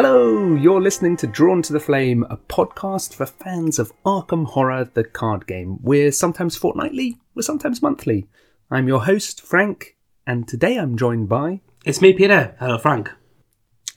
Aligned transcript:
Hello, 0.00 0.54
you're 0.54 0.80
listening 0.80 1.16
to 1.16 1.26
Drawn 1.26 1.60
to 1.62 1.72
the 1.72 1.80
Flame, 1.80 2.24
a 2.30 2.36
podcast 2.36 3.14
for 3.14 3.26
fans 3.26 3.80
of 3.80 3.92
Arkham 4.06 4.46
Horror, 4.46 4.88
the 4.94 5.02
card 5.02 5.48
game. 5.48 5.78
We're 5.82 6.12
sometimes 6.12 6.56
fortnightly, 6.56 7.18
we're 7.34 7.42
sometimes 7.42 7.82
monthly. 7.82 8.28
I'm 8.70 8.86
your 8.86 9.06
host, 9.06 9.40
Frank, 9.40 9.96
and 10.24 10.46
today 10.46 10.76
I'm 10.76 10.96
joined 10.96 11.28
by. 11.28 11.62
It's 11.84 12.00
me, 12.00 12.12
Peter. 12.12 12.54
Hello, 12.60 12.78
Frank. 12.78 13.10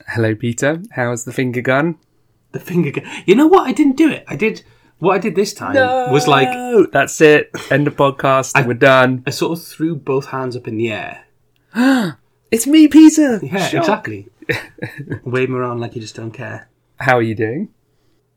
Hello, 0.08 0.34
Peter. 0.34 0.82
How's 0.90 1.22
the 1.22 1.32
finger 1.32 1.60
gun? 1.60 2.00
The 2.50 2.58
finger 2.58 2.90
gun. 2.90 3.04
You 3.24 3.36
know 3.36 3.46
what? 3.46 3.68
I 3.68 3.72
didn't 3.72 3.96
do 3.96 4.10
it. 4.10 4.24
I 4.26 4.34
did. 4.34 4.64
What 4.98 5.14
I 5.14 5.18
did 5.18 5.36
this 5.36 5.54
time 5.54 5.76
was 6.10 6.26
like 6.26 6.48
that's 6.90 7.20
it. 7.20 7.48
End 7.70 7.86
of 7.86 7.94
podcast. 7.94 8.56
I- 8.56 8.66
we're 8.66 8.74
done. 8.74 9.22
I 9.24 9.30
sort 9.30 9.56
of 9.56 9.64
threw 9.64 9.94
both 9.94 10.26
hands 10.26 10.56
up 10.56 10.66
in 10.66 10.78
the 10.78 10.90
air. 10.90 11.26
It's 12.50 12.66
me, 12.66 12.86
Peter. 12.86 13.40
Yeah, 13.42 13.66
Shock. 13.66 13.80
exactly. 13.80 14.28
Wave 15.24 15.48
'em 15.48 15.54
around 15.54 15.80
like 15.80 15.94
you 15.94 16.00
just 16.00 16.16
don't 16.16 16.32
care. 16.32 16.68
How 16.96 17.16
are 17.16 17.22
you 17.22 17.34
doing? 17.34 17.68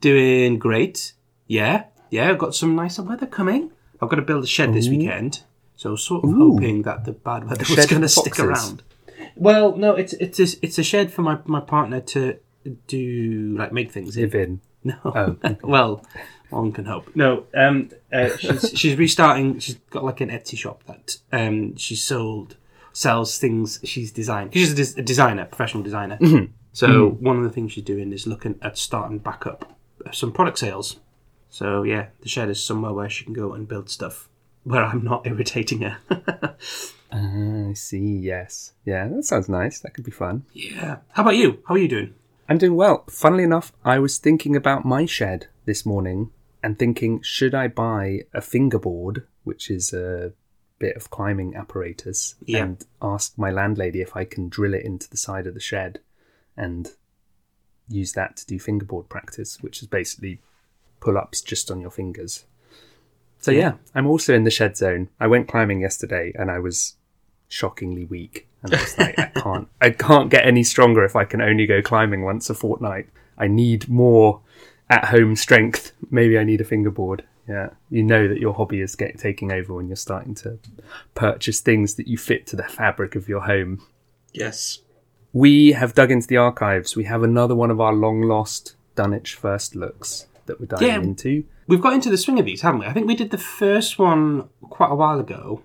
Doing 0.01 0.59
great. 0.59 1.13
Yeah, 1.47 1.85
yeah. 2.09 2.29
I've 2.29 2.37
got 2.37 2.55
some 2.55 2.75
nicer 2.75 3.03
weather 3.03 3.25
coming. 3.25 3.71
I've 4.01 4.09
got 4.09 4.17
to 4.17 4.21
build 4.21 4.43
a 4.43 4.47
shed 4.47 4.73
this 4.73 4.89
weekend, 4.89 5.43
so 5.75 5.95
sort 5.95 6.23
of 6.23 6.31
Ooh. 6.31 6.53
hoping 6.53 6.81
that 6.83 7.05
the 7.05 7.11
bad 7.13 7.49
weather 7.49 7.65
was 7.75 7.85
going 7.85 8.01
to 8.01 8.09
stick 8.09 8.39
around. 8.39 8.83
Well, 9.35 9.75
no, 9.75 9.95
it's 9.95 10.13
it's 10.13 10.39
a, 10.39 10.47
it's 10.61 10.77
a 10.77 10.83
shed 10.83 11.11
for 11.11 11.21
my, 11.21 11.39
my 11.45 11.59
partner 11.59 12.01
to 12.01 12.37
do 12.87 13.55
like 13.57 13.71
make 13.71 13.91
things 13.91 14.15
in. 14.17 14.23
Live 14.23 14.35
in. 14.35 14.61
No. 14.85 14.99
Oh. 15.03 15.55
well, 15.63 16.05
one 16.51 16.71
can 16.71 16.85
hope. 16.85 17.09
No. 17.15 17.47
Um. 17.55 17.89
Uh, 18.13 18.37
she's 18.37 18.71
she's 18.75 18.95
restarting. 18.95 19.57
She's 19.57 19.77
got 19.89 20.03
like 20.03 20.21
an 20.21 20.29
Etsy 20.29 20.55
shop 20.55 20.83
that 20.85 21.17
um 21.31 21.75
she 21.75 21.95
sold 21.95 22.55
sells 22.95 23.37
things 23.37 23.79
she's 23.83 24.11
designed. 24.11 24.53
She's 24.53 24.71
a, 24.71 24.75
des- 24.75 24.99
a 25.01 25.03
designer, 25.03 25.45
professional 25.45 25.83
designer. 25.83 26.17
So 26.71 27.09
one 27.19 27.37
of 27.37 27.43
the 27.43 27.49
things 27.49 27.73
she's 27.73 27.83
doing 27.83 28.11
is 28.13 28.25
looking 28.25 28.57
at 28.61 28.77
starting 28.77 29.19
back 29.19 29.45
up 29.45 29.77
some 30.11 30.31
product 30.31 30.57
sales. 30.59 30.97
So 31.49 31.83
yeah, 31.83 32.07
the 32.21 32.29
shed 32.29 32.49
is 32.49 32.63
somewhere 32.63 32.93
where 32.93 33.09
she 33.09 33.23
can 33.25 33.33
go 33.33 33.53
and 33.53 33.67
build 33.67 33.89
stuff 33.89 34.29
where 34.63 34.83
I'm 34.83 35.03
not 35.03 35.25
irritating 35.27 35.81
her. 35.81 35.97
Ah, 37.11 37.69
I 37.69 37.73
see. 37.73 38.17
Yes. 38.17 38.73
Yeah, 38.85 39.07
that 39.07 39.23
sounds 39.23 39.47
nice. 39.47 39.79
That 39.79 39.93
could 39.93 40.03
be 40.05 40.11
fun. 40.11 40.43
yeah. 40.53 40.97
How 41.11 41.21
about 41.23 41.35
you? 41.37 41.59
How 41.67 41.75
are 41.75 41.77
you 41.77 41.87
doing? 41.87 42.13
I'm 42.49 42.57
doing 42.57 42.75
well. 42.75 43.05
Funnily 43.09 43.43
enough, 43.43 43.71
I 43.83 43.99
was 43.99 44.17
thinking 44.17 44.55
about 44.55 44.85
my 44.85 45.05
shed 45.05 45.47
this 45.65 45.85
morning 45.85 46.31
and 46.61 46.77
thinking, 46.77 47.21
should 47.21 47.55
I 47.55 47.67
buy 47.67 48.21
a 48.33 48.41
fingerboard, 48.41 49.25
which 49.43 49.69
is 49.71 49.93
a 49.93 50.33
bit 50.79 50.95
of 50.95 51.09
climbing 51.09 51.55
apparatus, 51.55 52.35
Yeah. 52.45 52.63
and 52.63 52.85
ask 53.01 53.37
my 53.37 53.51
landlady 53.51 54.01
if 54.01 54.15
I 54.15 54.25
can 54.25 54.49
drill 54.49 54.73
it 54.73 54.83
into 54.83 55.09
the 55.09 55.17
side 55.17 55.47
of 55.47 55.53
the 55.53 55.59
shed 55.59 55.99
and 56.57 56.91
use 57.87 58.13
that 58.13 58.35
to 58.37 58.45
do 58.45 58.59
fingerboard 58.59 59.09
practice, 59.09 59.61
which 59.61 59.81
is 59.81 59.87
basically 59.87 60.39
pull 60.99 61.17
ups 61.17 61.41
just 61.41 61.69
on 61.71 61.79
your 61.81 61.91
fingers. 61.91 62.45
So 63.39 63.51
yeah, 63.51 63.73
I'm 63.93 64.07
also 64.07 64.33
in 64.33 64.43
the 64.43 64.49
shed 64.51 64.75
zone. 64.75 65.09
I 65.19 65.27
went 65.27 65.47
climbing 65.47 65.81
yesterday 65.81 66.31
and 66.35 66.49
I 66.49 66.59
was 66.59 66.95
shockingly 67.47 68.03
weak. 68.05 68.47
And 68.63 68.73
I 68.73 68.81
was 68.81 68.97
like, 68.97 69.19
I 69.19 69.25
can't 69.35 69.67
I 69.79 69.89
can't 69.91 70.31
get 70.31 70.45
any 70.47 70.63
stronger 70.63 71.03
if 71.03 71.15
I 71.15 71.25
can 71.25 71.41
only 71.41 71.67
go 71.67 71.81
climbing 71.81 72.23
once 72.23 72.49
a 72.49 72.55
fortnight. 72.55 73.07
I 73.37 73.47
need 73.47 73.87
more 73.87 74.41
at 74.89 75.05
home 75.05 75.35
strength. 75.35 75.91
Maybe 76.09 76.39
I 76.39 76.43
need 76.43 76.61
a 76.61 76.65
fingerboard. 76.65 77.23
Yeah. 77.47 77.69
You 77.89 78.03
know 78.03 78.27
that 78.27 78.39
your 78.39 78.53
hobby 78.53 78.81
is 78.81 78.95
get, 78.95 79.17
taking 79.19 79.51
over 79.51 79.73
when 79.73 79.87
you're 79.87 79.95
starting 79.95 80.33
to 80.35 80.57
purchase 81.13 81.59
things 81.59 81.95
that 81.95 82.07
you 82.07 82.17
fit 82.17 82.47
to 82.47 82.55
the 82.55 82.63
fabric 82.63 83.15
of 83.15 83.29
your 83.29 83.41
home. 83.41 83.85
Yes. 84.33 84.79
We 85.31 85.73
have 85.73 85.93
dug 85.93 86.11
into 86.11 86.27
the 86.27 86.37
archives. 86.37 86.95
We 86.95 87.03
have 87.03 87.21
another 87.23 87.55
one 87.55 87.69
of 87.71 87.79
our 87.79 87.93
long 87.93 88.21
lost 88.21 88.75
Dunwich 88.95 89.35
first 89.35 89.75
looks 89.75 90.27
that 90.45 90.59
we're 90.59 90.65
diving 90.67 90.87
Yeah. 90.87 90.95
into. 91.01 91.43
We've 91.67 91.81
got 91.81 91.93
into 91.93 92.09
the 92.09 92.17
swing 92.17 92.39
of 92.39 92.45
these, 92.45 92.61
haven't 92.61 92.81
we? 92.81 92.85
I 92.85 92.93
think 92.93 93.07
we 93.07 93.15
did 93.15 93.31
the 93.31 93.37
first 93.37 93.97
one 93.99 94.49
quite 94.61 94.91
a 94.91 94.95
while 94.95 95.19
ago. 95.19 95.61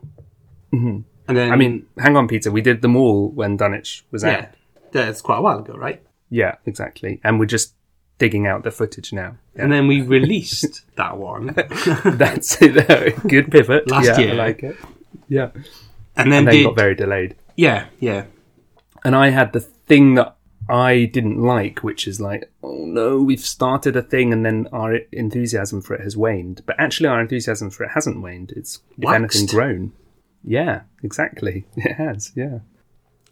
Mm-hmm. 0.73 1.01
And 1.29 1.37
then 1.37 1.53
I 1.53 1.57
mean, 1.57 1.87
hang 1.99 2.17
on, 2.17 2.27
Peter. 2.27 2.51
We 2.51 2.63
did 2.63 2.83
them 2.83 2.97
all 2.97 3.29
when 3.31 3.57
Dunwich 3.57 4.05
was 4.11 4.25
out. 4.25 4.33
Yeah, 4.33 4.49
that's 4.93 5.21
quite 5.23 5.39
a 5.39 5.43
while 5.43 5.59
ago, 5.61 5.75
right? 5.75 6.03
Yeah, 6.29 6.57
exactly. 6.67 7.21
And 7.23 7.39
we're 7.39 7.47
just 7.47 7.75
digging 8.21 8.47
out 8.47 8.63
the 8.63 8.71
footage 8.71 9.13
now. 9.13 9.37
Yeah. 9.57 9.63
And 9.65 9.73
then 9.73 9.89
we 9.89 10.03
released 10.03 10.83
that 10.97 11.17
one, 11.19 11.47
That's 12.05 12.57
it. 12.63 13.21
Good 13.27 13.51
pivot. 13.51 13.91
Last 13.91 14.07
yeah, 14.07 14.19
year. 14.19 14.31
I 14.35 14.37
like 14.37 14.63
it. 14.63 14.77
Yeah. 15.29 15.51
and 16.17 16.31
then, 16.31 16.41
And 16.41 16.47
then 16.49 16.55
did 16.55 16.65
got 16.65 16.77
very 16.77 16.95
delayed. 16.95 17.35
yeah, 17.57 17.87
yeah, 17.99 18.27
And 19.05 19.17
I 19.17 19.31
had 19.31 19.53
the 19.53 19.61
thing 19.61 20.15
that 20.15 20.37
I 20.69 21.07
didn't 21.07 21.43
like, 21.43 21.83
which 21.83 22.07
is 22.07 22.21
like, 22.21 22.49
oh 22.63 22.85
no, 22.85 23.21
we've 23.21 23.41
started 23.41 23.97
a 23.97 24.03
thing 24.03 24.33
and 24.33 24.47
then 24.47 24.69
our 24.73 24.95
enthusiasm 25.11 25.81
for 25.83 25.95
it 25.95 26.03
has 26.03 26.17
waned. 26.17 26.63
But 26.67 26.77
actually, 26.79 27.09
our 27.09 27.21
enthusiasm 27.21 27.71
for 27.71 27.83
it 27.85 27.91
hasn't 27.95 28.23
waned. 28.23 28.53
It's, 28.53 28.81
if 28.97 29.09
anything, 29.09 29.23
Waxed. 29.23 29.51
grown. 29.51 29.93
Yeah, 30.45 30.83
exactly. 31.03 31.65
It 31.77 31.95
has, 31.95 32.33
yeah. 32.37 32.61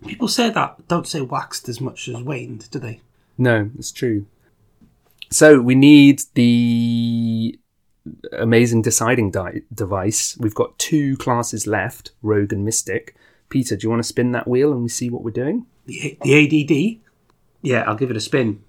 People 0.07 0.29
say 0.29 0.51
that 0.51 0.89
don't 0.89 1.07
say 1.07 1.21
waxed 1.21 1.69
as 1.69 1.81
much 1.81 2.09
as 2.09 2.23
waned, 2.23 2.69
do 2.71 2.79
they? 2.79 3.01
No, 3.37 3.71
it's 3.79 3.93
true. 3.93 4.27
So 5.31 5.61
we 5.61 5.75
need 5.75 6.23
the 6.35 7.59
amazing 8.33 8.83
deciding 8.83 9.31
di- 9.31 9.63
device. 9.73 10.37
We've 10.39 10.55
got 10.55 10.79
two 10.79 11.17
classes 11.19 11.67
left, 11.67 12.13
Rogue 12.23 12.53
and 12.53 12.65
Mystic. 12.65 13.15
Peter, 13.49 13.77
do 13.77 13.87
you 13.87 13.91
want 13.91 14.01
to 14.01 14.09
spin 14.09 14.33
that 14.33 14.49
wheel 14.49 14.73
and 14.73 14.83
we 14.83 14.89
see 14.89 15.11
what 15.11 15.23
we're 15.23 15.31
doing? 15.31 15.67
The 15.87 16.19
the 16.23 16.35
ADD. 16.35 17.01
Yeah, 17.63 17.83
I'll 17.83 17.97
give 17.97 18.11
it 18.11 18.17
a 18.17 18.21
spin. 18.21 18.63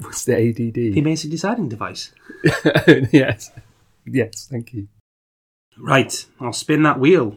What's 0.00 0.24
the 0.24 0.36
ADD? 0.36 0.74
The 0.74 0.98
amazing 0.98 1.30
deciding 1.30 1.68
device. 1.68 2.12
yes. 3.12 3.52
Yes, 4.06 4.48
thank 4.50 4.72
you. 4.72 4.88
Right, 5.78 6.24
I'll 6.40 6.52
spin 6.52 6.82
that 6.82 6.98
wheel. 6.98 7.36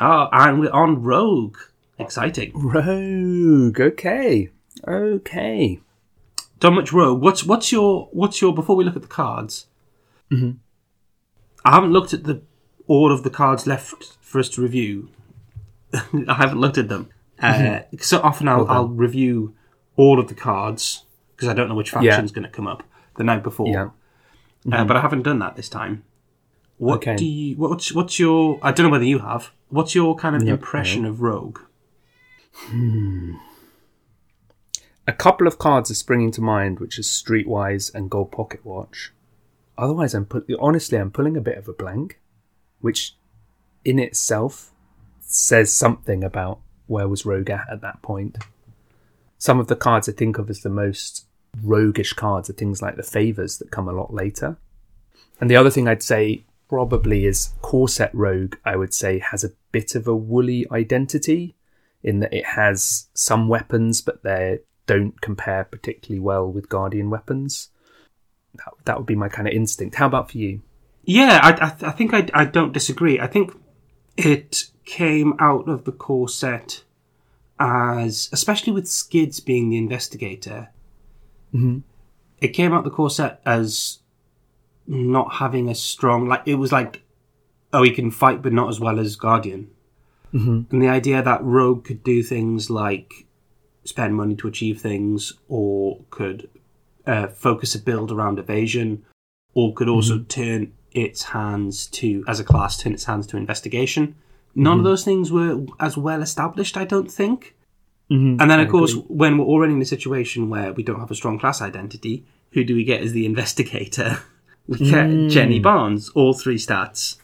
Oh, 0.00 0.28
and 0.32 0.60
we're 0.60 0.70
on 0.70 1.02
Rogue. 1.02 1.56
Exciting. 1.98 2.52
Rogue. 2.54 3.80
Okay. 3.80 4.50
Okay. 4.86 5.80
Done 6.60 6.74
much 6.74 6.92
Rogue. 6.92 7.20
What's 7.22 7.44
what's 7.44 7.72
your 7.72 8.08
what's 8.12 8.40
your 8.40 8.54
before 8.54 8.76
we 8.76 8.84
look 8.84 8.96
at 8.96 9.02
the 9.02 9.08
cards? 9.08 9.66
Mm-hmm. 10.30 10.52
I 11.64 11.70
haven't 11.74 11.92
looked 11.92 12.12
at 12.14 12.24
the 12.24 12.42
all 12.86 13.12
of 13.12 13.22
the 13.22 13.30
cards 13.30 13.66
left 13.66 14.16
for 14.20 14.38
us 14.38 14.48
to 14.50 14.62
review. 14.62 15.10
I 15.92 16.34
haven't 16.34 16.58
looked 16.60 16.78
at 16.78 16.88
them. 16.88 17.10
Uh, 17.40 17.82
so 18.00 18.18
often 18.22 18.48
I'll, 18.48 18.58
Mm-hmm. 18.62 18.68
Well. 18.68 18.76
I'll 18.78 18.88
review 18.88 19.54
all 19.94 20.18
of 20.18 20.26
the 20.26 20.34
cards 20.34 21.04
because 21.36 21.48
I 21.48 21.52
don't 21.54 21.68
know 21.68 21.76
which 21.76 21.92
Yeah. 21.92 22.00
faction's 22.10 22.32
going 22.32 22.42
to 22.42 22.50
come 22.50 22.66
up 22.66 22.82
the 23.16 23.22
night 23.22 23.44
before. 23.44 23.68
Yeah. 23.68 23.90
Uh, 24.72 24.84
but 24.84 24.96
I 24.96 25.00
haven't 25.00 25.22
done 25.22 25.38
that 25.38 25.54
this 25.54 25.68
time. 25.68 26.02
What 26.78 26.96
Okay. 26.96 27.14
do 27.14 27.24
you? 27.24 27.54
What's 27.56 27.92
what's 27.92 28.18
your? 28.18 28.58
I 28.60 28.72
don't 28.72 28.86
know 28.86 28.90
whether 28.90 29.04
you 29.04 29.20
have. 29.20 29.52
What's 29.68 29.94
your 29.94 30.16
kind 30.16 30.34
of 30.34 30.42
Yep, 30.42 30.52
impression 30.58 31.04
of 31.04 31.20
Rogue? 31.22 31.60
Hmm. 32.66 33.34
A 35.06 35.12
couple 35.12 35.46
of 35.46 35.58
cards 35.58 35.90
are 35.90 35.94
springing 35.94 36.30
to 36.32 36.42
mind, 36.42 36.80
which 36.80 36.98
is 36.98 37.06
Streetwise 37.06 37.94
and 37.94 38.10
Gold 38.10 38.30
Pocket 38.30 38.64
Watch. 38.64 39.12
Otherwise, 39.78 40.12
I'm 40.12 40.26
pu- 40.26 40.44
honestly, 40.60 40.98
I'm 40.98 41.10
pulling 41.10 41.36
a 41.36 41.40
bit 41.40 41.56
of 41.56 41.68
a 41.68 41.72
blank, 41.72 42.20
which 42.80 43.16
in 43.84 43.98
itself 43.98 44.70
says 45.20 45.72
something 45.72 46.22
about 46.22 46.60
where 46.86 47.08
was 47.08 47.24
Rogue 47.24 47.48
at 47.48 47.66
at 47.70 47.80
that 47.80 48.02
point. 48.02 48.38
Some 49.38 49.60
of 49.60 49.68
the 49.68 49.76
cards 49.76 50.08
I 50.08 50.12
think 50.12 50.36
of 50.36 50.50
as 50.50 50.60
the 50.60 50.68
most 50.68 51.26
roguish 51.62 52.12
cards 52.12 52.50
are 52.50 52.54
things 52.54 52.82
like 52.82 52.96
the 52.96 53.02
favors 53.02 53.58
that 53.58 53.70
come 53.70 53.88
a 53.88 53.92
lot 53.92 54.12
later. 54.12 54.58
And 55.40 55.50
the 55.50 55.56
other 55.56 55.70
thing 55.70 55.86
I'd 55.86 56.02
say 56.02 56.44
probably 56.68 57.24
is 57.24 57.52
Core 57.62 57.88
set 57.88 58.14
Rogue, 58.14 58.56
I 58.64 58.76
would 58.76 58.92
say, 58.92 59.20
has 59.20 59.44
a 59.44 59.52
bit 59.72 59.94
of 59.94 60.06
a 60.06 60.16
woolly 60.16 60.66
identity 60.70 61.54
in 62.02 62.20
that 62.20 62.32
it 62.32 62.44
has 62.44 63.08
some 63.14 63.48
weapons, 63.48 64.00
but 64.00 64.22
they 64.22 64.60
don't 64.86 65.20
compare 65.20 65.64
particularly 65.64 66.20
well 66.20 66.50
with 66.50 66.68
Guardian 66.68 67.10
weapons. 67.10 67.70
That, 68.54 68.72
that 68.84 68.96
would 68.96 69.06
be 69.06 69.16
my 69.16 69.28
kind 69.28 69.46
of 69.46 69.54
instinct. 69.54 69.96
How 69.96 70.06
about 70.06 70.30
for 70.30 70.38
you? 70.38 70.62
Yeah, 71.04 71.40
I, 71.42 71.66
I, 71.66 71.88
I 71.88 71.92
think 71.92 72.14
I, 72.14 72.26
I 72.34 72.44
don't 72.44 72.72
disagree. 72.72 73.20
I 73.20 73.26
think 73.26 73.52
it 74.16 74.70
came 74.84 75.34
out 75.38 75.68
of 75.68 75.84
the 75.84 75.92
core 75.92 76.28
set 76.28 76.84
as, 77.60 78.28
especially 78.32 78.72
with 78.72 78.88
Skids 78.88 79.40
being 79.40 79.70
the 79.70 79.78
investigator, 79.78 80.70
mm-hmm. 81.52 81.78
it 82.40 82.48
came 82.48 82.72
out 82.72 82.84
the 82.84 82.90
core 82.90 83.10
set 83.10 83.40
as 83.44 83.98
not 84.86 85.34
having 85.34 85.68
a 85.68 85.74
strong, 85.74 86.28
like, 86.28 86.42
it 86.46 86.54
was 86.54 86.72
like, 86.72 87.02
oh, 87.72 87.82
he 87.82 87.90
can 87.90 88.10
fight, 88.10 88.42
but 88.42 88.52
not 88.52 88.68
as 88.68 88.80
well 88.80 88.98
as 88.98 89.16
Guardian. 89.16 89.70
Mm-hmm. 90.34 90.72
And 90.72 90.82
the 90.82 90.88
idea 90.88 91.22
that 91.22 91.42
Rogue 91.42 91.84
could 91.84 92.02
do 92.04 92.22
things 92.22 92.70
like 92.70 93.26
spend 93.84 94.14
money 94.14 94.34
to 94.36 94.48
achieve 94.48 94.80
things, 94.80 95.32
or 95.48 96.00
could 96.10 96.48
uh, 97.06 97.28
focus 97.28 97.74
a 97.74 97.78
build 97.78 98.12
around 98.12 98.38
evasion, 98.38 99.04
or 99.54 99.72
could 99.72 99.88
also 99.88 100.18
turn 100.20 100.72
its 100.92 101.22
hands 101.24 101.86
to, 101.86 102.22
as 102.28 102.38
a 102.40 102.44
class, 102.44 102.76
turn 102.76 102.92
its 102.92 103.04
hands 103.04 103.26
to 103.28 103.36
investigation. 103.36 104.14
none 104.54 104.78
of 104.78 104.84
those 104.84 105.04
things 105.04 105.30
were 105.30 105.64
as 105.78 105.96
well 105.96 106.20
established. 106.22 106.76
I 106.76 106.84
don't 106.84 107.10
think. 107.10 107.54
Mhm, 108.10 108.40
And 108.40 108.50
then, 108.50 108.58
I 108.58 108.62
of 108.62 108.70
course, 108.70 108.92
agree. 108.92 109.04
when 109.08 109.38
we're 109.38 109.44
already 109.44 109.74
in 109.74 109.82
a 109.82 109.84
situation 109.84 110.48
where 110.50 110.72
we 110.72 110.82
don't 110.82 110.98
have 110.98 111.10
a 111.10 111.14
strong 111.14 111.38
class 111.38 111.60
identity, 111.62 112.24
who 112.52 112.64
do 112.64 112.74
we 112.74 112.82
get 112.84 113.02
as 113.02 113.12
the 113.12 113.24
investigator? 113.26 114.18
We 114.66 114.78
get 114.78 115.06
Mm. 115.08 115.30
Jenny 115.30 115.60
Barnes, 115.60 116.10
all 116.10 116.34
three 116.34 116.56
stats, 116.58 117.16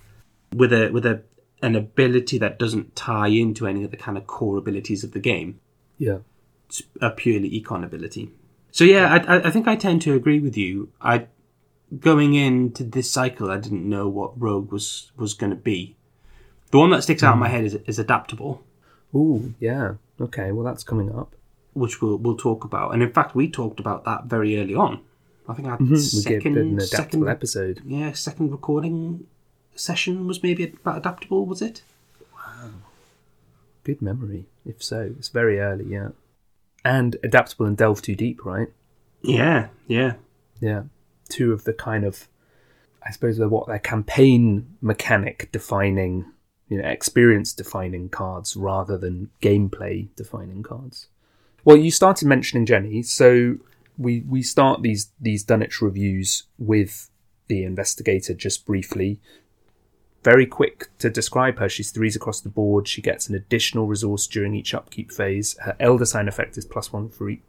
with 0.55 0.73
a 0.73 0.89
with 0.91 1.05
a 1.05 1.23
an 1.65 1.75
ability 1.75 2.39
that 2.39 2.59
doesn't 2.59 2.95
tie 2.95 3.29
into 3.29 3.67
any 3.67 3.85
of 3.85 3.91
the 3.91 3.97
kind 3.97 4.17
of 4.19 4.27
core 4.27 4.59
abilities 4.59 5.03
of 5.03 5.13
the 5.13 5.19
game. 5.21 5.61
yeah, 5.99 6.19
It's 6.69 6.83
a 7.01 7.11
purely 7.11 7.51
econ 7.51 7.85
ability. 7.85 8.31
So 8.71 8.85
yeah, 8.85 9.07
I, 9.15 9.37
I- 9.37 9.47
I 9.49 9.51
think 9.51 9.67
I 9.67 9.77
tend 9.77 10.03
to 10.03 10.15
agree 10.15 10.41
with 10.41 10.57
you. 10.57 10.91
I 11.01 11.27
going 12.01 12.35
into 12.35 12.83
this 12.85 13.11
cycle, 13.11 13.51
I 13.51 13.59
didn't 13.59 13.89
know 13.89 14.09
what 14.09 14.41
Rogue 14.41 14.71
was 14.73 15.13
was 15.17 15.35
going 15.35 15.51
to 15.51 15.57
be. 15.73 15.97
The 16.71 16.79
one 16.79 16.91
that 16.91 17.03
sticks 17.03 17.23
out 17.23 17.35
in 17.35 17.39
my 17.41 17.49
hmm. 17.49 17.55
head 17.55 17.65
is, 17.65 17.75
is 17.87 17.99
adaptable. 17.99 18.63
ooh, 19.15 19.55
yeah. 19.61 19.95
Okay, 20.21 20.53
well 20.53 20.65
that's 20.65 20.85
coming 20.85 21.11
up. 21.15 21.35
which 21.73 22.01
we'll 22.03 22.19
we'll 22.19 22.37
talk 22.37 22.65
about. 22.65 22.93
And 22.93 23.03
in 23.03 23.13
fact, 23.13 23.35
we 23.35 23.49
talked 23.51 23.81
about 23.81 24.05
that 24.05 24.25
very 24.27 24.59
early 24.61 24.75
on. 24.75 25.01
I 25.49 25.55
think 25.55 25.69
our 25.69 25.77
mm-hmm. 25.77 25.93
We 25.93 25.99
second, 25.99 26.55
did 26.55 26.67
an 26.67 26.79
adaptable 26.79 27.27
second, 27.27 27.29
episode. 27.29 27.83
yeah, 27.87 28.13
second 28.13 28.51
recording 28.51 29.27
session 29.75 30.27
was 30.27 30.43
maybe 30.43 30.65
about 30.65 30.99
adaptable. 30.99 31.47
Was 31.47 31.63
it? 31.63 31.83
Wow. 32.35 32.71
Good 33.83 34.01
memory, 34.03 34.47
if 34.67 34.83
so. 34.83 35.15
It's 35.19 35.29
very 35.29 35.61
early, 35.61 35.87
yeah. 35.87 36.09
And 36.85 37.17
adaptable 37.23 37.67
and 37.67 37.77
delve 37.77 38.03
too 38.03 38.15
deep, 38.15 38.45
right? 38.45 38.69
Yeah, 39.23 39.69
yeah, 39.87 40.15
Yeah. 40.61 40.85
Two 41.31 41.53
of 41.53 41.65
the 41.65 41.73
kind 41.73 42.05
of, 42.05 42.29
I 43.03 43.11
suppose, 43.11 43.39
they're 43.39 43.49
what 43.49 43.67
they're 43.67 43.79
campaign 43.79 44.77
mechanic 44.83 45.49
defining, 45.51 46.27
you 46.69 46.81
know, 46.81 46.89
experience 46.89 47.55
defining 47.55 48.11
cards 48.11 48.55
rather 48.55 48.99
than 48.99 49.31
gameplay 49.41 50.09
defining 50.17 50.63
cards. 50.63 51.09
Well, 51.65 51.79
you 51.79 51.91
started 51.91 52.29
mentioning 52.29 52.67
Jenny, 52.67 53.03
so 53.03 53.57
we 53.97 54.21
we 54.29 54.43
start 54.43 54.83
these 54.83 55.11
these 55.19 55.43
Dunwich 55.43 55.81
reviews 55.81 56.45
with 56.59 57.09
the 57.49 57.65
investigator 57.65 58.35
just 58.35 58.67
briefly. 58.67 59.21
Very 60.25 60.47
quick 60.47 60.89
to 60.99 61.11
describe 61.11 61.59
her. 61.59 61.69
She's 61.69 61.91
threes 61.91 62.17
across 62.17 62.41
the 62.41 62.49
board. 62.49 62.89
She 62.89 63.03
gets 63.03 63.29
an 63.29 63.35
additional 63.35 63.87
resource 63.87 64.27
during 64.27 64.55
each 64.55 64.73
upkeep 64.75 65.13
phase. 65.13 65.55
Her 65.61 65.77
elder 65.79 66.07
sign 66.07 66.29
effect 66.29 66.57
is 66.57 66.65
plus 66.65 66.93
one 66.93 67.11
for 67.11 67.29
each 67.29 67.43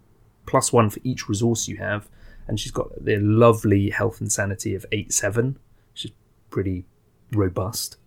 plus 0.45 0.71
one 0.71 0.89
for 0.91 0.99
each 1.03 1.27
resource 1.27 1.67
you 1.67 1.77
have, 1.77 2.07
and 2.47 2.59
she's 2.59 2.71
got 2.71 3.03
the 3.03 3.17
lovely 3.17 3.89
health 3.89 4.21
and 4.21 4.31
sanity 4.31 4.75
of 4.75 4.85
eight 4.91 5.11
seven, 5.11 5.57
is 5.95 6.11
pretty 6.51 6.85
robust. 7.31 7.97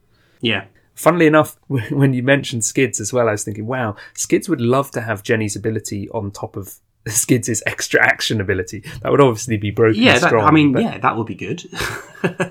yeah. 0.40 0.66
Funnily 0.94 1.26
enough, 1.28 1.56
when 1.68 2.12
you 2.12 2.24
mentioned 2.24 2.64
Skids 2.64 3.00
as 3.00 3.12
well, 3.12 3.28
I 3.28 3.32
was 3.32 3.44
thinking, 3.44 3.66
wow, 3.66 3.94
Skids 4.14 4.48
would 4.48 4.60
love 4.60 4.90
to 4.92 5.00
have 5.00 5.22
Jenny's 5.22 5.54
ability 5.54 6.08
on 6.10 6.32
top 6.32 6.56
of 6.56 6.74
Skids' 7.06 7.62
extra 7.66 8.02
action 8.04 8.40
ability. 8.40 8.80
That 9.02 9.12
would 9.12 9.20
obviously 9.20 9.58
be 9.58 9.70
broken 9.70 10.02
Yeah, 10.02 10.18
that. 10.18 10.34
I 10.34 10.50
mean, 10.50 10.76
yeah, 10.76 10.98
that 10.98 11.16
would 11.16 11.28
be 11.28 11.36
good. 11.36 11.60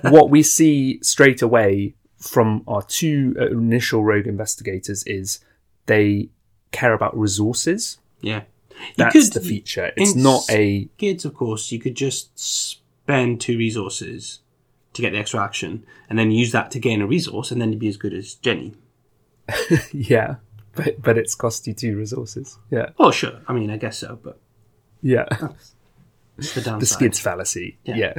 what 0.04 0.30
we 0.30 0.42
see 0.42 0.98
straight 1.02 1.42
away 1.42 1.94
from 2.18 2.62
our 2.66 2.82
two 2.82 3.34
uh, 3.40 3.46
initial 3.46 4.04
rogue 4.04 4.26
investigators 4.26 5.04
is 5.04 5.40
they 5.86 6.28
care 6.72 6.92
about 6.92 7.16
resources. 7.18 7.98
yeah, 8.20 8.42
That's 8.96 9.30
the 9.30 9.40
feature. 9.40 9.92
It's 9.96 10.14
not 10.14 10.42
a 10.50 10.88
kids. 10.98 11.24
Of 11.24 11.34
course, 11.34 11.72
you 11.72 11.78
could 11.78 11.94
just 11.94 12.38
spend 12.38 13.40
two 13.40 13.56
resources 13.56 14.40
to 14.94 15.02
get 15.02 15.12
the 15.12 15.18
extra 15.18 15.40
action, 15.42 15.84
and 16.10 16.18
then 16.18 16.30
use 16.30 16.50
that 16.52 16.70
to 16.72 16.78
gain 16.80 17.00
a 17.00 17.06
resource, 17.06 17.50
and 17.52 17.60
then 17.60 17.70
you'd 17.72 17.78
be 17.78 17.88
as 17.88 17.96
good 17.96 18.12
as 18.14 18.34
Jenny. 18.34 18.74
Yeah, 19.92 20.36
but 20.74 21.00
but 21.00 21.16
it's 21.16 21.34
cost 21.34 21.66
you 21.66 21.74
two 21.74 21.96
resources. 21.96 22.58
Yeah, 22.70 22.90
Oh, 22.98 23.10
sure. 23.10 23.40
I 23.48 23.52
mean, 23.52 23.70
I 23.70 23.76
guess 23.76 23.98
so, 23.98 24.18
but 24.22 24.38
yeah. 25.02 25.24
the 25.30 26.60
downside. 26.60 26.80
the 26.80 26.86
skids 26.86 27.18
fallacy. 27.20 27.78
Yeah. 27.84 27.96
Yeah. 27.96 28.14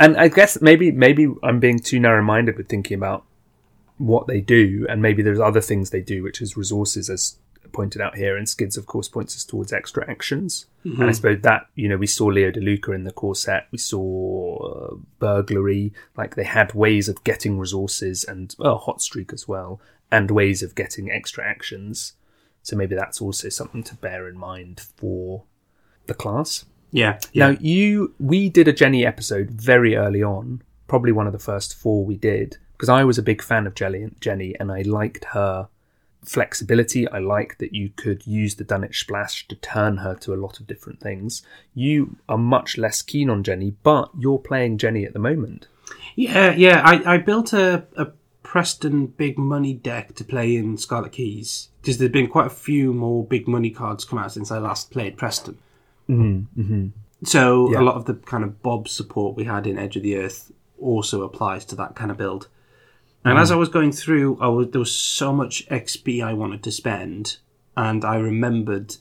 And 0.00 0.16
I 0.16 0.28
guess 0.28 0.60
maybe 0.62 0.90
maybe 0.90 1.28
I'm 1.42 1.60
being 1.60 1.78
too 1.78 2.00
narrow 2.00 2.22
minded 2.22 2.56
with 2.56 2.68
thinking 2.68 2.96
about 2.96 3.24
what 3.98 4.26
they 4.26 4.40
do, 4.40 4.86
and 4.88 5.02
maybe 5.02 5.22
there's 5.22 5.38
other 5.38 5.60
things 5.60 5.90
they 5.90 6.00
do, 6.00 6.22
which 6.22 6.40
is 6.40 6.56
resources, 6.56 7.10
as 7.10 7.36
pointed 7.72 8.00
out 8.00 8.16
here. 8.16 8.36
And 8.36 8.48
skids, 8.48 8.78
of 8.78 8.86
course, 8.86 9.08
points 9.08 9.36
us 9.36 9.44
towards 9.44 9.74
extra 9.74 10.10
actions. 10.10 10.66
And 11.02 11.10
I 11.10 11.12
suppose 11.12 11.42
that 11.42 11.66
you 11.74 11.86
know 11.86 11.98
we 11.98 12.06
saw 12.06 12.26
Leo 12.26 12.50
DeLuca 12.50 12.94
in 12.94 13.04
the 13.04 13.12
core 13.12 13.36
set. 13.36 13.68
We 13.70 13.76
saw 13.76 14.56
uh, 14.56 14.96
burglary. 15.18 15.92
Like 16.16 16.34
they 16.34 16.44
had 16.44 16.72
ways 16.72 17.06
of 17.06 17.22
getting 17.22 17.58
resources 17.58 18.24
and 18.24 18.56
uh, 18.58 18.76
hot 18.76 19.02
streak 19.02 19.34
as 19.34 19.46
well, 19.46 19.82
and 20.10 20.30
ways 20.30 20.62
of 20.62 20.74
getting 20.74 21.10
extra 21.10 21.46
actions. 21.46 22.14
So 22.62 22.74
maybe 22.74 22.96
that's 22.96 23.20
also 23.20 23.50
something 23.50 23.82
to 23.84 23.94
bear 23.96 24.28
in 24.28 24.38
mind 24.38 24.80
for 24.96 25.44
the 26.06 26.14
class. 26.14 26.64
Yeah, 26.92 27.18
yeah. 27.32 27.50
Now 27.50 27.58
you 27.60 28.14
we 28.18 28.48
did 28.48 28.68
a 28.68 28.72
Jenny 28.72 29.06
episode 29.06 29.50
very 29.50 29.96
early 29.96 30.22
on, 30.22 30.62
probably 30.88 31.12
one 31.12 31.26
of 31.26 31.32
the 31.32 31.38
first 31.38 31.74
four 31.74 32.04
we 32.04 32.16
did, 32.16 32.58
because 32.72 32.88
I 32.88 33.04
was 33.04 33.18
a 33.18 33.22
big 33.22 33.42
fan 33.42 33.66
of 33.66 33.74
Jelly 33.74 34.10
Jenny 34.20 34.54
and 34.58 34.72
I 34.72 34.82
liked 34.82 35.24
her 35.26 35.68
flexibility. 36.24 37.08
I 37.08 37.18
liked 37.18 37.58
that 37.60 37.74
you 37.74 37.90
could 37.96 38.26
use 38.26 38.56
the 38.56 38.64
Dunwich 38.64 39.00
splash 39.00 39.46
to 39.48 39.56
turn 39.56 39.98
her 39.98 40.14
to 40.16 40.34
a 40.34 40.36
lot 40.36 40.60
of 40.60 40.66
different 40.66 41.00
things. 41.00 41.42
You 41.74 42.16
are 42.28 42.38
much 42.38 42.76
less 42.76 43.02
keen 43.02 43.30
on 43.30 43.42
Jenny, 43.42 43.74
but 43.82 44.10
you're 44.18 44.38
playing 44.38 44.78
Jenny 44.78 45.04
at 45.04 45.12
the 45.12 45.18
moment. 45.18 45.66
Yeah, 46.16 46.54
yeah. 46.54 46.82
I, 46.84 47.14
I 47.14 47.18
built 47.18 47.52
a, 47.52 47.86
a 47.96 48.08
Preston 48.42 49.06
big 49.06 49.38
money 49.38 49.72
deck 49.72 50.14
to 50.16 50.24
play 50.24 50.56
in 50.56 50.76
Scarlet 50.76 51.12
Keys 51.12 51.68
because 51.80 51.98
there's 51.98 52.10
been 52.10 52.28
quite 52.28 52.46
a 52.46 52.50
few 52.50 52.92
more 52.92 53.24
big 53.24 53.46
money 53.46 53.70
cards 53.70 54.04
come 54.04 54.18
out 54.18 54.32
since 54.32 54.50
I 54.50 54.58
last 54.58 54.90
played 54.90 55.16
Preston. 55.16 55.58
Mm-hmm, 56.10 56.60
mm-hmm. 56.60 56.86
So 57.24 57.70
Yeah. 57.70 57.80
a 57.80 57.82
lot 57.82 57.96
of 57.96 58.06
the 58.06 58.14
kind 58.14 58.44
of 58.44 58.62
Bob 58.62 58.88
support 58.88 59.36
we 59.36 59.44
had 59.44 59.66
in 59.66 59.78
Edge 59.78 59.96
of 59.96 60.02
the 60.02 60.16
Earth 60.16 60.52
also 60.80 61.22
applies 61.22 61.64
to 61.66 61.76
that 61.76 61.94
kind 61.94 62.10
of 62.10 62.16
build. 62.16 62.48
And 63.24 63.38
as 63.38 63.50
mm. 63.50 63.54
I 63.54 63.56
was 63.56 63.68
going 63.68 63.92
through, 63.92 64.38
I 64.40 64.48
was, 64.48 64.70
there 64.70 64.78
was 64.78 64.94
so 64.94 65.32
much 65.32 65.68
XP 65.68 66.24
I 66.24 66.32
wanted 66.32 66.62
to 66.62 66.72
spend, 66.72 67.36
and 67.76 68.02
I 68.02 68.16
remembered 68.16 68.96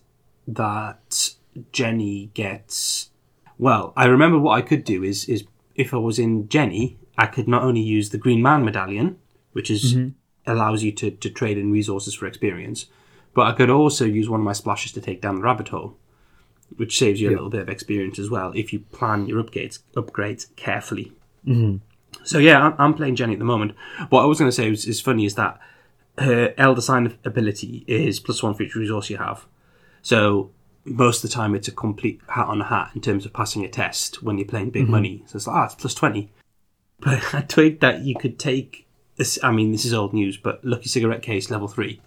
that 0.45 1.35
Jenny 1.71 2.31
gets. 2.33 3.11
Well, 3.57 3.93
I 3.95 4.05
remember 4.05 4.37
what 4.37 4.57
I 4.57 4.61
could 4.61 4.83
do 4.83 5.03
is 5.03 5.25
is 5.29 5.45
if 5.75 5.93
I 5.93 5.97
was 5.97 6.19
in 6.19 6.49
Jenny, 6.49 6.97
I 7.17 7.27
could 7.27 7.47
not 7.47 7.63
only 7.63 7.81
use 7.81 8.09
the 8.09 8.17
Green 8.17 8.41
Man 8.41 8.65
medallion, 8.65 9.17
which 9.53 9.71
is 9.71 9.95
mm-hmm. 9.95 10.09
allows 10.51 10.83
you 10.83 10.91
to, 10.93 11.11
to 11.11 11.29
trade 11.29 11.57
in 11.57 11.71
resources 11.71 12.13
for 12.13 12.27
experience, 12.27 12.87
but 13.33 13.47
I 13.47 13.53
could 13.53 13.69
also 13.69 14.03
use 14.03 14.29
one 14.29 14.41
of 14.41 14.45
my 14.45 14.53
splashes 14.53 14.91
to 14.93 15.01
take 15.01 15.21
down 15.21 15.35
the 15.35 15.41
rabbit 15.41 15.69
hole 15.69 15.97
which 16.77 16.97
saves 16.97 17.19
you 17.19 17.29
a 17.29 17.31
little 17.31 17.49
bit 17.49 17.61
of 17.61 17.69
experience 17.69 18.19
as 18.19 18.29
well 18.29 18.51
if 18.55 18.71
you 18.71 18.79
plan 18.79 19.25
your 19.25 19.43
upgrades 19.43 19.79
upgrades 19.95 20.55
carefully. 20.55 21.11
Mm-hmm. 21.45 21.77
So 22.23 22.37
yeah, 22.37 22.59
I'm, 22.59 22.75
I'm 22.77 22.93
playing 22.93 23.15
Jenny 23.15 23.33
at 23.33 23.39
the 23.39 23.45
moment. 23.45 23.73
What 24.09 24.23
I 24.23 24.25
was 24.25 24.39
going 24.39 24.49
to 24.49 24.55
say 24.55 24.69
is, 24.69 24.85
is 24.85 25.01
funny 25.01 25.25
is 25.25 25.35
that 25.35 25.59
her 26.17 26.53
Elder 26.57 26.81
Sign 26.81 27.17
ability 27.23 27.83
is 27.87 28.19
plus 28.19 28.43
one 28.43 28.53
for 28.53 28.63
each 28.63 28.75
resource 28.75 29.09
you 29.09 29.17
have. 29.17 29.45
So 30.01 30.51
most 30.85 31.23
of 31.23 31.29
the 31.29 31.35
time 31.35 31.55
it's 31.55 31.67
a 31.67 31.71
complete 31.71 32.21
hat 32.27 32.47
on 32.47 32.61
a 32.61 32.65
hat 32.65 32.91
in 32.95 33.01
terms 33.01 33.25
of 33.25 33.33
passing 33.33 33.63
a 33.63 33.69
test 33.69 34.23
when 34.23 34.37
you're 34.37 34.47
playing 34.47 34.71
big 34.71 34.87
money. 34.89 35.23
So 35.27 35.37
it's 35.37 35.47
like, 35.47 35.55
ah, 35.55 35.65
it's 35.65 35.75
plus 35.75 35.93
20. 35.93 36.31
But 36.99 37.21
I 37.33 37.41
twigged 37.41 37.81
that 37.81 38.01
you 38.01 38.15
could 38.15 38.39
take. 38.39 38.87
I 39.43 39.51
mean, 39.51 39.73
this 39.73 39.83
is 39.83 39.93
old 39.93 40.13
news, 40.13 40.37
but 40.37 40.63
Lucky 40.63 40.87
Cigarette 40.87 41.21
Case 41.21 41.51
level 41.51 41.67
three 41.67 42.01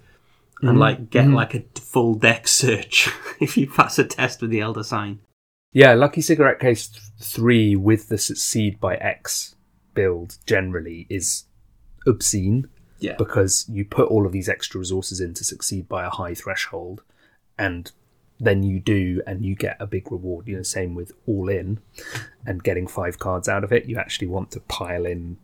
and 0.62 0.70
mm-hmm. 0.70 0.78
like 0.78 1.10
get 1.10 1.26
mm-hmm. 1.26 1.34
like 1.34 1.54
a 1.54 1.64
full 1.80 2.14
deck 2.14 2.48
search 2.48 3.10
if 3.40 3.56
you 3.56 3.66
pass 3.66 3.98
a 3.98 4.04
test 4.04 4.40
with 4.40 4.50
the 4.50 4.60
Elder 4.60 4.82
Sign. 4.82 5.20
Yeah, 5.72 5.94
Lucky 5.94 6.20
Cigarette 6.20 6.60
Case 6.60 6.88
3 7.20 7.76
with 7.76 8.08
the 8.08 8.18
Succeed 8.18 8.78
by 8.78 8.96
X 8.96 9.56
build 9.94 10.38
generally 10.46 11.06
is 11.10 11.44
obscene. 12.06 12.68
Yeah. 12.98 13.16
because 13.18 13.66
you 13.68 13.84
put 13.84 14.06
all 14.06 14.26
of 14.26 14.30
these 14.30 14.48
extra 14.48 14.78
resources 14.78 15.20
in 15.20 15.34
to 15.34 15.42
succeed 15.42 15.88
by 15.88 16.04
a 16.04 16.10
high 16.10 16.34
threshold, 16.34 17.02
and 17.58 17.90
then 18.38 18.62
you 18.62 18.78
do, 18.78 19.20
and 19.26 19.44
you 19.44 19.56
get 19.56 19.76
a 19.80 19.88
big 19.88 20.12
reward. 20.12 20.46
You 20.46 20.58
know, 20.58 20.62
same 20.62 20.94
with 20.94 21.10
all 21.26 21.48
in, 21.48 21.80
and 22.46 22.62
getting 22.62 22.86
five 22.86 23.18
cards 23.18 23.48
out 23.48 23.64
of 23.64 23.72
it. 23.72 23.86
You 23.86 23.98
actually 23.98 24.28
want 24.28 24.52
to 24.52 24.60
pile 24.60 25.04
in 25.04 25.38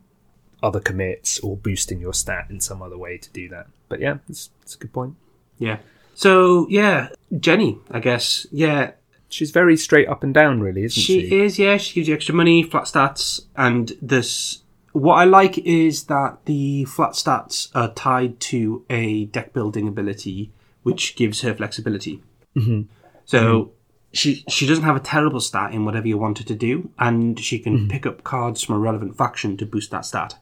other 0.63 0.81
commits 0.81 1.39
or 1.41 1.57
boosting 1.57 2.01
your 2.01 2.15
stat 2.15 2.47
in 2.51 2.61
some 2.61 2.83
other 2.83 2.99
way 2.99 3.19
to 3.19 3.31
do 3.31 3.49
that. 3.49 3.67
But 3.89 4.01
yeah, 4.01 4.19
it's, 4.29 4.51
it's 4.63 4.75
a 4.75 4.79
good 4.79 4.93
point. 4.93 5.15
Yeah. 5.59 5.79
So 6.15 6.67
yeah, 6.69 7.09
Jenny, 7.39 7.79
I 7.91 8.01
guess. 8.01 8.47
Yeah, 8.51 8.93
She's 9.31 9.51
very 9.51 9.77
straight 9.77 10.09
up 10.09 10.23
and 10.23 10.33
down, 10.33 10.61
really, 10.61 10.85
isn't 10.85 11.01
she, 11.03 11.29
she? 11.29 11.41
is. 11.41 11.59
Yeah, 11.59 11.77
she 11.77 11.95
gives 11.95 12.09
you 12.09 12.15
extra 12.15 12.35
money, 12.35 12.63
flat 12.63 12.85
stats, 12.85 13.43
and 13.57 13.93
this. 14.01 14.63
What 14.93 15.17
I 15.17 15.25
like 15.25 15.59
is 15.59 16.05
that 16.05 16.39
the 16.47 16.87
flat 16.87 17.11
stats 17.11 17.71
are 17.75 17.93
tied 17.93 18.41
to 18.41 18.85
a 18.89 19.27
deck 19.27 19.53
building 19.53 19.87
ability, 19.87 20.51
which 20.83 21.15
gives 21.15 21.43
her 21.43 21.55
flexibility. 21.55 22.23
Mm-hmm. 22.57 22.83
So. 23.25 23.73
She 24.11 24.43
she 24.49 24.67
doesn't 24.67 24.85
have 24.85 24.97
a 24.97 25.01
terrible 25.01 25.39
stat 25.39 25.75
in 25.75 25.85
whatever 25.85 26.09
you 26.09 26.17
want 26.17 26.39
her 26.39 26.45
to 26.45 26.55
do, 26.55 26.91
and 26.99 27.39
she 27.39 27.59
can 27.59 27.89
pick 27.89 28.07
up 28.07 28.25
cards 28.25 28.63
from 28.63 28.77
a 28.77 28.79
relevant 28.79 29.19
faction 29.19 29.59
to 29.59 29.67
boost 29.67 29.91
that 29.91 30.07
stat. 30.07 30.39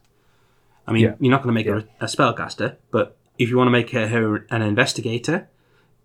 I 0.87 0.93
mean, 0.93 1.03
Yeah. 1.03 1.15
you're 1.19 1.31
not 1.31 1.43
going 1.43 1.53
to 1.53 1.59
make 1.59 1.65
Yeah. 1.65 1.73
her 1.73 1.87
a, 2.01 2.05
a 2.05 2.07
spellcaster, 2.07 2.77
but 2.91 3.17
if 3.37 3.49
you 3.49 3.57
want 3.57 3.67
to 3.67 3.71
make 3.71 3.91
her, 3.91 4.07
her 4.07 4.45
an 4.49 4.61
investigator, 4.61 5.47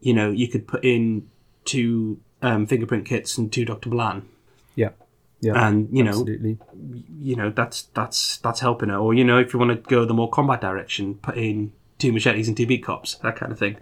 you 0.00 0.12
know, 0.12 0.30
you 0.30 0.48
could 0.48 0.66
put 0.66 0.84
in 0.84 1.28
two 1.64 2.20
um, 2.42 2.66
fingerprint 2.66 3.06
kits 3.06 3.38
and 3.38 3.52
two 3.52 3.64
Doctor 3.64 3.88
Milan, 3.88 4.28
Yeah. 4.74 4.90
Yeah. 5.40 5.66
and 5.68 5.88
you 5.96 6.02
know, 6.02 6.10
absolutely. 6.10 6.58
you 7.20 7.36
know 7.36 7.50
that's 7.50 7.82
that's 7.94 8.36
that's 8.38 8.60
helping 8.60 8.88
her. 8.88 8.96
Or 8.96 9.14
you 9.14 9.24
know, 9.24 9.38
if 9.38 9.52
you 9.52 9.58
want 9.60 9.70
to 9.70 9.88
go 9.88 10.04
the 10.04 10.14
more 10.14 10.28
combat 10.30 10.60
direction, 10.60 11.14
put 11.16 11.36
in 11.36 11.72
two 11.98 12.12
machetes 12.12 12.48
and 12.48 12.56
two 12.56 12.66
beat 12.66 12.82
cops, 12.84 13.14
that 13.16 13.36
kind 13.36 13.52
of 13.52 13.58
thing. 13.58 13.76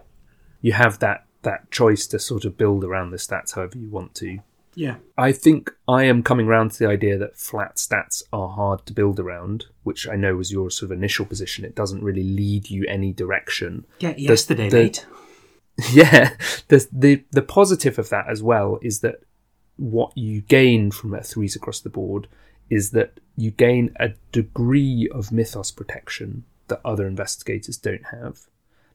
You 0.60 0.72
have 0.74 0.98
that 0.98 1.24
that 1.42 1.70
choice 1.70 2.06
to 2.08 2.18
sort 2.18 2.44
of 2.44 2.58
build 2.58 2.84
around 2.84 3.10
the 3.10 3.16
stats 3.16 3.54
however 3.54 3.78
you 3.78 3.88
want 3.88 4.14
to. 4.16 4.40
Yeah, 4.80 4.96
I 5.18 5.32
think 5.32 5.70
I 5.86 6.04
am 6.04 6.22
coming 6.22 6.46
around 6.46 6.70
to 6.70 6.78
the 6.78 6.86
idea 6.88 7.18
that 7.18 7.36
flat 7.36 7.76
stats 7.76 8.22
are 8.32 8.48
hard 8.48 8.86
to 8.86 8.94
build 8.94 9.20
around, 9.20 9.66
which 9.82 10.08
I 10.08 10.16
know 10.16 10.36
was 10.36 10.50
your 10.50 10.70
sort 10.70 10.90
of 10.90 10.96
initial 10.96 11.26
position. 11.26 11.66
It 11.66 11.74
doesn't 11.74 12.02
really 12.02 12.22
lead 12.22 12.70
you 12.70 12.86
any 12.88 13.12
direction. 13.12 13.84
yeah. 13.98 14.14
Yesterday, 14.16 14.70
the- 14.70 14.82
mate. 14.84 15.06
Yeah, 15.92 16.34
the 16.68 16.86
the 16.90 17.24
the 17.30 17.42
positive 17.42 17.98
of 17.98 18.08
that 18.08 18.26
as 18.28 18.42
well 18.42 18.78
is 18.80 19.00
that 19.00 19.16
what 19.76 20.16
you 20.16 20.40
gain 20.40 20.90
from 20.90 21.10
that 21.10 21.26
threes 21.26 21.54
across 21.56 21.80
the 21.80 21.90
board 21.90 22.26
is 22.70 22.90
that 22.92 23.20
you 23.36 23.50
gain 23.50 23.94
a 24.00 24.10
degree 24.32 25.10
of 25.12 25.30
mythos 25.30 25.70
protection 25.70 26.44
that 26.68 26.80
other 26.86 27.06
investigators 27.06 27.76
don't 27.76 28.06
have. 28.12 28.46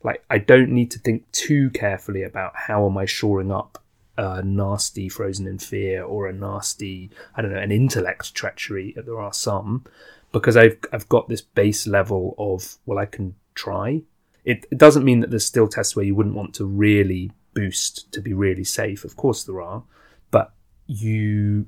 Like 0.03 0.23
I 0.31 0.39
don't 0.39 0.71
need 0.71 0.89
to 0.91 0.99
think 0.99 1.31
too 1.31 1.69
carefully 1.69 2.23
about 2.23 2.53
how 2.55 2.87
am 2.87 2.97
I 2.97 3.05
shoring 3.05 3.51
up 3.51 3.83
a 4.17 4.41
nasty 4.41 5.09
frozen 5.09 5.47
in 5.47 5.59
fear 5.59 6.03
or 6.03 6.27
a 6.27 6.33
nasty 6.33 7.09
I 7.35 7.41
don't 7.41 7.53
know 7.53 7.59
an 7.59 7.71
intellect 7.71 8.33
treachery. 8.33 8.95
There 8.95 9.19
are 9.19 9.33
some 9.33 9.85
because 10.31 10.57
I've 10.57 10.77
I've 10.91 11.09
got 11.09 11.29
this 11.29 11.41
base 11.41 11.87
level 11.87 12.35
of 12.37 12.77
well 12.85 12.99
I 12.99 13.05
can 13.05 13.35
try 13.53 14.01
it, 14.45 14.67
it 14.71 14.77
doesn't 14.77 15.03
mean 15.03 15.19
that 15.21 15.31
there's 15.31 15.45
still 15.45 15.67
tests 15.67 15.95
where 15.95 16.05
you 16.05 16.15
wouldn't 16.15 16.35
want 16.35 16.53
to 16.55 16.65
really 16.65 17.31
boost 17.55 18.11
to 18.13 18.21
be 18.21 18.33
really 18.33 18.63
safe. 18.63 19.03
Of 19.03 19.17
course 19.17 19.43
there 19.43 19.59
are, 19.59 19.83
but 20.29 20.53
you 20.85 21.65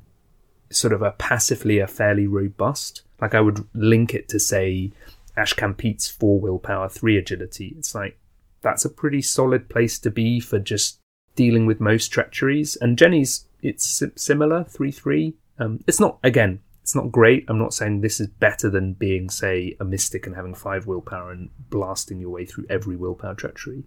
sort 0.69 0.93
of 0.93 1.01
are 1.01 1.13
passively 1.13 1.79
are 1.79 1.87
fairly 1.87 2.27
robust. 2.27 3.01
Like 3.19 3.33
I 3.33 3.41
would 3.41 3.67
link 3.73 4.13
it 4.13 4.29
to 4.29 4.39
say 4.39 4.91
Ashcan 5.35 5.75
Pete's 5.75 6.07
four 6.07 6.39
willpower, 6.39 6.87
three 6.87 7.17
agility. 7.17 7.73
It's 7.77 7.95
like 7.95 8.19
that's 8.61 8.85
a 8.85 8.89
pretty 8.89 9.23
solid 9.23 9.69
place 9.69 9.97
to 9.99 10.11
be 10.11 10.39
for 10.39 10.59
just 10.59 10.99
dealing 11.37 11.65
with 11.65 11.79
most 11.79 12.09
treacheries. 12.09 12.75
And 12.75 12.97
Jenny's 12.97 13.45
it's 13.61 14.03
similar 14.17 14.65
three 14.65 14.91
three. 14.91 15.35
Um, 15.57 15.79
it's 15.87 15.99
not 16.01 16.19
again. 16.23 16.59
It's 16.81 16.95
not 16.95 17.11
great. 17.11 17.45
I'm 17.49 17.57
not 17.59 17.73
saying 17.73 17.99
this 18.01 18.19
is 18.21 18.27
better 18.27 18.69
than 18.69 18.93
being, 18.93 19.29
say, 19.29 19.75
a 19.79 19.83
mystic 19.85 20.25
and 20.27 20.35
having 20.35 20.53
five 20.55 20.85
willpower 20.87 21.31
and 21.31 21.49
blasting 21.69 22.19
your 22.21 22.29
way 22.29 22.45
through 22.45 22.65
every 22.69 22.95
willpower 22.95 23.35
treachery. 23.35 23.83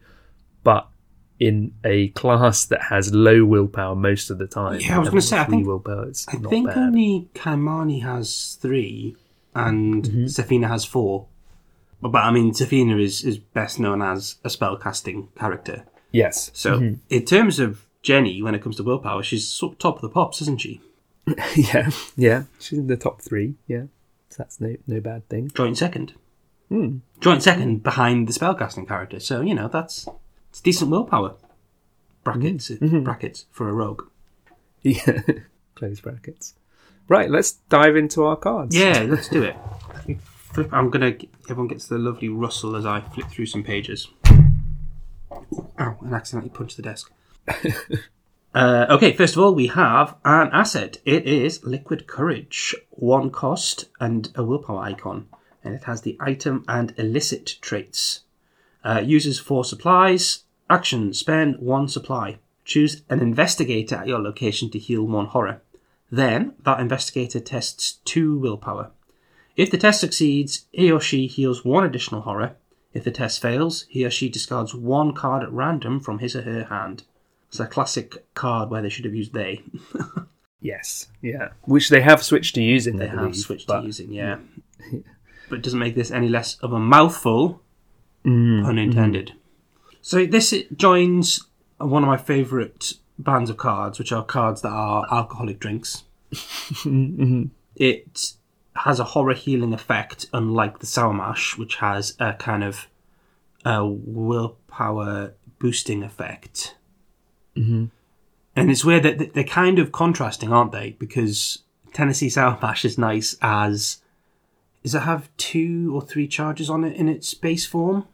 But 0.65 0.87
in 1.39 1.73
a 1.83 2.09
class 2.09 2.67
that 2.67 2.83
has 2.91 3.15
low 3.15 3.47
willpower 3.47 3.95
most 3.95 4.29
of 4.29 4.37
the 4.37 4.47
time, 4.47 4.81
Yeah, 4.81 4.97
I 4.97 4.99
was 4.99 5.09
gonna 5.09 5.23
say, 5.23 5.39
I 5.39 5.45
think- 5.45 5.67
willpower 5.67 6.11
I 6.29 6.37
think 6.37 6.67
bad. 6.69 6.77
only 6.77 7.31
Kymani 7.35 8.03
has 8.03 8.59
three, 8.61 9.17
and 9.55 10.05
Mm-hmm. 10.05 10.25
Sefina 10.25 10.69
has 10.69 10.85
four. 10.85 11.27
But, 12.03 12.13
but 12.13 12.23
I 12.25 12.31
mean, 12.31 12.53
Sefina 12.53 13.01
is, 13.03 13.25
is 13.25 13.39
best 13.39 13.81
known 13.81 14.03
as 14.03 14.37
a 14.45 14.49
spellcasting 14.49 15.29
character. 15.37 15.87
Yes. 16.13 16.51
So 16.55 16.97
in 17.09 17.25
terms 17.25 17.59
of 17.59 17.87
Jenny, 18.03 18.43
when 18.43 18.55
it 18.55 18.63
comes 18.63 18.77
to 18.77 18.83
willpower, 18.83 19.23
she's 19.23 19.59
top 19.79 19.97
of 19.97 20.01
the 20.03 20.09
pops, 20.09 20.41
isn't 20.43 20.61
she? 20.61 20.81
yeah, 21.57 21.91
yeah. 22.17 22.45
She's 22.59 22.79
in 22.79 22.87
the 22.87 22.97
top 22.97 23.21
three. 23.23 23.55
Yeah, 23.69 23.85
so 24.31 24.37
that's 24.39 24.61
no 24.61 24.77
no 24.87 25.01
bad 25.01 25.29
thing. 25.29 25.51
Joint 25.55 25.77
second. 25.79 26.15
Hmm. 26.69 26.99
Joint 27.21 27.43
second 27.43 27.83
behind 27.83 28.27
the 28.27 28.33
spellcasting 28.33 28.89
character. 28.89 29.21
So 29.21 29.41
you 29.43 29.55
know 29.55 29.69
that's 29.69 30.09
it's 30.49 30.61
decent 30.61 30.91
willpower. 30.91 31.35
Brackets, 32.25 32.71
Mm-hmm. 32.71 33.03
brackets 33.03 33.47
for 33.51 33.69
a 33.69 33.73
rogue. 33.73 34.03
Yeah, 34.83 35.21
close 35.75 36.01
brackets. 36.01 36.55
Right, 37.09 37.31
let's 37.31 37.53
dive 37.53 37.97
into 37.97 38.25
our 38.25 38.37
cards. 38.37 38.77
Yeah, 38.77 39.01
let's 39.09 39.29
do 39.29 39.43
it. 39.43 39.57
Let 39.95 40.09
me 40.09 40.19
flip. 40.23 40.69
I'm 40.73 40.91
gonna. 40.91 41.15
Everyone 41.49 41.69
gets 41.69 41.87
the 41.87 41.99
lovely 41.99 42.29
rustle 42.29 42.77
as 42.77 42.87
I 42.87 43.01
flip 43.01 43.29
through 43.29 43.47
some 43.47 43.63
pages. 43.63 44.09
Ooh, 45.33 45.71
ow! 45.79 45.97
And 46.01 46.15
accidentally 46.15 46.51
punched 46.51 46.77
the 46.77 46.83
desk. 46.83 47.13
uh, 48.55 48.87
okay, 48.91 49.13
first 49.13 49.37
of 49.37 49.43
all, 49.43 49.55
we 49.55 49.69
have 49.69 50.17
an 50.25 50.51
asset. 50.53 50.99
It 51.05 51.27
is 51.27 51.65
Liquid 51.65 52.07
Courage, 52.07 52.75
one 52.91 53.31
cost 53.31 53.87
and 54.01 54.31
a 54.35 54.45
willpower 54.45 54.83
icon, 54.83 55.29
and 55.63 55.75
it 55.75 55.85
has 55.85 56.03
the 56.03 56.17
item 56.21 56.65
and 56.69 56.95
illicit 56.97 57.57
traits. 57.61 58.21
Uh, 58.85 59.03
uses 59.05 59.39
four 59.39 59.65
supplies. 59.65 60.45
Action: 60.69 61.13
spend 61.13 61.59
one 61.59 61.89
supply. 61.89 62.39
Choose 62.65 63.03
an 63.09 63.21
investigator 63.21 63.97
at 63.97 64.07
your 64.07 64.21
location 64.21 64.71
to 64.71 64.79
heal 64.79 65.05
one 65.05 65.27
horror. 65.27 65.63
Then, 66.11 66.55
that 66.65 66.81
investigator 66.81 67.41
tests 67.41 67.99
two 68.05 68.39
willpower. 68.39 68.91
If 69.57 69.71
the 69.71 69.79
test 69.79 70.01
succeeds, 70.01 70.67
he 70.73 70.91
or 70.91 71.01
she 71.01 71.27
heals 71.27 71.65
one 71.65 71.85
additional 71.85 72.23
horror. 72.23 72.57
If 72.93 73.05
the 73.05 73.11
test 73.11 73.41
fails, 73.41 73.87
he 73.89 74.05
or 74.05 74.11
she 74.11 74.29
discards 74.29 74.75
one 74.75 75.13
card 75.15 75.43
at 75.43 75.53
random 75.53 76.01
from 76.01 76.19
his 76.19 76.35
or 76.35 76.43
her 76.43 76.65
hand. 76.65 77.05
It's 77.49 77.61
a 77.61 77.67
classic 77.67 78.33
card 78.35 78.71
where 78.71 78.83
they 78.83 78.89
should 78.89 79.05
have 79.05 79.15
used 79.15 79.33
they. 79.35 79.63
Yes. 80.63 81.09
Yeah. 81.23 81.49
Which 81.63 81.89
they 81.89 82.03
have 82.03 82.23
switched 82.23 82.55
to 82.57 82.63
using. 82.63 82.99
They 82.99 83.07
I 83.07 83.09
have 83.13 83.19
believe, 83.21 83.37
switched 83.37 83.67
but- 83.67 83.81
to 83.81 83.87
using, 83.87 84.13
yeah. 84.13 84.37
but 85.49 85.61
it 85.61 85.63
doesn't 85.63 85.79
make 85.79 85.95
this 85.95 86.11
any 86.11 86.29
less 86.29 86.57
of 86.59 86.73
a 86.75 86.79
mouthful, 86.79 87.63
Mm, 88.27 88.63
pun 88.65 88.77
intended. 88.79 89.33
So 90.03 90.27
this 90.27 90.53
joins 90.77 91.47
one 91.79 92.03
of 92.03 92.07
my 92.09 92.19
favourite 92.19 92.93
bands 93.19 93.49
of 93.49 93.57
cards, 93.57 93.99
which 93.99 94.13
are 94.13 94.23
cards 94.23 94.61
that 94.61 94.69
are 94.73 95.07
alcoholic 95.11 95.59
drinks. 95.61 96.05
It 97.77 98.33
has 98.77 99.01
a 99.01 99.05
horror 99.05 99.35
healing 99.35 99.73
effect, 99.73 100.27
unlike 100.33 100.79
the 100.79 100.87
Sour 100.87 101.13
Mash, 101.13 101.59
which 101.59 101.77
has 101.77 102.15
a 102.19 102.35
kind 102.35 102.65
of 102.65 102.87
a 103.65 103.87
willpower 103.87 105.35
boosting 105.59 106.03
effect. 106.03 106.77
Mm-hmm. 107.57 107.87
And 108.57 108.71
it's 108.71 108.85
weird 108.85 109.03
that 109.05 109.35
they're 109.35 109.45
kind 109.45 109.79
of 109.79 109.93
contrasting, 109.93 110.53
aren't 110.53 110.73
they? 110.73 110.97
Because 110.99 111.63
Tennessee 111.93 112.29
Sour 112.29 112.59
Mash 112.61 112.85
is 112.85 112.99
nice 112.99 113.37
as. 113.43 114.03
Does 114.83 114.95
it 114.95 115.01
have 115.01 115.29
two 115.37 115.93
or 115.95 116.01
three 116.01 116.27
charges 116.27 116.71
on 116.71 116.85
it 116.85 116.97
in 116.97 117.07
its 117.07 117.35
base 117.35 117.67
form? 117.67 118.07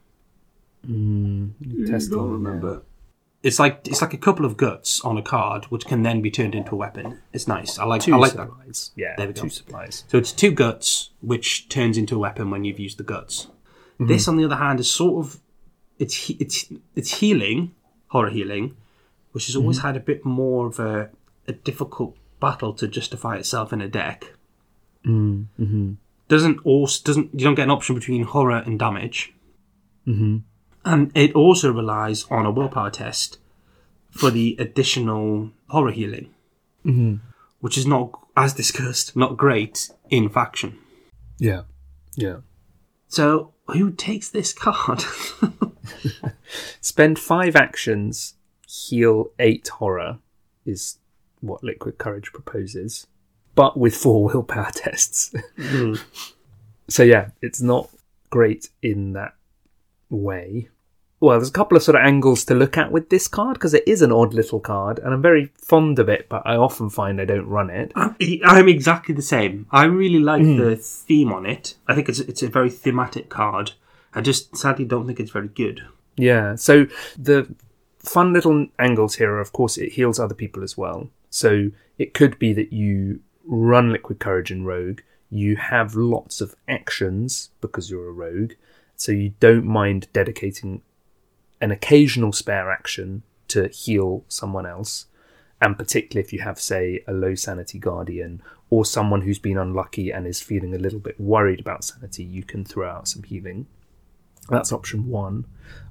testing 1.87 2.19
on 2.19 2.43
there. 2.43 2.81
It's 3.43 3.59
like 3.59 3.87
it's 3.87 4.03
like 4.03 4.15
a 4.15 4.19
couple 4.19 4.45
of 4.45 4.57
guts 4.57 5.01
on 5.03 5.17
a 5.17 5.23
card, 5.23 5.67
which 5.67 5.87
can 5.87 6.03
then 6.03 6.21
be 6.21 6.31
turned 6.31 6.55
into 6.55 6.73
a 6.73 6.77
weapon. 6.77 7.21
It's 7.33 7.47
nice. 7.47 7.79
I 7.79 7.85
like. 7.85 8.03
Two 8.03 8.15
I 8.15 8.19
like 8.19 8.33
that. 8.33 8.49
Yeah. 8.97 9.15
There 9.17 9.29
we 9.29 9.33
go. 9.33 9.43
Two 9.43 9.51
supplies. 9.51 10.05
So 10.09 10.19
it's 10.19 10.33
two 10.33 10.51
guts, 10.51 11.11
which 11.21 11.69
turns 11.69 11.97
into 11.97 12.17
a 12.17 12.19
weapon 12.19 12.51
when 12.51 12.65
you've 12.65 12.81
used 12.81 12.99
the 12.99 13.05
guts. 13.05 13.49
This, 13.99 14.29
on 14.29 14.37
the 14.37 14.45
other 14.45 14.57
hand, 14.57 14.81
is 14.81 14.91
sort 14.91 15.25
of 15.25 15.41
it's 15.99 16.31
it's 16.31 16.73
it's 16.95 17.19
healing, 17.21 17.75
horror 18.09 18.31
healing, 18.31 18.77
which 19.33 19.47
has 19.47 19.57
always 19.57 19.79
had 19.79 19.97
a 19.97 20.01
bit 20.01 20.25
more 20.25 20.67
of 20.67 20.79
a, 20.79 21.11
a 21.47 21.53
difficult 21.53 22.17
battle 22.41 22.73
to 22.75 22.87
justify 22.87 23.37
itself 23.37 23.73
in 23.73 23.81
a 23.81 23.89
deck. 23.89 24.33
Mm-hmm. 25.07 25.93
Doesn't 26.29 26.59
also 26.65 27.03
doesn't 27.05 27.33
you 27.33 27.45
don't 27.45 27.55
get 27.55 27.65
an 27.65 27.71
option 27.71 27.95
between 27.95 28.25
horror 28.25 28.59
and 28.59 28.79
damage, 28.79 29.33
mm-hmm. 30.07 30.39
And 30.87 31.11
it 31.15 31.35
also 31.35 31.73
relies 31.73 32.25
on 32.31 32.47
a 32.47 32.51
willpower 32.51 32.91
test 32.91 33.39
for 34.11 34.31
the 34.31 34.57
additional 34.59 35.51
horror 35.69 35.91
healing, 35.91 36.33
mm-hmm. 36.85 37.17
which 37.61 37.77
is 37.77 37.87
not 37.87 38.19
as 38.37 38.55
discussed 38.55 39.17
not 39.17 39.37
great 39.37 39.91
in 40.09 40.29
faction. 40.29 40.79
Yeah. 41.39 41.63
Yeah. 42.15 42.39
So 43.09 43.53
who 43.67 43.91
takes 43.91 44.31
this 44.31 44.53
card? 44.53 45.03
Spend 46.81 47.19
five 47.19 47.57
actions, 47.57 48.35
heal 48.67 49.33
eight 49.39 49.69
horror, 49.69 50.19
is 50.65 50.99
what 51.41 51.65
Liquid 51.65 51.99
Courage 51.99 52.33
proposes, 52.33 53.07
but 53.55 53.77
with 53.77 53.95
four 53.97 54.25
willpower 54.33 54.71
tests. 54.73 55.35
So 56.89 57.03
yeah, 57.03 57.31
it's 57.43 57.61
not 57.61 57.91
great 58.31 58.71
in 58.83 59.15
that 59.15 59.35
way. 60.09 60.69
Well, 61.19 61.39
there's 61.39 61.49
a 61.49 61.53
couple 61.53 61.77
of 61.77 61.83
sort 61.83 61.97
of 61.97 62.05
angles 62.05 62.45
to 62.45 62.55
look 62.55 62.77
at 62.77 62.93
with 62.93 63.09
this 63.09 63.27
card 63.27 63.55
because 63.55 63.73
it 63.73 63.85
is 63.87 64.03
an 64.03 64.13
odd 64.13 64.35
little 64.35 64.61
card, 64.61 64.99
and 64.99 65.15
I'm 65.15 65.23
very 65.23 65.51
fond 65.57 65.99
of 65.99 66.09
it, 66.09 66.29
but 66.29 66.43
I 66.45 66.57
often 66.57 66.91
find 66.91 67.21
I 67.21 67.25
don't 67.25 67.47
run 67.47 67.71
it. 67.71 67.93
I'm, 67.97 68.17
I'm 68.45 68.69
exactly 68.69 69.15
the 69.15 69.23
same. 69.23 69.67
I 69.71 69.85
really 69.85 70.19
like 70.19 70.43
hmm. 70.43 70.59
the 70.59 70.77
theme 70.77 71.33
on 71.33 71.47
it. 71.47 71.75
I 71.89 71.95
think 71.95 72.09
it's 72.09 72.21
it's 72.21 72.43
a 72.43 72.49
very 72.49 72.71
thematic 72.71 73.31
card. 73.31 73.73
I 74.15 74.21
just 74.21 74.57
sadly 74.57 74.85
don't 74.85 75.07
think 75.07 75.19
it's 75.19 75.31
very 75.31 75.49
good. 75.49 75.83
Yeah. 76.17 76.55
So 76.55 76.87
the 77.19 77.55
fun 77.99 78.33
little 78.33 78.67
angles 78.79 79.17
here 79.17 79.33
are, 79.33 79.41
of 79.41 79.53
course, 79.53 79.77
it 79.77 79.93
heals 79.93 80.19
other 80.19 80.35
people 80.35 80.63
as 80.63 80.77
well. 80.77 81.09
So 81.31 81.71
it 81.99 82.15
could 82.15 82.39
be 82.39 82.53
that 82.53 82.73
you 82.73 83.21
run 83.47 83.93
Liquid 83.93 84.19
Courage 84.19 84.51
in 84.51 84.65
Rogue, 84.65 85.01
you 85.31 85.57
have 85.57 85.95
lots 85.95 86.41
of 86.41 86.55
actions 86.69 87.51
because 87.61 87.91
you're 87.91 88.09
a 88.09 88.13
rogue, 88.13 88.53
so 88.97 89.13
you 89.13 89.35
don't 89.41 89.65
mind 89.65 90.09
dedicating 90.13 90.83
an 91.61 91.71
occasional 91.71 92.33
spare 92.33 92.71
action 92.71 93.23
to 93.49 93.69
heal 93.69 94.25
someone 94.29 94.67
else. 94.67 95.07
And 95.61 95.77
particularly 95.77 96.25
if 96.25 96.33
you 96.33 96.41
have, 96.41 96.61
say, 96.61 97.03
a 97.07 97.13
low 97.13 97.35
sanity 97.35 97.79
guardian 97.79 98.43
or 98.69 98.85
someone 98.85 99.23
who's 99.23 99.39
been 99.39 99.57
unlucky 99.57 100.11
and 100.11 100.27
is 100.27 100.41
feeling 100.41 100.75
a 100.75 100.79
little 100.79 100.99
bit 100.99 101.19
worried 101.19 101.61
about 101.61 101.85
sanity, 101.85 102.25
you 102.25 102.43
can 102.43 102.65
throw 102.65 102.91
out 102.91 103.09
some 103.09 103.23
healing. 103.23 103.67
That's 104.49 104.73
option 104.73 105.09
one. 105.09 105.47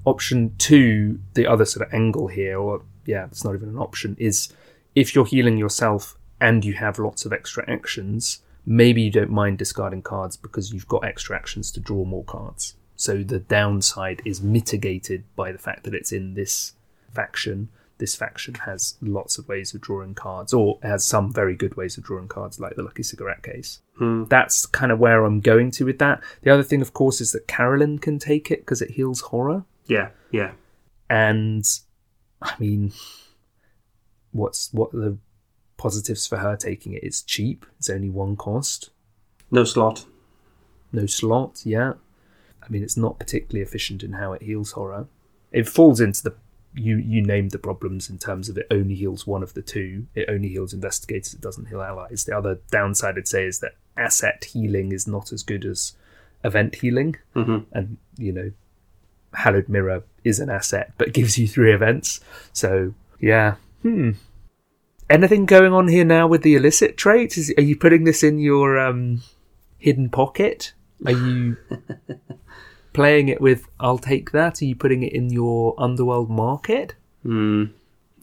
Option 0.05 0.55
two, 0.57 1.19
the 1.33 1.47
other 1.47 1.65
sort 1.65 1.87
of 1.87 1.93
angle 1.93 2.27
here, 2.27 2.59
or 2.59 2.83
yeah, 3.05 3.25
it's 3.25 3.43
not 3.43 3.55
even 3.55 3.69
an 3.69 3.77
option, 3.77 4.15
is 4.19 4.53
if 4.93 5.15
you're 5.15 5.25
healing 5.25 5.57
yourself 5.57 6.15
and 6.39 6.63
you 6.63 6.73
have 6.73 6.99
lots 6.99 7.25
of 7.25 7.33
extra 7.33 7.69
actions, 7.69 8.41
maybe 8.65 9.01
you 9.01 9.11
don't 9.11 9.31
mind 9.31 9.57
discarding 9.57 10.01
cards 10.01 10.37
because 10.37 10.71
you've 10.71 10.87
got 10.87 11.03
extra 11.03 11.35
actions 11.35 11.71
to 11.71 11.79
draw 11.79 12.05
more 12.05 12.23
cards. 12.23 12.75
So 12.95 13.23
the 13.23 13.39
downside 13.39 14.21
is 14.25 14.41
mitigated 14.41 15.23
by 15.35 15.51
the 15.51 15.57
fact 15.57 15.83
that 15.83 15.93
it's 15.93 16.11
in 16.11 16.33
this 16.33 16.73
faction. 17.11 17.69
This 17.97 18.15
faction 18.15 18.55
has 18.65 18.95
lots 19.01 19.37
of 19.37 19.47
ways 19.47 19.73
of 19.73 19.81
drawing 19.81 20.15
cards, 20.15 20.53
or 20.53 20.79
has 20.83 21.05
some 21.05 21.31
very 21.31 21.55
good 21.55 21.75
ways 21.77 21.97
of 21.97 22.03
drawing 22.03 22.27
cards, 22.27 22.59
like 22.59 22.75
the 22.75 22.83
Lucky 22.83 23.03
Cigarette 23.03 23.41
case. 23.41 23.81
Hmm. 23.97 24.25
That's 24.25 24.65
kind 24.65 24.91
of 24.91 24.99
where 24.99 25.23
I'm 25.23 25.39
going 25.39 25.71
to 25.71 25.85
with 25.85 25.99
that. 25.99 26.21
The 26.41 26.51
other 26.51 26.63
thing, 26.63 26.81
of 26.81 26.93
course, 26.93 27.21
is 27.21 27.31
that 27.31 27.47
Carolyn 27.47 27.99
can 27.99 28.19
take 28.19 28.51
it 28.51 28.59
because 28.59 28.81
it 28.81 28.91
heals 28.91 29.21
horror. 29.21 29.63
Yeah, 29.87 30.09
yeah. 30.31 30.51
And 31.09 31.65
I 32.41 32.53
mean, 32.59 32.91
what's 34.31 34.73
what 34.73 34.93
are 34.93 34.99
the 34.99 35.17
positives 35.77 36.27
for 36.27 36.37
her 36.37 36.55
taking 36.57 36.93
it? 36.93 37.03
It's 37.03 37.21
cheap. 37.21 37.65
It's 37.77 37.89
only 37.89 38.09
one 38.09 38.35
cost. 38.35 38.89
No 39.51 39.63
slot. 39.63 40.05
No 40.91 41.05
slot. 41.05 41.61
Yeah. 41.63 41.93
I 42.65 42.69
mean, 42.69 42.83
it's 42.83 42.97
not 42.97 43.19
particularly 43.19 43.61
efficient 43.61 44.03
in 44.03 44.13
how 44.13 44.33
it 44.33 44.41
heals 44.41 44.71
horror. 44.71 45.07
It 45.51 45.67
falls 45.67 46.01
into 46.01 46.23
the 46.23 46.35
you 46.77 46.97
you 46.97 47.21
named 47.21 47.51
the 47.51 47.57
problems 47.57 48.09
in 48.09 48.17
terms 48.17 48.49
of 48.49 48.57
it 48.57 48.67
only 48.69 48.95
heals 48.95 49.25
one 49.25 49.43
of 49.43 49.53
the 49.53 49.61
two. 49.61 50.07
It 50.13 50.29
only 50.29 50.49
heals 50.49 50.73
investigators. 50.73 51.33
It 51.33 51.41
doesn't 51.41 51.67
heal 51.67 51.81
allies. 51.81 52.25
The 52.25 52.37
other 52.37 52.59
downside 52.71 53.17
I'd 53.17 53.27
say 53.27 53.45
is 53.45 53.59
that 53.59 53.75
asset 53.97 54.45
healing 54.45 54.91
is 54.91 55.07
not 55.07 55.31
as 55.31 55.43
good 55.43 55.65
as 55.65 55.93
event 56.43 56.75
healing, 56.75 57.15
hmm 57.33 57.59
and 57.71 57.97
you 58.17 58.31
know, 58.31 58.51
Hallowed 59.33 59.69
Mirror 59.69 60.03
is 60.23 60.39
an 60.39 60.49
asset 60.49 60.93
but 60.97 61.13
gives 61.13 61.37
you 61.37 61.47
three 61.47 61.73
events. 61.73 62.19
So 62.51 62.93
yeah, 63.19 63.55
hmm. 63.81 64.11
Anything 65.07 65.45
going 65.45 65.71
on 65.71 65.87
here 65.87 66.03
now 66.03 66.27
with 66.27 66.41
the 66.41 66.55
illicit 66.55 66.97
trait? 66.97 67.37
Is, 67.37 67.53
are 67.57 67.63
you 67.63 67.75
putting 67.75 68.05
this 68.05 68.23
in 68.23 68.39
your 68.39 68.79
um, 68.79 69.21
hidden 69.77 70.09
pocket? 70.09 70.73
Are 71.05 71.11
you 71.11 71.57
playing 72.95 73.29
it 73.29 73.41
with 73.41 73.67
"I'll 73.79 73.97
take 73.97 74.31
that"? 74.31 74.61
Are 74.61 74.65
you 74.65 74.75
putting 74.75 75.03
it 75.03 75.13
in 75.13 75.29
your 75.29 75.75
underworld 75.77 76.29
market? 76.29 76.95
Mm. 77.25 77.71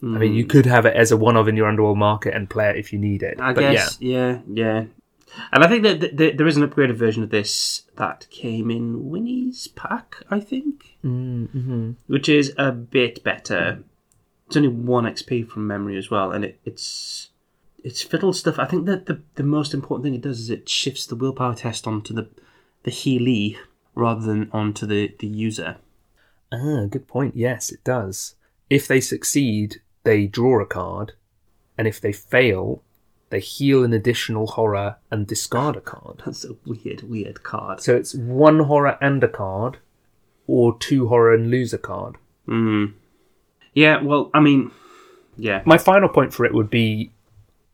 I 0.03 0.05
mean, 0.17 0.33
you 0.33 0.45
could 0.45 0.65
have 0.65 0.85
it 0.85 0.95
as 0.97 1.11
a 1.11 1.17
one-of 1.17 1.47
in 1.47 1.55
your 1.55 1.67
underworld 1.67 1.97
market 1.97 2.33
and 2.33 2.49
play 2.49 2.69
it 2.69 2.75
if 2.75 2.91
you 2.91 2.99
need 2.99 3.23
it. 3.23 3.39
I 3.39 3.53
but 3.53 3.61
guess, 3.61 3.97
yeah. 4.01 4.39
yeah, 4.51 4.85
And 5.53 5.63
I 5.63 5.67
think 5.67 5.83
that 5.83 6.01
th- 6.01 6.17
th- 6.17 6.37
there 6.37 6.47
is 6.47 6.57
an 6.57 6.67
upgraded 6.67 6.95
version 6.95 7.23
of 7.23 7.29
this 7.29 7.83
that 7.95 8.27
came 8.29 8.69
in 8.69 9.09
Winnie's 9.09 9.67
pack, 9.67 10.17
I 10.29 10.41
think, 10.41 10.97
mm-hmm. 11.05 11.91
which 12.07 12.27
is 12.27 12.53
a 12.57 12.73
bit 12.73 13.23
better. 13.23 13.83
It's 14.47 14.57
only 14.57 14.67
one 14.67 15.05
XP 15.05 15.47
from 15.47 15.67
memory 15.67 15.97
as 15.97 16.11
well, 16.11 16.31
and 16.31 16.43
it, 16.43 16.59
it's 16.65 17.29
it's 17.81 18.01
fiddle 18.01 18.33
stuff. 18.33 18.59
I 18.59 18.65
think 18.65 18.85
that 18.87 19.05
the 19.05 19.21
the 19.35 19.43
most 19.43 19.73
important 19.73 20.03
thing 20.03 20.15
it 20.15 20.21
does 20.21 20.39
is 20.39 20.49
it 20.49 20.67
shifts 20.67 21.05
the 21.05 21.15
willpower 21.15 21.55
test 21.55 21.87
onto 21.87 22.13
the 22.13 22.27
the 22.83 22.91
healee 22.91 23.57
rather 23.95 24.21
than 24.21 24.49
onto 24.51 24.85
the 24.85 25.15
the 25.19 25.27
user. 25.27 25.77
Ah, 26.51 26.85
good 26.89 27.07
point. 27.07 27.35
Yes, 27.35 27.71
it 27.71 27.83
does. 27.83 28.35
If 28.69 28.87
they 28.87 29.01
succeed, 29.01 29.81
they 30.03 30.27
draw 30.27 30.61
a 30.61 30.65
card, 30.65 31.13
and 31.77 31.87
if 31.87 31.99
they 31.99 32.11
fail, 32.11 32.83
they 33.29 33.39
heal 33.39 33.83
an 33.83 33.93
additional 33.93 34.47
horror 34.47 34.97
and 35.09 35.25
discard 35.25 35.75
a 35.75 35.81
card. 35.81 36.21
That's 36.25 36.45
a 36.45 36.55
weird, 36.65 37.03
weird 37.03 37.43
card. 37.43 37.81
So 37.81 37.95
it's 37.95 38.13
one 38.13 38.59
horror 38.61 38.97
and 39.01 39.23
a 39.23 39.27
card, 39.27 39.79
or 40.47 40.77
two 40.77 41.07
horror 41.07 41.33
and 41.33 41.49
lose 41.49 41.73
a 41.73 41.77
card. 41.77 42.17
Mm. 42.47 42.93
Yeah, 43.73 44.01
well, 44.01 44.29
I 44.33 44.39
mean, 44.39 44.71
yeah, 45.37 45.63
My 45.65 45.77
final 45.77 46.09
point 46.09 46.33
for 46.33 46.45
it 46.45 46.53
would 46.53 46.69
be, 46.69 47.11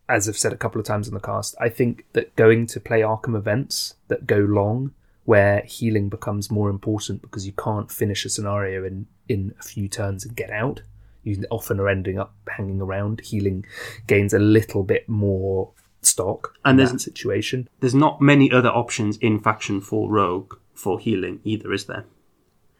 as 0.07 0.29
I've 0.29 0.37
said 0.37 0.53
a 0.53 0.57
couple 0.57 0.79
of 0.79 0.87
times 0.87 1.07
in 1.07 1.13
the 1.13 1.19
cast, 1.19 1.55
I 1.59 1.69
think 1.69 2.05
that 2.13 2.35
going 2.35 2.65
to 2.67 2.79
play 2.79 3.01
Arkham 3.01 3.35
events 3.35 3.95
that 4.07 4.25
go 4.25 4.37
long, 4.37 4.91
where 5.29 5.61
healing 5.67 6.09
becomes 6.09 6.49
more 6.49 6.69
important 6.71 7.21
because 7.21 7.45
you 7.45 7.53
can't 7.53 7.91
finish 7.91 8.25
a 8.25 8.29
scenario 8.29 8.83
in, 8.83 9.05
in 9.27 9.53
a 9.59 9.63
few 9.63 9.87
turns 9.87 10.25
and 10.25 10.35
get 10.35 10.49
out. 10.49 10.81
You 11.23 11.43
often 11.51 11.79
are 11.79 11.87
ending 11.87 12.17
up 12.17 12.33
hanging 12.57 12.81
around. 12.81 13.21
Healing 13.21 13.63
gains 14.07 14.33
a 14.33 14.39
little 14.39 14.83
bit 14.83 15.07
more 15.07 15.69
stock 16.01 16.55
And 16.65 16.71
in 16.73 16.77
there's- 16.77 16.91
that 16.93 16.99
situation. 17.11 17.69
there's 17.79 17.93
not 17.93 18.19
many 18.21 18.51
other 18.51 18.69
options 18.69 19.17
in 19.17 19.39
faction 19.39 19.81
for 19.81 20.09
rogue 20.09 20.55
for 20.73 20.97
healing 20.99 21.41
either, 21.43 21.71
is 21.73 21.85
there? 21.85 22.05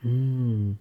Hmm. 0.02 0.74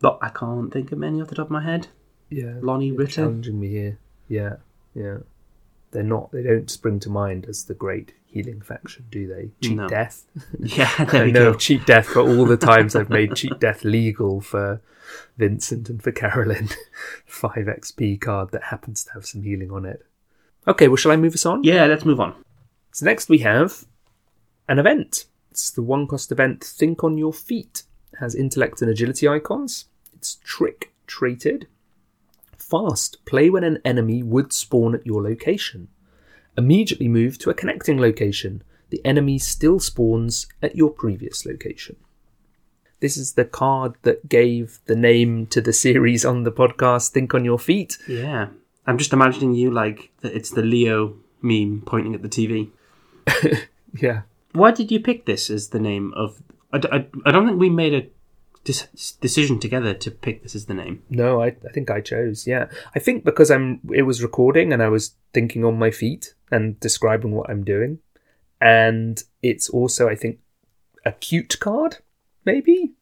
But 0.00 0.18
I 0.20 0.28
can't 0.28 0.70
think 0.72 0.92
of 0.92 0.98
many 0.98 1.22
off 1.22 1.28
the 1.28 1.36
top 1.36 1.46
of 1.46 1.52
my 1.52 1.62
head. 1.62 1.86
Yeah, 2.28 2.54
Lonnie 2.60 2.92
Ritter. 2.92 3.12
challenging 3.22 3.58
me 3.60 3.68
here. 3.68 3.98
Yeah, 4.28 4.56
yeah. 4.94 5.18
They're 5.92 6.02
not. 6.02 6.32
They 6.32 6.42
don't 6.42 6.70
spring 6.70 6.98
to 7.00 7.08
mind 7.10 7.46
as 7.48 7.64
the 7.64 7.74
great 7.74 8.12
healing 8.32 8.60
faction, 8.62 9.06
do 9.10 9.26
they? 9.26 9.50
Cheat 9.60 9.76
No. 9.76 9.88
death. 9.88 10.24
Yeah, 10.58 11.04
there 11.04 11.24
I 11.24 11.30
know 11.30 11.54
cheat 11.54 11.84
death 11.86 12.06
for 12.06 12.20
all 12.20 12.44
the 12.44 12.56
times 12.56 12.96
I've 12.96 13.10
made 13.10 13.34
cheat 13.36 13.58
death 13.60 13.84
legal 13.84 14.40
for 14.40 14.80
Vincent 15.36 15.88
and 15.90 16.02
for 16.02 16.12
Carolyn. 16.12 16.68
Five 17.26 17.66
XP 17.66 18.20
card 18.20 18.50
that 18.52 18.64
happens 18.64 19.04
to 19.04 19.12
have 19.12 19.26
some 19.26 19.42
healing 19.42 19.70
on 19.70 19.84
it. 19.84 20.04
Okay, 20.66 20.88
well, 20.88 20.96
shall 20.96 21.12
I 21.12 21.16
move 21.16 21.34
us 21.34 21.44
on? 21.46 21.64
Yeah, 21.64 21.86
let's 21.86 22.04
move 22.04 22.20
on. 22.20 22.34
So 22.92 23.04
next 23.04 23.28
we 23.28 23.38
have 23.38 23.84
an 24.68 24.78
event. 24.78 25.26
It's 25.50 25.70
the 25.70 25.82
one 25.82 26.06
cost 26.06 26.32
event 26.32 26.62
Think 26.64 27.04
on 27.04 27.18
Your 27.18 27.32
Feet. 27.32 27.82
It 28.12 28.18
has 28.20 28.34
intellect 28.34 28.80
and 28.80 28.90
agility 28.90 29.28
icons. 29.28 29.86
It's 30.14 30.36
trick 30.36 30.92
traded. 31.06 31.66
Fast. 32.56 33.22
Play 33.26 33.50
when 33.50 33.64
an 33.64 33.78
enemy 33.84 34.22
would 34.22 34.52
spawn 34.52 34.94
at 34.94 35.04
your 35.06 35.22
location. 35.22 35.88
Immediately 36.56 37.08
move 37.08 37.38
to 37.38 37.50
a 37.50 37.54
connecting 37.54 38.00
location. 38.00 38.62
The 38.90 39.04
enemy 39.04 39.38
still 39.38 39.80
spawns 39.80 40.46
at 40.62 40.76
your 40.76 40.90
previous 40.90 41.46
location. 41.46 41.96
This 43.00 43.16
is 43.16 43.32
the 43.32 43.44
card 43.44 43.94
that 44.02 44.28
gave 44.28 44.78
the 44.86 44.96
name 44.96 45.46
to 45.48 45.60
the 45.60 45.72
series 45.86 46.24
on 46.24 46.44
the 46.44 46.52
podcast 46.52 47.10
Think 47.10 47.34
on 47.34 47.44
Your 47.44 47.58
Feet. 47.58 47.98
Yeah, 48.06 48.48
I'm 48.86 48.98
just 48.98 49.12
imagining 49.12 49.54
you 49.54 49.70
like 49.70 50.10
that. 50.20 50.34
It's 50.34 50.50
the 50.50 50.62
Leo 50.62 51.16
meme 51.40 51.82
pointing 51.86 52.14
at 52.14 52.22
the 52.22 52.28
TV. 52.28 52.70
Yeah. 54.00 54.22
Why 54.52 54.70
did 54.70 54.90
you 54.90 55.00
pick 55.00 55.26
this 55.26 55.50
as 55.50 55.68
the 55.68 55.78
name 55.78 56.12
of? 56.14 56.42
I 56.72 57.06
I 57.26 57.30
don't 57.30 57.46
think 57.46 57.60
we 57.60 57.70
made 57.70 57.94
a 57.94 58.06
dis- 58.64 59.12
decision 59.20 59.58
together 59.60 59.94
to 59.94 60.10
pick 60.10 60.42
this 60.42 60.54
as 60.54 60.66
the 60.66 60.74
name. 60.74 61.02
No, 61.10 61.42
I, 61.42 61.48
I 61.48 61.72
think 61.72 61.90
I 61.90 62.00
chose. 62.00 62.46
Yeah, 62.46 62.66
I 62.94 62.98
think 62.98 63.24
because 63.24 63.50
I'm. 63.50 63.80
It 63.92 64.02
was 64.02 64.22
recording, 64.22 64.72
and 64.72 64.82
I 64.82 64.88
was 64.88 65.14
thinking 65.32 65.64
on 65.64 65.78
my 65.78 65.90
feet 65.90 66.34
and 66.52 66.78
describing 66.78 67.32
what 67.32 67.50
I'm 67.50 67.64
doing, 67.64 67.98
and 68.60 69.20
it's 69.42 69.68
also, 69.68 70.08
I 70.08 70.14
think, 70.14 70.38
a 71.04 71.10
cute 71.12 71.58
card. 71.58 71.96
Maybe, 72.44 72.92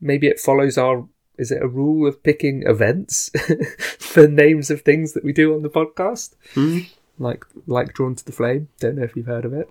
maybe 0.00 0.26
it 0.26 0.38
follows 0.40 0.76
our. 0.76 1.08
Is 1.38 1.50
it 1.50 1.62
a 1.62 1.66
rule 1.68 2.06
of 2.06 2.22
picking 2.22 2.62
events 2.66 3.30
for 3.98 4.28
names 4.28 4.70
of 4.70 4.82
things 4.82 5.14
that 5.14 5.24
we 5.24 5.32
do 5.32 5.54
on 5.54 5.62
the 5.62 5.68
podcast? 5.70 6.34
Hmm? 6.54 6.80
Like, 7.18 7.44
like 7.66 7.92
drawn 7.94 8.14
to 8.14 8.24
the 8.24 8.30
flame. 8.32 8.68
Don't 8.78 8.96
know 8.96 9.02
if 9.02 9.16
you've 9.16 9.26
heard 9.26 9.44
of 9.44 9.52
it. 9.52 9.68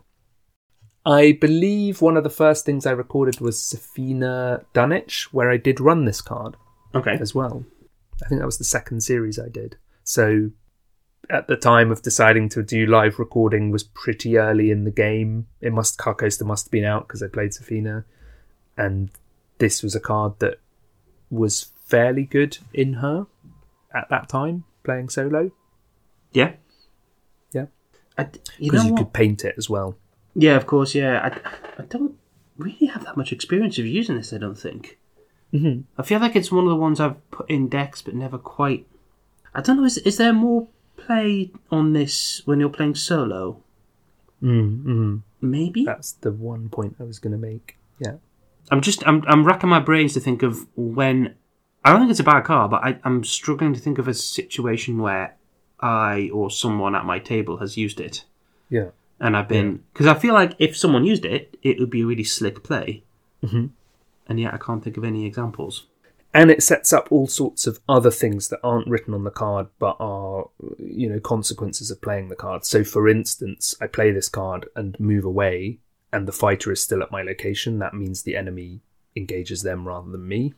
I 1.06 1.38
believe 1.40 2.02
one 2.02 2.18
of 2.18 2.24
the 2.24 2.30
first 2.30 2.66
things 2.66 2.86
I 2.86 2.92
recorded 2.92 3.40
was 3.42 3.58
Sefina 3.60 4.64
Dunwich, 4.74 5.34
where 5.34 5.50
I 5.50 5.58
did 5.58 5.80
run 5.80 6.06
this 6.06 6.22
card 6.22 6.56
Okay. 6.96 7.18
as 7.20 7.34
well. 7.36 7.66
I 8.24 8.28
think 8.28 8.40
that 8.40 8.46
was 8.46 8.58
the 8.58 8.64
second 8.64 9.02
series 9.02 9.38
I 9.40 9.50
did. 9.50 9.78
So 10.04 10.52
at 11.30 11.48
the 11.48 11.56
time 11.56 11.92
of 11.92 12.02
deciding 12.02 12.50
to 12.50 12.64
do 12.64 12.86
live 12.86 13.18
recording 13.20 13.72
was 13.72 13.84
pretty 13.84 14.38
early 14.38 14.72
in 14.72 14.84
the 14.84 14.92
game. 14.92 15.48
It 15.62 15.74
must 15.74 15.98
Carcosa 15.98 16.46
must 16.46 16.68
have 16.68 16.72
been 16.72 16.84
out 16.84 17.08
because 17.08 17.24
I 17.24 17.28
played 17.28 17.52
Sefina, 17.52 18.04
and 18.78 19.10
this 19.60 19.82
was 19.84 19.96
a 19.96 20.00
card 20.00 20.40
that 20.40 20.60
was 21.30 21.72
fairly 21.86 22.24
good 22.24 22.58
in 22.74 22.94
her 22.96 23.28
at 23.94 24.10
that 24.10 24.28
time 24.30 24.64
playing 24.84 25.10
solo 25.10 25.52
Yeah. 26.32 26.54
Yeah. 27.52 27.68
I 28.18 28.24
d 28.24 28.40
you 28.58 28.72
because 28.72 28.84
know 28.84 28.90
you 28.90 28.96
could 28.96 29.14
paint 29.14 29.46
it 29.46 29.56
as 29.58 29.70
well. 29.70 29.96
Yeah, 30.36 30.56
of 30.56 30.66
course. 30.66 30.96
Yeah, 30.96 31.20
I, 31.22 31.82
I 31.82 31.86
don't 31.86 32.16
really 32.58 32.88
have 32.88 33.06
that 33.06 33.18
much 33.18 33.32
experience 33.32 33.78
of 33.78 33.86
using 33.86 34.16
this. 34.18 34.34
I 34.34 34.38
don't 34.38 34.58
think. 34.58 34.98
hmm 35.52 35.82
I 35.98 36.04
feel 36.04 36.20
like 36.20 36.36
it's 36.36 36.52
one 36.52 36.66
of 36.66 36.70
the 36.70 36.76
ones 36.76 37.00
I've 37.00 37.30
put 37.32 37.50
in 37.50 37.70
decks, 37.70 38.02
but 38.02 38.16
never 38.16 38.38
quite. 38.38 38.88
I 39.54 39.62
don't 39.62 39.78
know. 39.78 39.86
Is 39.86 39.98
is 40.00 40.18
there 40.18 40.34
more 40.34 40.68
play 41.06 41.52
on 41.72 41.94
this 41.94 42.42
when 42.46 42.60
you're 42.60 42.70
playing 42.70 42.96
solo? 42.96 43.62
Mm-hmm. 44.42 45.18
Maybe. 45.42 45.86
That's 45.86 46.14
the 46.14 46.32
one 46.32 46.70
point 46.70 46.96
I 47.00 47.04
was 47.04 47.20
going 47.20 47.32
to 47.34 47.38
make. 47.38 47.78
Yeah. 48.00 48.16
I'm 48.72 48.82
just 48.82 49.06
I'm 49.08 49.24
I'm 49.28 49.44
racking 49.46 49.70
my 49.70 49.80
brains 49.80 50.14
to 50.14 50.20
think 50.20 50.42
of 50.44 50.68
when 50.76 51.36
I 51.84 51.92
don't 51.92 52.02
think 52.02 52.12
it's 52.12 52.20
a 52.20 52.24
bad 52.24 52.46
card, 52.46 52.72
but 52.72 52.84
I, 52.84 53.00
I'm 53.04 53.24
struggling 53.24 53.74
to 53.74 53.80
think 53.80 53.98
of 54.00 54.08
a 54.08 54.14
situation 54.14 54.98
where 55.00 55.36
I 55.82 56.30
or 56.34 56.50
someone 56.50 56.96
at 56.96 57.06
my 57.06 57.20
table 57.20 57.58
has 57.58 57.76
used 57.76 58.00
it, 58.00 58.24
Yeah. 58.70 58.90
and 59.20 59.36
I've 59.36 59.50
been 59.50 59.84
because 59.92 60.08
I 60.08 60.14
feel 60.14 60.34
like 60.34 60.54
if 60.60 60.78
someone 60.78 61.04
used 61.04 61.26
it, 61.26 61.58
it 61.62 61.78
would 61.78 61.90
be 61.90 62.02
a 62.04 62.06
really 62.06 62.24
slick 62.24 62.64
play, 62.64 63.04
Mhm. 63.44 63.72
and 64.28 64.40
yet 64.40 64.54
I 64.54 64.58
can't 64.58 64.82
think 64.82 64.96
of 64.96 65.04
any 65.04 65.26
examples. 65.26 65.88
And 66.34 66.50
it 66.50 66.64
sets 66.64 66.92
up 66.92 67.12
all 67.12 67.28
sorts 67.28 67.68
of 67.68 67.80
other 67.88 68.10
things 68.10 68.48
that 68.48 68.60
aren't 68.64 68.88
written 68.88 69.14
on 69.14 69.24
the 69.24 69.32
card 69.32 69.68
but 69.80 69.96
are 70.00 70.50
you 70.80 71.10
know 71.10 71.20
consequences 71.20 71.92
of 71.92 72.02
playing 72.02 72.30
the 72.30 72.36
card. 72.36 72.66
So 72.66 72.84
for 72.84 73.08
instance 73.08 73.76
i 73.80 73.88
play 73.88 74.12
this 74.12 74.30
card 74.30 74.68
and 74.76 75.00
move 75.00 75.26
away 75.26 75.80
and 76.12 76.28
the 76.28 76.32
fighter 76.32 76.72
is 76.72 76.82
still 76.82 77.04
at 77.04 77.12
my 77.12 77.22
location 77.22 77.80
that 77.80 77.94
means 77.94 78.24
the 78.24 78.36
enemy 78.36 78.82
engages 79.16 79.62
them 79.62 79.88
rather 79.88 80.12
than 80.12 80.28
me. 80.28 80.54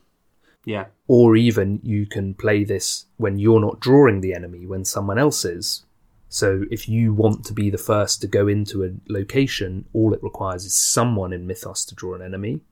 Yeah, 0.64 0.86
or 1.06 1.36
even 1.36 1.78
you 1.84 2.06
can 2.06 2.34
play 2.34 2.64
this 2.64 3.06
when 3.18 3.38
you're 3.38 3.60
not 3.60 3.78
drawing 3.78 4.20
the 4.20 4.34
enemy 4.34 4.66
when 4.66 4.84
someone 4.84 5.18
else 5.18 5.44
is. 5.44 5.84
So 6.28 6.64
if 6.72 6.88
you 6.88 7.14
want 7.14 7.44
to 7.44 7.52
be 7.52 7.70
the 7.70 7.78
first 7.78 8.20
to 8.20 8.26
go 8.26 8.48
into 8.48 8.84
a 8.84 8.90
location 9.08 9.84
all 9.92 10.12
it 10.12 10.22
requires 10.22 10.64
is 10.64 10.74
someone 10.74 11.32
in 11.32 11.46
mythos 11.46 11.84
to 11.84 11.94
draw 11.94 12.14
an 12.14 12.22
enemy 12.22 12.62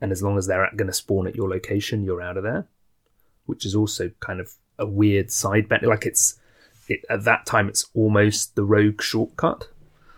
and 0.00 0.12
as 0.12 0.22
long 0.22 0.38
as 0.38 0.46
they're 0.46 0.68
going 0.76 0.86
to 0.86 0.92
spawn 0.92 1.26
at 1.26 1.36
your 1.36 1.48
location 1.48 2.04
you're 2.04 2.22
out 2.22 2.36
of 2.36 2.42
there. 2.42 2.66
Which 3.46 3.66
is 3.66 3.74
also 3.74 4.10
kind 4.20 4.40
of 4.40 4.52
a 4.78 4.86
weird 4.86 5.30
side 5.30 5.68
bet 5.68 5.82
like 5.82 6.06
it's 6.06 6.38
it, 6.88 7.04
at 7.10 7.24
that 7.24 7.46
time 7.46 7.68
it's 7.68 7.86
almost 7.94 8.54
the 8.56 8.64
rogue 8.64 9.02
shortcut. 9.02 9.68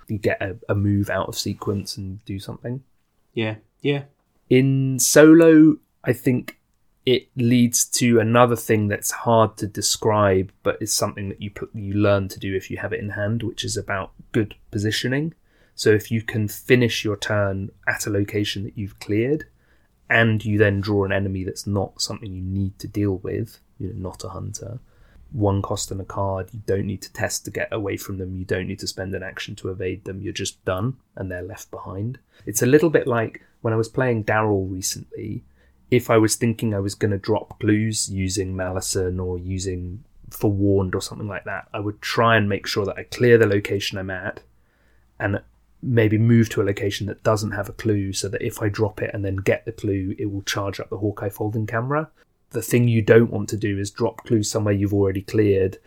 You 0.08 0.18
get 0.18 0.42
a, 0.42 0.56
a 0.68 0.74
move 0.74 1.08
out 1.10 1.28
of 1.28 1.38
sequence 1.38 1.96
and 1.96 2.24
do 2.24 2.38
something. 2.38 2.82
Yeah, 3.34 3.56
yeah. 3.80 4.04
in 4.50 4.98
solo 4.98 5.76
i 6.04 6.12
think 6.12 6.58
it 7.04 7.28
leads 7.36 7.84
to 7.84 8.20
another 8.20 8.54
thing 8.54 8.88
that's 8.88 9.10
hard 9.10 9.56
to 9.56 9.66
describe 9.66 10.52
but 10.62 10.80
is 10.80 10.92
something 10.92 11.28
that 11.28 11.42
you 11.42 11.50
pl- 11.50 11.68
you 11.74 11.94
learn 11.94 12.28
to 12.28 12.38
do 12.38 12.54
if 12.54 12.70
you 12.70 12.76
have 12.76 12.92
it 12.92 13.00
in 13.00 13.10
hand 13.10 13.42
which 13.42 13.64
is 13.64 13.76
about 13.76 14.12
good 14.30 14.54
positioning. 14.70 15.34
So 15.74 15.90
if 15.90 16.10
you 16.10 16.22
can 16.22 16.48
finish 16.48 17.04
your 17.04 17.16
turn 17.16 17.70
at 17.88 18.06
a 18.06 18.10
location 18.10 18.62
that 18.64 18.76
you've 18.78 19.00
cleared 19.00 19.46
and 20.12 20.44
you 20.44 20.58
then 20.58 20.80
draw 20.80 21.04
an 21.04 21.12
enemy 21.12 21.44
that's 21.44 21.66
not 21.66 22.00
something 22.00 22.32
you 22.32 22.42
need 22.42 22.78
to 22.78 22.86
deal 22.86 23.16
with 23.18 23.58
you 23.78 23.88
know 23.88 24.10
not 24.10 24.24
a 24.24 24.28
hunter. 24.28 24.78
One 25.32 25.62
cost 25.62 25.90
and 25.90 26.00
a 26.00 26.04
card 26.04 26.50
you 26.52 26.60
don't 26.66 26.86
need 26.86 27.00
to 27.02 27.12
test 27.12 27.46
to 27.46 27.50
get 27.50 27.72
away 27.72 27.96
from 27.96 28.18
them 28.18 28.36
you 28.36 28.44
don't 28.44 28.66
need 28.66 28.80
to 28.80 28.86
spend 28.86 29.14
an 29.14 29.22
action 29.22 29.54
to 29.56 29.70
evade 29.70 30.04
them 30.04 30.20
you're 30.20 30.32
just 30.32 30.62
done 30.64 30.98
and 31.16 31.30
they're 31.30 31.42
left 31.42 31.70
behind. 31.70 32.18
It's 32.44 32.62
a 32.62 32.66
little 32.66 32.90
bit 32.90 33.06
like 33.06 33.42
when 33.62 33.72
i 33.72 33.76
was 33.76 33.88
playing 33.88 34.24
Darrell 34.24 34.66
recently 34.66 35.42
if 35.90 36.10
i 36.10 36.18
was 36.18 36.36
thinking 36.36 36.74
i 36.74 36.80
was 36.80 36.94
going 36.94 37.10
to 37.10 37.18
drop 37.18 37.58
clues 37.60 38.10
using 38.10 38.54
malison 38.54 39.18
or 39.18 39.38
using 39.38 40.04
forewarned 40.30 40.94
or 40.94 41.00
something 41.00 41.28
like 41.28 41.44
that 41.44 41.68
i 41.72 41.78
would 41.78 42.00
try 42.02 42.36
and 42.36 42.48
make 42.48 42.66
sure 42.66 42.84
that 42.84 42.98
i 42.98 43.04
clear 43.04 43.38
the 43.38 43.46
location 43.46 43.98
i'm 43.98 44.10
at 44.10 44.40
and 45.18 45.40
maybe 45.82 46.16
move 46.16 46.48
to 46.50 46.62
a 46.62 46.64
location 46.64 47.06
that 47.08 47.24
doesn't 47.24 47.50
have 47.50 47.68
a 47.68 47.72
clue 47.72 48.12
so 48.12 48.28
that 48.28 48.42
if 48.42 48.62
I 48.62 48.68
drop 48.68 49.02
it 49.02 49.10
and 49.12 49.24
then 49.24 49.36
get 49.36 49.64
the 49.64 49.72
clue, 49.72 50.14
it 50.18 50.30
will 50.30 50.42
charge 50.42 50.78
up 50.78 50.90
the 50.90 50.98
Hawkeye 50.98 51.28
folding 51.28 51.66
camera. 51.66 52.08
The 52.50 52.62
thing 52.62 52.86
you 52.86 53.02
don't 53.02 53.30
want 53.30 53.48
to 53.48 53.56
do 53.56 53.78
is 53.78 53.90
drop 53.90 54.24
clues 54.24 54.50
somewhere 54.50 54.74
you've 54.74 54.94
already 54.94 55.22
cleared, 55.22 55.78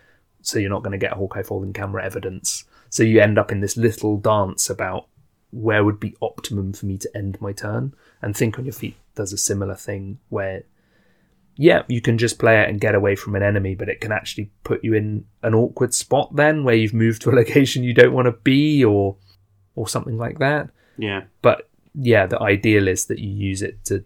so 0.41 0.59
you're 0.59 0.69
not 0.69 0.83
going 0.83 0.91
to 0.91 0.97
get 0.97 1.13
Hawkeye 1.13 1.43
folding 1.43 1.73
camera 1.73 2.03
evidence. 2.03 2.65
So 2.89 3.03
you 3.03 3.21
end 3.21 3.39
up 3.39 3.51
in 3.51 3.61
this 3.61 3.77
little 3.77 4.17
dance 4.17 4.69
about 4.69 5.07
where 5.51 5.83
would 5.83 5.99
be 5.99 6.15
optimum 6.21 6.73
for 6.73 6.85
me 6.85 6.97
to 6.97 7.09
end 7.15 7.39
my 7.39 7.53
turn. 7.53 7.93
And 8.21 8.35
Think 8.35 8.59
on 8.59 8.65
Your 8.65 8.73
Feet 8.73 8.95
does 9.15 9.31
a 9.31 9.37
similar 9.37 9.75
thing 9.75 10.19
where, 10.29 10.63
yeah, 11.55 11.83
you 11.87 12.01
can 12.01 12.17
just 12.17 12.39
play 12.39 12.61
it 12.61 12.69
and 12.69 12.81
get 12.81 12.95
away 12.95 13.15
from 13.15 13.35
an 13.35 13.43
enemy, 13.43 13.75
but 13.75 13.87
it 13.87 14.01
can 14.01 14.11
actually 14.11 14.51
put 14.63 14.83
you 14.83 14.93
in 14.93 15.25
an 15.41 15.53
awkward 15.53 15.93
spot 15.93 16.35
then 16.35 16.63
where 16.63 16.75
you've 16.75 16.93
moved 16.93 17.21
to 17.21 17.29
a 17.29 17.31
location 17.35 17.83
you 17.83 17.93
don't 17.93 18.13
want 18.13 18.25
to 18.25 18.33
be 18.33 18.83
or 18.83 19.15
or 19.75 19.87
something 19.87 20.17
like 20.17 20.39
that. 20.39 20.69
Yeah. 20.97 21.23
But 21.41 21.69
yeah, 21.93 22.25
the 22.25 22.41
ideal 22.41 22.87
is 22.87 23.05
that 23.05 23.19
you 23.19 23.29
use 23.29 23.61
it 23.61 23.83
to 23.85 24.03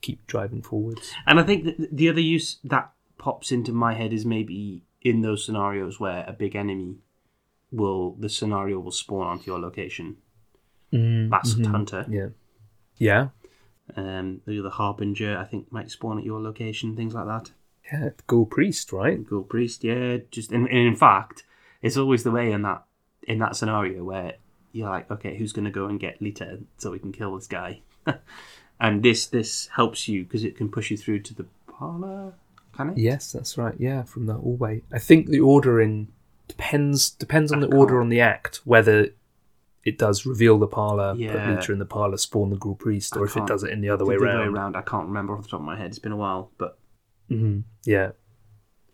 keep 0.00 0.26
driving 0.26 0.62
forwards. 0.62 1.12
And 1.26 1.38
I 1.38 1.42
think 1.42 1.76
the 1.92 2.08
other 2.08 2.20
use 2.20 2.58
that 2.64 2.92
pops 3.18 3.52
into 3.52 3.72
my 3.72 3.94
head 3.94 4.12
is 4.12 4.24
maybe 4.24 4.82
in 5.02 5.22
those 5.22 5.44
scenarios 5.44 6.00
where 6.00 6.24
a 6.26 6.32
big 6.32 6.56
enemy 6.56 6.96
will 7.70 8.12
the 8.18 8.28
scenario 8.28 8.78
will 8.80 8.90
spawn 8.90 9.26
onto 9.26 9.50
your 9.50 9.60
location. 9.60 10.16
Masked 10.92 11.66
hunter. 11.66 12.04
Yeah. 12.08 12.28
Yeah. 12.96 13.28
Um, 13.96 14.40
the 14.46 14.58
other 14.58 14.70
harbinger 14.70 15.36
I 15.36 15.44
think 15.44 15.70
might 15.72 15.90
spawn 15.90 16.18
at 16.18 16.24
your 16.24 16.40
location, 16.40 16.96
things 16.96 17.14
like 17.14 17.26
that. 17.26 17.52
Yeah. 17.92 18.10
Ghoul 18.26 18.46
Priest, 18.46 18.92
right? 18.92 19.24
Ghoul 19.24 19.42
priest, 19.42 19.84
yeah. 19.84 20.18
Just 20.30 20.52
and, 20.52 20.68
and 20.68 20.78
in 20.78 20.96
fact, 20.96 21.44
it's 21.82 21.96
always 21.96 22.22
the 22.22 22.30
way 22.30 22.52
in 22.52 22.62
that 22.62 22.84
in 23.22 23.38
that 23.38 23.56
scenario 23.56 24.02
where 24.02 24.34
you're 24.72 24.88
like, 24.88 25.10
okay, 25.10 25.36
who's 25.36 25.52
going 25.52 25.64
to 25.64 25.70
go 25.70 25.86
and 25.86 25.98
get 25.98 26.20
Lita 26.22 26.58
so 26.78 26.90
we 26.90 26.98
can 26.98 27.12
kill 27.12 27.34
this 27.36 27.46
guy? 27.46 27.80
and 28.80 29.02
this 29.02 29.26
this 29.26 29.68
helps 29.74 30.08
you 30.08 30.24
because 30.24 30.44
it 30.44 30.56
can 30.56 30.68
push 30.70 30.90
you 30.90 30.96
through 30.96 31.20
to 31.20 31.34
the 31.34 31.46
parlor. 31.66 32.32
Can 32.76 32.90
it? 32.90 32.98
Yes, 32.98 33.32
that's 33.32 33.58
right. 33.58 33.74
Yeah, 33.78 34.02
from 34.04 34.26
the 34.26 34.34
hallway. 34.34 34.82
I 34.92 34.98
think 34.98 35.26
the 35.28 35.40
ordering 35.40 36.08
depends 36.48 37.10
depends 37.10 37.52
on 37.52 37.62
I 37.62 37.66
the 37.66 37.76
order 37.76 37.94
can't- 37.94 38.02
on 38.04 38.08
the 38.08 38.20
act 38.20 38.60
whether 38.64 39.08
it 39.82 39.96
does 39.96 40.26
reveal 40.26 40.58
the 40.58 40.66
parlor, 40.66 41.14
put 41.14 41.20
Lita 41.56 41.72
in 41.72 41.78
the 41.78 41.86
parlor, 41.86 42.18
spawn 42.18 42.50
the 42.50 42.56
Ghoul 42.56 42.74
Priest, 42.74 43.16
I 43.16 43.20
or 43.20 43.24
if 43.24 43.34
it 43.36 43.46
does 43.46 43.62
it 43.62 43.70
in 43.70 43.80
the 43.80 43.88
other 43.88 44.04
way 44.04 44.16
other 44.16 44.26
round. 44.26 44.40
way 44.52 44.58
around, 44.58 44.76
I 44.76 44.82
can't 44.82 45.06
remember 45.06 45.34
off 45.34 45.42
the 45.44 45.48
top 45.48 45.60
of 45.60 45.64
my 45.66 45.74
head. 45.78 45.86
It's 45.86 45.98
been 45.98 46.12
a 46.12 46.16
while, 46.18 46.50
but 46.58 46.78
hmm 47.28 47.60
Yeah. 47.86 48.10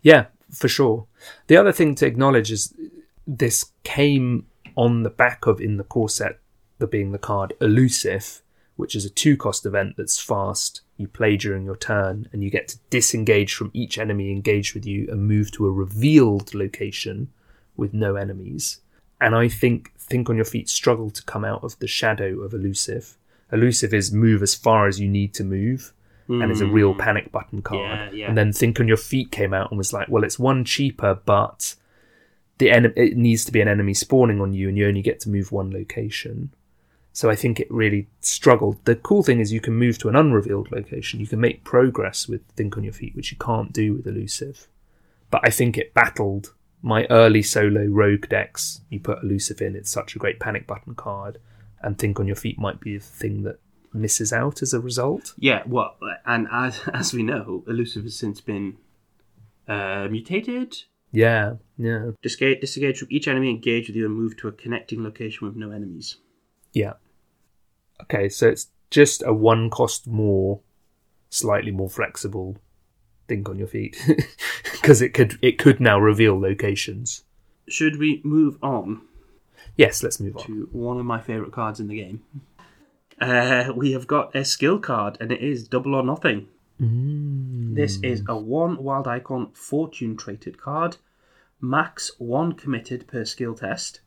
Yeah, 0.03 0.27
for 0.53 0.69
sure. 0.69 1.07
The 1.49 1.57
other 1.57 1.73
thing 1.73 1.97
to 1.97 2.07
acknowledge 2.07 2.53
is 2.53 2.73
this 3.27 3.73
came 3.83 4.47
on 4.77 5.03
the 5.03 5.11
back 5.11 5.47
of 5.47 5.61
in 5.61 5.77
the 5.77 5.85
core 5.85 6.09
set, 6.09 6.39
the 6.79 6.87
being 6.87 7.13
the 7.13 7.19
card 7.19 7.55
Elusive, 7.61 8.43
which 8.77 8.95
is 8.95 9.05
a 9.05 9.11
two 9.11 9.37
cost 9.37 9.67
event 9.67 9.97
that's 9.97 10.21
fast. 10.21 10.83
You 10.97 11.09
play 11.09 11.37
during 11.37 11.65
your 11.65 11.77
turn 11.77 12.29
and 12.33 12.45
you 12.45 12.51
get 12.51 12.69
to 12.69 12.79
disengage 12.91 13.55
from 13.55 13.71
each 13.75 13.99
enemy 13.99 14.31
engaged 14.31 14.75
with 14.75 14.87
you 14.87 15.09
and 15.11 15.27
move 15.27 15.51
to 15.53 15.67
a 15.67 15.73
revealed 15.73 16.55
location 16.55 17.31
with 17.77 17.93
no 17.93 18.17
enemies. 18.17 18.81
And 19.21 19.35
I 19.35 19.49
think 19.49 19.93
Think 19.99 20.31
on 20.31 20.37
Your 20.37 20.45
Feet 20.45 20.69
struggle 20.69 21.11
to 21.11 21.23
come 21.25 21.45
out 21.45 21.65
of 21.65 21.79
the 21.79 21.89
shadow 21.89 22.41
of 22.41 22.53
Elusive. 22.53 23.17
Elusive 23.51 23.93
is 23.93 24.13
move 24.13 24.43
as 24.43 24.55
far 24.55 24.87
as 24.87 25.01
you 25.01 25.09
need 25.09 25.35
to 25.35 25.45
move 25.45 25.93
and 26.29 26.51
is 26.51 26.61
a 26.61 26.67
real 26.67 26.93
hmm. 26.93 27.01
panic 27.01 27.31
button 27.31 27.63
card. 27.63 27.81
Yeah, 27.81 28.11
yeah. 28.11 28.29
And 28.29 28.37
then 28.37 28.53
Think 28.53 28.81
on 28.81 28.89
Your 28.89 28.97
Feet 28.97 29.31
came 29.31 29.55
out 29.55 29.71
and 29.71 29.79
was 29.79 29.93
like, 29.93 30.09
well, 30.09 30.25
it's 30.25 30.39
one 30.39 30.65
cheaper, 30.65 31.21
but 31.25 31.75
the 32.59 32.71
en- 32.71 32.93
it 32.97 33.17
needs 33.17 33.45
to 33.45 33.53
be 33.53 33.61
an 33.61 33.69
enemy 33.69 33.95
spawning 33.95 34.41
on 34.41 34.53
you, 34.53 34.69
and 34.69 34.77
you 34.77 34.87
only 34.89 35.03
get 35.03 35.21
to 35.21 35.29
move 35.29 35.53
one 35.53 35.71
location. 35.71 36.51
So 37.13 37.31
I 37.31 37.35
think 37.35 37.59
it 37.59 37.71
really 37.71 38.09
struggled. 38.21 38.85
The 38.85 38.97
cool 38.97 39.23
thing 39.23 39.41
is 39.41 39.53
you 39.53 39.61
can 39.61 39.75
move 39.75 39.97
to 39.99 40.09
an 40.09 40.17
unrevealed 40.17 40.71
location. 40.71 41.19
You 41.19 41.27
can 41.27 41.41
make 41.41 41.65
progress 41.65 42.29
with 42.29 42.47
Think 42.57 42.77
on 42.77 42.85
Your 42.85 42.93
Feet, 42.93 43.17
which 43.17 43.33
you 43.33 43.39
can't 43.39 43.73
do 43.73 43.95
with 43.95 44.07
Elusive. 44.07 44.69
But 45.31 45.41
I 45.43 45.51
think 45.51 45.79
it 45.79 45.95
battled 45.95 46.53
my 46.83 47.07
early 47.09 47.43
solo 47.43 47.87
rogue 47.87 48.29
decks. 48.29 48.83
You 48.91 49.01
put 49.01 49.23
Elusive 49.23 49.63
in, 49.63 49.75
it's 49.75 49.91
such 49.91 50.15
a 50.15 50.19
great 50.19 50.41
panic 50.41 50.67
button 50.67 50.95
card, 50.95 51.39
and 51.81 51.99
Think 51.99 52.21
on 52.21 52.27
Your 52.27 52.37
Feet 52.37 52.59
might 52.59 52.81
be 52.81 52.99
the 52.99 53.05
thing 53.05 53.45
that 53.45 53.61
misses 53.95 54.31
out 54.31 54.61
as 54.61 54.75
a 54.75 54.81
result. 54.81 55.33
yeah. 55.39 55.63
Well, 55.67 55.97
and 56.27 56.47
as 56.53 56.83
as 56.93 57.15
we 57.15 57.23
know, 57.23 57.65
elusive 57.67 58.03
has 58.05 58.15
since 58.15 58.43
been 58.43 58.77
uh, 59.67 60.07
mutated. 60.11 60.77
Yeah, 61.17 61.55
yeah, 61.79 62.11
Disengage, 62.23 62.61
disengage 62.61 62.99
from 62.99 63.09
each 63.11 63.27
enemy 63.27 63.49
engaged 63.51 63.89
with 63.89 63.97
you 63.97 64.05
and 64.07 64.15
move 64.15 64.37
to 64.39 64.49
a 64.49 64.53
connecting 64.53 65.03
location 65.03 65.47
with 65.47 65.57
no 65.57 65.71
enemies. 65.71 66.17
yeah. 66.75 66.95
Okay, 68.03 68.29
so 68.29 68.49
it's 68.49 68.67
just 68.91 69.23
a 69.25 69.33
one 69.33 69.71
cost 69.71 70.07
more, 70.07 70.61
slightly 71.31 71.71
more 71.71 71.89
flexible 71.89 72.59
think 73.29 73.49
on 73.49 73.59
your 73.59 73.67
feet 73.67 73.97
because 74.73 75.01
it 75.03 75.15
could 75.15 75.37
it 75.43 75.59
could 75.59 75.81
now 75.81 75.99
reveal 75.99 76.39
locations. 76.39 77.25
Should 77.69 77.99
we 77.99 78.21
move 78.25 78.59
on 78.63 79.01
Yes, 79.77 80.03
let's 80.03 80.21
move 80.21 80.37
on. 80.37 80.45
to 80.45 80.69
one 80.73 80.99
of 81.01 81.07
my 81.07 81.21
favourite 81.21 81.53
cards 81.53 81.81
in 81.81 81.89
the 81.89 81.97
game? 81.97 82.23
Uh, 83.21 83.73
we 83.75 83.93
have 83.93 84.07
got 84.07 84.37
a 84.37 84.45
skill 84.45 84.79
card, 84.79 85.17
and 85.21 85.33
it 85.33 85.41
is 85.41 85.67
Double 85.69 85.95
or 85.95 86.03
Nothing. 86.05 86.49
This 86.79 87.99
is 88.03 88.23
a 88.29 88.37
one 88.37 88.83
wild 88.85 89.09
icon 89.09 89.51
fortune 89.55 90.17
traded 90.19 90.61
card, 90.61 90.99
max 91.61 92.11
one 92.19 92.53
committed 92.53 93.07
per 93.07 93.25
skill 93.25 93.55
test, 93.55 94.01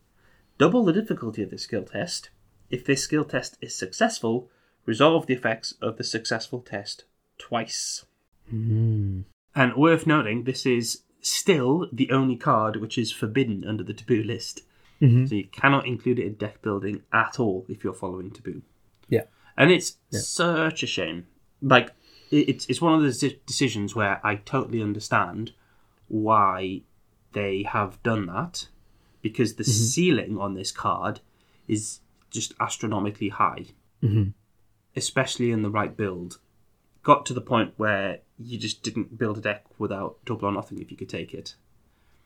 double 0.58 0.84
the 0.84 0.94
difficulty 0.94 1.44
of 1.44 1.50
the 1.50 1.58
skill 1.58 1.84
test. 1.84 2.30
If 2.70 2.86
this 2.86 3.04
skill 3.04 3.26
test 3.26 3.58
is 3.62 3.76
successful, 3.76 4.50
resolve 4.86 5.26
the 5.26 5.34
effects 5.34 5.74
of 5.82 5.98
the 5.98 6.04
successful 6.04 6.62
test 6.62 7.06
twice. 7.38 8.06
Mm. 8.54 9.24
And 9.56 9.76
worth 9.76 10.06
noting, 10.06 10.44
this 10.44 10.66
is 10.66 11.04
still 11.22 11.88
the 11.92 12.12
only 12.12 12.36
card 12.36 12.78
which 12.78 12.98
is 12.98 13.12
forbidden 13.12 13.66
under 13.66 13.84
the 13.84 13.94
taboo 13.94 14.24
list. 14.24 14.62
So 15.02 15.36
you 15.36 15.48
cannot 15.48 15.88
include 15.88 16.20
it 16.20 16.26
in 16.26 16.34
deck 16.34 16.62
building 16.62 17.04
at 17.14 17.40
all 17.40 17.66
if 17.70 17.86
you're 17.86 17.94
following 17.94 18.32
Taboo. 18.32 18.62
Yeah. 19.08 19.24
And 19.56 19.72
it's 19.72 19.96
such 20.12 20.84
a 20.84 20.88
shame. 20.88 21.28
Like, 21.62 21.92
it's, 22.32 22.66
it's 22.66 22.82
one 22.82 22.96
of 22.96 23.02
those 23.02 23.24
decisions 23.46 23.96
where 23.96 24.20
I 24.26 24.36
totally 24.36 24.82
understand 24.82 25.54
why 26.10 26.82
they 27.34 27.64
have 27.64 28.02
done 28.04 28.26
mm. 28.26 28.34
that 28.34 28.68
because 29.22 29.56
the 29.56 29.64
mm-hmm. 29.64 29.72
ceiling 29.72 30.38
on 30.38 30.54
this 30.54 30.72
card 30.72 31.20
is 31.68 32.00
just 32.30 32.54
astronomically 32.60 33.30
high, 33.30 33.66
mm-hmm. 34.04 34.30
especially 34.96 35.52
in 35.52 35.62
the 35.62 35.70
right 35.70 35.96
build. 35.96 36.40
Got 37.04 37.26
to 37.28 37.34
the 37.34 37.42
point 37.42 37.74
where 37.78 38.20
you 38.38 38.58
just 38.58 38.84
didn't 38.84 39.18
build 39.18 39.38
a 39.38 39.42
deck 39.42 39.66
without 39.78 40.18
double 40.26 40.48
or 40.48 40.52
nothing 40.52 40.80
if 40.80 40.92
you 40.92 40.98
could 40.98 41.10
take 41.10 41.34
it. 41.34 41.56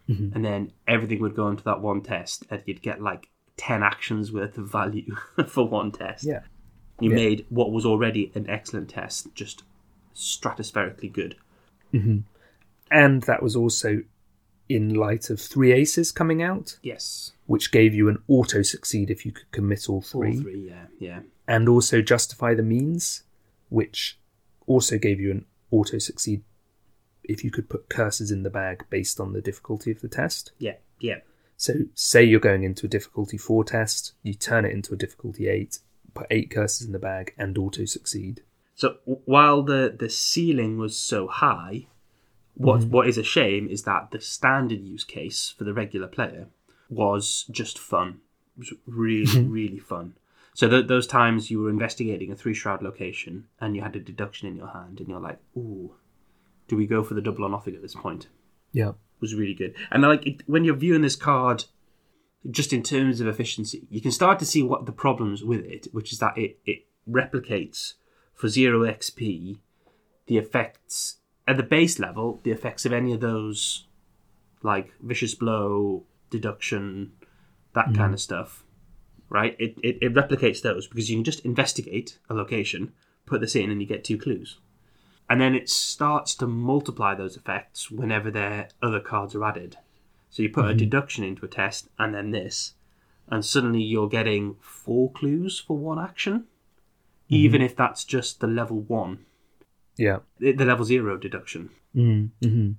Mm-hmm. 0.09 0.35
And 0.35 0.43
then 0.43 0.71
everything 0.87 1.21
would 1.21 1.35
go 1.35 1.47
into 1.47 1.63
that 1.63 1.81
one 1.81 2.01
test, 2.01 2.43
and 2.49 2.61
you'd 2.65 2.81
get 2.81 3.01
like 3.01 3.29
10 3.57 3.83
actions 3.83 4.31
worth 4.31 4.57
of 4.57 4.69
value 4.69 5.15
for 5.47 5.67
one 5.67 5.91
test. 5.91 6.25
Yeah. 6.25 6.41
You 6.99 7.09
Yeah. 7.09 7.15
made 7.15 7.45
what 7.49 7.71
was 7.71 7.85
already 7.85 8.31
an 8.35 8.49
excellent 8.49 8.89
test 8.89 9.33
just 9.35 9.63
stratospherically 10.15 11.11
good. 11.11 11.35
Mm-hmm. 11.93 12.19
And 12.91 13.23
that 13.23 13.41
was 13.41 13.55
also 13.55 14.03
in 14.69 14.93
light 14.93 15.29
of 15.29 15.39
three 15.39 15.71
aces 15.71 16.11
coming 16.11 16.41
out, 16.41 16.77
Yes. 16.81 17.31
which 17.45 17.71
gave 17.71 17.93
you 17.93 18.07
an 18.09 18.17
auto 18.27 18.61
succeed 18.61 19.09
if 19.11 19.25
you 19.25 19.31
could 19.31 19.51
commit 19.51 19.89
all 19.89 19.95
All 19.97 20.01
three, 20.01 20.37
three, 20.39 20.67
yeah. 20.67 20.85
Yeah. 20.99 21.19
and 21.47 21.67
also 21.67 22.01
justify 22.01 22.53
the 22.53 22.63
means, 22.63 23.23
which 23.69 24.17
also 24.65 24.97
gave 24.97 25.19
you 25.19 25.31
an 25.31 25.45
auto 25.71 25.97
succeed 25.97 26.43
if 27.23 27.43
you 27.43 27.51
could 27.51 27.69
put 27.69 27.89
curses 27.89 28.31
in 28.31 28.43
the 28.43 28.49
bag 28.49 28.85
based 28.89 29.19
on 29.19 29.33
the 29.33 29.41
difficulty 29.41 29.91
of 29.91 30.01
the 30.01 30.07
test. 30.07 30.51
Yeah. 30.59 30.75
Yeah. 30.99 31.19
So, 31.57 31.73
say 31.93 32.23
you're 32.23 32.39
going 32.39 32.63
into 32.63 32.85
a 32.85 32.89
difficulty 32.89 33.37
four 33.37 33.63
test, 33.63 34.13
you 34.23 34.33
turn 34.33 34.65
it 34.65 34.71
into 34.73 34.93
a 34.93 34.97
difficulty 34.97 35.47
eight, 35.47 35.79
put 36.13 36.27
eight 36.31 36.49
curses 36.51 36.85
in 36.87 36.93
the 36.93 36.99
bag, 36.99 37.33
and 37.37 37.57
auto 37.57 37.85
succeed. 37.85 38.41
So 38.75 38.95
w- 39.05 39.21
while 39.25 39.61
the, 39.61 39.95
the 39.97 40.09
ceiling 40.09 40.77
was 40.77 40.97
so 40.97 41.27
high, 41.27 41.87
what 42.55 42.81
mm-hmm. 42.81 42.91
what 42.91 43.07
is 43.07 43.17
a 43.17 43.23
shame 43.23 43.67
is 43.67 43.83
that 43.83 44.11
the 44.11 44.21
standard 44.21 44.81
use 44.81 45.03
case 45.03 45.53
for 45.57 45.63
the 45.63 45.73
regular 45.73 46.07
player 46.07 46.47
was 46.89 47.45
just 47.49 47.79
fun. 47.79 48.19
It 48.55 48.59
was 48.59 48.73
really 48.85 49.25
mm-hmm. 49.25 49.51
really 49.51 49.79
fun. 49.79 50.15
So 50.53 50.69
th- 50.69 50.87
those 50.87 51.07
times 51.07 51.49
you 51.49 51.59
were 51.61 51.69
investigating 51.69 52.31
a 52.31 52.35
three 52.35 52.53
shroud 52.53 52.83
location 52.83 53.45
and 53.59 53.75
you 53.75 53.81
had 53.81 53.95
a 53.95 53.99
deduction 53.99 54.47
in 54.47 54.55
your 54.55 54.67
hand 54.67 54.99
and 54.99 55.09
you're 55.09 55.19
like, 55.19 55.39
ooh, 55.57 55.95
do 56.67 56.77
we 56.77 56.85
go 56.85 57.03
for 57.03 57.15
the 57.15 57.21
double 57.21 57.43
or 57.43 57.49
nothing 57.49 57.75
at 57.75 57.81
this 57.81 57.95
point? 57.95 58.27
Yeah. 58.71 58.89
it 58.89 59.21
was 59.21 59.33
really 59.33 59.55
good. 59.55 59.73
And 59.91 60.03
like 60.03 60.25
it, 60.25 60.43
when 60.47 60.63
you're 60.63 60.75
viewing 60.75 61.01
this 61.01 61.15
card, 61.15 61.65
just 62.49 62.73
in 62.73 62.83
terms 62.83 63.19
of 63.19 63.27
efficiency, 63.27 63.87
you 63.89 64.01
can 64.01 64.11
start 64.11 64.37
to 64.39 64.45
see 64.45 64.61
what 64.61 64.85
the 64.85 64.91
problems 64.91 65.43
with 65.43 65.65
it, 65.65 65.87
which 65.91 66.13
is 66.13 66.19
that 66.19 66.37
it 66.37 66.59
it 66.65 66.85
replicates 67.09 67.93
for 68.33 68.47
zero 68.47 68.81
XP 68.81 69.59
the 70.27 70.37
effects 70.37 71.17
at 71.47 71.57
the 71.57 71.63
base 71.63 71.99
level, 71.99 72.39
the 72.43 72.51
effects 72.51 72.85
of 72.85 72.93
any 72.93 73.13
of 73.13 73.21
those 73.21 73.85
like 74.61 74.93
vicious 75.01 75.35
blow, 75.35 76.03
deduction, 76.29 77.11
that 77.73 77.87
mm-hmm. 77.87 77.95
kind 77.95 78.13
of 78.13 78.21
stuff. 78.21 78.63
Right? 79.29 79.55
It, 79.59 79.75
it 79.83 79.97
it 80.01 80.13
replicates 80.13 80.61
those 80.61 80.87
because 80.87 81.09
you 81.09 81.17
can 81.17 81.23
just 81.23 81.45
investigate 81.45 82.19
a 82.29 82.33
location, 82.33 82.93
put 83.25 83.41
this 83.41 83.55
in, 83.55 83.71
and 83.71 83.81
you 83.81 83.87
get 83.87 84.03
two 84.03 84.17
clues 84.17 84.59
and 85.29 85.39
then 85.39 85.55
it 85.55 85.69
starts 85.69 86.35
to 86.35 86.47
multiply 86.47 87.15
those 87.15 87.37
effects 87.37 87.89
whenever 87.89 88.29
their 88.29 88.69
other 88.81 88.99
cards 88.99 89.33
are 89.35 89.43
added. 89.43 89.77
So 90.29 90.43
you 90.43 90.49
put 90.49 90.65
a 90.65 90.69
mm-hmm. 90.69 90.77
deduction 90.77 91.23
into 91.23 91.45
a 91.45 91.47
test 91.47 91.87
and 91.97 92.13
then 92.13 92.31
this, 92.31 92.73
and 93.27 93.45
suddenly 93.45 93.81
you're 93.81 94.09
getting 94.09 94.57
four 94.59 95.11
clues 95.11 95.59
for 95.59 95.77
one 95.77 95.99
action, 95.99 96.39
mm-hmm. 96.41 97.35
even 97.35 97.61
if 97.61 97.75
that's 97.75 98.03
just 98.03 98.39
the 98.39 98.47
level 98.47 98.81
one, 98.81 99.25
Yeah. 99.97 100.19
the 100.39 100.51
the 100.53 100.65
level 100.65 100.85
zero 100.85 101.17
deduction. 101.17 101.69
Mm-hmm. 101.95 102.71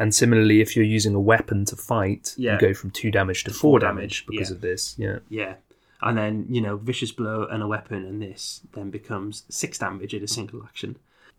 And 0.00 0.14
similarly, 0.14 0.60
if 0.60 0.76
you're 0.76 0.84
using 0.84 1.14
a 1.14 1.20
weapon 1.20 1.64
to 1.66 1.76
fight, 1.76 2.34
Yeah. 2.36 2.54
you 2.54 2.60
go 2.60 2.74
from 2.74 2.90
two 2.90 3.10
damage 3.10 3.44
to 3.44 3.50
four 3.50 3.72
four 3.72 3.78
damage, 3.80 4.24
damage 4.24 4.26
because 4.26 4.50
yeah. 4.50 4.54
of 4.54 4.60
this. 4.60 4.94
Yeah. 4.98 5.18
Yeah. 5.28 5.54
And 6.00 6.16
then, 6.16 6.46
you 6.48 6.60
know, 6.60 6.76
vicious 6.76 7.10
blow 7.10 7.46
and 7.50 7.62
a 7.62 7.66
weapon 7.66 8.04
and 8.04 8.22
this 8.22 8.60
then 8.72 8.90
becomes 8.90 9.42
six 9.48 9.78
damage 9.78 10.14
in 10.14 10.22
a 10.22 10.28
single 10.28 10.62
action. 10.62 10.96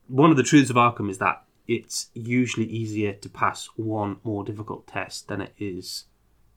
One 0.10 0.32
of 0.32 0.38
the 0.38 0.44
truths 0.44 0.70
of 0.70 0.76
Arkham 0.76 1.10
is 1.10 1.20
that 1.20 1.44
it's 1.68 2.10
usually 2.14 2.66
easier 2.66 3.14
to 3.14 3.30
pass 3.30 3.70
one 3.78 4.18
more 4.24 4.44
difficult 4.44 4.88
test 4.88 5.28
than 5.30 5.40
it 5.40 5.54
is 5.60 6.06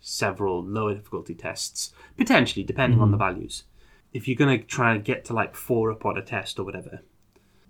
several 0.01 0.65
lower 0.65 0.95
difficulty 0.95 1.35
tests, 1.35 1.93
potentially, 2.17 2.65
depending 2.65 2.99
on 3.01 3.11
the 3.13 3.17
values. 3.17 3.63
If 4.13 4.27
you're 4.27 4.37
going 4.37 4.59
to 4.59 4.65
try 4.67 4.95
and 4.95 5.05
get 5.05 5.25
to 5.27 5.33
like 5.35 5.55
four 5.55 5.93
up 5.93 6.05
on 6.05 6.19
a 6.19 6.23
test 6.23 6.59
or 6.59 6.65
whatever, 6.65 7.03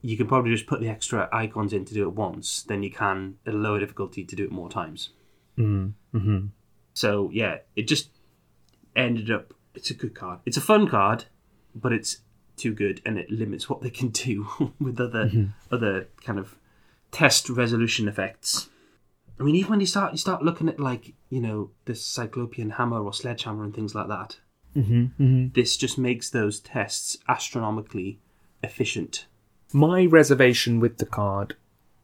you 0.03 0.17
can 0.17 0.27
probably 0.27 0.51
just 0.53 0.67
put 0.67 0.81
the 0.81 0.88
extra 0.88 1.29
icons 1.33 1.73
in 1.73 1.85
to 1.87 1.95
do 1.95 2.03
it 2.03 2.12
once, 2.12 2.62
then 2.65 2.83
you 2.83 2.91
can, 2.91 3.37
at 3.47 3.55
a 3.55 3.57
lower 3.57 3.79
difficulty, 3.79 4.25
to 4.25 4.37
do 4.37 4.45
it 4.45 4.51
more 4.53 4.69
times. 4.69 5.11
Mm-hmm. 5.59 6.47
So 6.95 7.31
yeah, 7.33 7.59
it 7.77 7.88
just 7.88 8.11
ended 8.95 9.31
up. 9.31 9.55
It's 9.75 9.91
a 9.91 9.95
good 9.95 10.15
card. 10.15 10.41
It's 10.45 10.57
a 10.57 10.61
fun 10.61 10.88
card, 10.88 11.25
but 11.75 11.93
it's 11.93 12.19
too 12.57 12.75
good, 12.75 13.01
and 13.07 13.19
it 13.19 13.31
limits 13.31 13.69
what 13.71 13.81
they 13.81 13.91
can 13.91 14.09
do 14.09 14.73
with 14.81 15.01
other 15.01 15.31
other 15.71 16.09
kind 16.25 16.38
of 16.38 16.57
test 17.11 17.49
resolution 17.49 18.09
effects. 18.09 18.69
I 19.41 19.45
mean, 19.45 19.57
even 19.57 19.71
when 19.71 19.81
you 19.81 19.87
start 19.87 20.12
you 20.12 20.19
start 20.19 20.43
looking 20.43 20.69
at 20.69 20.79
like 20.79 21.15
you 21.31 21.41
know 21.41 21.71
the 21.87 21.95
Cyclopean 21.95 22.71
hammer 22.71 23.03
or 23.03 23.12
sledgehammer 23.12 23.65
and 23.65 23.75
things 23.75 23.95
like 23.95 24.09
that, 24.09 24.38
Mm-hmm. 24.77 25.49
this 25.53 25.77
just 25.77 25.99
makes 25.99 26.31
those 26.31 26.59
tests 26.59 27.19
astronomically 27.29 28.19
efficient. 28.62 29.27
My 29.72 30.06
reservation 30.06 30.80
with 30.80 30.98
the 30.98 31.06
card 31.06 31.56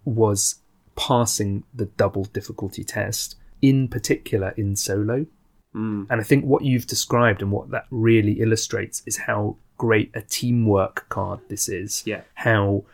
was 0.05 0.57
passing 0.97 1.65
the 1.75 1.87
double 1.87 2.25
difficulty 2.25 2.85
test, 2.85 3.37
in 3.63 3.89
particular 3.89 4.55
in 4.57 4.77
solo. 4.77 5.27
Mm. 5.75 6.07
And 6.11 6.21
I 6.21 6.25
think 6.25 6.45
what 6.45 6.65
you've 6.65 6.87
described 6.87 7.43
and 7.43 7.53
what 7.53 7.71
that 7.71 7.87
really 7.91 8.41
illustrates 8.41 9.03
is 9.07 9.19
how 9.19 9.57
great 9.77 10.11
a 10.15 10.23
teamwork 10.23 11.09
card 11.09 11.41
this 11.49 11.69
is. 11.69 12.03
Yeah. 12.07 12.23
How 12.35 12.85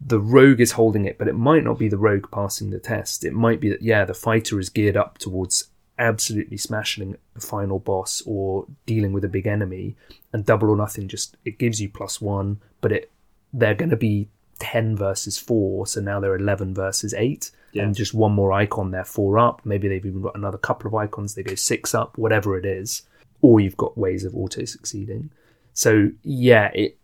the 0.00 0.20
rogue 0.20 0.60
is 0.60 0.72
holding 0.72 1.06
it, 1.06 1.16
but 1.16 1.28
it 1.28 1.34
might 1.34 1.64
not 1.64 1.78
be 1.78 1.88
the 1.88 1.96
rogue 1.96 2.30
passing 2.30 2.70
the 2.70 2.78
test. 2.78 3.24
It 3.24 3.32
might 3.32 3.60
be 3.60 3.70
that, 3.70 3.82
yeah, 3.82 4.04
the 4.04 4.14
fighter 4.14 4.58
is 4.58 4.68
geared 4.68 4.96
up 4.96 5.18
towards 5.18 5.70
absolutely 5.98 6.56
smashing 6.56 7.16
the 7.34 7.40
final 7.40 7.78
boss 7.78 8.22
or 8.26 8.66
dealing 8.84 9.12
with 9.12 9.24
a 9.24 9.28
big 9.28 9.46
enemy, 9.46 9.96
and 10.32 10.44
double 10.44 10.68
or 10.68 10.76
nothing 10.76 11.08
just 11.08 11.36
it 11.44 11.58
gives 11.58 11.80
you 11.80 11.88
plus 11.88 12.20
one, 12.20 12.60
but 12.80 12.92
it 12.92 13.10
they're 13.54 13.74
going 13.74 13.90
to 13.90 13.96
be 13.96 14.28
10 14.58 14.96
versus 14.96 15.38
4 15.38 15.86
so 15.86 16.00
now 16.00 16.20
they're 16.20 16.36
11 16.36 16.74
versus 16.74 17.14
8 17.14 17.50
Yeah. 17.72 17.84
and 17.84 17.94
just 17.94 18.12
one 18.14 18.32
more 18.32 18.52
icon 18.52 18.90
they're 18.90 19.04
4 19.04 19.38
up. 19.38 19.62
Maybe 19.64 19.88
they've 19.88 20.04
even 20.04 20.22
got 20.22 20.36
another 20.36 20.58
couple 20.58 20.88
of 20.88 20.94
icons 20.94 21.34
they 21.34 21.42
go 21.42 21.54
6 21.54 21.94
up 21.94 22.18
whatever 22.18 22.58
it 22.58 22.66
is. 22.66 23.02
Or 23.40 23.60
you've 23.60 23.76
got 23.76 23.96
ways 23.98 24.24
of 24.24 24.34
auto 24.34 24.64
succeeding 24.64 25.30
so 25.72 26.10
yeah 26.22 26.70
it 26.74 26.98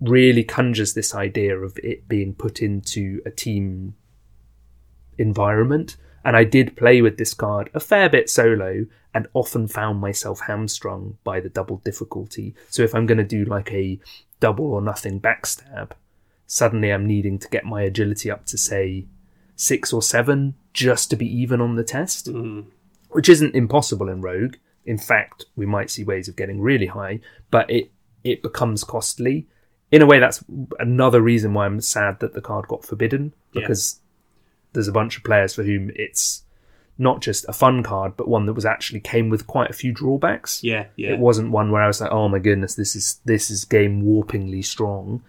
really 0.00 0.42
conjures 0.44 0.92
this 0.94 1.14
idea 1.14 1.56
of 1.56 1.78
it 1.82 2.06
being 2.08 2.34
put 2.34 2.60
into 2.60 3.20
a 3.24 3.30
team 3.30 3.94
environment. 5.18 5.96
And 6.24 6.36
I 6.36 6.44
did 6.44 6.76
play 6.76 7.02
with 7.02 7.18
this 7.18 7.32
card 7.34 7.70
a 7.72 7.80
fair 7.80 8.08
bit 8.08 8.28
solo 8.28 8.84
and 9.14 9.28
often 9.32 9.68
found 9.68 10.00
myself 10.00 10.40
hamstrung 10.40 11.16
by 11.24 11.40
the 11.40 11.48
double 11.48 11.78
difficulty. 11.78 12.54
So 12.68 12.82
if 12.82 12.94
I'm 12.94 13.06
going 13.06 13.18
to 13.18 13.24
do 13.24 13.44
like 13.44 13.72
a 13.72 13.98
double 14.40 14.66
or 14.66 14.82
nothing 14.82 15.20
backstab, 15.20 15.92
suddenly 16.46 16.90
I'm 16.90 17.06
needing 17.06 17.38
to 17.38 17.48
get 17.48 17.64
my 17.64 17.82
agility 17.82 18.30
up 18.30 18.46
to 18.46 18.58
say 18.58 19.06
six 19.56 19.92
or 19.92 20.02
seven 20.02 20.54
just 20.72 21.10
to 21.10 21.16
be 21.16 21.26
even 21.26 21.60
on 21.60 21.76
the 21.76 21.84
test, 21.84 22.26
mm. 22.26 22.66
which 23.10 23.28
isn't 23.28 23.54
impossible 23.54 24.08
in 24.08 24.20
Rogue. 24.20 24.56
In 24.84 24.98
fact, 24.98 25.46
we 25.56 25.66
might 25.66 25.90
see 25.90 26.04
ways 26.04 26.28
of 26.28 26.36
getting 26.36 26.60
really 26.60 26.86
high, 26.86 27.20
but 27.50 27.68
it 27.70 27.90
it 28.22 28.42
becomes 28.42 28.84
costly. 28.84 29.46
In 29.92 30.02
a 30.02 30.06
way, 30.06 30.18
that's 30.18 30.44
another 30.80 31.20
reason 31.20 31.54
why 31.54 31.66
I'm 31.66 31.80
sad 31.80 32.18
that 32.20 32.34
the 32.34 32.40
card 32.40 32.66
got 32.66 32.84
forbidden 32.84 33.34
Yeah. 33.52 33.60
because 33.60 34.00
there's 34.72 34.88
a 34.88 34.92
bunch 34.92 35.16
of 35.16 35.22
players 35.24 35.54
for 35.54 35.62
whom 35.62 35.90
it's 35.94 36.42
not 36.98 37.20
just 37.20 37.44
a 37.48 37.52
fun 37.52 37.82
card, 37.82 38.16
but 38.16 38.28
one 38.28 38.46
that 38.46 38.54
was 38.54 38.64
actually 38.64 39.00
came 39.00 39.28
with 39.28 39.46
quite 39.46 39.70
a 39.70 39.74
few 39.74 39.92
drawbacks. 39.92 40.62
Yeah, 40.64 40.86
yeah. 40.96 41.10
It 41.10 41.18
wasn't 41.18 41.50
one 41.50 41.70
where 41.70 41.82
I 41.82 41.86
was 41.86 42.00
like, 42.00 42.10
"Oh 42.10 42.28
my 42.28 42.38
goodness, 42.38 42.74
this 42.74 42.96
is 42.96 43.20
this 43.24 43.50
is 43.50 43.64
game 43.64 44.02
warpingly 44.02 44.64
strong." 44.64 45.22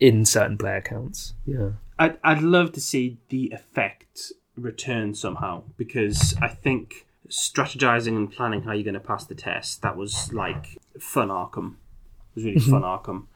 In 0.00 0.24
certain 0.24 0.58
player 0.58 0.80
counts, 0.80 1.34
yeah, 1.46 1.70
I'd, 1.98 2.18
I'd 2.24 2.42
love 2.42 2.72
to 2.72 2.80
see 2.80 3.18
the 3.28 3.52
effect 3.52 4.32
return 4.56 5.14
somehow 5.14 5.62
because 5.76 6.34
I 6.42 6.48
think 6.48 7.06
strategizing 7.28 8.16
and 8.16 8.30
planning 8.30 8.62
how 8.62 8.72
you're 8.72 8.84
going 8.84 8.94
to 8.94 9.00
pass 9.00 9.24
the 9.24 9.34
test 9.34 9.82
that 9.82 9.96
was 9.96 10.32
like 10.32 10.78
fun 11.00 11.28
Arkham. 11.28 11.74
It 11.74 12.34
was 12.34 12.44
really 12.44 12.58
mm-hmm. 12.58 12.70
fun 12.70 12.82
Arkham. 12.82 13.26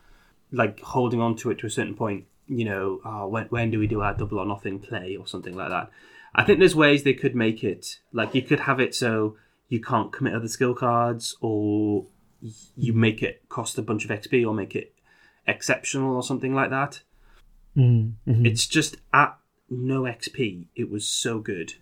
Like 0.51 0.81
holding 0.81 1.21
on 1.21 1.37
to 1.37 1.51
it 1.51 1.59
to 1.59 1.67
a 1.67 1.71
certain 1.71 1.95
point, 1.95 2.25
you 2.47 2.65
know, 2.65 3.01
oh, 3.05 3.29
when, 3.29 3.47
when 3.47 3.71
do 3.71 3.79
we 3.79 3.87
do 3.87 4.01
our 4.01 4.15
double 4.15 4.39
or 4.39 4.47
nothing 4.47 4.79
play 4.79 5.17
or 5.17 5.27
something 5.27 5.55
like 5.55 5.71
that. 5.71 5.91
I 6.39 6.45
think 6.45 6.61
there's 6.61 6.77
ways 6.77 7.03
they 7.03 7.15
could 7.15 7.35
make 7.35 7.65
it 7.65 7.99
like 8.13 8.33
you 8.33 8.43
could 8.43 8.61
have 8.61 8.79
it 8.79 8.95
so 8.95 9.37
you 9.69 9.81
can't 9.81 10.13
commit 10.13 10.35
other 10.35 10.47
skill 10.47 10.73
cards, 10.73 11.37
or 11.41 12.07
you 12.77 12.93
make 12.93 13.23
it 13.23 13.49
cost 13.49 13.77
a 13.77 13.83
bunch 13.83 14.05
of 14.05 14.11
XP, 14.13 14.47
or 14.47 14.55
make 14.55 14.77
it 14.77 14.95
exceptional, 15.49 16.15
or 16.15 16.23
something 16.23 16.55
like 16.55 16.71
that. 16.71 17.01
Mm-hmm. 17.77 18.47
It's 18.47 18.67
just 18.67 18.97
at 19.13 19.37
no 19.69 20.03
XP. 20.03 20.67
It 20.77 20.89
was 20.89 21.07
so 21.07 21.41
good. 21.41 21.75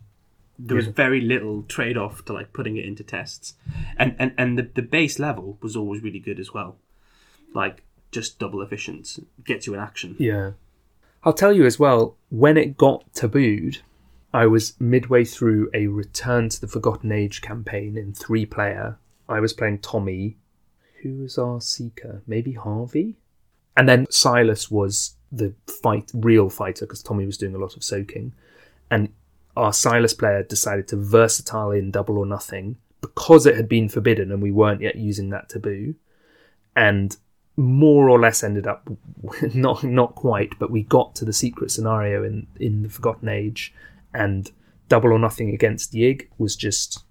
There 0.58 0.76
was 0.76 0.86
very 0.86 1.20
little 1.20 1.62
trade 1.64 1.98
off 1.98 2.24
to 2.24 2.32
like 2.32 2.54
putting 2.54 2.78
it 2.78 2.86
into 2.86 3.04
tests, 3.04 3.54
and 3.98 4.16
and 4.18 4.32
and 4.38 4.58
the 4.58 4.70
the 4.74 4.82
base 4.82 5.18
level 5.18 5.58
was 5.60 5.76
always 5.76 6.02
really 6.02 6.18
good 6.18 6.40
as 6.40 6.54
well. 6.54 6.78
Like 7.54 7.82
just 8.10 8.38
double 8.38 8.62
efficient 8.62 9.18
gets 9.44 9.66
you 9.66 9.74
in 9.74 9.80
action. 9.80 10.16
Yeah. 10.18 10.52
I'll 11.24 11.34
tell 11.34 11.52
you 11.52 11.66
as 11.66 11.78
well, 11.78 12.16
when 12.30 12.56
it 12.56 12.78
got 12.78 13.12
tabooed, 13.12 13.80
I 14.32 14.46
was 14.46 14.74
midway 14.78 15.24
through 15.24 15.70
a 15.72 15.86
Return 15.86 16.48
to 16.50 16.60
the 16.60 16.66
Forgotten 16.66 17.12
Age 17.12 17.40
campaign 17.40 17.96
in 17.96 18.12
three 18.12 18.46
player. 18.46 18.98
I 19.28 19.40
was 19.40 19.52
playing 19.52 19.78
Tommy. 19.78 20.36
Who 21.02 21.18
was 21.18 21.38
our 21.38 21.60
seeker? 21.60 22.22
Maybe 22.26 22.52
Harvey? 22.52 23.16
And 23.76 23.88
then 23.88 24.06
Silas 24.10 24.70
was 24.70 25.16
the 25.30 25.54
fight 25.82 26.10
real 26.14 26.48
fighter 26.48 26.86
because 26.86 27.02
Tommy 27.02 27.26
was 27.26 27.36
doing 27.36 27.54
a 27.54 27.58
lot 27.58 27.76
of 27.76 27.84
soaking. 27.84 28.32
And 28.90 29.10
our 29.56 29.72
Silas 29.72 30.14
player 30.14 30.42
decided 30.42 30.88
to 30.88 30.96
versatile 30.96 31.70
in 31.70 31.90
double 31.90 32.18
or 32.18 32.26
nothing 32.26 32.76
because 33.00 33.46
it 33.46 33.56
had 33.56 33.68
been 33.68 33.88
forbidden 33.88 34.32
and 34.32 34.42
we 34.42 34.50
weren't 34.50 34.80
yet 34.80 34.96
using 34.96 35.30
that 35.30 35.48
taboo. 35.48 35.94
And 36.74 37.16
more 37.56 38.10
or 38.10 38.20
less 38.20 38.42
ended 38.44 38.66
up 38.66 38.88
not 39.54 39.82
not 39.82 40.14
quite, 40.14 40.58
but 40.58 40.70
we 40.70 40.82
got 40.82 41.14
to 41.16 41.24
the 41.24 41.32
secret 41.32 41.70
scenario 41.70 42.22
in 42.22 42.46
in 42.60 42.82
the 42.82 42.88
Forgotten 42.88 43.28
Age, 43.28 43.74
and 44.16 44.50
double 44.88 45.12
or 45.12 45.18
nothing 45.18 45.52
against 45.52 45.92
Yig 45.92 46.28
was 46.38 46.56
just 46.56 47.04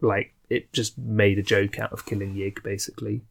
like 0.00 0.34
it 0.50 0.72
just 0.72 0.98
made 0.98 1.38
a 1.38 1.42
joke 1.42 1.78
out 1.78 1.92
of 1.92 2.04
killing 2.04 2.34
Yig 2.34 2.62
basically. 2.62 3.22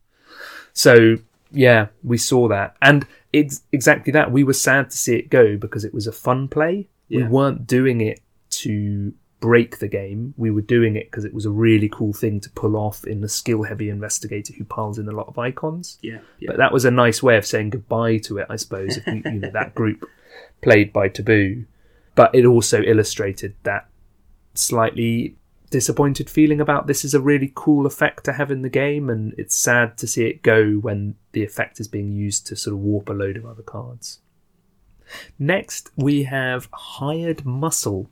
So 0.73 1.17
yeah, 1.51 1.88
we 2.03 2.17
saw 2.17 2.47
that, 2.47 2.75
and 2.81 3.05
it's 3.34 3.62
exactly 3.71 4.12
that. 4.13 4.31
We 4.31 4.43
were 4.43 4.53
sad 4.53 4.89
to 4.89 4.97
see 4.97 5.15
it 5.15 5.29
go 5.29 5.57
because 5.57 5.84
it 5.84 5.93
was 5.93 6.07
a 6.07 6.12
fun 6.12 6.47
play. 6.47 6.88
We 7.10 7.23
weren't 7.23 7.67
doing 7.67 7.99
it 7.99 8.21
to 8.51 9.13
break 9.41 9.79
the 9.79 9.88
game. 9.89 10.34
We 10.38 10.49
were 10.49 10.62
doing 10.62 10.95
it 10.95 11.12
because 11.12 11.25
it 11.25 11.34
was 11.34 11.45
a 11.45 11.49
really 11.49 11.89
cool 11.89 12.13
thing 12.13 12.39
to 12.39 12.49
pull 12.51 12.77
off 12.77 13.03
in 13.05 13.21
a 13.23 13.27
skill 13.27 13.63
heavy 13.63 13.89
investigator 13.89 14.53
who 14.53 14.63
piles 14.63 14.97
in 14.97 15.10
a 15.10 15.12
lot 15.12 15.27
of 15.27 15.38
icons. 15.38 15.97
Yeah, 16.01 16.19
yeah. 16.39 16.51
But 16.51 16.57
that 16.57 16.71
was 16.71 16.86
a 16.86 16.91
nice 16.91 17.21
way 17.21 17.36
of 17.36 17.45
saying 17.45 17.71
goodbye 17.71 18.19
to 18.19 18.38
it, 18.38 18.47
I 18.49 18.55
suppose. 18.55 18.95
If 18.95 19.05
we, 19.07 19.21
you 19.25 19.39
know 19.39 19.51
that 19.51 19.75
group 19.75 20.07
played 20.62 20.93
by 20.93 21.10
Taboo, 21.10 21.65
but 22.15 22.34
it 22.34 22.45
also 22.45 22.82
illustrated 22.82 23.56
that 23.63 23.88
slightly 24.54 25.36
disappointed 25.69 26.30
feeling 26.30 26.60
about 26.60 26.86
this 26.86 27.06
is 27.06 27.13
a 27.13 27.21
really 27.21 27.52
cool 27.56 27.86
effect 27.86 28.26
to 28.26 28.34
have 28.34 28.52
in 28.52 28.62
the 28.62 28.69
game, 28.69 29.10
and 29.10 29.34
it's 29.38 29.56
sad 29.56 29.97
to 29.97 30.08
see 30.08 30.26
it 30.26 30.43
go 30.43 30.74
when 30.74 31.15
the 31.32 31.43
effect 31.43 31.80
is 31.80 31.88
being 31.88 32.12
used 32.12 32.45
to 32.47 32.56
sort 32.56 32.74
of 32.74 32.80
warp 32.80 33.10
a 33.10 33.13
load 33.13 33.38
of 33.38 33.45
other 33.45 33.63
cards. 33.63 34.19
Next, 35.39 35.89
we 35.95 36.24
have 36.24 36.69
Hired 36.74 37.45
Muscle. 37.45 38.10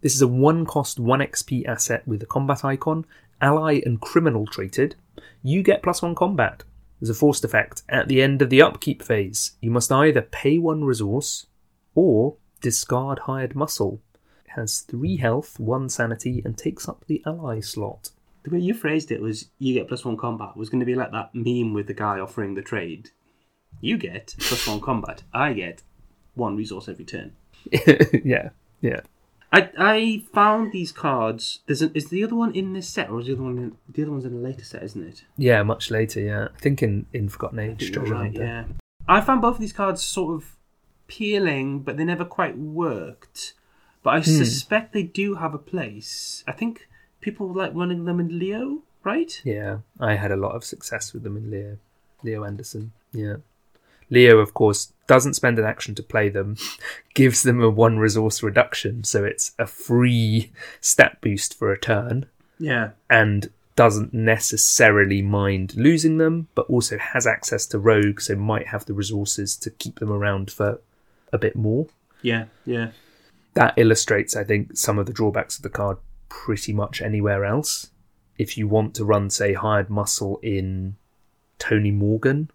This 0.00 0.14
is 0.14 0.22
a 0.22 0.28
one 0.28 0.66
cost 0.66 0.98
1 0.98 1.20
XP 1.20 1.66
asset 1.66 2.06
with 2.06 2.22
a 2.22 2.26
combat 2.26 2.64
icon, 2.64 3.06
ally 3.40 3.80
and 3.84 4.00
criminal 4.00 4.46
treated. 4.46 4.96
You 5.42 5.62
get 5.62 5.82
plus 5.82 6.02
1 6.02 6.14
combat. 6.14 6.64
There's 7.00 7.10
a 7.10 7.14
forced 7.14 7.44
effect. 7.44 7.82
At 7.88 8.08
the 8.08 8.22
end 8.22 8.42
of 8.42 8.50
the 8.50 8.62
upkeep 8.62 9.02
phase, 9.02 9.52
you 9.60 9.70
must 9.70 9.90
either 9.90 10.22
pay 10.22 10.58
one 10.58 10.84
resource 10.84 11.46
or 11.94 12.36
discard 12.62 13.20
Hired 13.20 13.54
Muscle. 13.54 14.00
It 14.46 14.52
has 14.52 14.80
3 14.80 15.18
health, 15.18 15.60
1 15.60 15.88
sanity, 15.90 16.40
and 16.44 16.56
takes 16.56 16.88
up 16.88 17.04
the 17.06 17.22
ally 17.26 17.60
slot. 17.60 18.10
The 18.44 18.50
way 18.50 18.58
you 18.58 18.74
phrased 18.74 19.12
it 19.12 19.20
was 19.20 19.50
you 19.58 19.74
get 19.74 19.88
plus 19.88 20.04
one 20.04 20.16
combat 20.16 20.56
was 20.56 20.68
going 20.68 20.80
to 20.80 20.86
be 20.86 20.94
like 20.94 21.12
that 21.12 21.30
meme 21.34 21.74
with 21.74 21.86
the 21.86 21.94
guy 21.94 22.18
offering 22.18 22.54
the 22.54 22.62
trade. 22.62 23.10
You 23.80 23.96
get 23.98 24.34
plus 24.38 24.66
one 24.66 24.80
combat. 24.80 25.22
I 25.32 25.52
get 25.52 25.82
one 26.34 26.56
resource 26.56 26.88
every 26.88 27.04
turn. 27.04 27.32
yeah, 28.24 28.50
yeah. 28.80 29.00
I 29.52 29.70
I 29.78 30.24
found 30.32 30.72
these 30.72 30.90
cards. 30.90 31.60
There's 31.66 31.82
an, 31.82 31.92
is 31.94 32.08
the 32.08 32.24
other 32.24 32.34
one 32.34 32.52
in 32.54 32.72
this 32.72 32.88
set, 32.88 33.10
or 33.10 33.20
is 33.20 33.26
the 33.26 33.34
other 33.34 33.42
one 33.42 33.58
in, 33.58 33.76
the 33.88 34.02
other 34.02 34.10
one's 34.10 34.24
in 34.24 34.32
a 34.32 34.38
later 34.38 34.64
set, 34.64 34.82
isn't 34.82 35.06
it? 35.06 35.22
Yeah, 35.36 35.62
much 35.62 35.90
later, 35.90 36.20
yeah. 36.20 36.48
I 36.54 36.58
think 36.58 36.82
in, 36.82 37.06
in 37.12 37.28
Forgotten 37.28 37.58
Age, 37.58 37.96
right, 37.96 38.32
yeah. 38.32 38.64
I 39.06 39.20
found 39.20 39.42
both 39.42 39.56
of 39.56 39.60
these 39.60 39.72
cards 39.72 40.02
sort 40.02 40.34
of 40.34 40.56
appealing, 41.16 41.80
but 41.80 41.96
they 41.96 42.04
never 42.04 42.24
quite 42.24 42.56
worked. 42.56 43.52
But 44.02 44.10
I 44.14 44.18
Hmm. 44.20 44.22
suspect 44.44 44.92
they 44.92 45.02
do 45.02 45.34
have 45.34 45.54
a 45.54 45.58
place. 45.58 46.42
I 46.46 46.52
think 46.52 46.88
people 47.20 47.52
like 47.52 47.72
running 47.74 48.04
them 48.06 48.18
in 48.18 48.38
Leo, 48.38 48.82
right? 49.04 49.40
Yeah, 49.44 49.78
I 50.00 50.14
had 50.14 50.32
a 50.32 50.36
lot 50.36 50.56
of 50.56 50.64
success 50.64 51.12
with 51.12 51.22
them 51.22 51.36
in 51.36 51.50
Leo. 51.50 51.76
Leo 52.22 52.44
Anderson. 52.44 52.92
Yeah. 53.12 53.36
Leo, 54.10 54.38
of 54.38 54.54
course, 54.54 54.92
doesn't 55.06 55.34
spend 55.34 55.58
an 55.58 55.64
action 55.64 55.94
to 55.96 56.02
play 56.02 56.28
them, 56.28 56.56
gives 57.14 57.42
them 57.42 57.60
a 57.62 57.68
one 57.70 57.98
resource 57.98 58.42
reduction, 58.42 59.04
so 59.04 59.24
it's 59.24 59.52
a 59.58 59.66
free 59.66 60.50
stat 60.80 61.18
boost 61.20 61.54
for 61.58 61.72
a 61.72 61.78
turn, 61.78 62.26
Yeah. 62.58 62.90
and 63.10 63.50
doesn't 63.76 64.12
necessarily 64.12 65.22
mind 65.22 65.74
losing 65.76 66.18
them, 66.18 66.48
but 66.54 66.66
also 66.68 66.98
has 66.98 67.26
access 67.26 67.66
to 67.66 67.78
Rogue, 67.78 68.20
so 68.20 68.34
might 68.36 68.68
have 68.68 68.84
the 68.86 68.92
resources 68.94 69.56
to 69.58 69.70
keep 69.70 69.98
them 69.98 70.12
around 70.12 70.50
for 70.50 70.80
a 71.32 71.38
bit 71.38 71.56
more. 71.56 71.86
Yeah. 72.20 72.46
Yeah. 72.64 72.90
That 73.54 73.74
illustrates, 73.76 74.36
I 74.36 74.44
think, 74.44 74.76
some 74.76 74.98
of 74.98 75.06
the 75.06 75.12
drawbacks 75.12 75.56
of 75.56 75.62
the 75.62 75.70
card 75.70 75.98
pretty 76.28 76.72
much 76.72 77.02
anywhere 77.02 77.44
else. 77.44 77.90
If 78.38 78.56
you 78.56 78.66
want 78.66 78.94
to 78.94 79.04
run, 79.04 79.30
say, 79.30 79.52
hired 79.52 79.90
muscle 79.90 80.40
in 80.42 80.96
Tony 81.58 81.90
Morgan, 81.90 82.50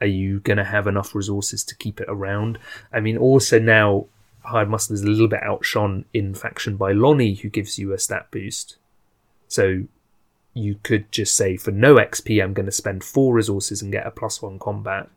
are 0.00 0.06
you 0.06 0.40
going 0.40 0.58
to 0.58 0.64
have 0.64 0.86
enough 0.86 1.14
resources 1.14 1.64
to 1.64 1.76
keep 1.76 2.00
it 2.00 2.08
around? 2.08 2.58
I 2.92 3.00
mean, 3.00 3.16
also 3.16 3.58
now, 3.58 4.06
hired 4.44 4.68
muscle 4.68 4.94
is 4.94 5.02
a 5.02 5.06
little 5.06 5.28
bit 5.28 5.42
outshone 5.42 6.04
in 6.12 6.34
faction 6.34 6.76
by 6.76 6.92
Lonnie, 6.92 7.34
who 7.34 7.48
gives 7.48 7.78
you 7.78 7.92
a 7.92 7.98
stat 7.98 8.28
boost. 8.30 8.76
So 9.48 9.84
you 10.54 10.76
could 10.82 11.10
just 11.10 11.34
say, 11.36 11.56
for 11.56 11.72
no 11.72 11.96
XP, 11.96 12.42
I'm 12.42 12.54
going 12.54 12.66
to 12.66 12.72
spend 12.72 13.04
four 13.04 13.34
resources 13.34 13.82
and 13.82 13.92
get 13.92 14.06
a 14.06 14.10
plus 14.10 14.40
one 14.40 14.58
combat 14.58 15.08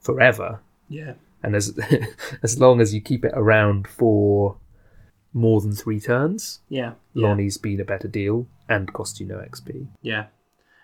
forever 0.00 0.60
Yeah. 0.88 1.14
And 1.42 1.56
as 1.56 1.78
as 2.42 2.58
long 2.58 2.80
as 2.80 2.94
you 2.94 3.00
keep 3.00 3.24
it 3.24 3.32
around 3.34 3.86
for 3.86 4.56
more 5.32 5.60
than 5.60 5.72
three 5.72 6.00
turns, 6.00 6.60
Yeah. 6.68 6.92
Yeah. 7.14 7.28
Lonnie's 7.28 7.56
been 7.56 7.80
a 7.80 7.84
better 7.84 8.08
deal 8.08 8.46
and 8.68 8.92
cost 8.92 9.18
you 9.20 9.26
no 9.26 9.36
XP. 9.36 9.86
Yeah. 10.02 10.26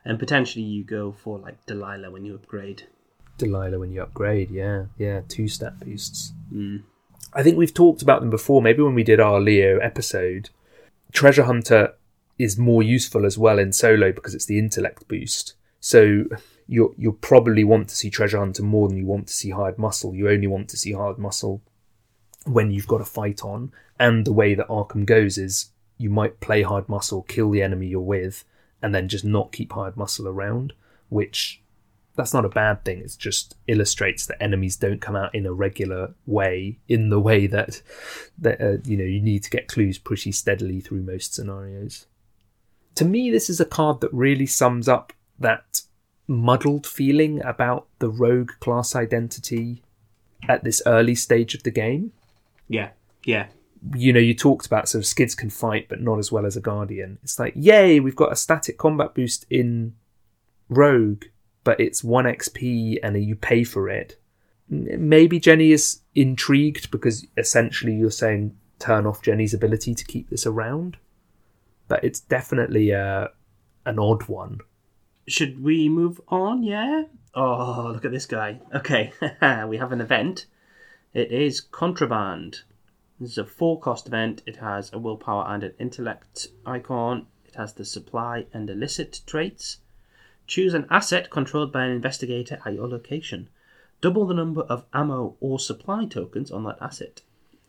And 0.04 0.18
potentially 0.18 0.64
you 0.64 0.84
go 0.84 1.12
for 1.12 1.38
like 1.38 1.64
Delilah 1.66 2.10
when 2.10 2.24
you 2.24 2.34
upgrade. 2.34 2.84
Delilah 3.36 3.78
when 3.78 3.92
you 3.92 4.02
upgrade, 4.02 4.50
yeah, 4.50 4.86
yeah, 4.96 5.20
two 5.28 5.48
stat 5.48 5.78
boosts. 5.80 6.32
Mm. 6.52 6.82
I 7.32 7.42
think 7.42 7.56
we've 7.58 7.74
talked 7.74 8.02
about 8.02 8.20
them 8.20 8.30
before. 8.30 8.62
Maybe 8.62 8.82
when 8.82 8.94
we 8.94 9.04
did 9.04 9.20
our 9.20 9.38
Leo 9.38 9.78
episode, 9.78 10.50
Treasure 11.12 11.44
Hunter 11.44 11.94
is 12.38 12.56
more 12.56 12.82
useful 12.82 13.26
as 13.26 13.36
well 13.36 13.58
in 13.58 13.72
solo 13.72 14.12
because 14.12 14.34
it's 14.34 14.46
the 14.46 14.58
intellect 14.58 15.06
boost. 15.08 15.54
So 15.80 16.24
you 16.68 16.94
you'll 16.98 17.14
probably 17.14 17.64
want 17.64 17.88
to 17.88 17.96
see 17.96 18.10
Treasure 18.10 18.38
Hunter 18.38 18.62
more 18.62 18.88
than 18.88 18.98
you 18.98 19.06
want 19.06 19.26
to 19.28 19.32
see 19.32 19.50
Hired 19.50 19.78
Muscle. 19.78 20.14
You 20.14 20.28
only 20.28 20.46
want 20.46 20.68
to 20.68 20.76
see 20.76 20.92
Hired 20.92 21.18
Muscle 21.18 21.62
when 22.44 22.70
you've 22.70 22.86
got 22.86 23.00
a 23.00 23.06
fight 23.06 23.42
on. 23.42 23.72
And 23.98 24.24
the 24.24 24.32
way 24.32 24.54
that 24.54 24.68
Arkham 24.68 25.04
goes 25.04 25.38
is 25.38 25.70
you 25.96 26.10
might 26.10 26.40
play 26.40 26.62
Hired 26.62 26.88
Muscle, 26.88 27.22
kill 27.22 27.50
the 27.50 27.62
enemy 27.62 27.88
you're 27.88 28.00
with, 28.00 28.44
and 28.82 28.94
then 28.94 29.08
just 29.08 29.24
not 29.24 29.50
keep 29.50 29.72
Hired 29.72 29.96
Muscle 29.96 30.28
around, 30.28 30.74
which 31.08 31.62
that's 32.14 32.34
not 32.34 32.44
a 32.44 32.50
bad 32.50 32.84
thing. 32.84 32.98
It 32.98 33.16
just 33.18 33.56
illustrates 33.66 34.26
that 34.26 34.42
enemies 34.42 34.76
don't 34.76 35.00
come 35.00 35.16
out 35.16 35.34
in 35.34 35.46
a 35.46 35.52
regular 35.52 36.14
way, 36.26 36.78
in 36.86 37.08
the 37.08 37.20
way 37.20 37.46
that 37.46 37.80
that 38.38 38.60
uh, 38.60 38.78
you 38.84 38.96
know 38.96 39.04
you 39.04 39.20
need 39.20 39.42
to 39.44 39.50
get 39.50 39.68
clues 39.68 39.98
pretty 39.98 40.32
steadily 40.32 40.80
through 40.80 41.02
most 41.02 41.34
scenarios. 41.34 42.06
To 42.96 43.04
me, 43.04 43.30
this 43.30 43.48
is 43.48 43.60
a 43.60 43.64
card 43.64 44.00
that 44.00 44.12
really 44.12 44.46
sums 44.46 44.88
up 44.88 45.12
that 45.38 45.82
muddled 46.28 46.86
feeling 46.86 47.42
about 47.44 47.86
the 47.98 48.10
rogue 48.10 48.52
class 48.60 48.94
identity 48.94 49.82
at 50.46 50.62
this 50.62 50.82
early 50.86 51.14
stage 51.14 51.54
of 51.54 51.62
the 51.62 51.70
game. 51.70 52.12
Yeah. 52.68 52.90
Yeah. 53.24 53.46
You 53.94 54.12
know, 54.12 54.20
you 54.20 54.34
talked 54.34 54.66
about 54.66 54.88
sort 54.88 55.02
of 55.02 55.06
skids 55.06 55.34
can 55.34 55.50
fight, 55.50 55.88
but 55.88 56.00
not 56.00 56.18
as 56.18 56.30
well 56.30 56.44
as 56.44 56.56
a 56.56 56.60
guardian. 56.60 57.18
It's 57.22 57.38
like, 57.38 57.54
yay, 57.56 57.98
we've 57.98 58.16
got 58.16 58.32
a 58.32 58.36
static 58.36 58.76
combat 58.76 59.14
boost 59.14 59.46
in 59.48 59.94
rogue, 60.68 61.24
but 61.64 61.80
it's 61.80 62.04
1 62.04 62.24
XP 62.24 62.98
and 63.02 63.22
you 63.22 63.34
pay 63.34 63.64
for 63.64 63.88
it. 63.88 64.20
Maybe 64.68 65.40
Jenny 65.40 65.72
is 65.72 66.00
intrigued 66.14 66.90
because 66.90 67.26
essentially 67.36 67.94
you're 67.94 68.10
saying 68.10 68.54
turn 68.78 69.06
off 69.06 69.22
Jenny's 69.22 69.54
ability 69.54 69.94
to 69.94 70.04
keep 70.04 70.28
this 70.28 70.46
around. 70.46 70.98
But 71.86 72.04
it's 72.04 72.20
definitely 72.20 72.90
a, 72.90 73.30
an 73.86 73.98
odd 73.98 74.28
one. 74.28 74.60
Should 75.28 75.62
we 75.62 75.90
move 75.90 76.22
on? 76.28 76.62
Yeah. 76.62 77.04
Oh, 77.34 77.90
look 77.92 78.06
at 78.06 78.12
this 78.12 78.24
guy. 78.24 78.60
Okay, 78.74 79.12
we 79.68 79.76
have 79.76 79.92
an 79.92 80.00
event. 80.00 80.46
It 81.12 81.30
is 81.30 81.60
Contraband. 81.60 82.62
This 83.20 83.32
is 83.32 83.38
a 83.38 83.44
four 83.44 83.78
cost 83.78 84.06
event. 84.06 84.42
It 84.46 84.56
has 84.56 84.90
a 84.90 84.98
willpower 84.98 85.44
and 85.46 85.62
an 85.62 85.74
intellect 85.78 86.48
icon. 86.64 87.26
It 87.44 87.56
has 87.56 87.74
the 87.74 87.84
supply 87.84 88.46
and 88.54 88.70
illicit 88.70 89.20
traits. 89.26 89.78
Choose 90.46 90.72
an 90.72 90.86
asset 90.88 91.28
controlled 91.30 91.72
by 91.72 91.84
an 91.84 91.90
investigator 91.90 92.58
at 92.64 92.72
your 92.72 92.88
location. 92.88 93.50
Double 94.00 94.26
the 94.26 94.32
number 94.32 94.62
of 94.62 94.86
ammo 94.94 95.36
or 95.40 95.58
supply 95.58 96.06
tokens 96.06 96.50
on 96.50 96.64
that 96.64 96.80
asset. 96.80 97.20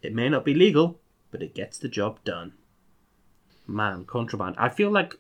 It 0.01 0.16
may 0.16 0.30
not 0.30 0.45
be 0.45 0.53
legal, 0.53 1.01
but 1.30 1.43
it 1.43 1.55
gets 1.55 1.78
the 1.78 1.89
job 1.89 2.24
done. 2.24 2.53
Man, 3.68 4.05
contraband. 4.05 4.55
I 4.57 4.70
feel 4.70 4.91
like 4.91 5.18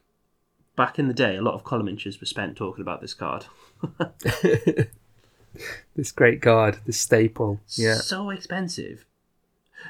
back 0.79 0.97
in 0.97 1.09
the 1.09 1.13
day, 1.13 1.35
a 1.35 1.41
lot 1.41 1.55
of 1.55 1.65
column 1.65 1.89
inches 1.89 2.21
were 2.21 2.25
spent 2.25 2.55
talking 2.55 2.81
about 2.81 3.01
this 3.01 3.13
card. 3.13 3.45
This 5.95 6.11
great 6.11 6.41
card, 6.41 6.77
the 6.85 6.93
staple. 6.93 7.59
Yeah. 7.69 7.95
so 7.95 8.29
expensive. 8.29 9.05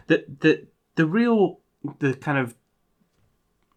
The 0.08 0.26
the 0.40 0.68
the 0.96 1.06
real 1.06 1.60
the 2.00 2.14
kind 2.14 2.38
of 2.38 2.56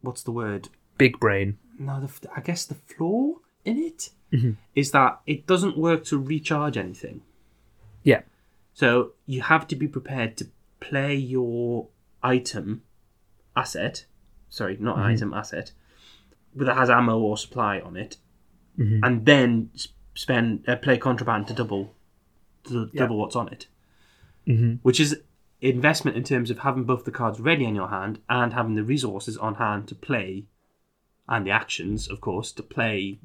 what's 0.01 0.23
the 0.23 0.31
word? 0.31 0.69
Big 0.97 1.19
brain. 1.19 1.59
No, 1.79 2.01
the, 2.01 2.31
I 2.37 2.41
guess 2.41 2.65
the 2.65 2.77
flaw 2.77 3.35
in 3.65 3.79
it 3.79 4.11
mm-hmm. 4.33 4.53
is 4.75 4.93
that 4.93 5.21
it 5.27 5.47
doesn't 5.47 5.77
work 5.77 6.05
to 6.07 6.19
recharge 6.19 6.77
anything. 6.77 7.23
Yeah. 8.05 8.23
So 8.75 9.13
you 9.27 9.43
have 9.43 9.67
to 9.69 9.77
be 9.77 9.89
prepared 9.89 10.37
to 10.39 10.47
play 10.81 11.15
your 11.15 11.89
item 12.23 12.83
asset. 13.57 14.07
Sorry, 14.49 14.77
not 14.79 14.97
mm-hmm. 14.97 15.07
item 15.07 15.35
asset, 15.35 15.73
that 16.57 16.77
has 16.77 16.91
ammo 16.91 17.19
or 17.19 17.37
supply 17.37 17.81
on 17.81 17.97
it, 17.97 18.17
and 19.05 19.27
then 19.27 19.71
spend 20.15 20.65
uh, 20.69 20.77
play 20.77 20.99
contraband 20.99 21.47
to 21.49 21.55
double 21.55 21.95
to 22.65 22.87
double 22.95 23.19
what's 23.19 23.37
on 23.37 23.49
it, 23.49 23.67
mm-hmm. 24.47 24.75
which 24.83 25.01
is 25.01 25.21
investment 25.61 26.17
in 26.17 26.25
terms 26.25 26.51
of 26.51 26.61
having 26.61 26.85
both 26.85 27.05
the 27.05 27.11
cards 27.11 27.41
ready 27.41 27.65
in 27.65 27.75
your 27.75 27.89
hand 27.89 28.21
and 28.29 28.53
having 28.53 28.75
the 28.75 28.83
resources 28.83 29.37
on 29.37 29.57
hand 29.57 29.89
to 29.89 29.95
play, 29.95 30.45
and 31.29 31.47
the 31.47 31.51
actions, 31.51 32.09
of 32.09 32.21
course, 32.21 32.53
to 32.53 32.63
play 32.63 33.19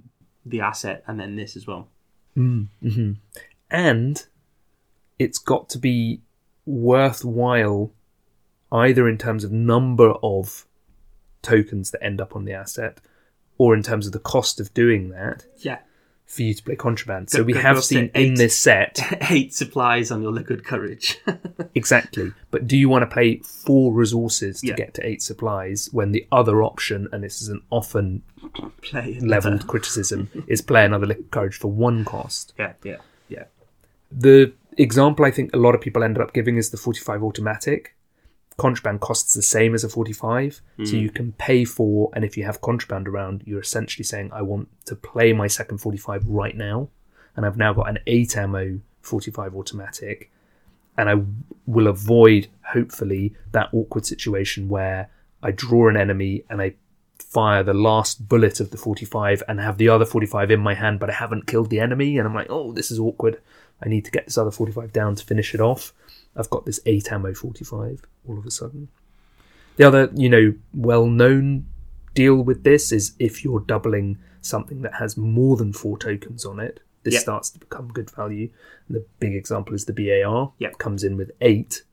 the 0.45 0.61
asset 0.61 1.03
and 1.07 1.19
then 1.19 1.36
this 1.36 1.55
as 1.55 1.67
well. 1.67 1.89
and 3.69 4.25
it's 5.19 5.39
got 5.39 5.69
to 5.69 5.80
be 5.80 6.21
worthwhile 6.65 7.93
either 8.71 9.07
in 9.07 9.17
terms 9.17 9.43
of 9.43 9.51
number 9.51 10.13
of 10.21 10.67
tokens 11.41 11.91
that 11.91 12.03
end 12.03 12.19
up 12.19 12.36
on 12.36 12.45
the 12.45 12.53
asset 12.53 12.99
or 13.58 13.74
in 13.76 13.84
terms 13.84 14.05
of 14.08 14.14
the 14.14 14.20
cost 14.20 14.60
of 14.60 14.74
doing 14.74 15.10
that 15.10 15.45
Yeah. 15.58 15.80
for 16.26 16.41
you 16.43 16.53
to 16.53 16.64
play 16.64 16.76
contraband. 16.76 17.30
So 17.30 17.39
Go- 17.39 17.43
we 17.45 17.53
go- 17.53 17.60
have 17.62 17.84
seen 17.84 18.10
to 18.12 18.22
in 18.22 18.34
this 18.36 18.55
set 18.58 18.99
Eight 19.32 19.53
supplies 19.53 20.12
on 20.12 20.22
your 20.22 20.32
liquid 20.32 20.64
courage. 20.66 21.18
exactly. 21.76 22.34
But 22.51 22.68
do 22.68 22.78
you 22.78 22.89
want 22.89 23.03
to 23.03 23.08
play 23.14 23.38
four 23.43 23.93
resources 23.93 24.62
to 24.62 24.68
Yeah. 24.68 24.76
get 24.76 24.93
to 24.95 25.05
eight 25.05 25.22
supplies 25.22 25.89
when 25.91 26.12
the 26.12 26.28
other 26.32 26.62
option, 26.64 27.08
and 27.12 27.24
this 27.24 27.41
is 27.41 27.47
an 27.49 27.62
often 27.70 28.24
leveled 29.22 29.68
criticism, 29.68 30.30
is 30.47 30.62
play 30.62 30.86
another 30.86 31.05
liquid 31.05 31.32
courage 31.32 31.58
for 31.58 31.72
one 31.72 32.05
cost? 32.05 32.53
Yeah, 32.60 32.74
yeah, 32.84 32.97
yeah. 33.30 33.45
The 34.12 34.53
example 34.78 35.26
I 35.26 35.32
think 35.32 35.53
a 35.53 35.58
lot 35.58 35.76
of 35.76 35.82
people 35.82 36.03
ended 36.03 36.22
up 36.22 36.34
giving 36.34 36.58
is 36.58 36.70
the 36.70 36.78
45 36.78 37.24
automatic. 37.24 37.95
Contraband 38.58 39.01
costs 39.01 39.36
the 39.36 39.41
same 39.41 39.76
as 39.76 39.84
a 39.84 39.89
45, 39.89 40.62
so 40.84 40.91
hmm. 40.91 40.95
you 40.95 41.12
can 41.12 41.32
pay 41.34 41.64
for, 41.64 42.10
and 42.14 42.26
if 42.26 42.36
you 42.36 42.43
have 42.43 42.60
contraband 42.62 43.08
around, 43.08 43.43
you're 43.45 43.62
essentially 43.62 44.03
saying, 44.03 44.32
I 44.34 44.41
want 44.41 44.70
to 44.86 44.95
play 44.95 45.32
my 45.32 45.45
second 45.45 45.78
45 45.78 46.28
right 46.28 46.58
now, 46.58 46.89
and 47.36 47.45
I've 47.45 47.58
now 47.58 47.74
got 47.74 47.88
an 47.88 47.99
8 48.08 48.36
ammo 48.36 48.80
45 49.01 49.55
automatic, 49.55 50.32
and 50.97 51.08
I 51.08 51.22
will 51.68 51.88
avoid, 51.88 52.47
hopefully, 52.74 53.36
that 53.51 53.70
awkward 53.72 54.08
situation 54.08 54.70
where 54.70 55.12
I 55.43 55.51
draw 55.51 55.88
an 55.88 55.95
enemy 55.95 56.43
and 56.49 56.60
I 56.60 56.74
fire 57.20 57.62
the 57.62 57.74
last 57.74 58.28
bullet 58.28 58.60
of 58.60 58.72
the 58.72 58.78
45 58.78 59.43
and 59.47 59.60
have 59.60 59.78
the 59.78 59.89
other 59.89 60.05
45 60.05 60.49
in 60.49 60.60
my 60.60 60.74
hand, 60.74 60.99
but 60.99 61.10
I 61.10 61.14
haven't 61.14 61.45
killed 61.45 61.70
the 61.70 61.80
enemy, 61.80 62.18
and 62.18 62.28
I'm 62.28 62.34
like, 62.34 62.47
oh, 62.49 62.72
this 62.72 62.89
is 62.89 62.99
awkward. 62.99 63.39
I 63.84 63.89
need 63.89 64.05
to 64.05 64.12
get 64.12 64.26
this 64.26 64.38
other 64.38 64.49
45 64.49 64.91
down 64.91 65.14
to 65.16 65.24
finish 65.24 65.53
it 65.53 65.62
off. 65.62 65.93
I've 66.38 66.49
got 66.49 66.65
this 66.65 66.79
8 66.85 67.11
ammo 67.11 67.33
45 67.33 68.03
all 68.27 68.38
of 68.38 68.45
a 68.45 68.51
sudden. 68.51 68.89
The 69.77 69.83
other, 69.85 70.09
you 70.15 70.29
know, 70.29 70.53
well 70.73 71.07
known 71.07 71.65
deal 72.13 72.35
with 72.35 72.63
this 72.63 72.91
is 72.91 73.13
if 73.19 73.43
you're 73.43 73.59
doubling 73.59 74.17
something 74.41 74.81
that 74.83 74.95
has 74.95 75.17
more 75.17 75.55
than 75.57 75.73
four 75.73 75.97
tokens 75.97 76.45
on 76.45 76.59
it, 76.59 76.79
this 77.03 77.15
Yep. 77.15 77.21
starts 77.21 77.49
to 77.51 77.59
become 77.59 77.89
good 77.89 78.09
value. 78.11 78.49
And 78.88 78.97
the 78.97 79.05
big 79.19 79.33
example 79.35 79.73
is 79.75 79.85
the 79.85 79.93
BAR. 79.93 80.53
Yep. 80.59 80.71
It 80.71 80.77
comes 80.77 81.03
in 81.03 81.17
with 81.17 81.31
eight. 81.41 81.83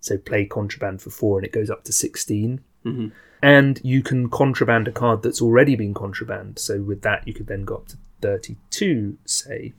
So 0.00 0.18
play 0.18 0.44
contraband 0.46 1.00
for 1.02 1.10
four 1.10 1.38
and 1.38 1.46
it 1.46 1.52
goes 1.52 1.70
up 1.70 1.84
to 1.84 1.92
16. 1.92 2.60
Mhm. 2.84 3.12
And 3.42 3.80
you 3.84 4.02
can 4.02 4.30
contraband 4.30 4.88
a 4.88 4.92
card 4.92 5.22
that's 5.22 5.42
already 5.42 5.76
been 5.76 5.92
contraband. 5.94 6.58
So 6.58 6.80
with 6.82 7.02
that, 7.02 7.26
you 7.28 7.34
could 7.34 7.46
then 7.46 7.64
go 7.64 7.76
up 7.76 7.88
to 7.88 7.96
32, 8.22 9.18
say. 9.26 9.72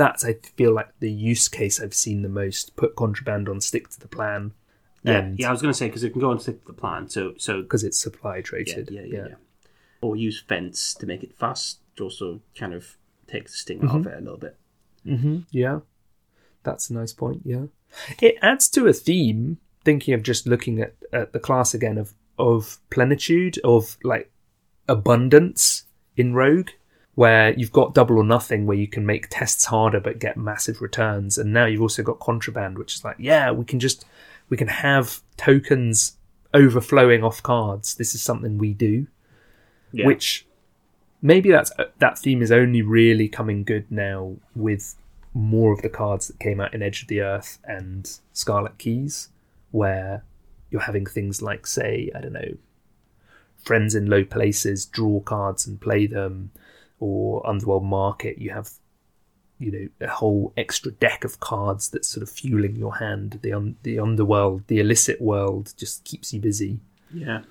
That's, 0.00 0.24
I 0.24 0.36
feel 0.56 0.72
like, 0.72 0.88
the 0.98 1.12
use 1.12 1.46
case 1.46 1.78
I've 1.78 1.92
seen 1.92 2.22
the 2.22 2.30
most. 2.30 2.74
Put 2.74 2.96
contraband 2.96 3.50
on, 3.50 3.60
stick 3.60 3.90
to 3.90 4.00
the 4.00 4.08
plan. 4.08 4.54
Yeah, 5.02 5.30
yeah. 5.36 5.48
I 5.50 5.52
was 5.52 5.60
going 5.60 5.74
to 5.74 5.76
say 5.76 5.88
because 5.88 6.04
it 6.04 6.12
can 6.12 6.22
go 6.22 6.30
and 6.30 6.40
stick 6.40 6.62
to 6.62 6.66
the 6.68 6.72
plan. 6.72 7.10
So, 7.10 7.34
so 7.36 7.60
because 7.60 7.84
it's 7.84 7.98
supply 7.98 8.40
traded. 8.40 8.88
yeah, 8.90 9.02
yeah, 9.02 9.26
yeah. 9.28 9.34
Or 10.00 10.16
use 10.16 10.40
fence 10.40 10.94
to 10.94 11.04
make 11.04 11.22
it 11.22 11.36
fast. 11.36 11.80
to 11.96 12.04
Also, 12.04 12.40
kind 12.58 12.72
of 12.72 12.96
take 13.26 13.44
the 13.44 13.52
sting 13.52 13.84
out 13.84 13.96
of 13.96 14.06
it 14.06 14.16
a 14.16 14.20
little 14.22 14.38
bit. 14.38 14.56
Mm-hmm. 15.06 15.40
Yeah, 15.50 15.80
that's 16.62 16.88
a 16.88 16.94
nice 16.94 17.12
point. 17.12 17.42
Yeah, 17.44 17.66
it 18.22 18.36
adds 18.40 18.70
to 18.70 18.86
a 18.86 18.94
theme. 18.94 19.58
Thinking 19.84 20.14
of 20.14 20.22
just 20.22 20.46
looking 20.46 20.80
at, 20.80 20.94
at 21.12 21.34
the 21.34 21.38
class 21.38 21.74
again 21.74 21.98
of 21.98 22.14
of 22.38 22.78
plenitude 22.88 23.58
of 23.64 23.98
like 24.02 24.32
abundance 24.88 25.82
in 26.16 26.32
Rogue, 26.32 26.70
where 27.20 27.52
you've 27.58 27.72
got 27.80 27.92
double 27.92 28.16
or 28.16 28.24
nothing, 28.24 28.64
where 28.64 28.78
you 28.78 28.88
can 28.88 29.04
make 29.04 29.26
tests 29.28 29.66
harder 29.66 30.00
but 30.00 30.18
get 30.18 30.38
massive 30.38 30.80
returns, 30.80 31.36
and 31.36 31.52
now 31.52 31.66
you've 31.66 31.82
also 31.82 32.02
got 32.02 32.18
contraband, 32.18 32.78
which 32.78 32.94
is 32.94 33.04
like, 33.04 33.16
yeah, 33.18 33.50
we 33.50 33.64
can 33.64 33.78
just 33.78 34.06
we 34.48 34.56
can 34.56 34.68
have 34.68 35.20
tokens 35.36 36.16
overflowing 36.54 37.22
off 37.22 37.42
cards. 37.42 37.94
This 37.94 38.14
is 38.14 38.22
something 38.22 38.56
we 38.56 38.72
do 38.72 39.06
Yeah. 39.92 40.06
which 40.06 40.46
maybe 41.20 41.50
that's 41.50 41.70
that 41.98 42.18
theme 42.18 42.40
is 42.40 42.50
only 42.50 42.80
really 42.80 43.28
coming 43.28 43.64
good 43.64 43.86
now 43.90 44.36
with 44.56 44.96
more 45.34 45.72
of 45.74 45.82
the 45.82 45.90
cards 45.90 46.26
that 46.28 46.40
came 46.40 46.58
out 46.58 46.72
in 46.72 46.82
Edge 46.82 47.02
of 47.02 47.08
the 47.08 47.20
Earth 47.20 47.58
and 47.64 48.18
Scarlet 48.32 48.78
Keys, 48.78 49.28
where 49.72 50.24
you're 50.70 50.88
having 50.90 51.04
things 51.06 51.42
like, 51.42 51.66
say, 51.66 52.10
I 52.16 52.20
don't 52.22 52.32
know, 52.32 52.54
friends 53.68 53.94
in 53.94 54.06
low 54.06 54.24
places 54.24 54.86
draw 54.86 55.20
cards 55.20 55.66
and 55.66 55.78
play 55.80 56.06
them, 56.06 56.50
or 57.00 57.44
Underworld 57.48 57.84
Market, 57.84 58.38
you 58.38 58.50
have, 58.50 58.70
you 59.58 59.72
know, 59.72 59.88
a 60.06 60.08
whole 60.10 60.52
extra 60.56 60.92
deck 60.92 61.24
of 61.24 61.40
cards 61.40 61.88
that's 61.90 62.08
sort 62.08 62.22
of 62.22 62.30
fueling 62.30 62.76
your 62.76 62.96
hand. 62.98 63.40
The 63.42 63.52
un- 63.52 63.76
the 63.82 63.98
underworld, 63.98 64.62
the 64.68 64.78
illicit 64.78 65.20
world, 65.20 65.72
just 65.76 66.04
keeps 66.04 66.32
you 66.32 66.40
busy. 66.40 66.78
yeah. 67.12 67.42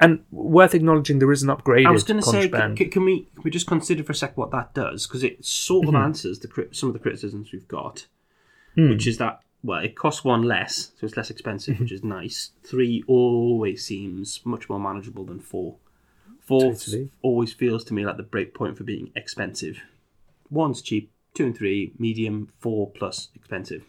And 0.00 0.22
worth 0.30 0.74
acknowledging, 0.76 1.18
there 1.18 1.32
is 1.32 1.42
an 1.42 1.48
upgraded 1.48 1.88
I 1.88 1.90
was 1.90 2.04
going 2.04 2.20
to 2.20 2.26
say, 2.26 2.42
c- 2.42 2.48
contraband. 2.50 2.78
c- 2.78 2.84
can 2.84 3.04
we 3.04 3.22
can 3.34 3.42
we 3.42 3.50
just 3.50 3.66
consider 3.66 4.04
for 4.04 4.12
a 4.12 4.14
sec 4.14 4.36
what 4.36 4.52
that 4.52 4.72
does? 4.72 5.06
Because 5.08 5.24
it 5.24 5.44
sort 5.44 5.86
Mm-hmm. 5.86 5.96
of 5.96 6.02
answers 6.02 6.38
the 6.38 6.68
some 6.70 6.88
of 6.90 6.92
the 6.92 7.00
criticisms 7.00 7.50
we've 7.52 7.66
got, 7.66 8.06
Hmm. 8.76 8.90
which 8.90 9.06
is 9.08 9.18
that 9.18 9.40
well, 9.64 9.80
it 9.82 9.96
costs 9.96 10.22
one 10.24 10.42
less, 10.42 10.92
so 11.00 11.04
it's 11.04 11.16
less 11.16 11.30
expensive, 11.30 11.74
Mm-hmm. 11.74 11.82
which 11.82 11.90
is 11.92 12.04
nice. 12.04 12.52
Three 12.62 13.02
always 13.08 13.84
seems 13.84 14.40
much 14.44 14.68
more 14.68 14.78
manageable 14.78 15.24
than 15.24 15.40
four. 15.40 15.74
Four 16.48 16.72
Totally. 16.72 17.10
always 17.20 17.52
feels 17.52 17.84
to 17.84 17.94
me 17.94 18.06
like 18.06 18.16
the 18.16 18.22
break 18.22 18.54
point 18.54 18.78
for 18.78 18.82
being 18.82 19.12
expensive. 19.14 19.82
One's 20.48 20.80
cheap, 20.80 21.12
two 21.34 21.44
and 21.44 21.54
three 21.54 21.92
medium, 21.98 22.48
four 22.58 22.90
plus 22.90 23.28
expensive, 23.34 23.84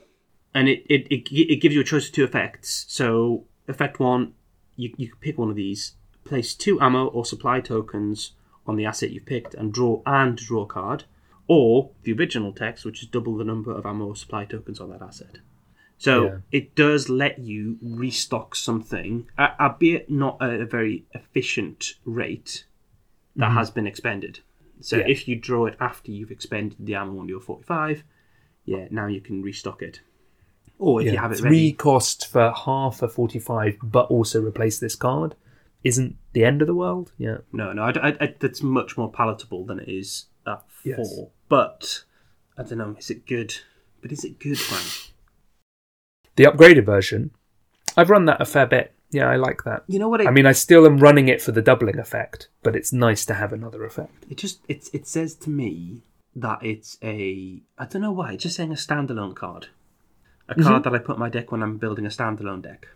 and 0.53 0.67
it 0.67 0.83
it, 0.89 1.07
it, 1.07 1.31
it 1.31 1.61
gives 1.61 1.73
you 1.73 1.79
a 1.79 1.85
choice 1.85 2.07
of 2.07 2.13
two 2.13 2.25
effects. 2.25 2.85
So 2.89 3.45
effect 3.69 4.01
one, 4.01 4.33
you 4.75 4.93
you 4.97 5.07
can 5.07 5.19
pick 5.21 5.37
one 5.37 5.49
of 5.49 5.55
these, 5.55 5.93
place 6.25 6.53
two 6.53 6.81
ammo 6.81 7.07
or 7.07 7.23
supply 7.23 7.61
tokens 7.61 8.33
on 8.67 8.75
the 8.75 8.85
asset 8.85 9.11
you've 9.11 9.25
picked, 9.25 9.53
and 9.53 9.73
draw 9.73 10.01
and 10.05 10.35
draw 10.35 10.63
a 10.63 10.67
card, 10.67 11.05
or 11.47 11.91
the 12.03 12.11
original 12.11 12.51
text, 12.51 12.83
which 12.83 13.01
is 13.01 13.07
double 13.07 13.37
the 13.37 13.45
number 13.45 13.71
of 13.71 13.85
ammo 13.85 14.07
or 14.07 14.17
supply 14.17 14.43
tokens 14.43 14.81
on 14.81 14.89
that 14.89 15.01
asset. 15.01 15.37
So 15.99 16.23
Yeah. 16.23 16.37
it 16.51 16.75
does 16.75 17.09
let 17.09 17.39
you 17.39 17.77
restock 17.81 18.55
something, 18.55 19.29
albeit 19.37 20.09
not 20.09 20.41
at 20.41 20.59
a 20.61 20.65
very 20.65 21.05
efficient 21.13 21.95
rate 22.05 22.65
that 23.35 23.49
mm-hmm. 23.49 23.57
has 23.57 23.69
been 23.69 23.85
expended. 23.85 24.39
So 24.79 24.97
Yeah. 24.97 25.07
if 25.07 25.27
you 25.27 25.35
draw 25.35 25.65
it 25.67 25.75
after 25.79 26.11
you've 26.11 26.31
expended 26.31 26.77
the 26.79 26.95
ammo 26.95 27.19
on 27.19 27.27
your 27.27 27.41
45, 27.41 28.03
yeah, 28.65 28.87
now 28.89 29.07
you 29.07 29.21
can 29.21 29.43
restock 29.43 29.81
it. 29.81 29.99
Or 30.77 31.01
if 31.01 31.11
you 31.11 31.17
have 31.17 31.33
it 31.33 31.39
three 31.39 31.49
ready, 31.49 31.73
cost 31.73 32.27
for 32.27 32.53
half 32.65 33.01
a 33.01 33.09
45 33.09 33.77
but 33.83 34.07
also 34.09 34.41
replace 34.41 34.79
this 34.79 34.95
card 34.95 35.35
isn't 35.83 36.15
the 36.31 36.45
end 36.45 36.61
of 36.61 36.67
the 36.67 36.75
world 36.75 37.11
yeah 37.17 37.37
no, 37.51 37.73
no, 37.73 37.83
I, 37.83 37.89
I, 37.89 38.17
I, 38.21 38.35
that's 38.39 38.63
much 38.63 38.97
more 38.97 39.11
palatable 39.11 39.65
than 39.65 39.79
it 39.79 39.89
is 39.89 40.27
at 40.47 40.63
Yes. 40.83 40.95
four. 40.95 41.31
But 41.49 42.03
I 42.57 42.63
don't 42.63 42.77
know, 42.77 42.95
is 42.97 43.09
it 43.09 43.25
good? 43.25 43.55
But 44.01 44.11
is 44.11 44.23
it 44.23 44.39
good, 44.39 44.57
Frank? 44.59 45.13
The 46.39 46.45
upgraded 46.49 46.85
version 46.85 47.31
i've 47.97 48.09
run 48.09 48.25
that 48.25 48.41
a 48.41 48.45
fair 48.45 48.65
bit 48.65 48.93
Yeah, 49.11 49.27
I 49.27 49.37
like 49.37 49.63
that. 49.63 49.83
You 49.87 49.97
know 49.97 50.09
what? 50.09 50.21
It, 50.21 50.27
I 50.27 50.31
mean, 50.31 50.45
I 50.45 50.51
still 50.51 50.85
am 50.85 50.97
running 50.99 51.29
it 51.29 51.41
for 51.41 51.51
the 51.51 51.63
doubling 51.63 51.97
effect, 51.97 52.47
but 52.61 52.75
it's 52.75 52.93
nice 52.93 53.25
to 53.25 53.33
have 53.33 53.51
another 53.51 53.83
effect. 53.83 54.13
it 54.29 54.37
just 54.37 54.59
it 54.67 54.87
it 54.93 55.07
says 55.07 55.33
to 55.35 55.49
me 55.49 56.03
that 56.35 56.59
it's 56.61 56.97
a 57.03 57.61
I 57.77 57.85
don't 57.85 58.03
know 58.03 58.11
why. 58.11 58.33
It's 58.33 58.43
just 58.43 58.55
saying 58.55 58.71
a 58.71 58.75
standalone 58.75 59.35
card, 59.35 59.69
a 60.47 60.53
mm-hmm. 60.53 60.63
card 60.63 60.83
that 60.83 60.93
I 60.93 60.99
put 60.99 61.15
in 61.15 61.19
my 61.19 61.29
deck 61.29 61.51
when 61.51 61.63
I'm 61.63 61.77
building 61.77 62.05
a 62.05 62.09
standalone 62.09 62.61
deck, 62.61 62.87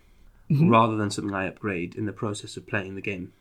mm-hmm. 0.48 0.70
rather 0.70 0.96
than 0.96 1.10
something 1.10 1.34
I 1.34 1.48
upgrade 1.48 1.96
in 1.96 2.06
the 2.06 2.12
process 2.12 2.56
of 2.56 2.66
playing 2.66 2.94
the 2.94 3.08
game. 3.10 3.32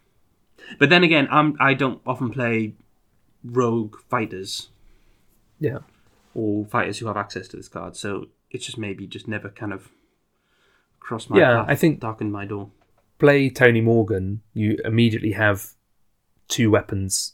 But 0.80 0.90
then 0.90 1.04
again, 1.04 1.28
I'm 1.30 1.56
I 1.60 1.76
don't 1.76 2.02
often 2.08 2.32
play 2.32 2.74
rogue 3.44 3.98
fighters 4.10 4.70
Yeah. 5.60 5.80
or 6.34 6.66
fighters 6.66 6.98
who 6.98 7.08
have 7.08 7.18
access 7.18 7.48
to 7.50 7.58
this 7.58 7.70
card, 7.70 7.96
so 7.96 8.30
it's 8.54 8.66
just 8.66 8.78
maybe 8.78 9.06
just 9.08 9.28
never 9.28 9.50
kind 9.50 9.74
of 9.74 9.90
crossed 11.00 11.30
my 11.30 11.38
Yeah, 11.40 11.58
path, 11.62 11.66
I 11.70 11.76
think- 11.76 12.00
darkened 12.00 12.32
my 12.32 12.46
door. 12.46 12.72
Play 13.20 13.50
Tony 13.50 13.82
Morgan, 13.82 14.42
you 14.54 14.78
immediately 14.86 15.32
have 15.34 15.72
two 16.48 16.72
weapons, 16.72 17.34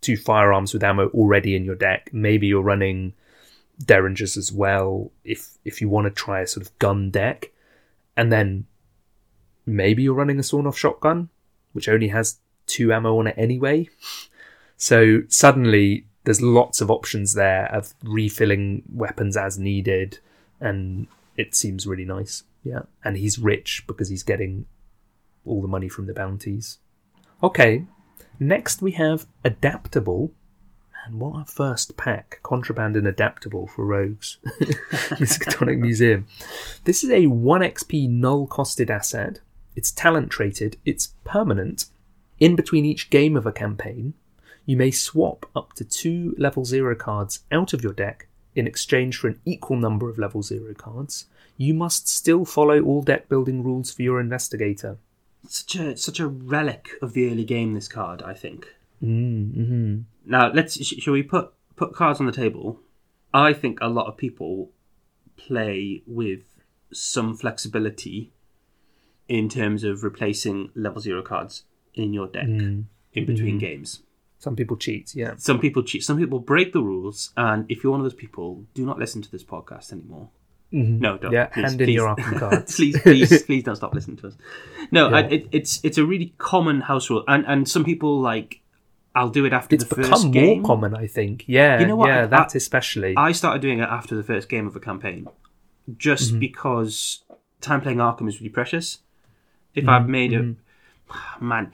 two 0.00 0.16
firearms 0.16 0.72
with 0.74 0.82
ammo 0.84 1.08
already 1.08 1.54
in 1.56 1.64
your 1.64 1.74
deck. 1.76 2.10
Maybe 2.12 2.46
you're 2.46 2.62
running 2.62 3.14
derringers 3.84 4.36
as 4.36 4.52
well 4.52 5.10
if 5.24 5.58
if 5.64 5.80
you 5.80 5.88
want 5.88 6.04
to 6.06 6.10
try 6.10 6.40
a 6.40 6.46
sort 6.46 6.66
of 6.66 6.78
gun 6.78 7.10
deck. 7.10 7.52
And 8.16 8.30
then 8.32 8.66
maybe 9.66 10.02
you're 10.02 10.14
running 10.14 10.38
a 10.38 10.42
sawn 10.42 10.66
off 10.66 10.76
shotgun, 10.78 11.30
which 11.72 11.88
only 11.88 12.08
has 12.08 12.38
two 12.66 12.92
ammo 12.92 13.18
on 13.18 13.26
it 13.26 13.34
anyway. 13.38 13.88
So 14.76 15.22
suddenly 15.28 16.06
there's 16.24 16.42
lots 16.42 16.80
of 16.80 16.90
options 16.90 17.34
there 17.34 17.66
of 17.74 17.94
refilling 18.02 18.82
weapons 18.92 19.36
as 19.36 19.58
needed, 19.58 20.18
and 20.64 21.06
it 21.36 21.54
seems 21.54 21.86
really 21.86 22.06
nice. 22.06 22.42
Yeah, 22.64 22.82
and 23.04 23.18
he's 23.18 23.38
rich 23.38 23.84
because 23.86 24.08
he's 24.08 24.22
getting 24.22 24.64
all 25.44 25.60
the 25.60 25.68
money 25.68 25.88
from 25.88 26.06
the 26.06 26.14
bounties. 26.14 26.78
Okay, 27.42 27.84
next 28.40 28.80
we 28.80 28.92
have 28.92 29.26
adaptable. 29.44 30.32
And 31.06 31.20
what 31.20 31.42
a 31.42 31.44
first 31.44 31.98
pack 31.98 32.40
contraband 32.42 32.96
and 32.96 33.06
adaptable 33.06 33.66
for 33.66 33.84
rogues. 33.84 34.38
Miskatonic 35.20 35.78
Museum. 35.78 36.26
This 36.84 37.04
is 37.04 37.10
a 37.10 37.26
1 37.26 37.60
XP 37.60 38.08
null 38.08 38.48
costed 38.48 38.88
asset. 38.88 39.40
It's 39.76 39.90
talent 39.90 40.30
traded, 40.30 40.78
it's 40.86 41.08
permanent. 41.24 41.86
In 42.40 42.56
between 42.56 42.86
each 42.86 43.10
game 43.10 43.36
of 43.36 43.44
a 43.44 43.52
campaign, 43.52 44.14
you 44.64 44.78
may 44.78 44.90
swap 44.90 45.44
up 45.54 45.74
to 45.74 45.84
two 45.84 46.34
level 46.38 46.64
0 46.64 46.96
cards 46.96 47.40
out 47.52 47.74
of 47.74 47.82
your 47.82 47.92
deck 47.92 48.28
in 48.54 48.66
exchange 48.66 49.16
for 49.16 49.28
an 49.28 49.40
equal 49.44 49.76
number 49.76 50.08
of 50.08 50.18
level 50.18 50.42
0 50.42 50.74
cards. 50.74 51.26
You 51.56 51.74
must 51.74 52.08
still 52.08 52.44
follow 52.44 52.80
all 52.82 53.02
deck 53.02 53.28
building 53.28 53.62
rules 53.62 53.90
for 53.90 54.02
your 54.02 54.20
investigator. 54.20 54.98
Such 55.46 55.76
a 55.76 55.96
such 55.96 56.20
a 56.20 56.26
relic 56.26 56.90
of 57.02 57.12
the 57.12 57.30
early 57.30 57.44
game. 57.44 57.74
This 57.74 57.88
card, 57.88 58.22
I 58.22 58.32
think. 58.34 58.66
Mm-hmm. 59.02 60.00
Now 60.24 60.50
let's 60.52 60.82
sh- 60.82 61.00
shall 61.00 61.12
we 61.12 61.22
put 61.22 61.52
put 61.76 61.94
cards 61.94 62.18
on 62.18 62.26
the 62.26 62.32
table? 62.32 62.80
I 63.32 63.52
think 63.52 63.78
a 63.80 63.88
lot 63.88 64.06
of 64.06 64.16
people 64.16 64.70
play 65.36 66.02
with 66.06 66.42
some 66.92 67.36
flexibility 67.36 68.32
in 69.28 69.48
terms 69.48 69.84
of 69.84 70.04
replacing 70.04 70.70
level 70.74 71.00
zero 71.00 71.22
cards 71.22 71.64
in 71.94 72.12
your 72.12 72.28
deck 72.28 72.46
in 73.12 73.26
between 73.26 73.58
games. 73.58 74.02
Some 74.44 74.56
people 74.56 74.76
cheat, 74.76 75.14
yeah. 75.14 75.34
Some 75.38 75.58
people 75.58 75.82
cheat. 75.82 76.02
Some 76.04 76.18
people 76.18 76.38
break 76.38 76.72
the 76.72 76.82
rules. 76.82 77.32
And 77.36 77.64
if 77.68 77.76
you're 77.82 77.90
one 77.92 78.00
of 78.00 78.04
those 78.04 78.14
people, 78.24 78.64
do 78.74 78.84
not 78.84 78.98
listen 78.98 79.22
to 79.22 79.30
this 79.30 79.42
podcast 79.54 79.92
anymore. 79.92 80.28
No, 80.70 81.16
don't. 81.18 81.32
Yeah, 81.32 81.46
Please, 81.46 81.62
hand 81.70 81.80
in 81.80 81.86
please. 81.86 81.94
your 81.94 82.08
Arkham 82.14 82.38
cards. 82.44 82.74
please, 82.76 83.00
please, 83.00 83.42
please 83.48 83.62
don't 83.62 83.76
stop 83.76 83.94
listening 83.94 84.16
to 84.18 84.26
us. 84.28 84.34
No, 84.90 85.08
I, 85.08 85.20
it, 85.36 85.42
it's 85.52 85.80
it's 85.84 85.98
a 85.98 86.04
really 86.04 86.34
common 86.38 86.80
house 86.82 87.08
rule, 87.10 87.22
and 87.28 87.46
and 87.46 87.68
some 87.68 87.84
people 87.84 88.20
like 88.20 88.60
I'll 89.14 89.30
do 89.30 89.44
it 89.46 89.52
after 89.52 89.76
It's 89.76 89.84
the 89.84 89.94
become 89.94 90.10
first 90.10 90.24
more 90.34 90.62
common, 90.62 90.92
I 91.04 91.06
think. 91.06 91.44
Yeah, 91.46 91.78
You 91.80 91.86
know 91.86 91.96
what? 91.96 92.08
yeah, 92.08 92.24
I- 92.24 92.26
that 92.26 92.54
especially. 92.56 93.14
I 93.16 93.30
started 93.32 93.62
doing 93.62 93.78
it 93.78 93.88
after 93.98 94.16
the 94.16 94.24
first 94.24 94.48
game 94.48 94.66
of 94.66 94.74
a 94.76 94.80
campaign, 94.80 95.28
just 95.96 96.30
Mm-hmm. 96.30 96.38
because 96.40 97.22
time 97.60 97.80
playing 97.80 97.98
Arkham 97.98 98.28
is 98.28 98.40
really 98.40 98.50
precious. 98.60 98.98
If 99.74 99.84
Mm-hmm. 99.84 99.90
I've 99.94 100.08
made 100.08 100.32
a 100.34 100.42
man, 101.40 101.72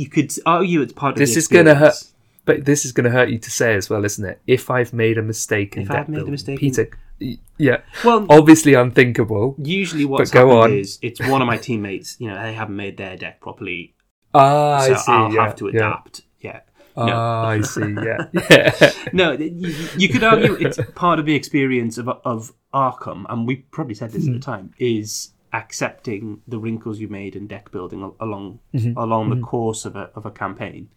you 0.00 0.08
could 0.08 0.32
argue 0.44 0.80
it's 0.82 0.92
part 0.92 1.12
of 1.14 1.18
This 1.18 1.34
the 1.34 1.38
is 1.38 1.48
gonna 1.48 1.74
hurt. 1.74 1.88
experience. 1.88 2.12
But 2.44 2.64
this 2.64 2.84
is 2.84 2.92
going 2.92 3.06
to 3.06 3.10
hurt 3.10 3.28
you 3.28 3.38
to 3.40 3.50
say 3.50 3.74
as 3.74 3.90
well, 3.90 4.04
isn't 4.04 4.24
it? 4.24 4.40
If 4.46 4.70
I've 4.70 4.92
made 4.92 5.18
a 5.18 5.22
mistake 5.22 5.76
in 5.76 5.82
If 5.82 5.90
I've 5.90 6.08
made 6.08 6.22
a 6.22 6.26
mistake 6.30 6.60
Peter, 6.60 6.88
y- 7.20 7.38
yeah, 7.58 7.78
Well, 8.04 8.24
obviously 8.30 8.74
unthinkable. 8.74 9.56
usually 9.58 10.04
what's 10.04 10.30
happened 10.30 10.52
on. 10.52 10.72
is 10.72 11.00
it's 11.02 11.18
one 11.26 11.42
of 11.42 11.48
my 11.48 11.56
teammates. 11.56 12.14
You 12.20 12.28
know, 12.28 12.40
they 12.40 12.52
haven't 12.54 12.76
made 12.76 12.98
their 12.98 13.16
deck 13.16 13.40
properly, 13.40 13.96
Ah, 14.32 14.78
so 14.86 14.92
I 14.92 14.96
see. 14.96 15.12
I'll 15.12 15.32
yeah, 15.32 15.42
have 15.44 15.56
to 15.56 15.66
adapt. 15.66 16.22
Yeah. 16.40 16.60
No. 16.96 17.06
Ah, 17.12 17.46
I 17.48 17.60
see. 17.62 17.94
Yeah, 18.08 18.28
yeah. 18.50 18.92
No, 19.12 19.32
you, 19.32 19.74
you 19.98 20.08
could 20.08 20.22
argue 20.22 20.54
it's 20.54 20.78
part 20.94 21.18
of 21.18 21.26
the 21.26 21.34
experience 21.34 21.98
of 21.98 22.08
of 22.08 22.52
Arkham, 22.72 23.24
and 23.28 23.44
we 23.48 23.56
probably 23.56 23.96
said 23.96 24.12
this 24.12 24.28
at 24.28 24.32
the 24.34 24.38
time, 24.38 24.70
is 24.78 25.32
accepting 25.62 26.40
the 26.52 26.58
wrinkles 26.58 26.98
you 27.00 27.08
made 27.08 27.34
in 27.36 27.46
deck 27.46 27.70
building 27.70 28.00
along 28.26 28.58
Mm-hmm. 28.74 28.98
along 29.04 29.24
the 29.30 29.40
course 29.52 29.84
of 29.88 29.94
a 29.96 30.04
of 30.18 30.24
a 30.26 30.30
campaign. 30.30 30.88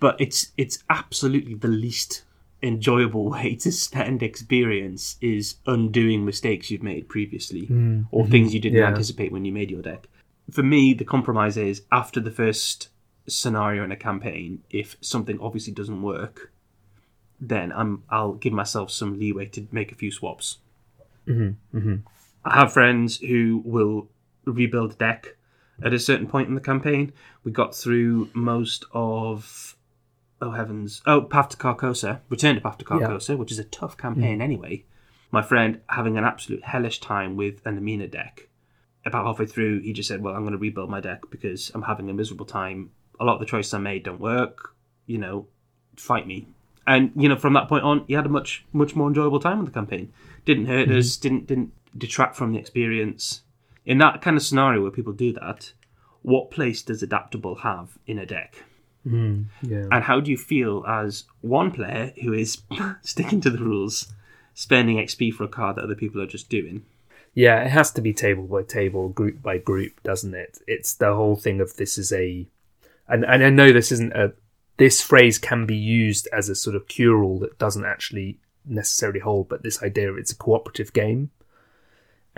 But 0.00 0.14
it's 0.24 0.40
it's 0.56 0.76
absolutely 0.88 1.54
the 1.54 1.74
least 1.86 2.12
enjoyable 2.62 3.26
way 3.34 3.48
to 3.64 3.70
spend 3.70 4.22
experience 4.22 5.16
is 5.20 5.44
undoing 5.66 6.24
mistakes 6.24 6.70
you've 6.70 6.82
made 6.92 7.04
previously 7.16 7.64
or 8.10 8.26
things 8.26 8.52
you 8.54 8.60
didn't 8.60 8.76
Mm-hmm. 8.78 8.82
Yeah. 8.88 8.94
anticipate 8.96 9.30
when 9.32 9.44
you 9.44 9.52
made 9.60 9.70
your 9.70 9.82
deck. 9.82 10.02
For 10.50 10.62
me, 10.74 10.94
the 10.94 11.04
compromise 11.14 11.56
is 11.70 11.82
after 11.92 12.20
the 12.20 12.30
first 12.42 12.88
scenario 13.28 13.80
in 13.84 13.92
a 13.92 13.96
campaign, 13.96 14.62
if 14.70 14.96
something 15.02 15.38
obviously 15.46 15.72
doesn't 15.80 16.00
work, 16.14 16.36
then 17.52 17.66
I'm 17.80 17.92
I'll 18.16 18.32
give 18.44 18.54
myself 18.62 18.90
some 18.90 19.18
leeway 19.20 19.46
to 19.56 19.60
make 19.78 19.92
a 19.92 19.94
few 20.02 20.10
swaps. 20.10 20.58
I 22.44 22.60
have 22.60 22.72
friends 22.72 23.18
who 23.18 23.62
will 23.64 24.08
rebuild 24.44 24.92
a 24.92 24.96
deck 24.96 25.36
at 25.82 25.92
a 25.92 25.98
certain 25.98 26.26
point 26.26 26.48
in 26.48 26.54
the 26.54 26.60
campaign. 26.60 27.12
We 27.44 27.52
got 27.52 27.74
through 27.74 28.30
most 28.34 28.84
of 28.92 29.76
oh 30.40 30.52
heavens 30.52 31.02
oh 31.06 31.22
Path 31.22 31.50
to 31.50 31.56
Carcosa, 31.56 32.20
Return 32.28 32.54
to 32.54 32.60
Path 32.60 32.78
to 32.78 32.84
Carcosa, 32.84 33.36
which 33.36 33.52
is 33.52 33.58
a 33.58 33.64
tough 33.64 33.94
hmm. 33.94 34.00
campaign 34.00 34.40
anyway. 34.40 34.84
My 35.30 35.42
friend 35.42 35.80
having 35.88 36.16
an 36.16 36.24
absolute 36.24 36.64
hellish 36.64 37.00
time 37.00 37.36
with 37.36 37.60
an 37.66 37.76
Amina 37.76 38.08
deck. 38.08 38.48
About 39.04 39.26
halfway 39.26 39.46
through, 39.46 39.80
he 39.80 39.92
just 39.92 40.08
said, 40.08 40.22
"Well, 40.22 40.34
I'm 40.34 40.42
going 40.42 40.52
to 40.52 40.58
rebuild 40.58 40.90
my 40.90 41.00
deck 41.00 41.22
because 41.30 41.70
I'm 41.74 41.82
having 41.82 42.10
a 42.10 42.14
miserable 42.14 42.46
time. 42.46 42.90
A 43.20 43.24
lot 43.24 43.34
of 43.34 43.40
the 43.40 43.46
choices 43.46 43.72
I 43.72 43.78
made 43.78 44.04
don't 44.04 44.20
work. 44.20 44.74
You 45.06 45.18
know, 45.18 45.46
fight 45.96 46.26
me." 46.26 46.48
And 46.86 47.12
you 47.14 47.28
know, 47.28 47.36
from 47.36 47.52
that 47.52 47.68
point 47.68 47.84
on, 47.84 48.04
he 48.06 48.14
had 48.14 48.26
a 48.26 48.30
much 48.30 48.64
much 48.72 48.96
more 48.96 49.08
enjoyable 49.08 49.40
time 49.40 49.58
with 49.58 49.68
the 49.68 49.72
campaign. 49.72 50.12
Didn't 50.44 50.66
hurt 50.66 50.88
hmm. 50.88 50.96
us. 50.96 51.16
Didn't 51.16 51.46
didn't 51.46 51.72
detract 51.96 52.36
from 52.36 52.52
the 52.52 52.58
experience. 52.58 53.42
In 53.84 53.98
that 53.98 54.20
kind 54.20 54.36
of 54.36 54.42
scenario 54.42 54.82
where 54.82 54.90
people 54.90 55.12
do 55.12 55.32
that, 55.34 55.72
what 56.22 56.50
place 56.50 56.82
does 56.82 57.02
adaptable 57.02 57.56
have 57.56 57.98
in 58.06 58.18
a 58.18 58.26
deck? 58.26 58.62
Hmm, 59.04 59.44
yeah. 59.62 59.86
And 59.90 60.04
how 60.04 60.20
do 60.20 60.30
you 60.30 60.36
feel 60.36 60.84
as 60.86 61.24
one 61.40 61.70
player 61.70 62.12
who 62.22 62.32
is 62.32 62.62
sticking 63.02 63.40
to 63.42 63.50
the 63.50 63.58
rules, 63.58 64.12
spending 64.54 64.96
XP 64.96 65.32
for 65.32 65.44
a 65.44 65.48
card 65.48 65.76
that 65.76 65.84
other 65.84 65.94
people 65.94 66.20
are 66.20 66.26
just 66.26 66.48
doing? 66.48 66.84
Yeah, 67.34 67.62
it 67.62 67.70
has 67.70 67.92
to 67.92 68.00
be 68.00 68.12
table 68.12 68.44
by 68.44 68.62
table, 68.62 69.08
group 69.08 69.42
by 69.42 69.58
group, 69.58 70.02
doesn't 70.02 70.34
it? 70.34 70.58
It's 70.66 70.94
the 70.94 71.14
whole 71.14 71.36
thing 71.36 71.60
of 71.60 71.76
this 71.76 71.96
is 71.96 72.12
a, 72.12 72.46
and, 73.06 73.24
and 73.24 73.44
I 73.44 73.50
know 73.50 73.72
this 73.72 73.92
isn't 73.92 74.12
a, 74.12 74.32
this 74.76 75.00
phrase 75.00 75.38
can 75.38 75.64
be 75.64 75.76
used 75.76 76.28
as 76.32 76.48
a 76.48 76.54
sort 76.54 76.76
of 76.76 76.88
cure 76.88 77.22
all 77.22 77.38
that 77.40 77.58
doesn't 77.58 77.84
actually 77.84 78.40
necessarily 78.64 79.20
hold, 79.20 79.48
but 79.48 79.62
this 79.62 79.82
idea 79.82 80.14
it's 80.14 80.32
a 80.32 80.36
cooperative 80.36 80.92
game. 80.92 81.30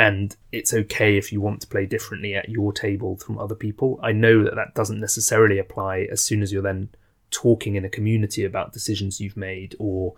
And 0.00 0.34
it's 0.50 0.72
okay 0.72 1.18
if 1.18 1.30
you 1.30 1.42
want 1.42 1.60
to 1.60 1.66
play 1.66 1.84
differently 1.84 2.34
at 2.34 2.48
your 2.48 2.72
table 2.72 3.18
from 3.18 3.38
other 3.38 3.54
people. 3.54 4.00
I 4.02 4.12
know 4.12 4.42
that 4.42 4.54
that 4.54 4.74
doesn't 4.74 4.98
necessarily 4.98 5.58
apply 5.58 6.08
as 6.10 6.22
soon 6.22 6.40
as 6.40 6.50
you're 6.50 6.62
then 6.62 6.88
talking 7.30 7.74
in 7.74 7.84
a 7.84 7.90
community 7.90 8.42
about 8.46 8.72
decisions 8.72 9.20
you've 9.20 9.36
made 9.36 9.76
or 9.78 10.14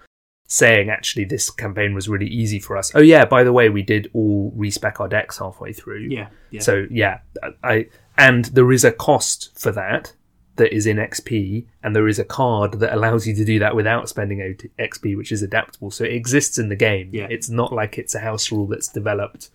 saying 0.46 0.88
actually 0.88 1.24
this 1.24 1.50
campaign 1.50 1.94
was 1.94 2.08
really 2.08 2.28
easy 2.28 2.60
for 2.60 2.76
us. 2.76 2.92
Oh 2.94 3.00
yeah, 3.00 3.24
by 3.24 3.42
the 3.42 3.52
way, 3.52 3.70
we 3.70 3.82
did 3.82 4.08
all 4.14 4.52
respec 4.54 5.00
our 5.00 5.08
decks 5.08 5.38
halfway 5.38 5.72
through. 5.72 6.06
Yeah, 6.10 6.28
yeah. 6.52 6.60
So 6.60 6.86
yeah, 6.88 7.18
I 7.64 7.88
and 8.16 8.44
there 8.44 8.70
is 8.70 8.84
a 8.84 8.92
cost 8.92 9.50
for 9.58 9.72
that 9.72 10.14
that 10.56 10.72
is 10.72 10.86
in 10.86 10.98
XP, 10.98 11.66
and 11.82 11.96
there 11.96 12.06
is 12.06 12.20
a 12.20 12.24
card 12.24 12.78
that 12.78 12.94
allows 12.94 13.26
you 13.26 13.34
to 13.34 13.44
do 13.44 13.58
that 13.58 13.74
without 13.74 14.08
spending 14.08 14.38
XP, 14.78 15.16
which 15.16 15.32
is 15.32 15.42
adaptable. 15.42 15.90
So 15.90 16.04
it 16.04 16.12
exists 16.12 16.56
in 16.56 16.68
the 16.68 16.76
game. 16.76 17.10
Yeah. 17.12 17.26
It's 17.28 17.48
not 17.48 17.72
like 17.72 17.98
it's 17.98 18.14
a 18.14 18.20
house 18.20 18.52
rule 18.52 18.68
that's 18.68 18.86
developed. 18.86 19.50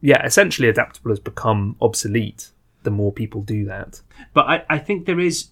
Yeah, 0.00 0.24
essentially, 0.24 0.68
adaptable 0.68 1.10
has 1.10 1.20
become 1.20 1.76
obsolete 1.80 2.50
the 2.82 2.90
more 2.90 3.12
people 3.12 3.42
do 3.42 3.64
that. 3.66 4.00
But 4.32 4.46
I, 4.46 4.64
I 4.70 4.78
think 4.78 5.06
there 5.06 5.20
is 5.20 5.48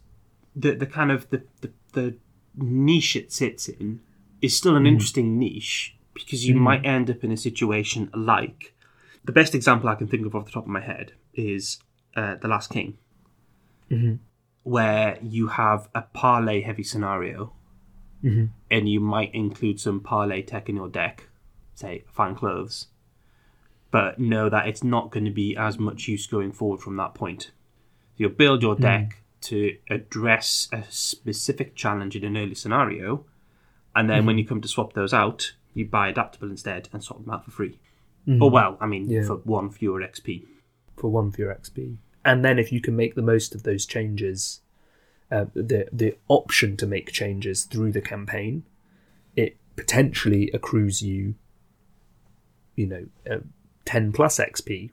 the 0.56 0.74
the 0.74 0.86
kind 0.86 1.10
of 1.10 1.28
the, 1.30 1.42
the, 1.60 1.70
the 1.92 2.16
niche 2.56 3.14
it 3.16 3.32
sits 3.32 3.68
in 3.68 4.00
is 4.40 4.56
still 4.56 4.76
an 4.76 4.86
interesting 4.86 5.38
niche 5.38 5.94
because 6.14 6.46
you 6.48 6.54
might 6.54 6.84
end 6.86 7.10
up 7.10 7.22
in 7.22 7.30
a 7.32 7.36
situation 7.36 8.10
like 8.14 8.74
the 9.24 9.32
best 9.32 9.54
example 9.54 9.88
I 9.88 9.94
can 9.94 10.06
think 10.08 10.24
of 10.26 10.34
off 10.34 10.46
the 10.46 10.52
top 10.52 10.64
of 10.64 10.68
my 10.70 10.80
head 10.80 11.12
is 11.34 11.78
uh, 12.16 12.36
The 12.36 12.48
Last 12.48 12.70
King, 12.70 12.96
Mhm. 13.90 14.18
where 14.62 15.18
you 15.22 15.48
have 15.48 15.88
a 15.94 16.02
parlay 16.02 16.62
heavy 16.62 16.82
scenario, 16.82 17.52
Mhm. 18.24 18.48
and 18.70 18.88
you 18.88 19.00
might 19.00 19.34
include 19.34 19.78
some 19.80 20.00
parlay 20.00 20.42
tech 20.42 20.68
in 20.68 20.76
your 20.76 20.88
deck, 20.88 21.28
say 21.74 22.04
fine 22.10 22.34
clothes, 22.34 22.86
but 23.90 24.18
know 24.18 24.48
that 24.48 24.68
it's 24.68 24.84
not 24.84 25.10
going 25.10 25.24
to 25.24 25.30
be 25.30 25.56
as 25.56 25.78
much 25.78 26.08
use 26.08 26.26
going 26.26 26.52
forward 26.52 26.80
from 26.80 26.96
that 26.96 27.14
point. 27.14 27.50
You'll 28.16 28.30
build 28.30 28.62
your 28.62 28.74
deck 28.74 29.22
to 29.42 29.76
address 29.88 30.68
a 30.72 30.82
specific 30.88 31.74
challenge 31.76 32.16
in 32.16 32.24
an 32.24 32.36
early 32.36 32.54
scenario, 32.54 33.24
and 33.94 34.08
then 34.10 34.26
when 34.26 34.36
you 34.38 34.44
come 34.44 34.60
to 34.60 34.68
swap 34.68 34.92
those 34.92 35.14
out, 35.14 35.52
you 35.74 35.86
buy 35.86 36.08
adaptable 36.08 36.50
instead 36.50 36.88
and 36.92 37.02
swap 37.02 37.22
them 37.24 37.32
out 37.32 37.44
for 37.44 37.50
free. 37.50 37.78
Or 38.40 38.50
well, 38.50 38.76
I 38.80 38.86
mean, 38.86 39.08
Yeah. 39.08 39.24
for 39.24 39.36
one 39.36 39.70
fewer 39.70 40.00
XP. 40.02 40.44
for 40.96 41.10
one 41.10 41.32
your 41.38 41.54
XP. 41.54 41.96
And 42.24 42.44
then 42.44 42.58
if 42.58 42.72
you 42.72 42.80
can 42.80 42.94
make 42.96 43.14
the 43.14 43.22
most 43.22 43.54
of 43.54 43.62
those 43.62 43.86
changes, 43.86 44.60
uh, 45.30 45.46
the 45.54 45.88
the 45.92 46.16
option 46.26 46.76
to 46.76 46.86
make 46.86 47.12
changes 47.12 47.64
through 47.64 47.92
the 47.92 48.00
campaign, 48.00 48.64
it 49.36 49.56
potentially 49.76 50.50
accrues 50.52 51.00
you, 51.00 51.36
you 52.76 52.86
know, 52.86 53.06
uh, 53.30 53.38
ten 53.92 54.12
plus 54.12 54.38
XP 54.38 54.90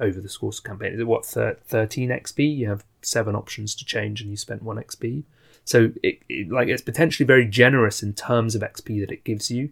over 0.00 0.20
the 0.20 0.28
course 0.40 0.58
of 0.58 0.64
campaign. 0.64 0.94
Is 0.94 1.00
it 1.00 1.06
what 1.06 1.26
thir- 1.26 1.58
thirteen 1.66 2.08
XP? 2.10 2.38
You 2.56 2.68
have 2.68 2.82
seven 3.02 3.34
options 3.34 3.74
to 3.76 3.84
change, 3.84 4.20
and 4.20 4.30
you 4.30 4.36
spent 4.36 4.62
one 4.62 4.78
XP. 4.78 5.22
So 5.64 5.92
it, 6.02 6.16
it 6.28 6.50
like 6.50 6.68
it's 6.68 6.82
potentially 6.82 7.26
very 7.26 7.46
generous 7.46 8.02
in 8.02 8.12
terms 8.14 8.54
of 8.54 8.62
XP 8.62 9.00
that 9.00 9.12
it 9.12 9.22
gives 9.24 9.50
you. 9.50 9.70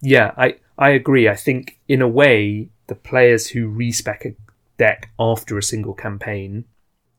Yeah, 0.00 0.32
I 0.36 0.56
I 0.76 0.90
agree. 0.90 1.28
I 1.28 1.36
think 1.36 1.78
in 1.88 2.02
a 2.02 2.08
way 2.08 2.68
the 2.88 2.94
players 3.10 3.48
who 3.52 3.68
respec 3.68 4.24
a 4.24 4.34
deck 4.76 5.10
after 5.18 5.56
a 5.56 5.62
single 5.62 5.94
campaign 5.94 6.64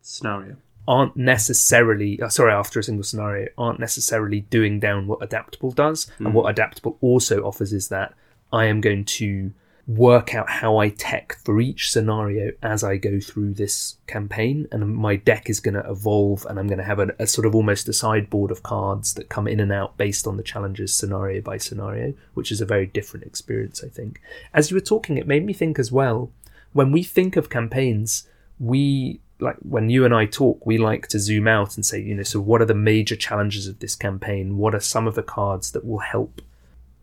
Scenario. 0.01 0.57
aren't 0.87 1.15
necessarily 1.15 2.21
uh, 2.21 2.29
sorry 2.29 2.51
after 2.53 2.79
a 2.79 2.83
single 2.83 3.03
scenario 3.03 3.47
aren't 3.57 3.79
necessarily 3.79 4.41
doing 4.57 4.79
down 4.79 5.07
what 5.07 5.19
adaptable 5.23 5.71
does 5.71 6.11
and 6.19 6.33
what 6.33 6.49
adaptable 6.49 6.97
also 7.01 7.41
offers 7.49 7.71
is 7.73 7.87
that 7.87 8.13
i 8.51 8.65
am 8.65 8.81
going 8.81 9.03
to 9.05 9.51
work 9.87 10.33
out 10.33 10.49
how 10.49 10.77
i 10.77 10.89
tech 10.89 11.37
for 11.43 11.61
each 11.61 11.91
scenario 11.91 12.51
as 12.63 12.83
i 12.83 12.97
go 12.97 13.19
through 13.19 13.53
this 13.53 13.97
campaign 14.07 14.67
and 14.71 14.95
my 14.95 15.15
deck 15.15 15.47
is 15.47 15.59
going 15.59 15.75
to 15.75 15.89
evolve 15.89 16.43
and 16.49 16.57
i'm 16.57 16.67
going 16.67 16.79
to 16.79 16.83
have 16.83 16.99
a, 16.99 17.07
a 17.19 17.27
sort 17.27 17.45
of 17.45 17.53
almost 17.53 17.87
a 17.87 17.93
sideboard 17.93 18.49
of 18.49 18.63
cards 18.63 19.13
that 19.13 19.29
come 19.29 19.47
in 19.47 19.59
and 19.59 19.71
out 19.71 19.95
based 19.95 20.25
on 20.25 20.37
the 20.37 20.43
challenges 20.43 20.93
scenario 20.93 21.39
by 21.39 21.57
scenario 21.57 22.13
which 22.33 22.51
is 22.51 22.61
a 22.61 22.65
very 22.65 22.87
different 22.87 23.25
experience 23.25 23.83
i 23.83 23.87
think 23.87 24.19
as 24.53 24.71
you 24.71 24.75
were 24.75 24.81
talking 24.81 25.17
it 25.17 25.27
made 25.27 25.45
me 25.45 25.53
think 25.53 25.77
as 25.77 25.91
well 25.91 26.31
when 26.73 26.91
we 26.91 27.03
think 27.03 27.35
of 27.35 27.49
campaigns 27.49 28.27
we 28.59 29.19
like 29.39 29.57
when 29.57 29.89
you 29.89 30.05
and 30.05 30.15
I 30.15 30.25
talk, 30.25 30.65
we 30.65 30.77
like 30.77 31.07
to 31.09 31.19
zoom 31.19 31.47
out 31.47 31.75
and 31.75 31.85
say, 31.85 32.01
you 32.01 32.15
know, 32.15 32.23
so 32.23 32.39
what 32.39 32.61
are 32.61 32.65
the 32.65 32.73
major 32.73 33.15
challenges 33.15 33.67
of 33.67 33.79
this 33.79 33.95
campaign? 33.95 34.57
What 34.57 34.73
are 34.73 34.79
some 34.79 35.07
of 35.07 35.15
the 35.15 35.23
cards 35.23 35.71
that 35.71 35.85
will 35.85 35.99
help 35.99 36.41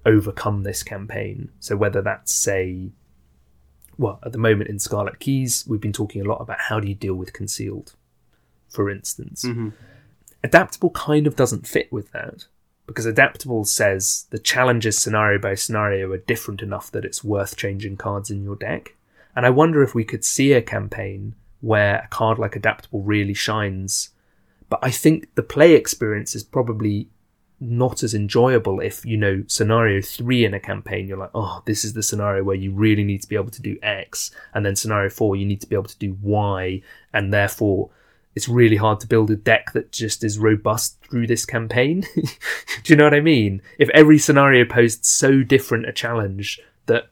overcome 0.05 0.63
this 0.63 0.83
campaign? 0.83 1.51
So 1.61 1.77
whether 1.77 2.03
that's 2.03 2.33
say, 2.33 2.91
well, 3.99 4.19
at 4.25 4.33
the 4.33 4.39
moment 4.39 4.71
in 4.71 4.79
Scarlet 4.79 5.19
Keys, 5.21 5.65
we've 5.67 5.81
been 5.81 5.93
talking 5.93 6.23
a 6.23 6.29
lot 6.29 6.41
about 6.41 6.61
how 6.61 6.81
do 6.81 6.89
you 6.89 6.95
deal 6.95 7.15
with 7.15 7.33
concealed, 7.33 7.95
for 8.69 8.91
instance. 8.91 9.45
Mm-hmm. 9.45 9.71
Adaptable 10.45 10.91
kind 10.91 11.27
of 11.27 11.37
doesn't 11.37 11.67
fit 11.67 11.93
with 11.93 12.11
that 12.13 12.47
because 12.87 13.07
adaptable 13.07 13.65
says 13.65 14.27
the 14.31 14.39
challenges 14.39 14.99
scenario 14.99 15.39
by 15.39 15.55
scenario 15.55 16.11
are 16.13 16.19
different 16.19 16.63
enough 16.63 16.91
that 16.91 17.05
it's 17.05 17.23
worth 17.23 17.57
changing 17.57 17.97
cards 17.97 18.31
in 18.31 18.43
your 18.43 18.57
deck. 18.57 18.95
And 19.35 19.47
I 19.47 19.51
wonder 19.51 19.83
if 19.83 19.95
we 19.95 20.05
could 20.05 20.25
see 20.25 20.53
a 20.53 20.61
campaign 20.63 21.35
where 21.61 22.03
a 22.05 22.09
card 22.09 22.39
like 22.39 22.57
adaptable 22.57 23.03
really 23.03 23.35
shines. 23.35 24.11
But 24.69 24.81
I 24.83 24.91
think 24.91 25.35
the 25.37 25.43
play 25.43 25.75
experience 25.75 26.35
is 26.35 26.43
probably 26.43 27.09
not 27.63 28.03
as 28.03 28.13
enjoyable 28.13 28.81
if, 28.81 29.07
you 29.07 29.17
know, 29.17 29.45
scenario 29.47 30.03
three 30.03 30.45
in 30.45 30.53
a 30.53 30.61
campaign, 30.61 31.07
you're 31.07 31.19
like, 31.19 31.31
oh, 31.35 31.63
this 31.65 31.85
is 31.85 31.93
the 31.93 32.03
scenario 32.03 32.43
where 32.43 32.57
you 32.57 32.73
really 32.73 33.05
need 33.05 33.23
to 33.23 33.29
be 33.29 33.37
able 33.37 33.51
to 33.51 33.63
do 33.63 33.79
X. 33.83 34.33
And 34.53 34.67
then 34.67 34.75
scenario 34.75 35.09
four, 35.09 35.37
you 35.37 35.47
need 35.47 35.61
to 35.61 35.69
be 35.69 35.77
able 35.77 35.85
to 35.85 35.99
do 35.99 36.17
Y. 36.21 36.83
And 37.15 37.33
therefore, 37.33 37.91
it's 38.35 38.49
really 38.49 38.77
hard 38.77 38.99
to 39.01 39.07
build 39.07 39.31
a 39.31 39.37
deck 39.37 39.73
that 39.73 39.93
just 39.93 40.25
is 40.25 40.39
robust 40.39 40.99
through 41.09 41.29
this 41.29 41.45
campaign. 41.45 42.05
do 42.15 42.93
you 42.93 42.97
know 42.97 43.05
what 43.05 43.15
I 43.15 43.21
mean? 43.21 43.63
If 43.79 43.89
every 43.91 44.19
scenario 44.19 44.65
posed 44.65 45.05
so 45.05 45.43
different 45.43 45.89
a 45.89 45.93
challenge 45.93 46.61
that 46.87 47.11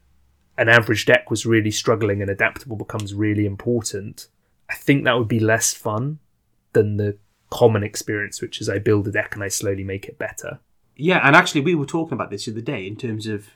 an 0.57 0.67
average 0.67 1.05
deck 1.05 1.29
was 1.29 1.45
really 1.45 1.71
struggling 1.71 2.21
and 2.21 2.29
adaptable 2.29 2.75
becomes 2.75 3.13
really 3.13 3.45
important, 3.45 4.27
I 4.69 4.75
think 4.75 5.05
that 5.05 5.17
would 5.17 5.27
be 5.27 5.39
less 5.39 5.73
fun 5.73 6.19
than 6.73 6.97
the 6.97 7.17
common 7.51 7.83
experience, 7.83 8.41
which 8.41 8.59
is 8.59 8.69
I 8.69 8.79
build 8.79 9.07
a 9.07 9.11
deck 9.11 9.35
and 9.35 9.43
I 9.43 9.49
slowly 9.49 9.83
make 9.83 10.05
it 10.05 10.17
better. 10.17 10.59
Yeah, 10.95 11.19
and 11.23 11.35
actually, 11.35 11.61
we 11.61 11.75
were 11.75 11.85
talking 11.85 12.13
about 12.13 12.31
this 12.31 12.45
the 12.45 12.51
other 12.51 12.61
day 12.61 12.87
in 12.87 12.95
terms 12.95 13.27
of 13.27 13.49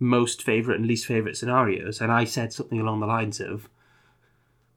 most 0.00 0.42
favorite 0.42 0.78
and 0.78 0.86
least 0.86 1.06
favorite 1.06 1.36
scenarios, 1.36 2.00
and 2.00 2.10
I 2.10 2.24
said 2.24 2.52
something 2.52 2.80
along 2.80 3.00
the 3.00 3.06
lines 3.06 3.40
of 3.40 3.68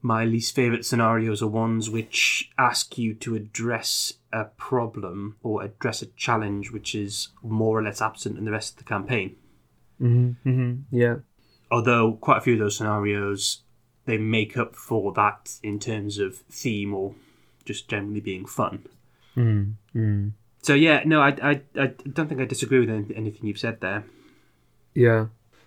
my 0.04 0.24
least 0.26 0.54
favorite 0.54 0.84
scenarios 0.84 1.42
are 1.42 1.48
ones 1.48 1.88
which 1.88 2.50
ask 2.58 2.98
you 2.98 3.14
to 3.14 3.34
address 3.34 4.12
a 4.34 4.44
problem 4.44 5.36
or 5.42 5.62
address 5.62 6.02
a 6.02 6.06
challenge 6.06 6.70
which 6.70 6.94
is 6.94 7.28
more 7.42 7.78
or 7.78 7.82
less 7.82 8.02
absent 8.02 8.36
in 8.36 8.44
the 8.44 8.50
rest 8.50 8.72
of 8.72 8.78
the 8.78 8.84
campaign. 8.84 9.36
Mm-hmm. 9.98 10.74
Yeah. 10.90 11.16
Although 11.70 12.18
quite 12.20 12.36
a 12.36 12.40
few 12.42 12.52
of 12.52 12.58
those 12.58 12.76
scenarios 12.76 13.62
they 14.04 14.18
make 14.18 14.58
up 14.58 14.76
for 14.76 15.10
that 15.14 15.58
in 15.62 15.78
terms 15.78 16.18
of 16.18 16.36
theme 16.50 16.92
or 16.92 17.14
just 17.64 17.88
generally 17.88 18.20
being 18.20 18.46
fun. 18.46 18.86
Mm-hmm. 19.36 20.28
So 20.62 20.74
yeah, 20.74 21.02
no, 21.04 21.20
I, 21.20 21.36
I, 21.42 21.60
I 21.78 21.86
don't 22.12 22.28
think 22.28 22.40
I 22.40 22.46
disagree 22.46 22.80
with 22.80 22.88
anything 22.88 23.46
you've 23.46 23.58
said 23.58 23.80
there. 23.80 24.04
Yeah. 24.94 25.26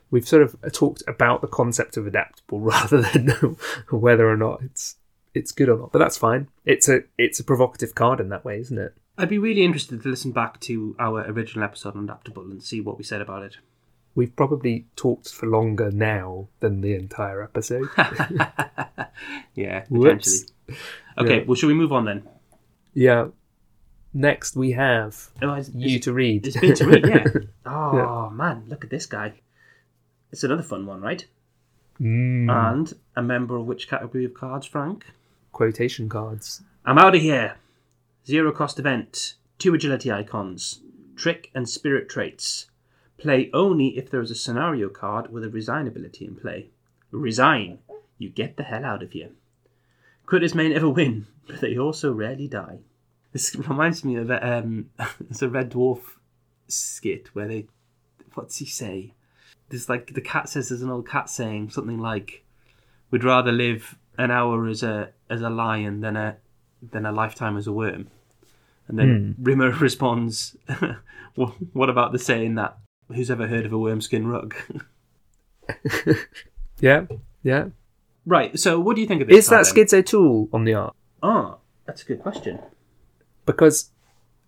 We've 0.09 0.27
sort 0.27 0.41
of 0.41 0.55
talked 0.71 1.03
about 1.07 1.41
the 1.41 1.47
concept 1.47 1.97
of 1.97 2.07
adaptable 2.07 2.59
rather 2.61 3.01
than 3.01 3.29
whether 3.91 4.29
or 4.29 4.37
not 4.37 4.63
it's 4.63 4.95
it's 5.33 5.51
good 5.51 5.69
or 5.69 5.77
not. 5.77 5.91
But 5.91 5.99
that's 5.99 6.17
fine. 6.17 6.47
It's 6.65 6.89
a 6.89 7.01
it's 7.17 7.39
a 7.39 7.43
provocative 7.43 7.93
card 7.93 8.19
in 8.19 8.29
that 8.29 8.45
way, 8.45 8.59
isn't 8.59 8.77
it? 8.77 8.93
I'd 9.17 9.29
be 9.29 9.39
really 9.39 9.63
interested 9.63 10.01
to 10.01 10.09
listen 10.09 10.31
back 10.31 10.59
to 10.61 10.95
our 10.99 11.21
original 11.21 11.63
episode 11.63 11.95
on 11.95 12.03
Adaptable 12.03 12.43
and 12.43 12.61
see 12.61 12.81
what 12.81 12.97
we 12.97 13.03
said 13.03 13.21
about 13.21 13.43
it. 13.43 13.57
We've 14.17 14.35
probably 14.35 14.85
talked 14.95 15.29
for 15.31 15.45
longer 15.45 15.91
now 15.91 16.47
than 16.59 16.81
the 16.81 16.93
entire 16.95 17.43
episode. 17.43 17.87
Yeah, 19.55 19.85
Whoops. 19.89 20.43
potentially. 20.43 20.77
Okay, 21.17 21.37
Yeah. 21.39 21.43
well, 21.47 21.55
should 21.55 21.67
we 21.67 21.73
move 21.73 21.91
on 21.93 22.05
then? 22.05 22.23
yeah. 22.93 23.27
Next 24.13 24.55
we 24.55 24.71
have 24.71 25.29
Oh, 25.41 25.53
it's, 25.53 25.69
you 25.75 25.97
it's, 25.97 26.05
to 26.05 26.13
read. 26.13 26.47
it's 26.47 26.57
been 26.59 26.73
to 26.75 26.85
read, 26.87 27.05
yeah. 27.07 27.23
Oh, 27.65 28.29
man, 28.31 28.63
look 28.67 28.83
at 28.83 28.89
this 28.89 29.05
guy. 29.05 29.33
It's 30.31 30.43
another 30.43 30.63
fun 30.63 30.85
one, 30.87 31.01
right? 31.01 31.25
Mm, 32.01 32.49
And 32.49 32.93
a 33.15 33.21
member 33.21 33.55
of 33.57 33.65
which 33.65 33.87
category 33.89 34.25
of 34.25 34.33
cards, 34.33 34.65
Frank? 34.65 35.05
quotation 35.51 36.07
cards. 36.09 36.61
I'm 36.85 36.97
out 36.97 37.15
of 37.15 37.21
here. 37.21 37.57
Zero 38.25 38.51
cost 38.51 38.79
event. 38.79 39.35
Two 39.59 39.73
agility 39.75 40.11
icons. 40.11 40.81
Trick 41.15 41.51
and 41.53 41.67
spirit 41.69 42.09
traits. 42.09 42.67
Play 43.17 43.49
only 43.53 43.97
if 43.97 44.11
there 44.11 44.21
is 44.21 44.31
a 44.31 44.35
scenario 44.35 44.89
card 44.89 45.31
with 45.31 45.43
a 45.43 45.49
resign 45.49 45.87
ability 45.87 46.25
in 46.25 46.35
play. 46.35 46.69
Resign. 47.11 47.79
You 48.17 48.29
get 48.29 48.57
the 48.57 48.63
hell 48.63 48.85
out 48.85 49.01
of 49.01 49.11
here. 49.11 49.29
Critters 50.25 50.53
may 50.53 50.69
never 50.69 50.89
win, 50.89 51.27
but 51.47 51.61
they 51.61 51.77
also 51.77 52.11
rarely 52.11 52.47
die. 52.47 52.79
This 53.33 53.55
reminds 53.67 54.03
me 54.03 54.15
of 54.15 54.29
um, 54.29 54.89
it's 55.29 55.41
a 55.41 55.49
Red 55.49 55.71
Dwarf 55.71 56.01
skit 56.67 57.29
where 57.33 57.47
they, 57.47 57.67
what's 58.35 58.57
he 58.57 58.65
say? 58.65 59.13
There's 59.69 59.89
like 59.89 60.13
the 60.13 60.21
cat 60.21 60.47
says 60.49 60.69
there's 60.69 60.81
an 60.81 60.89
old 60.89 61.09
cat 61.09 61.29
saying 61.29 61.71
something 61.71 61.99
like, 61.99 62.45
"We'd 63.11 63.23
rather 63.23 63.51
live 63.51 63.97
an 64.17 64.31
hour 64.31 64.67
as 64.67 64.81
a 64.81 65.09
as 65.29 65.41
a 65.41 65.49
lion 65.49 65.99
than 65.99 66.15
a 66.15 66.37
than 66.81 67.05
a 67.05 67.11
lifetime 67.11 67.57
as 67.57 67.67
a 67.67 67.73
worm." 67.73 68.07
And 68.87 68.97
then 68.97 69.35
Rimmer 69.37 69.71
responds, 69.71 70.55
"Wha- 71.35 71.51
"What 71.73 71.89
about 71.89 72.13
the 72.13 72.19
saying 72.19 72.55
that 72.55 72.77
who's 73.13 73.29
ever 73.31 73.47
heard 73.47 73.65
of 73.65 73.73
a 73.73 73.77
wormskin 73.77 74.27
rug?" 74.27 74.55
Yeah, 76.79 77.05
yeah. 77.43 77.65
right. 78.25 78.57
So, 78.59 78.79
what 78.79 78.95
do 78.95 79.01
you 79.01 79.07
think 79.07 79.21
of 79.23 79.27
this? 79.27 79.37
Is 79.45 79.47
that 79.49 79.55
then? 79.57 79.65
Skids 79.65 79.93
O'Toole 79.93 80.47
on 80.53 80.63
the 80.63 80.75
art? 80.75 80.95
Oh, 81.23 81.57
that's 81.85 82.03
a 82.03 82.05
good 82.05 82.21
question. 82.21 82.59
Because 83.47 83.89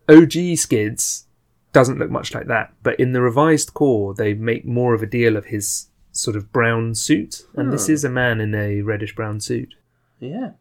OG 0.08 0.56
Skids 0.58 1.26
doesn't 1.74 1.98
look 1.98 2.12
much 2.12 2.36
like 2.36 2.46
that, 2.48 2.74
but 2.84 3.00
in 3.00 3.14
the 3.14 3.22
revised 3.22 3.74
core, 3.74 4.14
they 4.14 4.34
make 4.36 4.64
more 4.66 4.94
of 4.94 5.02
a 5.02 5.08
deal 5.08 5.38
of 5.38 5.46
his 5.46 5.88
sort 6.12 6.36
of 6.36 6.52
brown 6.52 6.94
suit, 6.94 7.42
and 7.56 7.74
this 7.74 7.88
Hmm. 7.88 7.94
is 7.94 8.04
a 8.04 8.10
man 8.10 8.40
in 8.40 8.54
a 8.54 8.82
reddish 8.82 9.16
brown 9.16 9.40
suit. 9.40 9.74
Yeah. 10.20 10.52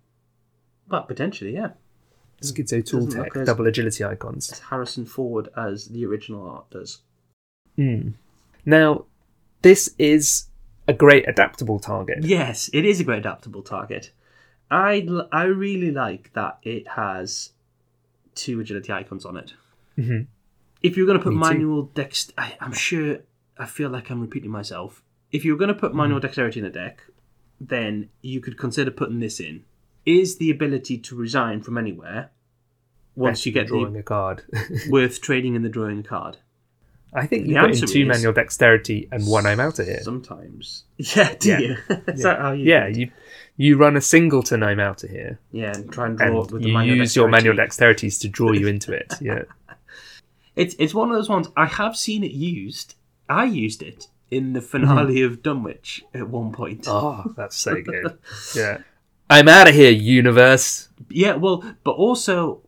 Well, 0.88 1.03
potentially, 1.03 1.53
yeah. 1.53 1.72
Skids 2.40 2.72
O'Toole 2.72 3.09
tech, 3.09 3.32
double 3.44 3.66
agility 3.66 4.05
icons. 4.05 4.59
Harrison 4.70 5.05
Ford 5.05 5.49
as 5.57 5.88
the 5.88 6.07
original 6.07 6.49
art 6.49 6.70
does. 6.70 7.03
Mm. 7.79 8.14
Now, 8.66 9.05
this 9.62 9.95
is 9.99 10.47
a 10.87 10.93
great 10.93 11.29
adaptable 11.29 11.79
target. 11.79 12.24
Yes, 12.24 12.68
it 12.72 12.85
is 12.85 13.01
a 13.01 13.05
great 13.05 13.18
adaptable 13.20 13.62
target. 13.62 14.11
I 14.70 15.07
I 15.33 15.45
really 15.45 15.91
like 15.91 16.33
that 16.35 16.59
it 16.62 16.89
has 16.89 17.53
two 18.35 18.61
agility 18.61 18.93
icons 18.93 19.24
on 19.24 19.37
it. 19.37 19.55
Mhm. 19.97 20.26
If 20.83 20.97
you're 20.97 21.07
going 21.07 21.18
to 21.18 21.24
put 21.24 21.33
Me 21.35 21.41
manual 21.41 21.83
dex, 21.95 22.31
I, 22.39 22.57
I'm 22.61 22.72
sure. 22.72 23.18
I 23.59 23.66
feel 23.66 23.91
like 23.91 24.11
I'm 24.11 24.20
repeating 24.20 24.51
myself. 24.51 25.03
If 25.33 25.45
you're 25.45 25.57
going 25.57 25.68
to 25.68 25.74
put 25.74 25.91
Mm-hmm. 25.91 25.99
manual 25.99 26.20
dexterity 26.20 26.61
in 26.61 26.66
a 26.66 26.70
deck, 26.70 27.01
then 27.61 28.09
you 28.22 28.41
could 28.41 28.57
consider 28.57 28.91
putting 28.93 29.18
this 29.20 29.41
in. 29.41 29.64
Is 30.07 30.37
the 30.39 30.51
ability 30.51 30.99
to 30.99 31.16
resign 31.16 31.61
from 31.62 31.76
anywhere 31.76 32.31
once 33.16 33.45
you 33.45 33.51
get 33.53 33.66
drawing 33.66 33.93
the 33.95 33.99
a 33.99 34.03
card. 34.03 34.43
worth 34.89 35.20
trading 35.20 35.55
in 35.57 35.62
the 35.62 35.68
drawing 35.68 36.03
card? 36.05 36.37
I 37.12 37.26
think 37.26 37.44
The 37.44 37.50
you 37.50 37.61
put 37.61 37.70
answer 37.70 37.84
in 37.86 37.90
two 37.92 38.02
is- 38.02 38.09
manual 38.09 38.32
dexterity 38.32 39.09
and 39.11 39.26
one 39.26 39.46
I'm 39.46 39.61
out 39.61 39.78
of 39.78 39.86
here. 39.86 40.02
Sometimes. 40.02 40.84
Yeah. 40.96 41.34
Do 41.38 41.48
Yeah. 41.48 41.59
you? 41.61 41.76
Is 42.09 42.22
that 42.24 42.40
how 42.40 42.52
you? 42.52 42.64
Yeah, 42.64 42.88
you 42.88 43.11
you 43.56 43.76
run 43.76 43.96
a 43.96 44.00
singleton 44.00 44.62
I'm 44.64 44.80
out 44.80 45.04
of 45.04 45.11
here. 45.11 45.38
Yeah, 45.52 45.72
and 45.72 45.92
try 45.92 46.06
and 46.06 46.18
draw 46.18 46.26
And 46.26 46.36
with 46.36 46.62
the 46.62 46.68
you 46.68 46.74
manual 46.74 46.96
use 46.96 47.14
your 47.14 47.28
manual 47.28 47.56
dexterities 47.56 48.20
to 48.22 48.28
draw 48.28 48.52
you 48.52 48.66
into 48.66 48.92
it. 48.92 49.12
Yeah. 49.20 49.42
It's 50.56 50.74
it's 50.78 50.92
one 50.92 51.11
of 51.11 51.16
those 51.16 51.28
ones 51.28 51.48
I 51.56 51.66
have 51.66 51.96
seen 51.96 52.24
it 52.24 52.32
used. 52.32 52.96
I 53.28 53.44
used 53.44 53.80
it 53.82 54.09
in 54.30 54.54
the 54.54 54.61
finale 54.61 55.16
mm-hmm. 55.16 55.32
of 55.32 55.42
Dunwich 55.42 56.02
at 56.14 56.28
one 56.28 56.50
point. 56.52 56.86
Oh, 56.88 57.32
that's 57.36 57.56
so 57.56 57.80
good. 57.80 58.18
Yeah. 58.56 58.78
I'm 59.30 59.46
out 59.48 59.68
of 59.68 59.74
here, 59.74 59.90
universe. 59.90 60.88
Yeah, 61.11 61.34
well, 61.36 61.62
but 61.84 61.92
also, 61.92 62.62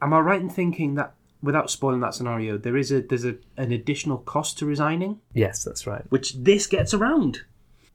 am 0.00 0.12
I 0.12 0.20
right 0.20 0.40
in 0.40 0.50
thinking 0.50 0.94
that 0.94 1.14
without 1.46 1.70
spoiling 1.70 2.00
that 2.00 2.14
scenario, 2.14 2.58
there 2.58 2.76
is 2.76 2.92
a 2.92 3.00
there's 3.00 3.24
a 3.24 3.36
an 3.56 3.72
additional 3.72 4.18
cost 4.18 4.58
to 4.58 4.66
resigning, 4.66 5.20
Yes, 5.32 5.64
that's 5.64 5.86
right. 5.86 6.02
which 6.10 6.34
this 6.34 6.66
gets 6.66 6.92
around 6.92 7.40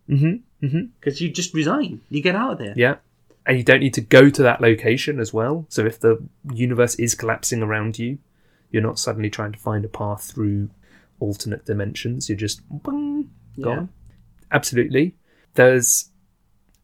Mm-hmm. 0.10 0.66
Mm-hmm. 0.66 0.86
because 1.00 1.22
you 1.22 1.30
just 1.30 1.54
resign, 1.54 2.02
you 2.10 2.22
get 2.22 2.36
out 2.36 2.54
of 2.54 2.58
there. 2.58 2.74
Yeah. 2.76 2.96
And 3.46 3.58
you 3.58 3.64
don't 3.64 3.80
need 3.80 3.94
to 3.96 4.02
go 4.02 4.30
to 4.30 4.44
that 4.44 4.60
location 4.62 5.20
as 5.20 5.34
well. 5.34 5.66
So 5.70 5.86
if 5.86 6.00
the 6.00 6.22
universe 6.54 6.96
is 6.96 7.16
collapsing 7.16 7.62
around 7.64 7.98
you, 7.98 8.18
you're 8.72 8.84
not 8.84 9.00
suddenly 9.00 9.30
trying 9.30 9.52
to 9.54 9.60
find 9.60 9.84
a 9.86 9.88
path 9.88 10.24
through 10.24 10.70
alternate 11.20 11.66
dimensions. 11.66 12.30
You're 12.30 12.38
just 12.38 12.62
gone. 12.84 13.90
Absolutely. 14.52 15.16
There's 15.56 16.10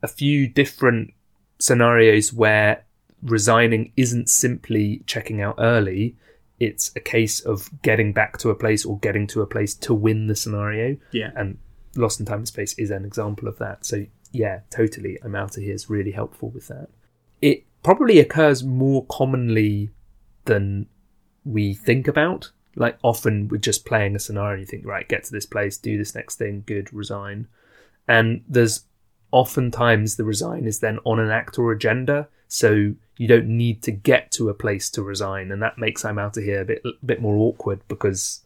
a 0.01 0.07
few 0.07 0.47
different 0.47 1.13
scenarios 1.59 2.31
where 2.33 2.83
resigning 3.21 3.91
isn't 3.97 4.29
simply 4.29 5.01
checking 5.05 5.41
out 5.41 5.55
early. 5.57 6.15
It's 6.59 6.91
a 6.95 6.99
case 6.99 7.39
of 7.39 7.69
getting 7.81 8.13
back 8.13 8.37
to 8.39 8.49
a 8.49 8.55
place 8.55 8.85
or 8.85 8.97
getting 8.99 9.27
to 9.27 9.41
a 9.41 9.47
place 9.47 9.75
to 9.75 9.93
win 9.93 10.27
the 10.27 10.35
scenario 10.35 10.97
yeah, 11.11 11.31
and 11.35 11.57
Lost 11.95 12.19
in 12.19 12.25
Time 12.25 12.39
and 12.39 12.47
Space 12.47 12.73
is 12.79 12.91
an 12.91 13.05
example 13.05 13.47
of 13.47 13.57
that. 13.59 13.85
So 13.85 14.05
yeah, 14.31 14.61
totally, 14.69 15.17
I'm 15.23 15.35
out 15.35 15.57
of 15.57 15.63
here 15.63 15.73
is 15.73 15.89
really 15.89 16.11
helpful 16.11 16.49
with 16.49 16.67
that. 16.67 16.89
It 17.41 17.65
probably 17.83 18.19
occurs 18.19 18.63
more 18.63 19.05
commonly 19.05 19.89
than 20.45 20.87
we 21.45 21.73
think 21.73 22.07
about. 22.07 22.51
Like 22.75 22.97
often 23.03 23.47
we're 23.47 23.57
just 23.57 23.85
playing 23.85 24.15
a 24.15 24.19
scenario, 24.19 24.59
you 24.59 24.65
think, 24.65 24.85
right, 24.85 25.07
get 25.07 25.23
to 25.25 25.31
this 25.31 25.45
place, 25.45 25.77
do 25.77 25.97
this 25.97 26.13
next 26.13 26.35
thing, 26.35 26.63
good, 26.65 26.93
resign. 26.93 27.47
And 28.07 28.43
there's 28.47 28.83
oftentimes 29.31 30.15
the 30.15 30.23
resign 30.23 30.65
is 30.65 30.79
then 30.79 30.99
on 31.03 31.19
an 31.19 31.29
act 31.29 31.57
or 31.59 31.71
agenda, 31.71 32.27
so 32.47 32.93
you 33.17 33.27
don't 33.27 33.47
need 33.47 33.81
to 33.83 33.91
get 33.91 34.31
to 34.31 34.49
a 34.49 34.53
place 34.53 34.89
to 34.91 35.01
resign, 35.01 35.51
and 35.51 35.61
that 35.61 35.77
makes 35.77 36.05
I'm 36.05 36.19
out 36.19 36.37
of 36.37 36.43
here 36.43 36.61
a 36.61 36.65
bit 36.65 36.83
bit 37.05 37.21
more 37.21 37.35
awkward 37.37 37.81
because 37.87 38.41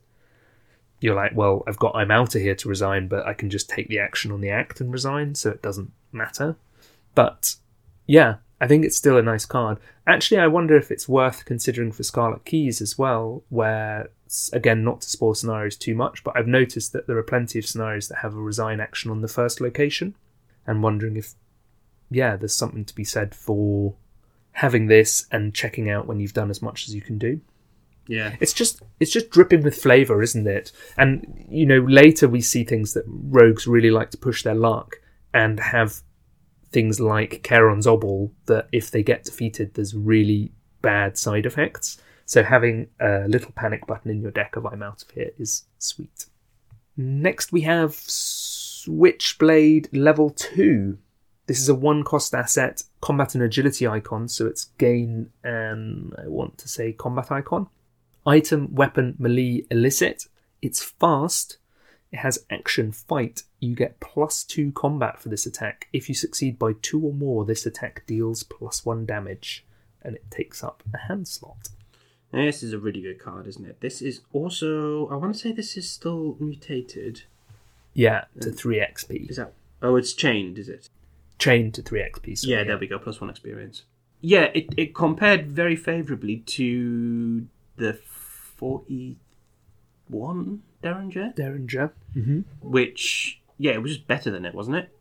you're 1.00 1.16
like, 1.16 1.36
well, 1.36 1.64
I've 1.68 1.80
got 1.80 1.96
I'm 1.96 2.12
out 2.12 2.36
of 2.36 2.42
here 2.42 2.56
to 2.56 2.70
resign, 2.70 3.08
but 3.08 3.26
I 3.26 3.34
can 3.34 3.50
just 3.50 3.70
take 3.70 3.88
the 3.88 4.00
action 4.00 4.32
on 4.32 4.42
the 4.42 4.52
act 4.52 4.80
and 4.82 4.92
resign, 4.92 5.36
so 5.36 5.50
it 5.50 5.62
doesn't 5.62 5.92
matter. 6.12 6.56
But 7.16 7.56
yeah, 8.08 8.36
I 8.62 8.68
think 8.68 8.86
it's 8.86 8.98
still 8.98 9.18
a 9.18 9.24
nice 9.24 9.46
card. 9.46 9.80
Actually, 10.06 10.40
I 10.40 10.48
wonder 10.48 10.78
if 10.78 10.92
it's 10.92 11.10
worth 11.10 11.46
considering 11.46 11.92
for 11.92 12.04
Scarlet 12.04 12.46
Keys 12.46 12.82
as 12.82 12.98
well, 12.98 13.44
where 13.50 14.10
again, 14.54 14.84
not 14.84 15.02
to 15.02 15.10
spoil 15.10 15.34
scenarios 15.34 15.76
too 15.76 15.96
much, 15.96 16.24
but 16.24 16.38
I've 16.38 16.48
noticed 16.48 16.94
that 16.94 17.08
there 17.08 17.18
are 17.18 17.24
plenty 17.24 17.60
of 17.60 17.66
scenarios 17.66 18.08
that 18.08 18.20
have 18.20 18.34
a 18.34 18.42
resign 18.42 18.80
action 18.80 19.12
on 19.12 19.22
the 19.22 19.28
first 19.28 19.60
location, 19.60 20.16
and 20.66 20.84
wondering 20.84 21.18
if, 21.18 21.34
yeah, 22.10 22.36
there's 22.36 22.56
something 22.56 22.86
to 22.86 22.96
be 22.96 23.04
said 23.04 23.34
for 23.36 23.96
having 24.54 24.88
this 24.88 25.26
and 25.32 25.54
checking 25.54 25.90
out 25.90 26.08
when 26.08 26.20
you've 26.20 26.34
done 26.34 26.50
as 26.50 26.62
much 26.62 26.88
as 26.88 26.96
you 26.96 27.02
can 27.02 27.18
do. 27.18 27.42
Yeah, 28.08 28.36
it's 28.40 28.54
just 28.54 28.82
it's 29.00 29.12
just 29.12 29.30
dripping 29.30 29.64
with 29.64 29.76
flavor 29.76 30.22
isn't 30.22 30.48
it? 30.48 30.72
And 30.98 31.46
you 31.50 31.66
know 31.66 31.80
later 31.80 32.28
we 32.28 32.42
see 32.42 32.64
things 32.64 32.94
that 32.94 33.06
rogues 33.08 33.68
really 33.68 33.92
like 33.92 34.10
to 34.12 34.18
push 34.18 34.44
their 34.44 34.56
luck 34.56 34.98
and 35.34 35.60
have 35.60 36.02
things 36.72 37.00
like 37.00 37.46
Charon's 37.48 37.86
Obol 37.86 38.32
that 38.48 38.68
if 38.72 38.92
they 38.92 39.04
get 39.04 39.24
defeated 39.24 39.74
there's 39.74 39.94
really 39.94 40.52
bad 40.82 41.18
side 41.18 41.46
effects. 41.46 42.02
So 42.26 42.44
having 42.44 42.88
a 43.00 43.28
little 43.28 43.52
panic 43.52 43.86
button 43.88 44.10
in 44.10 44.22
your 44.22 44.32
deck 44.32 44.56
of 44.56 44.66
I'm 44.66 44.84
out 44.84 45.04
of 45.04 45.12
here 45.12 45.32
is 45.38 45.66
sweet. 45.78 46.26
Next 46.98 47.52
we 47.52 47.62
have 47.62 47.94
Switchblade 47.96 49.90
level 49.96 50.32
2 50.32 50.98
this 51.52 51.60
is 51.60 51.70
a 51.70 51.76
one 51.76 52.04
cost 52.04 52.34
asset 52.34 52.84
combat 53.02 53.36
and 53.36 53.44
agility 53.44 53.88
icon 53.88 54.28
so 54.28 54.48
it's 54.48 54.66
gain 54.78 55.30
and 55.44 56.14
I 56.18 56.28
want 56.28 56.58
to 56.60 56.68
say 56.68 56.94
combat 56.94 57.32
icon 57.32 57.68
Item, 58.26 58.74
weapon, 58.76 59.16
melee, 59.18 59.66
illicit. 59.72 60.28
It's 60.62 60.84
fast. 60.84 61.58
It 62.12 62.18
has 62.18 62.46
action, 62.52 62.92
fight. 62.92 63.44
You 63.60 63.76
get 63.76 64.00
plus 64.00 64.44
two 64.44 64.72
combat 64.74 65.20
for 65.20 65.30
this 65.30 65.46
attack. 65.46 65.88
If 65.92 66.08
you 66.08 66.14
succeed 66.14 66.60
by 66.60 66.74
two 66.82 67.04
or 67.04 67.14
more, 67.14 67.46
this 67.46 67.66
attack 67.66 68.04
deals 68.06 68.44
plus 68.44 68.86
one 68.86 69.06
damage, 69.06 69.66
and 70.04 70.16
it 70.16 70.30
takes 70.30 70.64
up 70.64 70.84
a 70.94 70.98
hand 70.98 71.28
slot. 71.28 71.70
this 72.32 72.62
is 72.62 72.74
a 72.74 72.80
really 72.80 73.02
good 73.02 73.20
card, 73.20 73.48
isn't 73.48 73.66
it? 73.66 73.82
This 73.82 74.02
is 74.02 74.22
also 74.34 75.08
I 75.08 75.16
want 75.16 75.34
to 75.34 75.40
say 75.40 75.52
this 75.52 75.78
is 75.78 75.90
still 75.90 76.36
mutated. 76.40 77.24
Yeah, 77.94 78.26
to 78.42 78.50
um, 78.50 78.56
three 78.56 78.78
XP. 78.78 79.30
Is 79.30 79.38
that? 79.38 79.54
Oh, 79.82 79.96
it's 79.96 80.14
chained, 80.14 80.60
is 80.60 80.70
it? 80.70 80.90
Chained 81.42 81.74
to 81.74 81.82
three 81.82 82.02
XP. 82.02 82.38
so 82.38 82.48
yeah, 82.48 82.64
there 82.64 82.78
we 82.78 82.88
go. 82.88 83.00
Plus 83.00 83.20
one 83.20 83.30
experience. 83.30 83.84
Yeah, 84.22 84.44
it, 84.54 84.68
it 84.78 84.94
compared 84.94 85.52
very 85.52 85.76
favourably 85.76 86.38
to 86.38 87.48
the 87.78 87.94
forty-one 88.56 90.62
Derringer, 90.84 91.34
Derringer. 91.36 91.94
Mm-hmm. 92.16 92.42
which 92.62 93.42
yeah, 93.58 93.72
it 93.72 93.82
was 93.82 93.96
just 93.96 94.08
better 94.08 94.30
than 94.32 94.46
it, 94.46 94.54
wasn't 94.54 94.78
it? 94.78 94.96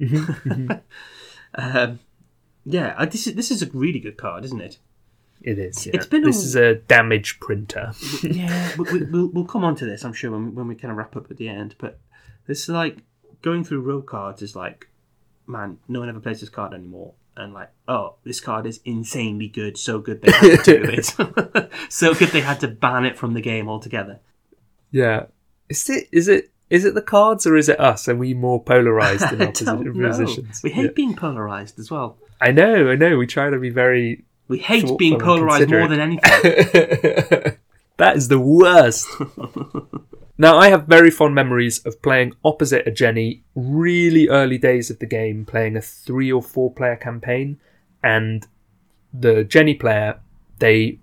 Mm-hmm. 0.00 0.72
um, 1.56 1.98
yeah, 2.64 2.94
uh, 2.96 3.04
this 3.06 3.26
is 3.26 3.34
this 3.34 3.50
is 3.50 3.62
a 3.62 3.70
really 3.72 4.00
good 4.00 4.16
card, 4.16 4.44
isn't 4.46 4.60
it? 4.60 4.78
It 5.42 5.58
is. 5.58 5.86
Yeah. 5.86 5.92
It's 5.94 6.06
been 6.06 6.22
a- 6.22 6.26
this 6.26 6.42
is 6.42 6.56
a 6.56 6.76
damage 6.76 7.38
printer. 7.40 7.92
yeah, 8.22 8.72
we, 8.78 8.84
we, 8.84 9.02
we'll 9.04 9.26
we'll 9.28 9.44
come 9.44 9.64
on 9.64 9.76
to 9.76 9.84
this, 9.84 10.02
I'm 10.04 10.14
sure, 10.14 10.30
when, 10.30 10.54
when 10.54 10.68
we 10.68 10.74
kind 10.74 10.90
of 10.90 10.96
wrap 10.96 11.16
up 11.16 11.30
at 11.30 11.36
the 11.36 11.48
end. 11.48 11.74
But 11.76 11.98
this 12.46 12.62
is 12.62 12.68
like 12.70 12.98
going 13.42 13.62
through 13.64 13.82
row 13.82 14.00
cards 14.00 14.40
is 14.40 14.56
like, 14.56 14.88
man, 15.46 15.78
no 15.88 16.00
one 16.00 16.08
ever 16.08 16.20
plays 16.20 16.40
this 16.40 16.48
card 16.48 16.72
anymore. 16.74 17.14
And 17.36 17.52
like, 17.52 17.70
oh, 17.88 18.14
this 18.24 18.40
card 18.40 18.64
is 18.64 18.80
insanely 18.84 19.48
good, 19.48 19.76
so 19.76 19.98
good 19.98 20.22
they 20.22 20.30
had 20.30 20.62
to 20.64 20.82
do 20.82 20.84
it, 20.88 21.70
so 21.88 22.14
good 22.14 22.28
they 22.28 22.40
had 22.42 22.60
to 22.60 22.68
ban 22.68 23.04
it 23.04 23.16
from 23.18 23.34
the 23.34 23.40
game 23.40 23.68
altogether. 23.68 24.20
yeah. 24.90 25.26
Is 25.68 25.88
it? 25.88 26.08
Is 26.12 26.28
it? 26.28 26.50
Is 26.70 26.84
it 26.84 26.94
the 26.94 27.02
cards 27.02 27.46
or 27.46 27.56
is 27.56 27.68
it 27.68 27.80
us? 27.80 28.06
Are 28.08 28.14
we 28.14 28.34
more 28.34 28.62
polarized 28.62 29.32
in 29.32 29.40
I 29.42 29.46
our 29.46 29.52
posi- 29.52 29.64
don't 29.64 29.96
know. 29.96 30.08
positions? 30.08 30.60
We 30.62 30.70
hate 30.70 30.84
Yeah. 30.84 30.90
being 30.94 31.16
polarized 31.16 31.78
as 31.78 31.90
well. 31.90 32.18
I 32.40 32.52
know. 32.52 32.90
I 32.90 32.94
know. 32.96 33.16
We 33.16 33.26
try 33.26 33.48
to 33.50 33.58
be 33.58 33.70
very 33.70 34.24
We 34.46 34.58
hate 34.58 34.86
being 34.98 35.18
polarized 35.18 35.70
more 35.70 35.88
than 35.88 36.00
anything. 36.00 36.20
that 37.96 38.16
is 38.16 38.28
the 38.28 38.38
worst. 38.38 39.06
Now, 40.36 40.58
I 40.58 40.68
have 40.68 40.86
very 40.86 41.10
fond 41.10 41.34
memories 41.34 41.78
of 41.86 42.02
playing 42.02 42.34
opposite 42.44 42.86
a 42.86 42.90
Jenny 42.90 43.44
really 43.54 44.28
early 44.28 44.58
days 44.58 44.90
of 44.90 44.98
the 44.98 45.06
game, 45.06 45.44
playing 45.44 45.76
a 45.76 45.80
three 45.80 46.32
or 46.32 46.42
four 46.42 46.72
player 46.72 46.96
campaign, 46.96 47.58
and 48.02 48.46
the 49.12 49.44
Jenny 49.44 49.74
player, 49.74 50.20
they 50.58 50.98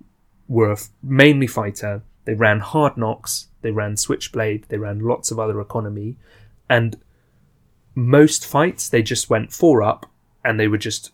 were 0.47 0.75
mainly 1.01 1.47
fighter. 1.47 2.03
They 2.25 2.33
ran 2.33 2.59
hard 2.59 2.97
knocks, 2.97 3.47
they 3.61 3.71
ran 3.71 3.95
switchblade, 3.95 4.65
they 4.67 4.77
ran 4.77 4.99
lots 4.99 5.31
of 5.31 5.39
other 5.39 5.61
economy, 5.61 6.17
and 6.69 6.97
most 7.95 8.45
fights 8.45 8.89
they 8.89 9.01
just 9.01 9.29
went 9.29 9.53
four 9.53 9.81
up, 9.81 10.05
and 10.43 10.59
they 10.59 10.67
were 10.67 10.77
just 10.77 11.11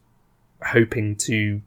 hoping 0.66 1.16
to 1.16 1.62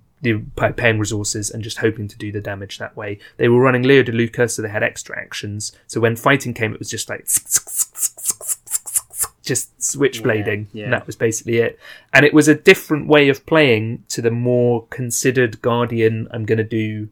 by 0.55 0.73
paying 0.73 0.99
resources 0.99 1.51
and 1.51 1.63
just 1.63 1.79
hoping 1.79 2.09
to 2.09 2.19
do 2.19 2.31
the 2.31 2.41
damage 2.41 2.79
that 2.79 2.97
way. 2.97 3.19
They 3.37 3.49
were 3.49 3.61
running 3.61 3.83
Leo 3.83 4.03
de 4.03 4.13
Luca, 4.13 4.49
so 4.49 4.63
they 4.63 4.69
had 4.69 4.83
extra 4.83 5.19
actions. 5.19 5.73
So 5.87 6.01
when 6.01 6.17
fighting 6.17 6.55
came, 6.55 6.73
it 6.73 6.79
was 6.79 6.91
just 6.91 7.09
like 7.09 7.25
just 9.43 9.79
switchblading. 9.79 10.67
Yeah, 10.73 10.81
yeah. 10.81 10.85
And 10.85 10.93
that 10.93 11.07
was 11.07 11.17
basically 11.17 11.59
it. 11.59 11.79
And 12.13 12.27
it 12.27 12.35
was 12.35 12.49
a 12.49 12.55
different 12.55 13.09
way 13.09 13.29
of 13.29 13.47
playing 13.47 14.05
to 14.09 14.21
the 14.21 14.31
more 14.31 14.87
considered 14.89 15.63
Guardian. 15.63 16.29
I'm 16.31 16.45
going 16.45 16.59
to 16.59 16.65
do 16.65 17.09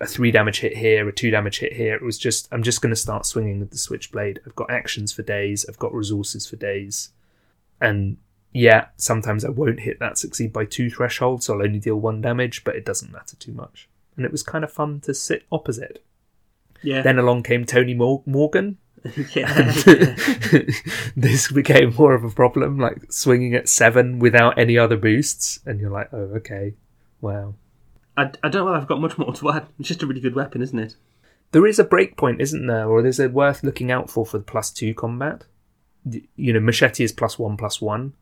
a 0.00 0.06
three 0.06 0.30
damage 0.30 0.60
hit 0.60 0.76
here, 0.76 1.08
a 1.08 1.12
two 1.12 1.30
damage 1.30 1.60
hit 1.60 1.74
here. 1.74 1.94
It 1.94 2.02
was 2.02 2.18
just 2.18 2.48
I'm 2.50 2.62
just 2.62 2.82
going 2.82 2.90
to 2.90 2.96
start 2.96 3.26
swinging 3.26 3.60
with 3.60 3.70
the 3.70 3.78
switchblade. 3.78 4.40
I've 4.44 4.56
got 4.56 4.70
actions 4.70 5.12
for 5.12 5.22
days. 5.22 5.64
I've 5.68 5.78
got 5.78 5.94
resources 5.94 6.48
for 6.48 6.56
days, 6.56 7.10
and 7.80 8.16
yeah, 8.52 8.86
sometimes 8.96 9.44
I 9.44 9.50
won't 9.50 9.80
hit 9.80 10.00
that 10.00 10.18
succeed 10.18 10.52
by 10.52 10.64
two 10.64 10.90
threshold, 10.90 11.42
so 11.42 11.54
I'll 11.54 11.62
only 11.62 11.78
deal 11.78 11.96
one 11.96 12.20
damage, 12.20 12.64
but 12.64 12.76
it 12.76 12.84
doesn't 12.84 13.12
matter 13.12 13.36
too 13.36 13.52
much. 13.52 13.88
And 14.16 14.26
it 14.26 14.32
was 14.32 14.42
kind 14.42 14.64
of 14.64 14.72
fun 14.72 15.00
to 15.00 15.14
sit 15.14 15.44
opposite. 15.52 16.04
Yeah. 16.82 17.02
Then 17.02 17.18
along 17.18 17.44
came 17.44 17.64
Tony 17.64 17.94
Mor- 17.94 18.22
Morgan. 18.26 18.78
yeah. 19.34 19.72
this 21.16 21.50
became 21.52 21.94
more 21.94 22.14
of 22.14 22.24
a 22.24 22.30
problem, 22.30 22.78
like 22.78 23.12
swinging 23.12 23.54
at 23.54 23.68
seven 23.68 24.18
without 24.18 24.58
any 24.58 24.76
other 24.76 24.96
boosts, 24.96 25.60
and 25.64 25.80
you're 25.80 25.90
like, 25.90 26.12
oh, 26.12 26.32
okay, 26.36 26.74
wow. 27.20 27.54
I, 28.16 28.30
I 28.42 28.48
don't 28.48 28.66
know 28.66 28.74
if 28.74 28.82
I've 28.82 28.88
got 28.88 29.00
much 29.00 29.16
more 29.16 29.32
to 29.32 29.50
add. 29.52 29.66
It's 29.78 29.88
just 29.88 30.02
a 30.02 30.06
really 30.06 30.20
good 30.20 30.34
weapon, 30.34 30.60
isn't 30.60 30.78
it? 30.78 30.96
There 31.52 31.66
is 31.66 31.78
a 31.78 31.84
breakpoint, 31.84 32.40
isn't 32.40 32.66
there, 32.66 32.88
or 32.88 33.04
is 33.04 33.20
it 33.20 33.32
worth 33.32 33.62
looking 33.62 33.90
out 33.90 34.10
for 34.10 34.26
for 34.26 34.38
the 34.38 34.44
plus 34.44 34.70
two 34.70 34.94
combat. 34.94 35.44
You 36.36 36.52
know, 36.52 36.60
machete 36.60 37.04
is 37.04 37.12
plus 37.12 37.38
one 37.38 37.56
plus 37.56 37.80
one, 37.80 38.14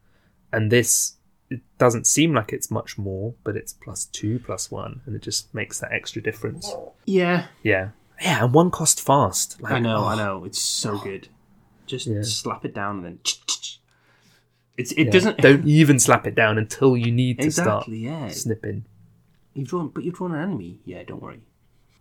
and 0.53 0.71
this 0.73 1.15
it 1.51 1.61
doesn't 1.79 2.07
seem 2.07 2.35
like 2.35 2.53
it's 2.53 2.71
much 2.71 2.99
more, 2.99 3.35
but 3.43 3.57
it's 3.57 3.73
plus 3.73 4.05
two 4.07 4.39
plus 4.39 4.71
one, 4.71 5.01
and 5.07 5.17
it 5.17 5.23
just 5.23 5.55
makes 5.55 5.81
that 5.81 5.93
extra 5.93 6.21
difference. 6.21 6.73
Yeah. 7.07 7.47
Yeah, 7.63 7.91
yeah, 8.21 8.45
and 8.45 8.53
one 8.53 8.71
cost 8.71 9.01
fast. 9.01 9.61
Like, 9.63 9.73
I 9.73 9.79
know, 9.79 10.05
oh, 10.05 10.07
I 10.07 10.17
know. 10.17 10.45
It's 10.45 10.61
so 10.61 10.99
good. 10.99 11.29
Just 11.87 12.07
Yeah. 12.07 12.23
slap 12.23 12.65
it 12.65 12.75
down 12.75 12.97
and 12.97 13.05
then. 13.05 13.19
It's 14.77 14.93
it 14.93 15.05
yeah. 15.07 15.11
doesn't. 15.11 15.39
Don't 15.49 15.67
even 15.67 15.99
slap 15.99 16.27
it 16.27 16.35
down 16.35 16.59
until 16.59 16.97
you 16.97 17.11
need 17.11 17.39
to 17.41 17.47
exactly. 17.47 17.99
Yeah. 17.99 18.19
start 18.29 18.33
snipping. 18.35 18.85
You've 19.55 19.69
drawn, 19.69 19.89
but 19.89 20.05
you've 20.05 20.15
drawn 20.15 20.35
an 20.35 20.41
enemy. 20.43 20.81
Yeah, 20.85 21.03
don't 21.03 21.21
worry. 21.21 21.41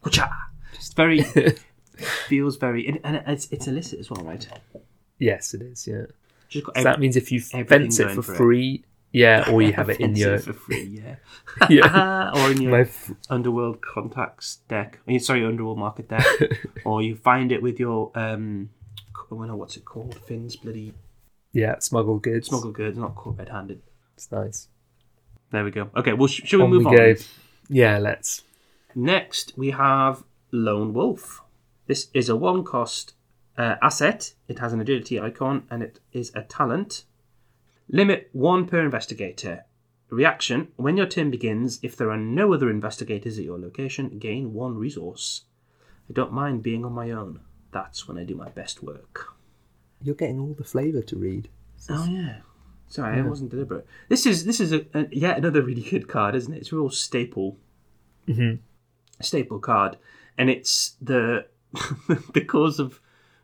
It's 0.05 0.93
very 0.93 1.23
feels 2.27 2.57
very, 2.57 2.87
and, 2.87 2.99
and 3.03 3.23
it's 3.25 3.47
it's 3.51 3.65
illicit 3.67 3.99
as 3.99 4.11
well, 4.11 4.23
right? 4.23 4.47
Yes, 5.17 5.55
it 5.55 5.63
is. 5.63 5.87
Yeah. 5.87 6.05
Just 6.49 6.65
got 6.65 6.77
So 6.77 6.83
that 6.83 6.99
means 6.99 7.15
if 7.15 7.31
you 7.31 7.39
fence 7.41 7.99
it 7.99 8.11
for 8.11 8.21
for 8.21 8.33
it. 8.33 8.37
free, 8.37 8.83
yeah, 9.11 9.45
or 9.51 9.61
you 9.61 9.73
have 9.73 9.89
it 9.89 9.99
in 9.99 10.15
your 10.15 10.39
for 10.39 10.53
free, 10.53 11.01
yeah, 11.03 11.15
yeah. 11.69 12.31
or 12.35 12.51
in 12.51 12.61
your 12.61 12.75
f- 12.81 13.11
underworld 13.29 13.81
contacts 13.81 14.57
deck. 14.67 14.99
I 15.07 15.11
mean, 15.11 15.19
sorry, 15.19 15.45
underworld 15.45 15.77
market 15.77 16.07
deck, 16.09 16.25
or 16.85 17.01
you 17.01 17.15
find 17.15 17.51
it 17.51 17.61
with 17.61 17.79
your 17.79 18.11
um, 18.15 18.69
I 19.15 19.35
don't 19.35 19.47
know 19.47 19.55
what's 19.55 19.75
it 19.77 19.85
called, 19.85 20.15
Finn's 20.25 20.55
bloody 20.55 20.93
yeah, 21.53 21.79
smuggled 21.79 22.21
goods. 22.23 22.47
Smuggled 22.47 22.75
goods, 22.75 22.97
not 22.97 23.15
caught 23.15 23.37
red-handed. 23.37 23.81
It's 24.15 24.31
nice. 24.31 24.67
There 25.51 25.63
we 25.63 25.71
go. 25.71 25.89
Okay, 25.95 26.13
well, 26.13 26.27
sh- 26.27 26.41
shall 26.45 26.59
we 26.59 26.63
On 26.65 26.69
move 26.69 26.79
we 26.81 26.85
on? 26.87 26.95
go. 26.95 27.15
Yeah, 27.69 27.97
let's. 27.97 28.43
Next, 28.95 29.53
we 29.57 29.71
have 29.71 30.23
Lone 30.51 30.93
Wolf. 30.93 31.41
This 31.87 32.07
is 32.13 32.29
a 32.29 32.35
one 32.35 32.63
cost 32.63 33.13
uh, 33.57 33.75
asset. 33.81 34.33
It 34.47 34.59
has 34.59 34.73
an 34.73 34.81
agility 34.81 35.19
icon 35.19 35.65
and 35.69 35.81
it 35.83 35.99
is 36.11 36.31
a 36.35 36.41
talent. 36.43 37.05
Limit 37.89 38.29
one 38.33 38.67
per 38.67 38.83
investigator. 38.83 39.63
Reaction 40.09 40.69
When 40.77 40.95
your 40.97 41.05
turn 41.05 41.31
begins, 41.31 41.79
if 41.83 41.95
there 41.97 42.09
are 42.11 42.17
no 42.17 42.53
other 42.53 42.69
investigators 42.69 43.37
at 43.37 43.43
your 43.45 43.59
location, 43.59 44.19
gain 44.19 44.53
one 44.53 44.77
resource. 44.77 45.43
I 46.09 46.13
don't 46.13 46.31
mind 46.31 46.63
being 46.63 46.85
on 46.85 46.93
my 46.93 47.11
own. 47.11 47.41
That's 47.71 48.07
when 48.07 48.17
I 48.17 48.23
do 48.23 48.35
my 48.35 48.47
best 48.49 48.81
work. 48.81 49.33
You're 50.01 50.15
getting 50.15 50.39
all 50.39 50.53
the 50.53 50.63
flavour 50.63 51.01
to 51.01 51.15
read. 51.17 51.49
Oh, 51.89 52.05
yeah. 52.05 52.37
Sorry, 52.87 53.19
I 53.19 53.21
wasn't 53.21 53.49
deliberate. 53.51 53.85
This 54.07 54.25
is 54.25 54.45
this 54.45 54.61
is 54.61 54.71
a, 54.71 54.85
a 54.93 55.07
yet 55.11 55.37
another 55.37 55.61
really 55.61 55.81
good 55.81 56.07
card, 56.07 56.35
isn't 56.35 56.53
it? 56.53 56.59
It's 56.59 56.71
a 56.71 56.75
real 56.77 56.89
staple 56.89 57.57
Mhm. 58.29 58.59
staple 59.21 59.59
card, 59.59 59.97
and 60.37 60.49
it's 60.49 60.95
the 61.01 61.47
the 62.33 62.45
cause 62.47 62.79
of 62.79 63.01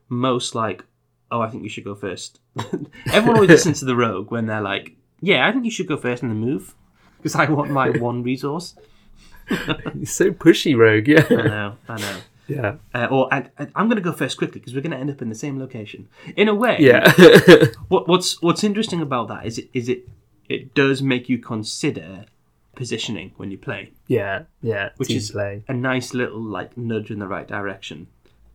most 0.09 0.55
like, 0.55 0.83
oh, 1.31 1.41
I 1.41 1.49
think 1.49 1.63
you 1.63 1.69
should 1.69 1.83
go 1.83 1.95
first. 1.95 2.39
Everyone 3.11 3.35
always 3.37 3.49
listens 3.49 3.79
to 3.79 3.85
the 3.85 3.95
rogue 3.95 4.31
when 4.31 4.45
they're 4.45 4.61
like, 4.61 4.95
yeah, 5.21 5.47
I 5.47 5.51
think 5.51 5.65
you 5.65 5.71
should 5.71 5.87
go 5.87 5.97
first 5.97 6.21
and 6.23 6.31
then 6.31 6.39
move 6.39 6.75
because 7.17 7.35
I 7.35 7.45
want 7.45 7.71
my 7.71 7.89
one 7.89 8.23
resource. 8.23 8.75
You're 9.49 10.05
so 10.05 10.31
pushy, 10.31 10.75
Rogue. 10.77 11.07
Yeah, 11.07 11.25
I 11.29 11.35
know, 11.47 11.77
I 11.89 11.97
know. 11.99 12.17
yeah. 12.47 12.75
Uh, 12.93 13.07
or 13.11 13.33
and 13.33 13.49
I'm 13.75 13.87
going 13.87 13.97
to 13.97 14.01
go 14.01 14.13
first 14.13 14.37
quickly 14.37 14.59
because 14.59 14.73
we're 14.73 14.81
going 14.81 14.91
to 14.91 14.97
end 14.97 15.09
up 15.09 15.21
in 15.21 15.29
the 15.29 15.35
same 15.35 15.59
location. 15.59 16.07
In 16.35 16.47
a 16.47 16.55
way, 16.55 16.77
Yeah. 16.79 17.11
What, 17.89 18.07
what's 18.07 18.41
what's 18.41 18.63
interesting 18.63 19.01
about 19.01 19.27
that 19.27 19.45
is 19.45 19.57
it 19.57 19.69
is 19.73 19.89
it 19.89 20.07
it 20.49 20.73
does 20.73 21.01
make 21.01 21.29
you 21.29 21.37
consider 21.39 22.25
positioning 22.75 23.31
when 23.37 23.51
you 23.51 23.57
play. 23.57 23.91
yeah. 24.07 24.43
Yeah. 24.61 24.89
Which 24.97 25.11
is- 25.11 25.31
play. 25.31 25.63
a 25.67 25.73
nice 25.73 26.13
little 26.13 26.41
like 26.41 26.77
nudge 26.77 27.11
in 27.11 27.19
the 27.19 27.27
right 27.27 27.47
direction. 27.47 28.07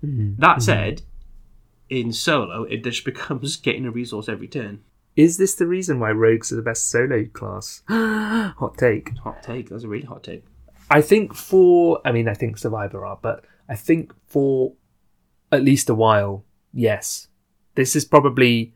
Mm-hmm. 0.05 0.40
That 0.40 0.62
said, 0.62 1.03
in 1.91 2.12
solo, 2.12 2.64
it 2.64 2.84
just 2.84 3.05
becomes 3.12 3.57
getting 3.57 3.86
a 3.86 3.91
resource 3.91 4.28
every 4.28 4.49
turn. 4.49 4.80
Is 5.16 5.36
this 5.36 5.55
the 5.57 5.66
reason 5.66 5.99
why 5.99 6.11
rogues 6.12 6.53
are 6.53 6.57
the 6.57 6.62
best 6.62 6.89
solo 6.91 7.24
class? 7.24 7.82
Hot 7.89 8.78
take. 8.78 9.16
Hot 9.18 9.43
take. 9.43 9.68
That's 9.68 9.82
a 9.84 9.89
really 9.89 10.07
hot 10.07 10.22
take. 10.22 10.45
I 10.91 11.01
think 11.03 11.34
for, 11.34 12.01
I 12.05 12.12
mean, 12.12 12.28
I 12.28 12.34
think 12.34 12.57
Survivor 12.57 13.05
are, 13.05 13.18
but 13.20 13.45
I 13.68 13.74
think 13.74 14.12
for 14.26 14.74
at 15.51 15.62
least 15.64 15.91
a 15.91 15.95
while, 15.95 16.45
yes. 16.72 17.28
This 17.74 17.97
is 17.97 18.05
probably 18.05 18.74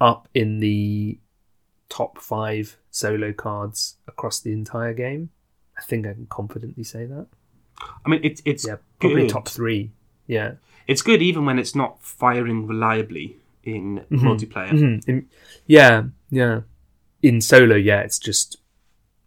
up 0.00 0.28
in 0.34 0.60
the 0.60 1.18
top 1.88 2.18
five 2.18 2.76
solo 2.90 3.32
cards 3.32 3.96
across 4.06 4.40
the 4.40 4.52
entire 4.52 4.92
game. 4.92 5.30
I 5.78 5.82
think 5.82 6.06
I 6.06 6.12
can 6.12 6.26
confidently 6.26 6.84
say 6.84 7.06
that. 7.06 7.26
I 8.04 8.08
mean, 8.08 8.20
it's 8.22 8.42
it's 8.44 8.66
Yeah, 8.66 8.76
probably 9.00 9.22
good. 9.22 9.30
top 9.30 9.48
three. 9.48 9.92
Yeah. 10.26 10.54
It's 10.88 11.02
good 11.02 11.22
even 11.22 11.44
when 11.44 11.58
it's 11.58 11.74
not 11.76 12.02
firing 12.02 12.66
reliably 12.66 13.36
in 13.62 14.04
multiplayer. 14.10 14.70
Mhm. 14.70 15.06
In- 15.08 15.28
yeah, 15.66 16.04
yeah. 16.30 16.62
In 17.22 17.40
solo, 17.40 17.76
yeah, 17.76 18.00
it's 18.00 18.18
just 18.18 18.56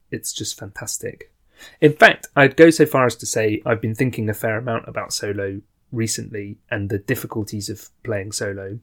it's 0.10 0.34
just 0.34 0.60
fantastic. 0.60 1.32
In 1.80 1.94
fact, 1.94 2.28
I'd 2.36 2.58
go 2.58 2.70
so 2.72 2.86
far 2.86 3.06
as 3.06 3.16
to 3.18 3.26
say 3.26 3.62
I've 3.66 3.80
been 3.82 3.96
thinking 3.96 4.28
a 4.30 4.34
fair 4.34 4.58
amount 4.58 4.88
about 4.88 5.14
solo 5.14 5.62
recently 5.92 6.58
and 6.70 6.90
the 6.90 6.98
difficulties 6.98 7.70
of 7.70 7.90
playing 8.04 8.32
solo. 8.32 8.80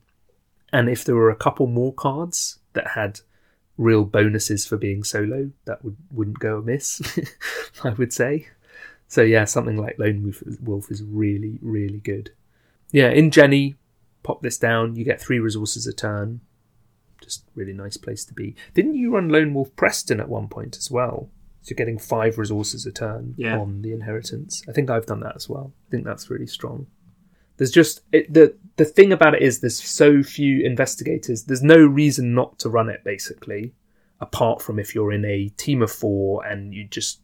And 0.73 0.89
if 0.89 1.05
there 1.05 1.17
were 1.17 1.31
a 1.31 1.37
couple 1.37 1.67
more 1.67 1.93
cards 1.93 2.59
that 2.75 2.89
had 2.89 3.21
real 3.77 4.05
bonuses 4.05 4.67
for 4.67 4.77
being 4.77 5.03
solo, 5.03 5.51
that 5.65 5.83
would 5.85 5.97
wouldn't 6.11 6.39
go 6.39 6.59
amiss. 6.59 7.01
I 7.83 7.91
would 7.91 8.13
say. 8.13 8.47
So 9.09 9.23
yeah, 9.23 9.47
something 9.47 9.77
like 9.79 9.99
Lone 9.99 10.35
Wolf 10.61 10.91
is 10.91 11.03
really, 11.03 11.59
really 11.63 11.99
good. 11.99 12.31
Yeah, 12.93 13.11
in 13.11 13.31
Jenny, 13.31 13.77
pop 14.23 14.43
this 14.43 14.59
down. 14.59 14.97
You 14.97 15.05
get 15.05 15.21
three 15.21 15.39
resources 15.39 15.87
a 15.87 15.93
turn. 15.93 16.41
Just 17.21 17.45
really 17.55 17.73
nice 17.73 17.97
place 17.97 18.25
to 18.27 18.35
be. 18.35 18.55
Didn't 18.75 18.95
you 18.95 19.13
run 19.15 19.29
Lone 19.29 19.53
Wolf 19.55 19.75
Preston 19.77 20.21
at 20.21 20.29
one 20.29 20.49
point 20.49 20.77
as 20.77 20.91
well? 20.91 21.31
So 21.63 21.71
you're 21.73 21.77
getting 21.77 21.99
five 21.99 22.39
resources 22.39 22.87
a 22.87 22.93
turn 22.93 23.35
Yeah. 23.37 23.59
on 23.59 23.83
the 23.83 23.93
inheritance. 23.93 24.63
I 24.69 24.73
think 24.73 24.89
I've 24.89 25.07
done 25.07 25.21
that 25.21 25.37
as 25.37 25.49
well. 25.49 25.73
I 25.89 25.91
think 25.91 26.05
that's 26.05 26.31
really 26.31 26.47
strong. 26.47 26.87
There's 27.59 27.73
just 27.73 28.03
it, 28.13 28.33
the 28.33 28.55
the 28.77 28.85
thing 28.85 29.13
about 29.13 29.35
it 29.35 29.43
is 29.43 29.59
there's 29.61 29.83
so 29.83 30.23
few 30.23 30.65
investigators. 30.65 31.43
There's 31.45 31.63
no 31.63 31.77
reason 31.85 32.33
not 32.33 32.59
to 32.61 32.71
run 32.71 32.89
it 32.89 33.03
basically, 33.05 33.75
apart 34.21 34.63
from 34.63 34.79
if 34.79 34.95
you're 34.95 35.11
in 35.13 35.25
a 35.25 35.49
team 35.57 35.83
of 35.83 35.91
four 35.91 36.47
and 36.47 36.73
you 36.73 36.85
just 36.85 37.21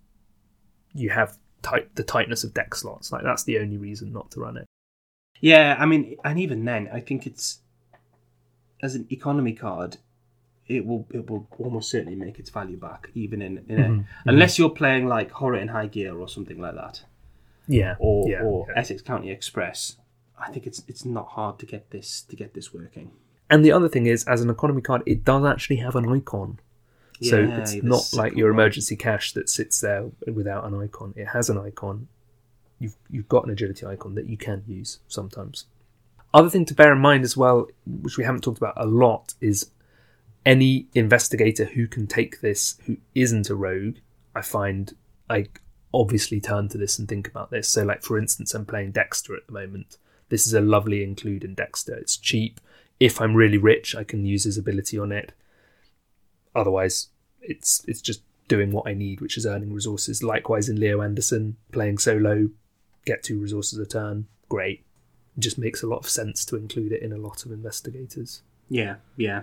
you 0.92 1.10
have 1.10 1.38
tight 1.62 1.94
the 1.94 2.02
tightness 2.02 2.42
of 2.42 2.52
deck 2.52 2.74
slots. 2.74 3.12
Like 3.12 3.22
that's 3.22 3.44
the 3.44 3.58
only 3.60 3.76
reason 3.76 4.12
not 4.12 4.32
to 4.32 4.40
run 4.40 4.56
it. 4.56 4.66
Yeah, 5.40 5.76
I 5.78 5.86
mean, 5.86 6.16
and 6.24 6.38
even 6.38 6.64
then, 6.64 6.88
I 6.92 7.00
think 7.00 7.26
it's 7.26 7.58
as 8.82 8.94
an 8.94 9.06
economy 9.10 9.52
card, 9.52 9.96
it 10.66 10.86
will 10.86 11.06
it 11.10 11.28
will 11.28 11.46
almost 11.58 11.90
certainly 11.90 12.14
make 12.16 12.38
its 12.38 12.50
value 12.50 12.76
back, 12.76 13.10
even 13.14 13.42
in, 13.42 13.58
in 13.68 13.76
Mm-hmm. 13.78 14.00
a, 14.28 14.32
unless 14.32 14.58
you're 14.58 14.70
playing 14.70 15.06
like 15.06 15.30
Horror 15.30 15.56
in 15.58 15.68
High 15.68 15.86
Gear 15.88 16.14
or 16.16 16.28
something 16.28 16.58
like 16.58 16.74
that, 16.74 17.02
Yeah. 17.68 17.96
or 17.98 18.28
yeah, 18.28 18.42
or 18.42 18.66
yeah. 18.68 18.78
Essex 18.80 19.02
County 19.02 19.30
Express. 19.30 19.96
I 20.38 20.50
think 20.50 20.66
it's 20.66 20.82
it's 20.88 21.04
not 21.04 21.28
hard 21.28 21.58
to 21.60 21.66
get 21.66 21.90
this 21.90 22.22
to 22.22 22.36
get 22.36 22.54
this 22.54 22.72
working. 22.72 23.10
And 23.50 23.64
the 23.64 23.72
other 23.72 23.88
thing 23.88 24.06
is, 24.06 24.24
as 24.24 24.40
an 24.40 24.48
economy 24.50 24.80
card, 24.80 25.02
it 25.06 25.24
does 25.24 25.44
actually 25.44 25.76
have 25.76 25.94
an 25.96 26.08
icon. 26.08 26.58
So 27.20 27.38
Yeah, 27.40 27.58
it's 27.60 27.74
not 27.82 28.02
like 28.14 28.34
your 28.34 28.50
emergency 28.50 28.96
cache 28.96 29.32
that 29.34 29.48
sits 29.48 29.80
there 29.80 30.06
without 30.26 30.64
an 30.64 30.74
icon. 30.80 31.12
It 31.16 31.26
has 31.26 31.48
an 31.50 31.58
icon. 31.58 32.08
You've 32.78 32.96
you've 33.10 33.28
got 33.28 33.44
an 33.44 33.50
agility 33.50 33.86
icon 33.86 34.14
that 34.14 34.28
you 34.28 34.36
can 34.36 34.64
use 34.66 35.00
sometimes. 35.08 35.66
Other 36.32 36.50
thing 36.50 36.64
to 36.66 36.74
bear 36.74 36.92
in 36.92 36.98
mind 36.98 37.24
as 37.24 37.36
well, 37.36 37.68
which 37.86 38.18
we 38.18 38.24
haven't 38.24 38.42
talked 38.42 38.58
about 38.58 38.74
a 38.76 38.86
lot, 38.86 39.34
is 39.40 39.70
any 40.44 40.88
investigator 40.94 41.64
who 41.64 41.86
can 41.86 42.06
take 42.06 42.40
this 42.40 42.76
who 42.86 42.96
isn't 43.14 43.50
a 43.50 43.54
rogue. 43.54 43.96
I 44.34 44.42
find 44.42 44.94
I 45.30 45.46
obviously 45.92 46.40
turn 46.40 46.68
to 46.70 46.78
this 46.78 46.98
and 46.98 47.08
think 47.08 47.28
about 47.28 47.50
this. 47.50 47.68
So, 47.68 47.84
like 47.84 48.02
for 48.02 48.18
instance, 48.18 48.54
I'm 48.54 48.66
playing 48.66 48.92
Dexter 48.92 49.36
at 49.36 49.46
the 49.46 49.52
moment. 49.52 49.98
This 50.28 50.46
is 50.46 50.54
a 50.54 50.60
lovely 50.60 51.04
include 51.04 51.44
in 51.44 51.54
Dexter. 51.54 51.94
It's 51.94 52.16
cheap. 52.16 52.60
If 52.98 53.20
I'm 53.20 53.34
really 53.34 53.58
rich, 53.58 53.94
I 53.94 54.04
can 54.04 54.24
use 54.24 54.44
his 54.44 54.58
ability 54.58 54.98
on 54.98 55.12
it 55.12 55.32
otherwise 56.54 57.08
it's 57.40 57.84
it's 57.86 58.00
just 58.00 58.22
doing 58.48 58.70
what 58.70 58.86
I 58.86 58.94
need, 58.94 59.20
which 59.20 59.36
is 59.36 59.46
earning 59.46 59.72
resources. 59.72 60.22
Likewise 60.22 60.68
in 60.68 60.78
Leo 60.78 61.00
Anderson, 61.00 61.56
playing 61.72 61.98
solo, 61.98 62.50
get 63.04 63.22
two 63.22 63.38
resources 63.40 63.78
a 63.78 63.86
turn, 63.86 64.26
great. 64.48 64.84
It 65.36 65.40
just 65.40 65.58
makes 65.58 65.82
a 65.82 65.86
lot 65.86 65.98
of 65.98 66.08
sense 66.08 66.44
to 66.46 66.56
include 66.56 66.92
it 66.92 67.02
in 67.02 67.12
a 67.12 67.16
lot 67.16 67.44
of 67.44 67.52
investigators. 67.52 68.42
Yeah, 68.68 68.96
yeah. 69.16 69.42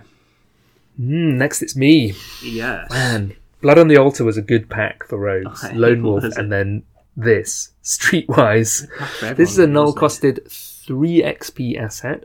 Mm, 1.00 1.34
next, 1.34 1.62
it's 1.62 1.76
me. 1.76 2.14
Yes. 2.42 2.90
Man, 2.90 3.36
Blood 3.60 3.78
on 3.78 3.88
the 3.88 3.96
Altar 3.96 4.24
was 4.24 4.36
a 4.36 4.42
good 4.42 4.68
pack 4.68 5.06
for 5.06 5.18
rogues. 5.18 5.64
Okay, 5.64 5.76
Lone 5.76 6.02
Wolf, 6.04 6.24
and 6.36 6.50
then 6.50 6.82
this 7.16 7.70
Streetwise. 7.82 8.88
This 9.36 9.52
is 9.52 9.58
a 9.58 9.66
null 9.66 9.94
costed 9.94 10.50
3 10.50 11.22
XP 11.22 11.78
asset. 11.78 12.24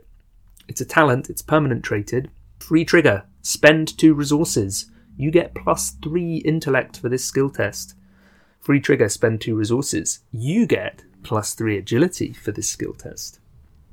It's 0.67 0.81
a 0.81 0.85
talent, 0.85 1.29
it's 1.29 1.41
permanent 1.41 1.83
traded. 1.83 2.29
Free 2.59 2.83
trigger, 2.83 3.23
spend 3.41 3.97
2 3.97 4.13
resources. 4.13 4.89
You 5.15 5.31
get 5.31 5.55
plus 5.55 5.91
3 6.03 6.37
intellect 6.37 6.99
for 6.99 7.09
this 7.09 7.25
skill 7.25 7.49
test. 7.49 7.95
Free 8.67 8.81
trigger, 8.81 9.07
spend 9.07 9.39
2 9.39 9.55
resources. 9.55 10.19
You 10.33 10.65
get 10.67 11.03
plus 11.23 11.53
3 11.53 11.77
agility 11.77 12.33
for 12.33 12.51
this 12.51 12.69
skill 12.69 12.91
test. 12.93 13.39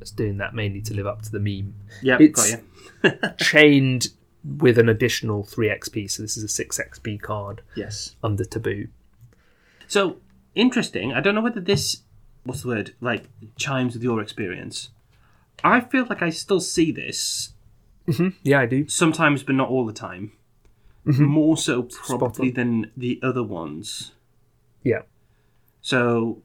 It's 0.00 0.10
doing 0.10 0.38
that 0.38 0.52
mainly 0.52 0.82
to 0.82 0.94
live 0.94 1.06
up 1.06 1.22
to 1.22 1.30
the 1.30 1.38
meme. 1.38 1.74
It's- 2.02 2.50
got 2.50 2.60
you. 3.04 3.30
Chained 3.38 4.08
with 4.42 4.76
an 4.76 4.88
additional 4.88 5.44
3 5.44 5.68
XP, 5.68 6.10
so 6.10 6.22
this 6.24 6.36
is 6.36 6.42
a 6.42 6.48
6 6.48 6.80
XP 6.90 7.22
card 7.22 7.62
Yes. 7.76 8.16
under 8.24 8.44
taboo. 8.44 8.88
So 9.86 10.16
interesting. 10.56 11.12
I 11.12 11.20
don't 11.20 11.36
know 11.36 11.40
whether 11.40 11.60
this 11.60 12.02
what's 12.42 12.62
the 12.62 12.68
word 12.68 12.94
like 13.00 13.26
chimes 13.56 13.94
with 13.94 14.02
your 14.02 14.20
experience. 14.20 14.90
I 15.62 15.82
feel 15.82 16.04
like 16.10 16.20
I 16.20 16.30
still 16.30 16.58
see 16.60 16.90
this 16.90 17.52
mm-hmm. 18.08 18.30
Yeah, 18.42 18.58
I 18.58 18.66
do. 18.66 18.88
sometimes, 18.88 19.44
but 19.44 19.54
not 19.54 19.68
all 19.68 19.86
the 19.86 19.92
time. 19.92 20.32
Mm-hmm. 21.06 21.24
More 21.26 21.56
so 21.56 21.84
probably 21.84 22.50
than 22.50 22.90
the 22.96 23.20
other 23.22 23.44
ones. 23.44 24.10
Yeah. 24.84 25.02
So, 25.80 26.42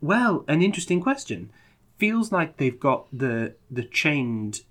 well, 0.00 0.44
an 0.48 0.62
interesting 0.62 1.00
question. 1.00 1.50
Feels 1.98 2.32
like 2.32 2.56
they've 2.56 2.78
got 2.80 3.06
the 3.16 3.54
the 3.70 3.84
chained 3.84 4.62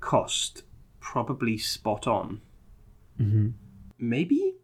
cost 0.00 0.62
probably 1.00 1.56
spot 1.58 2.06
on. 2.06 2.40
Mm-hmm. 3.20 3.48
Maybe, 3.98 4.54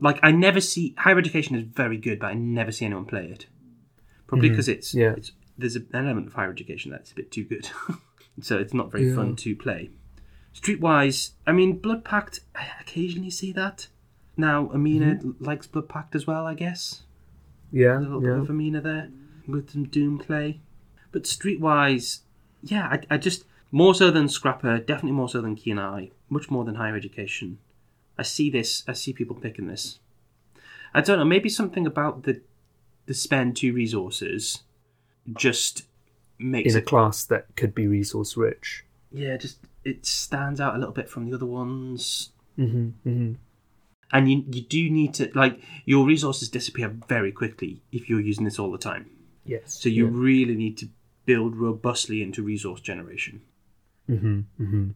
like 0.00 0.18
I 0.22 0.30
never 0.30 0.60
see 0.60 0.94
higher 0.98 1.18
education 1.18 1.56
is 1.56 1.64
very 1.64 1.96
good, 1.98 2.20
but 2.20 2.28
I 2.28 2.34
never 2.34 2.72
see 2.72 2.84
anyone 2.86 3.04
play 3.04 3.26
it. 3.26 3.46
Probably 4.26 4.48
because 4.50 4.68
it's, 4.68 4.90
Mm-hmm. 4.90 5.00
Yeah. 5.00 5.14
it's 5.16 5.32
there's 5.56 5.76
an 5.76 5.88
element 5.92 6.28
of 6.28 6.34
higher 6.34 6.50
education 6.50 6.90
that's 6.92 7.10
a 7.10 7.14
bit 7.14 7.30
too 7.32 7.44
good, 7.44 7.68
so 8.40 8.58
it's 8.58 8.72
not 8.74 8.92
very 8.92 9.08
Yeah. 9.08 9.16
fun 9.16 9.34
to 9.36 9.56
play. 9.56 9.90
Streetwise, 10.54 11.32
I 11.46 11.52
mean, 11.52 11.78
Blood 11.78 12.04
Pact. 12.04 12.40
I 12.54 12.66
occasionally 12.80 13.30
see 13.30 13.52
that. 13.52 13.88
Now, 14.38 14.70
Amina 14.72 15.16
Mm-hmm. 15.16 15.44
likes 15.44 15.66
Blood 15.66 15.88
Pact 15.88 16.14
as 16.14 16.26
well, 16.26 16.46
I 16.46 16.54
guess 16.54 17.02
Yeah. 17.72 17.98
a 17.98 18.00
little 18.00 18.22
yeah. 18.22 18.30
bit 18.30 18.38
of 18.38 18.50
Amina 18.50 18.80
there 18.80 19.10
with 19.46 19.70
some 19.70 19.84
Doom 19.84 20.18
play. 20.18 20.60
But 21.12 21.24
streetwise, 21.24 22.20
yeah, 22.62 22.86
I, 22.86 23.14
I 23.14 23.18
just 23.18 23.44
more 23.72 23.94
so 23.94 24.10
than 24.10 24.28
Scrapper, 24.28 24.78
definitely 24.78 25.12
more 25.12 25.28
so 25.28 25.40
than 25.42 25.56
Keen 25.56 25.78
Eye, 25.78 26.10
much 26.30 26.50
more 26.50 26.64
than 26.64 26.76
higher 26.76 26.94
education. 26.96 27.58
I 28.16 28.22
see 28.22 28.48
this. 28.50 28.84
I 28.88 28.92
see 28.94 29.12
people 29.12 29.36
picking 29.36 29.66
this. 29.66 29.98
I 30.94 31.00
don't 31.02 31.18
know. 31.18 31.24
Maybe 31.24 31.48
something 31.48 31.86
about 31.86 32.22
the 32.22 32.40
the 33.06 33.14
spend 33.14 33.56
two 33.56 33.72
resources 33.72 34.62
just 35.34 35.86
makes 36.38 36.70
in 36.72 36.76
a 36.76 36.82
it. 36.82 36.86
class 36.86 37.24
that 37.24 37.54
could 37.56 37.74
be 37.74 37.86
resource 37.86 38.36
rich. 38.36 38.84
Yeah, 39.12 39.36
just 39.36 39.58
it 39.84 40.04
stands 40.06 40.60
out 40.60 40.74
a 40.74 40.78
little 40.78 40.92
bit 40.94 41.08
from 41.08 41.26
the 41.30 41.34
other 41.36 41.46
ones. 41.46 42.30
Mm-hmm, 42.58 43.08
mm-hmm. 43.08 43.32
And 44.12 44.30
you 44.30 44.44
you 44.50 44.62
do 44.62 44.90
need 44.90 45.14
to 45.14 45.30
like 45.34 45.60
your 45.84 46.06
resources 46.06 46.48
disappear 46.48 46.88
very 47.08 47.30
quickly 47.32 47.82
if 47.92 48.08
you're 48.08 48.20
using 48.20 48.44
this 48.44 48.58
all 48.58 48.70
the 48.72 48.78
time. 48.78 49.10
Yes. 49.44 49.74
So 49.80 49.88
you 49.88 50.06
Yeah. 50.06 50.12
really 50.14 50.54
need 50.54 50.78
to 50.78 50.88
build 51.26 51.56
robustly 51.56 52.22
into 52.22 52.42
resource 52.42 52.80
generation. 52.80 53.42
Mm-hmm, 54.08 54.40
mm-hmm. 54.60 54.88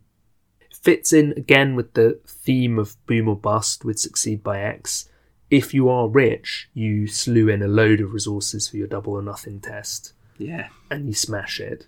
Fits 0.82 1.12
in 1.12 1.32
again 1.36 1.74
with 1.74 1.92
the 1.94 2.18
theme 2.26 2.78
of 2.78 2.96
boom 3.06 3.28
or 3.28 3.36
bust 3.36 3.84
with 3.84 3.98
succeed 3.98 4.42
by 4.42 4.60
X. 4.60 5.08
If 5.50 5.74
you 5.74 5.90
are 5.90 6.08
rich, 6.08 6.70
you 6.72 7.06
slew 7.06 7.48
in 7.50 7.62
a 7.62 7.68
load 7.68 8.00
of 8.00 8.14
resources 8.14 8.68
for 8.68 8.78
your 8.78 8.86
double 8.86 9.12
or 9.12 9.22
nothing 9.22 9.60
test 9.60 10.14
Yeah. 10.38 10.68
and 10.90 11.06
you 11.06 11.12
smash 11.12 11.60
it. 11.60 11.86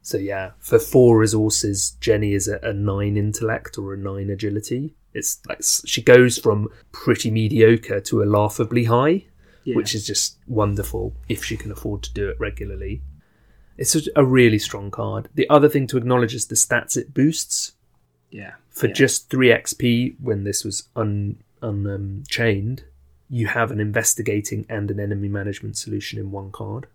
So 0.00 0.16
yeah, 0.16 0.52
for 0.58 0.78
four 0.78 1.18
resources, 1.18 1.90
Jenny 2.00 2.32
is 2.32 2.48
a 2.48 2.72
nine 2.72 3.18
intellect 3.18 3.76
or 3.76 3.92
a 3.92 3.98
nine 3.98 4.30
agility. 4.30 4.94
It's 5.12 5.40
like 5.48 5.60
she 5.62 6.02
goes 6.02 6.38
from 6.38 6.68
pretty 6.92 7.30
mediocre 7.30 8.00
to 8.00 8.22
a 8.22 8.24
laughably 8.24 8.84
high. 8.84 9.24
Yeah. 9.62 9.76
which 9.76 9.94
is 9.94 10.06
just 10.06 10.38
wonderful 10.48 11.12
if 11.28 11.44
she 11.44 11.54
can 11.54 11.70
afford 11.70 12.02
to 12.04 12.12
do 12.14 12.30
it 12.30 12.40
regularly. 12.40 13.02
It's 13.76 13.94
a, 13.94 14.00
a 14.16 14.24
really 14.24 14.58
strong 14.58 14.90
card. 14.90 15.28
The 15.34 15.48
other 15.50 15.68
thing 15.68 15.86
to 15.88 15.98
acknowledge 15.98 16.34
is 16.34 16.46
the 16.46 16.54
stats 16.54 16.96
it 16.96 17.12
boosts 17.12 17.72
yeah. 18.30 18.52
for 18.70 18.86
yeah. 18.86 18.94
just 18.94 19.28
three 19.28 19.48
XP 19.48 20.16
when 20.20 20.44
this 20.44 20.64
was 20.64 20.88
un 20.96 21.42
un 21.62 21.86
um, 21.86 22.22
chained. 22.28 22.84
You 23.28 23.48
have 23.48 23.70
an 23.70 23.80
investigating 23.80 24.64
and 24.68 24.90
an 24.90 24.98
enemy 24.98 25.28
management 25.28 25.76
solution 25.76 26.18
in 26.18 26.30
one 26.30 26.50
card, 26.52 26.86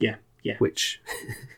Yeah. 0.00 0.16
Yeah. 0.42 0.56
which 0.58 1.00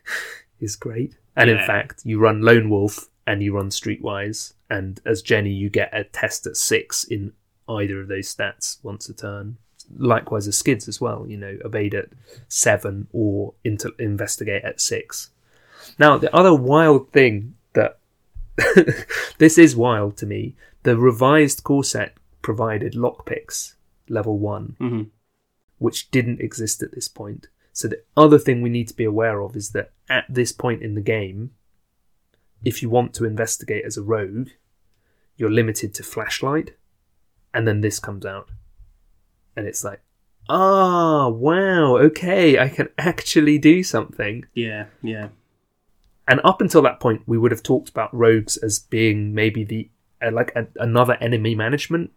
is 0.61 0.77
great. 0.77 1.17
And 1.35 1.49
in 1.49 1.59
fact, 1.67 2.03
you 2.05 2.19
run 2.19 2.43
Lone 2.43 2.69
Wolf 2.69 3.09
and 3.27 3.43
you 3.43 3.55
run 3.55 3.71
Streetwise, 3.71 4.55
and 4.71 5.01
as 5.05 5.23
Jenny, 5.23 5.51
you 5.51 5.71
get 5.71 5.91
a 5.97 6.05
test 6.05 6.47
at 6.47 6.57
six 6.57 7.05
in 7.05 7.33
either 7.69 8.01
of 8.01 8.09
those 8.09 8.35
stats 8.35 8.79
once 8.83 9.09
a 9.09 9.15
turn. 9.15 9.57
Likewise, 9.97 10.49
as 10.49 10.57
Skids 10.59 10.89
as 10.89 11.01
well, 11.01 11.27
you 11.29 11.37
know, 11.37 11.59
evade 11.65 11.95
at 11.95 12.07
seven 12.49 13.09
or 13.13 13.55
inter- 13.65 13.91
investigate 13.99 14.65
at 14.65 14.81
six. 14.81 15.31
Now, 15.99 16.17
the 16.19 16.35
other 16.35 16.55
wild 16.55 17.13
thing 17.13 17.55
that 17.75 17.99
this 19.39 19.59
is 19.59 19.75
wild 19.77 20.17
to 20.19 20.27
me 20.27 20.55
the 20.83 20.97
revised 20.97 21.63
core 21.65 21.85
set 21.85 22.15
provided 22.43 22.93
lockpicks 22.95 23.75
level 24.09 24.39
one 24.39 24.77
Mhm. 24.81 25.11
which 25.79 26.11
didn't 26.11 26.41
exist 26.41 26.83
at 26.83 26.93
this 26.93 27.09
point. 27.09 27.49
So 27.73 27.89
the 27.89 28.03
other 28.17 28.39
thing 28.39 28.61
we 28.61 28.69
need 28.69 28.89
to 28.89 28.97
be 28.97 29.05
aware 29.05 29.41
of 29.41 29.57
is 29.57 29.71
that 29.71 29.93
at 30.09 30.27
this 30.29 30.53
point 30.53 30.83
in 30.83 30.95
the 30.95 31.01
game, 31.01 31.53
if 32.65 32.83
you 32.83 32.91
want 32.91 33.15
to 33.15 33.25
investigate 33.25 33.85
as 33.85 33.97
a 33.97 34.03
rogue, 34.03 34.51
you're 35.37 35.51
limited 35.51 35.95
to 35.95 36.03
flashlight, 36.03 36.75
and 37.53 37.67
then 37.67 37.81
this 37.81 37.99
comes 37.99 38.25
out, 38.25 38.51
and 39.57 39.67
it's 39.67 39.85
like, 39.85 40.01
ah, 40.49 41.29
wow, 41.29 41.97
okay, 41.97 42.59
I 42.59 42.69
can 42.69 42.89
actually 42.99 43.59
do 43.59 43.83
something. 43.83 44.45
Yeah. 44.55 44.87
Yeah. 45.03 45.29
And 46.29 46.41
up 46.45 46.61
until 46.61 46.83
that 46.83 47.01
point, 47.01 47.23
we 47.27 47.37
would 47.39 47.51
have 47.51 47.63
talked 47.63 47.89
about 47.89 48.15
rogues 48.15 48.57
as 48.57 48.79
being 48.79 49.35
maybe 49.35 49.65
the 49.65 49.91
uh, 50.25 50.31
like 50.31 50.53
a, 50.55 50.67
another 50.77 51.17
enemy 51.21 51.55
management. 51.55 52.13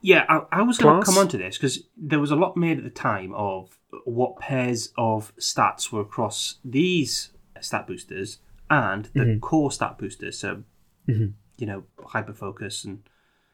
Yeah, 0.00 0.24
I, 0.28 0.42
I 0.50 0.62
was 0.62 0.78
going 0.78 1.00
to 1.00 1.06
come 1.06 1.18
on 1.18 1.28
to 1.28 1.38
this 1.38 1.56
because 1.56 1.84
there 1.96 2.18
was 2.18 2.30
a 2.30 2.36
lot 2.36 2.56
made 2.56 2.78
at 2.78 2.84
the 2.84 2.90
time 2.90 3.32
of 3.34 3.78
what 4.04 4.38
pairs 4.38 4.92
of 4.96 5.32
stats 5.36 5.92
were 5.92 6.00
across 6.00 6.56
these 6.64 7.30
stat 7.60 7.86
boosters 7.86 8.38
and 8.72 9.04
the 9.12 9.20
Mm-hmm. 9.20 9.40
core 9.40 9.70
stat 9.70 9.98
boosters. 9.98 10.38
So, 10.38 10.62
you 11.06 11.66
know, 11.66 11.84
hyper 12.06 12.32
focus 12.32 12.84
and 12.84 13.02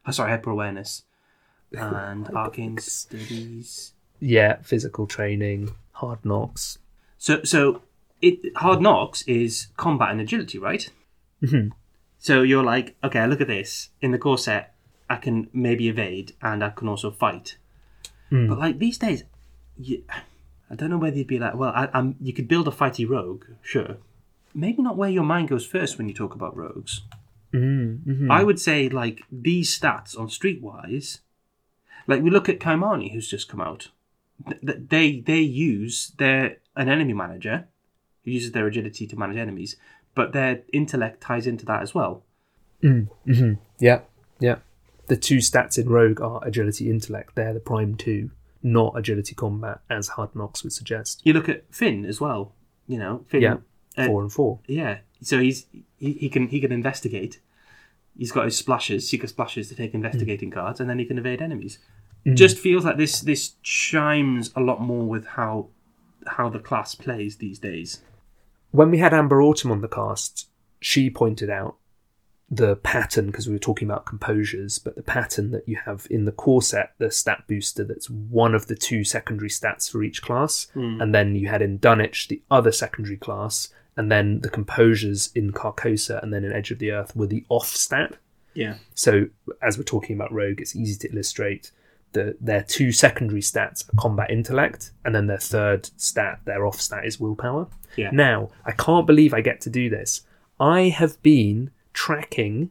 oh, 0.06 0.10
sorry, 0.12 0.30
hyper 0.30 0.50
awareness 0.50 1.02
and 1.72 2.28
arcane 2.30 2.78
studies. 2.78 3.92
Yeah, 4.20 4.56
physical 4.62 5.06
training, 5.06 5.70
hard 5.92 6.24
knocks. 6.24 6.78
So, 7.18 7.42
so 7.42 7.82
it 8.22 8.38
hard 8.56 8.80
knocks 8.80 9.22
is 9.22 9.68
combat 9.76 10.10
and 10.10 10.20
agility, 10.20 10.58
right? 10.58 10.88
Mhm. 11.42 11.72
So 12.18 12.42
you're 12.42 12.64
like, 12.64 12.96
okay, 13.04 13.26
look 13.26 13.40
at 13.40 13.46
this 13.48 13.90
in 14.00 14.10
the 14.12 14.18
core 14.18 14.38
set. 14.38 14.74
I 15.10 15.16
can 15.16 15.48
maybe 15.52 15.88
evade 15.88 16.32
and 16.42 16.62
I 16.62 16.70
can 16.70 16.88
also 16.88 17.10
fight. 17.10 17.56
Hmm. 18.30 18.48
But 18.48 18.58
like 18.58 18.78
these 18.78 18.98
days, 18.98 19.24
you, 19.78 20.02
I 20.70 20.74
don't 20.74 20.90
know 20.90 20.98
whether 20.98 21.16
you'd 21.16 21.26
be 21.28 21.38
like, 21.38 21.54
well, 21.54 21.72
I, 21.74 21.88
I'm. 21.94 22.16
You 22.20 22.32
could 22.34 22.46
build 22.48 22.68
a 22.68 22.70
fighty 22.72 23.08
rogue, 23.08 23.44
sure. 23.62 23.96
Maybe 24.58 24.82
not 24.82 24.96
where 24.96 25.08
your 25.08 25.24
mind 25.24 25.48
goes 25.48 25.64
first 25.64 25.98
when 25.98 26.08
you 26.08 26.14
talk 26.14 26.34
about 26.34 26.56
rogues. 26.56 27.02
Mm-hmm. 27.54 28.30
I 28.30 28.42
would 28.42 28.60
say 28.60 28.88
like 28.88 29.22
these 29.30 29.78
stats 29.78 30.18
on 30.18 30.26
Streetwise, 30.28 31.20
like 32.06 32.22
we 32.22 32.30
look 32.30 32.48
at 32.48 32.58
Kymani, 32.58 33.12
who's 33.12 33.28
just 33.30 33.48
come 33.48 33.60
out. 33.60 33.88
Th- 34.48 34.60
th- 34.60 34.78
They 34.88 35.20
they 35.20 35.40
use 35.40 36.12
their 36.18 36.58
an 36.76 36.88
enemy 36.88 37.12
manager 37.14 37.68
who 38.24 38.32
uses 38.32 38.52
their 38.52 38.66
agility 38.66 39.06
to 39.06 39.16
manage 39.16 39.36
enemies, 39.36 39.76
but 40.14 40.32
their 40.32 40.62
intellect 40.72 41.20
ties 41.20 41.46
into 41.46 41.64
that 41.66 41.82
as 41.82 41.94
well. 41.94 42.24
Mm-hmm. 42.82 43.54
Yeah, 43.78 44.00
yeah. 44.40 44.56
The 45.06 45.16
two 45.16 45.38
stats 45.38 45.78
in 45.78 45.88
Rogue 45.88 46.20
are 46.20 46.44
agility, 46.46 46.90
intellect. 46.90 47.34
They're 47.34 47.54
the 47.54 47.60
prime 47.60 47.94
two, 47.94 48.30
not 48.62 48.92
agility, 48.96 49.34
combat, 49.34 49.80
as 49.88 50.08
Hard 50.08 50.34
Knocks 50.36 50.62
would 50.64 50.72
suggest. 50.72 51.22
You 51.24 51.32
look 51.32 51.48
at 51.48 51.64
Finn 51.74 52.04
as 52.04 52.20
well. 52.20 52.52
You 52.86 52.98
know, 52.98 53.24
Finn. 53.28 53.40
Yeah, 53.42 53.56
uh, 53.98 54.06
four 54.06 54.22
and 54.22 54.32
four. 54.32 54.60
Yeah, 54.66 54.98
so 55.22 55.38
he's 55.40 55.66
he, 55.98 56.12
he 56.12 56.28
can 56.28 56.48
he 56.48 56.60
can 56.60 56.72
investigate. 56.72 57.40
He's 58.16 58.32
got 58.32 58.46
his 58.46 58.56
splashes, 58.56 59.08
secret 59.08 59.28
splashes 59.28 59.68
to 59.68 59.74
take 59.74 59.92
hmm. 59.92 59.98
investigating 59.98 60.50
cards, 60.50 60.80
and 60.80 60.88
then 60.88 60.98
he 60.98 61.04
can 61.04 61.18
evade 61.18 61.42
enemies. 61.42 61.78
Hmm. 62.24 62.34
Just 62.34 62.58
feels 62.58 62.84
like 62.84 62.96
this 62.96 63.20
this 63.20 63.54
chimes 63.62 64.50
a 64.56 64.60
lot 64.60 64.80
more 64.80 65.04
with 65.04 65.26
how 65.26 65.68
how 66.26 66.48
the 66.48 66.58
class 66.58 66.94
plays 66.94 67.36
these 67.36 67.58
days. 67.58 68.02
When 68.70 68.90
we 68.90 68.98
had 68.98 69.14
Amber 69.14 69.40
Autumn 69.40 69.72
on 69.72 69.80
the 69.80 69.88
cast, 69.88 70.48
she 70.80 71.08
pointed 71.10 71.48
out 71.48 71.76
the 72.50 72.76
pattern 72.76 73.26
because 73.26 73.46
we 73.46 73.52
were 73.52 73.58
talking 73.58 73.88
about 73.88 74.06
composures, 74.06 74.78
but 74.78 74.96
the 74.96 75.02
pattern 75.02 75.50
that 75.50 75.68
you 75.68 75.76
have 75.84 76.06
in 76.10 76.24
the 76.24 76.32
core 76.32 76.62
set, 76.62 76.94
the 76.98 77.10
stat 77.10 77.44
booster, 77.46 77.84
that's 77.84 78.08
one 78.08 78.54
of 78.54 78.66
the 78.66 78.74
two 78.74 79.04
secondary 79.04 79.50
stats 79.50 79.90
for 79.90 80.02
each 80.02 80.22
class, 80.22 80.68
hmm. 80.72 81.00
and 81.00 81.14
then 81.14 81.34
you 81.34 81.48
had 81.48 81.62
in 81.62 81.78
Dunwich 81.78 82.28
the 82.28 82.42
other 82.50 82.72
secondary 82.72 83.18
class, 83.18 83.68
and 83.98 84.10
then 84.12 84.40
the 84.42 84.48
composures 84.48 85.30
in 85.34 85.52
Carcosa 85.52 86.22
and 86.22 86.32
then 86.32 86.44
in 86.44 86.52
Edge 86.52 86.70
of 86.70 86.78
the 86.78 86.92
Earth 86.92 87.14
were 87.16 87.26
the 87.26 87.44
off 87.48 87.66
stat. 87.66 88.14
Yeah. 88.54 88.76
So 88.94 89.26
as 89.60 89.76
we're 89.76 89.82
talking 89.82 90.14
about 90.14 90.32
Rogue, 90.32 90.60
it's 90.60 90.76
easy 90.76 90.96
to 91.00 91.12
illustrate 91.12 91.72
that 92.12 92.36
their 92.40 92.62
two 92.62 92.92
secondary 92.92 93.40
stats 93.40 93.86
are 93.88 94.00
combat 94.00 94.30
intellect, 94.30 94.92
and 95.04 95.14
then 95.14 95.26
their 95.26 95.38
third 95.38 95.90
stat, 96.00 96.40
their 96.44 96.64
off 96.64 96.80
stat, 96.80 97.04
is 97.04 97.20
willpower. 97.20 97.66
Yeah. 97.96 98.10
Now, 98.12 98.50
I 98.64 98.70
can't 98.72 99.06
believe 99.06 99.34
I 99.34 99.40
get 99.40 99.60
to 99.62 99.70
do 99.70 99.90
this. 99.90 100.22
I 100.58 100.82
have 100.82 101.20
been 101.22 101.70
tracking 101.92 102.70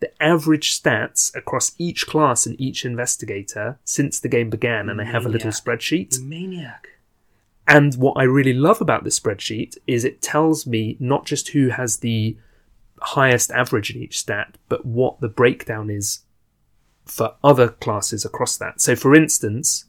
the 0.00 0.10
average 0.22 0.78
stats 0.78 1.34
across 1.34 1.72
each 1.78 2.06
class 2.06 2.46
and 2.46 2.60
each 2.60 2.84
investigator 2.84 3.78
since 3.84 4.20
the 4.20 4.28
game 4.28 4.50
began, 4.50 4.88
and 4.88 5.00
I 5.00 5.04
have 5.04 5.24
a 5.24 5.30
little 5.30 5.52
spreadsheet. 5.52 6.20
Maniac. 6.20 6.88
And 7.66 7.94
what 7.94 8.14
I 8.16 8.24
really 8.24 8.52
love 8.52 8.80
about 8.80 9.04
this 9.04 9.18
spreadsheet 9.18 9.76
is 9.86 10.04
it 10.04 10.20
tells 10.20 10.66
me 10.66 10.96
not 11.00 11.24
just 11.24 11.48
who 11.48 11.68
has 11.68 11.98
the 11.98 12.36
highest 13.00 13.50
average 13.50 13.90
in 13.94 14.02
each 14.02 14.18
stat, 14.18 14.58
but 14.68 14.84
what 14.84 15.20
the 15.20 15.28
breakdown 15.28 15.90
is 15.90 16.20
for 17.06 17.34
other 17.42 17.68
classes 17.68 18.24
across 18.24 18.56
that. 18.58 18.80
So, 18.80 18.96
for 18.96 19.14
instance, 19.14 19.86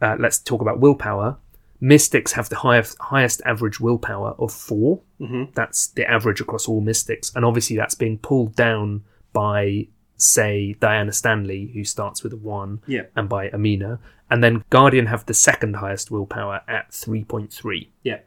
uh, 0.00 0.16
let's 0.18 0.38
talk 0.38 0.60
about 0.60 0.80
willpower. 0.80 1.38
Mystics 1.80 2.32
have 2.32 2.48
the 2.48 2.56
highest 2.56 2.96
highest 3.00 3.42
average 3.44 3.80
willpower 3.80 4.34
of 4.38 4.52
4 4.52 5.02
Mhm. 5.20 5.54
That's 5.54 5.88
the 5.88 6.08
average 6.10 6.40
across 6.40 6.68
all 6.68 6.80
mystics, 6.80 7.32
and 7.34 7.44
obviously 7.44 7.76
that's 7.76 7.94
being 7.94 8.18
pulled 8.18 8.54
down 8.56 9.04
by, 9.32 9.88
say, 10.16 10.74
Diana 10.80 11.12
Stanley, 11.12 11.70
who 11.74 11.84
starts 11.84 12.22
with 12.22 12.32
a 12.32 12.36
one, 12.36 12.80
Yeah. 12.86 13.02
and 13.14 13.28
by 13.28 13.48
Amina. 13.50 13.98
And 14.30 14.42
then 14.42 14.64
Guardian 14.70 15.06
have 15.06 15.26
the 15.26 15.34
second 15.34 15.76
highest 15.76 16.10
willpower 16.10 16.62
at 16.68 16.90
3.3, 16.92 17.90
Yeah. 18.02 18.20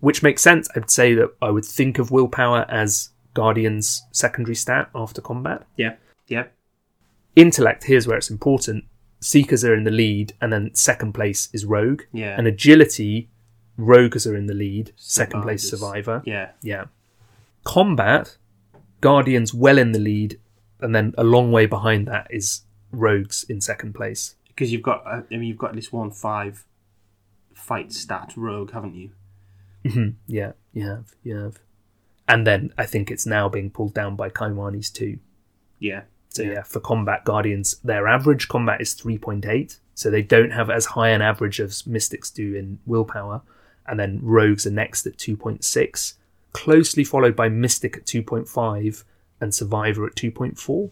which 0.00 0.22
makes 0.22 0.42
sense. 0.42 0.68
I'd 0.76 0.90
say 0.90 1.14
that 1.14 1.30
I 1.40 1.50
would 1.50 1.64
think 1.64 1.98
of 1.98 2.10
willpower 2.10 2.66
as 2.68 3.10
Guardian's 3.34 4.02
secondary 4.12 4.54
stat 4.56 4.90
after 4.94 5.20
combat. 5.20 5.66
Yeah. 5.76 5.94
Yeah. 6.26 6.46
Intellect, 7.36 7.84
here's 7.84 8.06
where 8.06 8.18
it's 8.18 8.30
important. 8.30 8.84
Seekers 9.20 9.64
are 9.64 9.74
in 9.74 9.84
the 9.84 9.90
lead, 9.90 10.34
and 10.40 10.52
then 10.52 10.74
second 10.74 11.12
place 11.12 11.48
is 11.52 11.64
Rogue. 11.64 12.02
Yeah. 12.12 12.34
And 12.36 12.46
agility, 12.46 13.30
Rogues 13.76 14.26
are 14.26 14.36
in 14.36 14.46
the 14.46 14.54
lead, 14.54 14.92
second 14.96 15.42
place 15.42 15.68
Survivor. 15.70 16.22
Yeah. 16.26 16.50
Yeah. 16.62 16.86
Combat, 17.64 18.36
Guardians 19.00 19.54
well 19.54 19.78
in 19.78 19.92
the 19.92 19.98
lead, 19.98 20.38
and 20.80 20.94
then 20.94 21.14
a 21.18 21.24
long 21.24 21.52
way 21.52 21.66
behind 21.66 22.06
that 22.08 22.26
is 22.30 22.62
Rogues 22.90 23.44
in 23.44 23.60
second 23.60 23.94
place. 23.94 24.34
Because 24.48 24.72
you've 24.72 24.82
got, 24.82 25.06
uh, 25.06 25.22
I 25.30 25.36
mean, 25.36 25.44
you've 25.44 25.58
got 25.58 25.74
least 25.74 25.92
one 25.92 26.10
five 26.10 26.64
fight 27.54 27.92
stat 27.92 28.32
rogue, 28.36 28.72
haven't 28.72 28.94
you? 28.94 29.10
Yeah, 30.26 30.52
you 30.72 30.86
have, 30.86 31.14
you 31.22 31.36
have. 31.36 31.60
And 32.26 32.46
then 32.46 32.72
I 32.76 32.84
think 32.84 33.10
it's 33.10 33.26
now 33.26 33.48
being 33.48 33.70
pulled 33.70 33.94
down 33.94 34.16
by 34.16 34.28
Kymani's 34.28 34.90
too. 34.90 35.18
Yeah. 35.78 36.02
So 36.28 36.42
yeah. 36.42 36.52
Yeah. 36.52 36.62
for 36.62 36.80
combat 36.80 37.24
guardians, 37.24 37.76
their 37.82 38.06
average 38.06 38.48
combat 38.48 38.80
is 38.80 38.94
3.8. 38.94 39.78
So 39.94 40.10
they 40.10 40.22
don't 40.22 40.50
have 40.50 40.70
as 40.70 40.86
high 40.86 41.08
an 41.08 41.22
average 41.22 41.60
as 41.60 41.86
mystics 41.86 42.30
do 42.30 42.54
in 42.54 42.78
willpower. 42.86 43.42
And 43.86 43.98
then 43.98 44.20
rogues 44.22 44.66
are 44.66 44.70
next 44.70 45.06
at 45.06 45.16
2.6, 45.16 46.14
closely 46.52 47.04
followed 47.04 47.34
by 47.34 47.48
mystic 47.48 47.96
at 47.96 48.04
2.5 48.04 49.04
and 49.40 49.54
survivor 49.54 50.06
at 50.06 50.14
2.4. 50.14 50.90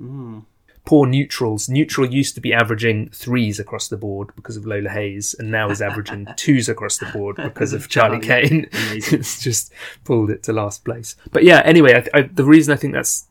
Mm. 0.00 0.44
Poor 0.84 1.04
neutrals. 1.04 1.68
Neutral 1.68 2.06
used 2.06 2.36
to 2.36 2.40
be 2.40 2.52
averaging 2.52 3.08
threes 3.08 3.58
across 3.58 3.88
the 3.88 3.96
board 3.96 4.30
because 4.36 4.56
of 4.56 4.64
Lola 4.64 4.88
Hayes, 4.90 5.34
and 5.36 5.50
now 5.50 5.68
is 5.68 5.82
averaging 5.82 6.28
twos 6.36 6.68
across 6.68 6.98
the 6.98 7.06
board 7.06 7.36
because 7.36 7.72
of 7.72 7.88
Charlie 7.88 8.20
Charlie. 8.20 8.48
Kane. 8.48 8.68
It's 8.72 9.42
just 9.42 9.72
pulled 10.04 10.30
it 10.30 10.44
to 10.44 10.52
last 10.52 10.84
place. 10.84 11.16
But 11.32 11.42
yeah, 11.42 11.60
anyway, 11.64 12.04
I, 12.14 12.18
I, 12.18 12.22
the 12.22 12.44
reason 12.44 12.72
I 12.72 12.76
think 12.76 12.94
that's 12.94 13.26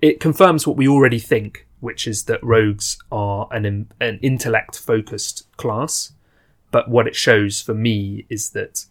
it 0.00 0.20
confirms 0.20 0.64
what 0.64 0.76
we 0.76 0.86
already 0.86 1.18
think, 1.18 1.66
which 1.80 2.06
is 2.06 2.24
that 2.24 2.42
rogues 2.42 2.98
are 3.10 3.48
an 3.50 3.88
an 4.00 4.20
intellect 4.22 4.78
focused 4.78 5.44
class. 5.56 6.12
But 6.70 6.88
what 6.88 7.08
it 7.08 7.16
shows 7.16 7.60
for 7.60 7.74
me 7.74 8.26
is 8.28 8.50
that 8.50 8.86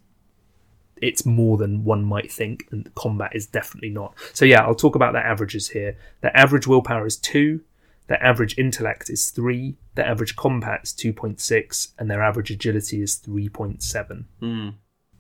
it's 1.01 1.25
more 1.25 1.57
than 1.57 1.83
one 1.83 2.03
might 2.03 2.31
think, 2.31 2.67
and 2.71 2.93
combat 2.95 3.31
is 3.35 3.47
definitely 3.47 3.89
not. 3.89 4.15
So 4.33 4.45
yeah, 4.45 4.61
I'll 4.61 4.75
talk 4.75 4.95
about 4.95 5.13
their 5.13 5.25
averages 5.25 5.69
here. 5.69 5.97
Their 6.21 6.35
average 6.35 6.67
willpower 6.67 7.05
is 7.05 7.17
two. 7.17 7.61
Their 8.07 8.23
average 8.23 8.57
intellect 8.57 9.09
is 9.09 9.29
three. 9.29 9.77
Their 9.95 10.05
average 10.05 10.35
combat 10.35 10.81
is 10.83 10.93
two 10.93 11.13
point 11.13 11.39
six, 11.39 11.93
and 11.97 12.09
their 12.09 12.21
average 12.21 12.51
agility 12.51 13.01
is 13.01 13.15
three 13.15 13.49
point 13.49 13.81
seven. 13.83 14.27
Mm. 14.41 14.73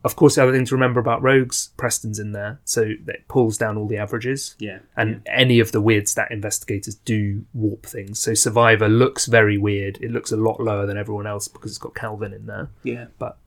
Of 0.03 0.15
course, 0.15 0.35
the 0.35 0.41
other 0.41 0.51
thing 0.51 0.65
to 0.65 0.73
remember 0.73 0.99
about 0.99 1.21
rogues, 1.21 1.69
Preston's 1.77 2.17
in 2.17 2.31
there, 2.31 2.59
so 2.65 2.93
that 3.05 3.27
pulls 3.27 3.55
down 3.55 3.77
all 3.77 3.87
the 3.87 3.97
averages. 3.97 4.55
Yeah. 4.57 4.79
And 4.97 5.21
any 5.27 5.59
of 5.59 5.71
the 5.71 5.79
weird 5.79 6.07
stat 6.07 6.29
investigators 6.31 6.95
do 6.95 7.45
warp 7.53 7.85
things. 7.85 8.19
So 8.19 8.33
Survivor 8.33 8.89
looks 8.89 9.27
very 9.27 9.59
weird. 9.59 9.99
It 10.01 10.09
looks 10.09 10.31
a 10.31 10.37
lot 10.37 10.59
lower 10.59 10.87
than 10.87 10.97
everyone 10.97 11.27
else 11.27 11.47
because 11.47 11.69
it's 11.69 11.77
got 11.77 11.93
Calvin 11.93 12.33
in 12.33 12.47
there. 12.47 12.69
Yeah. 12.81 13.05
But 13.19 13.37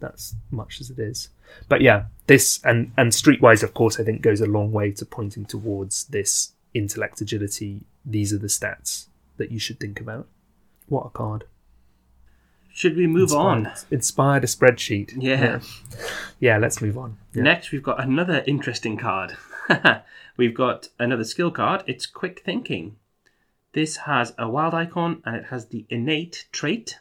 that's 0.00 0.34
much 0.50 0.80
as 0.80 0.90
it 0.90 0.98
is. 0.98 1.28
But 1.68 1.80
yeah, 1.80 2.04
this 2.26 2.60
and 2.64 2.92
and 2.96 3.10
Streetwise, 3.12 3.62
of 3.62 3.74
course, 3.74 3.98
I 3.98 4.04
think 4.04 4.22
goes 4.22 4.40
a 4.40 4.46
long 4.46 4.72
way 4.72 4.92
to 4.92 5.04
pointing 5.06 5.44
towards 5.44 6.04
this 6.04 6.52
intellect 6.74 7.20
agility. 7.20 7.82
These 8.04 8.32
are 8.32 8.38
the 8.38 8.48
stats 8.48 9.06
that 9.36 9.50
you 9.50 9.58
should 9.58 9.80
think 9.80 10.00
about. 10.00 10.26
What 10.88 11.06
a 11.06 11.10
card! 11.10 11.44
Should 12.72 12.96
we 12.96 13.08
move 13.08 13.32
on? 13.32 13.66
Inspired- 13.66 13.92
Inspired 13.92 14.44
a 14.44 14.46
spreadsheet. 14.46 15.12
Yeah. 15.18 15.40
yeah, 15.40 15.60
Yeah, 16.38 16.58
Let's 16.58 16.80
move 16.80 16.96
on. 16.96 17.18
Yeah. 17.34 17.42
Next, 17.42 17.72
we've 17.72 17.82
got 17.82 18.00
another 18.00 18.44
interesting 18.46 18.96
card. 18.96 19.36
we've 20.36 20.54
got 20.54 20.88
another 20.96 21.24
skill 21.24 21.50
card. 21.50 21.82
It's 21.88 22.06
Quick 22.06 22.42
Thinking. 22.44 22.94
This 23.72 23.96
has 23.96 24.32
a 24.38 24.48
wild 24.48 24.74
icon 24.74 25.22
and 25.26 25.34
it 25.34 25.46
has 25.46 25.66
the 25.66 25.86
innate 25.90 26.46
trait. 26.52 27.00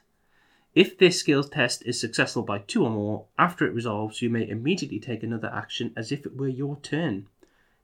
If 0.78 0.95
this 0.99 1.19
skills 1.19 1.49
test 1.49 1.82
is 1.88 1.99
successful 1.99 2.43
by 2.43 2.59
two 2.59 2.84
or 2.84 2.91
more, 2.91 3.25
after 3.39 3.65
it 3.65 3.73
resolves, 3.73 4.21
you 4.21 4.30
may 4.30 4.47
immediately 4.47 4.99
take 4.99 5.23
another 5.23 5.51
action 5.51 5.91
as 5.97 6.11
if 6.11 6.23
it 6.23 6.38
were 6.38 6.47
your 6.47 6.78
turn. 6.84 7.25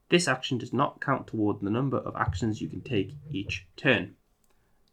This 0.10 0.28
action 0.28 0.60
does 0.60 0.72
not 0.72 1.02
count 1.02 1.26
toward 1.26 1.62
the 1.62 1.72
number 1.72 1.98
of 1.98 2.16
actions 2.16 2.62
you 2.62 2.70
can 2.70 2.82
take 2.82 3.16
each 3.32 3.66
turn. 3.76 4.14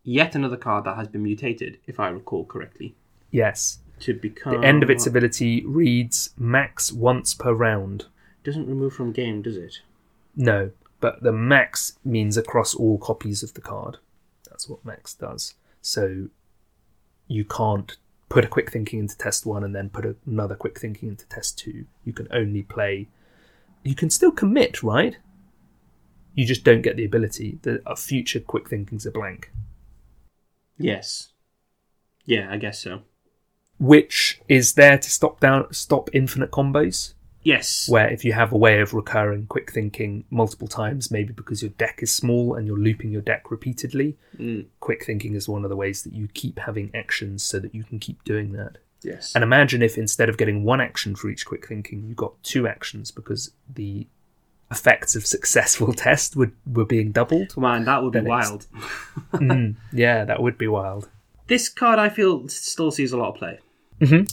Yet 0.02 0.34
another 0.34 0.56
card 0.56 0.84
that 0.84 0.96
has 0.96 1.08
been 1.08 1.24
mutated, 1.24 1.78
if 1.86 2.00
I 2.00 2.08
recall 2.08 2.46
correctly, 2.46 2.94
Yes. 3.30 3.80
to 3.98 4.14
become. 4.14 4.58
The 4.58 4.66
end 4.66 4.82
of 4.82 4.88
its 4.88 5.06
ability 5.06 5.66
reads 5.66 6.30
max 6.38 6.90
once 6.90 7.34
per 7.34 7.52
round. 7.52 8.06
doesn't 8.44 8.66
remove 8.66 8.94
from 8.94 9.12
game, 9.12 9.42
does 9.42 9.58
it? 9.58 9.80
No, 10.34 10.70
but 11.00 11.22
the 11.22 11.32
max 11.32 11.98
means 12.02 12.38
across 12.38 12.74
all 12.74 12.96
copies 12.96 13.42
of 13.42 13.52
the 13.52 13.60
card. 13.60 13.98
That's 14.48 14.70
what 14.70 14.86
max 14.86 15.12
does. 15.12 15.52
So 15.82 16.30
you 17.30 17.44
can't 17.44 17.96
put 18.28 18.44
a 18.44 18.48
quick 18.48 18.70
thinking 18.72 18.98
into 18.98 19.16
test 19.16 19.46
one 19.46 19.62
and 19.62 19.72
then 19.74 19.88
put 19.88 20.16
another 20.26 20.56
quick 20.56 20.78
thinking 20.78 21.08
into 21.08 21.26
test 21.28 21.56
two. 21.56 21.86
You 22.04 22.12
can 22.12 22.26
only 22.32 22.62
play. 22.62 23.06
You 23.84 23.94
can 23.94 24.10
still 24.10 24.32
commit, 24.32 24.82
right? 24.82 25.16
You 26.34 26.44
just 26.44 26.64
don't 26.64 26.82
get 26.82 26.96
the 26.96 27.04
ability. 27.04 27.60
The 27.62 27.82
a 27.86 27.94
future 27.94 28.40
quick 28.40 28.68
thinkings 28.68 29.06
are 29.06 29.12
blank, 29.12 29.52
Yes. 30.76 31.28
Yeah, 32.24 32.48
I 32.50 32.56
guess 32.56 32.80
so. 32.80 33.02
which 33.78 34.40
is 34.48 34.74
there 34.74 34.98
to 34.98 35.10
stop 35.10 35.38
down 35.40 35.72
stop 35.72 36.10
infinite 36.12 36.50
combos. 36.50 37.14
Yes. 37.42 37.88
where 37.88 38.08
if 38.08 38.24
you 38.24 38.32
have 38.34 38.52
a 38.52 38.56
way 38.58 38.80
of 38.80 38.92
recurring 38.92 39.46
quick 39.46 39.72
thinking 39.72 40.24
multiple 40.30 40.68
times, 40.68 41.10
maybe 41.10 41.32
because 41.32 41.62
your 41.62 41.70
deck 41.70 42.00
is 42.02 42.10
small 42.12 42.54
and 42.54 42.66
you're 42.66 42.78
looping 42.78 43.10
your 43.10 43.22
deck 43.22 43.50
repeatedly, 43.50 44.16
Mm, 44.38 44.66
quick 44.80 45.04
thinking 45.06 45.34
is 45.34 45.48
one 45.48 45.64
of 45.64 45.70
the 45.70 45.76
ways 45.76 46.02
that 46.02 46.12
you 46.12 46.28
keep 46.34 46.58
having 46.58 46.90
actions 46.94 47.42
so 47.42 47.58
that 47.58 47.74
you 47.74 47.82
can 47.84 47.98
keep 47.98 48.22
doing 48.24 48.52
that. 48.52 48.76
yes. 49.02 49.32
And 49.34 49.42
imagine 49.42 49.80
if 49.82 49.96
instead 49.96 50.28
of 50.28 50.36
getting 50.36 50.62
one 50.64 50.80
action 50.82 51.14
for 51.16 51.30
each 51.30 51.46
quick 51.46 51.66
thinking, 51.66 52.04
you 52.06 52.14
got 52.14 52.34
two 52.42 52.68
actions 52.68 53.10
because 53.10 53.50
the 53.72 54.06
effects 54.70 55.16
of 55.16 55.24
successful 55.26 55.92
test 56.06 56.36
would 56.36 56.52
were 56.70 56.84
being 56.84 57.10
doubled. 57.10 57.56
Man, 57.56 57.84
that 57.86 58.02
would 58.02 58.12
be 58.12 58.20
wild. 58.20 58.66
Mm, 59.32 59.76
yeah, 59.92 60.24
that 60.26 60.42
would 60.42 60.58
be 60.58 60.68
wild. 60.68 61.08
This 61.46 61.68
card, 61.70 61.98
I 61.98 62.08
feel, 62.10 62.46
still 62.48 62.90
sees 62.90 63.12
a 63.12 63.16
lot 63.16 63.30
of 63.30 63.36
play. 63.36 63.58
Mhm. 64.00 64.30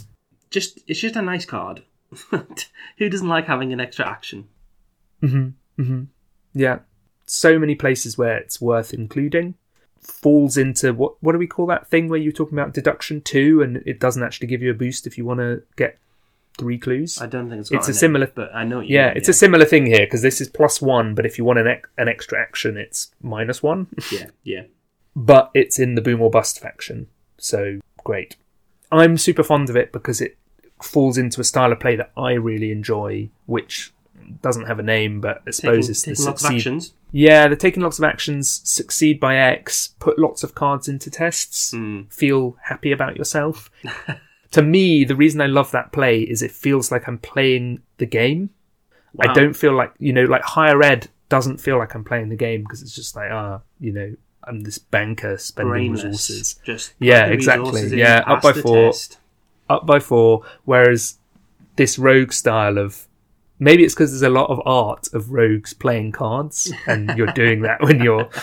Just, 0.51 0.79
it's 0.87 0.99
just 0.99 1.15
a 1.15 1.21
nice 1.21 1.45
card. 1.45 1.81
Who 2.97 3.09
doesn't 3.09 3.27
like 3.27 3.45
having 3.47 3.73
an 3.73 3.79
extra 3.79 4.07
action? 4.07 4.47
hmm 5.21 5.49
hmm 5.77 6.03
Yeah, 6.53 6.79
so 7.25 7.57
many 7.59 7.75
places 7.75 8.17
where 8.17 8.37
it's 8.37 8.61
worth 8.61 8.93
including. 8.93 9.55
Falls 10.01 10.57
into 10.57 10.93
what 10.93 11.21
what 11.21 11.33
do 11.33 11.37
we 11.37 11.47
call 11.47 11.65
that 11.67 11.87
thing 11.89 12.07
where 12.07 12.19
you're 12.19 12.31
talking 12.31 12.57
about 12.57 12.73
deduction 12.73 13.19
two, 13.21 13.61
and 13.61 13.77
it 13.85 13.99
doesn't 13.99 14.23
actually 14.23 14.47
give 14.47 14.61
you 14.61 14.71
a 14.71 14.75
boost 14.75 15.05
if 15.05 15.17
you 15.17 15.25
want 15.25 15.39
to 15.41 15.63
get 15.75 15.97
three 16.57 16.77
clues. 16.77 17.19
I 17.21 17.25
don't 17.25 17.49
think 17.49 17.59
it's 17.59 17.69
got 17.69 17.79
It's 17.79 17.87
a 17.89 17.91
name, 17.91 17.97
similar- 17.97 18.31
but 18.33 18.49
I 18.55 18.63
know. 18.63 18.79
Yeah, 18.79 19.09
mean, 19.09 19.17
it's 19.17 19.27
a 19.27 19.33
similar 19.33 19.65
thing 19.65 19.85
here 19.85 20.05
because 20.05 20.21
this 20.21 20.39
is 20.39 20.47
plus 20.47 20.81
one, 20.81 21.13
but 21.13 21.25
if 21.25 21.37
you 21.37 21.43
want 21.43 21.59
an 21.59 21.67
ex- 21.67 21.89
an 21.97 22.07
extra 22.07 22.39
action, 22.39 22.77
it's 22.77 23.11
minus 23.21 23.61
one. 23.61 23.87
yeah, 24.11 24.27
yeah. 24.43 24.63
but 25.15 25.51
it's 25.53 25.77
in 25.77 25.95
the 25.95 26.01
boom 26.01 26.21
or 26.21 26.29
bust 26.29 26.59
faction, 26.59 27.07
so 27.37 27.79
great. 28.05 28.37
I'm 28.91 29.17
super 29.17 29.43
fond 29.43 29.69
of 29.69 29.75
it 29.75 29.91
because 29.91 30.21
it 30.21 30.37
falls 30.81 31.17
into 31.17 31.41
a 31.41 31.43
style 31.43 31.71
of 31.71 31.79
play 31.79 31.95
that 31.95 32.11
I 32.17 32.33
really 32.33 32.71
enjoy, 32.71 33.29
which 33.45 33.93
doesn't 34.41 34.65
have 34.67 34.79
a 34.79 34.83
name, 34.83 35.21
but 35.21 35.41
I 35.47 35.51
suppose 35.51 35.87
Taking, 35.87 35.91
it's 35.91 36.01
the 36.01 36.11
taking 36.11 36.25
lots 36.25 36.43
of 36.45 36.51
actions. 36.51 36.93
Yeah, 37.11 37.47
they're 37.47 37.55
taking 37.55 37.81
lots 37.83 37.97
of 37.97 38.03
actions, 38.03 38.61
succeed 38.69 39.19
by 39.19 39.37
X, 39.37 39.95
put 39.99 40.19
lots 40.19 40.43
of 40.43 40.53
cards 40.53 40.87
into 40.89 41.09
tests, 41.09 41.71
Mm. 41.73 42.11
feel 42.11 42.57
happy 42.63 42.91
about 42.91 43.15
yourself. 43.17 43.71
to 44.51 44.61
me, 44.61 45.05
the 45.05 45.15
reason 45.15 45.39
I 45.41 45.45
love 45.47 45.71
that 45.71 45.91
play 45.93 46.21
is 46.21 46.41
it 46.41 46.51
feels 46.51 46.91
like 46.91 47.07
I'm 47.07 47.17
playing 47.19 47.81
the 47.97 48.05
game. 48.05 48.49
I 49.19 49.33
don't 49.33 49.55
feel 49.55 49.73
like, 49.73 49.93
you 49.97 50.13
know, 50.13 50.25
like 50.25 50.43
higher 50.43 50.83
ed 50.83 51.07
doesn't 51.29 51.57
feel 51.59 51.77
like 51.79 51.95
I'm 51.95 52.03
playing 52.03 52.29
the 52.29 52.35
game 52.35 52.61
because 52.61 52.81
it's 52.83 52.93
just 52.93 53.15
like, 53.15 53.31
ah, 53.31 53.61
you 53.79 53.91
know, 53.91 54.13
I'm 54.43 54.61
this 54.61 54.77
banker 54.77 55.37
spending 55.37 55.71
Brainless. 55.71 56.03
resources. 56.03 56.59
Just 56.63 56.93
Yeah, 56.99 57.25
exactly. 57.27 57.87
Yeah, 57.97 58.23
up 58.27 58.41
by 58.43 58.53
four. 58.53 58.87
test. 58.91 59.17
Up 59.69 59.85
by 59.85 59.99
four, 59.99 60.43
whereas 60.65 61.17
this 61.75 61.99
rogue 61.99 62.31
style 62.31 62.77
of 62.77 63.07
maybe 63.59 63.83
it's 63.83 63.93
because 63.93 64.11
there's 64.11 64.21
a 64.21 64.29
lot 64.29 64.49
of 64.49 64.61
art 64.65 65.07
of 65.13 65.31
rogues 65.31 65.73
playing 65.73 66.11
cards 66.11 66.71
and 66.87 67.09
you're 67.17 67.27
doing 67.33 67.61
that 67.61 67.81
when 67.81 68.01
you're 68.01 68.29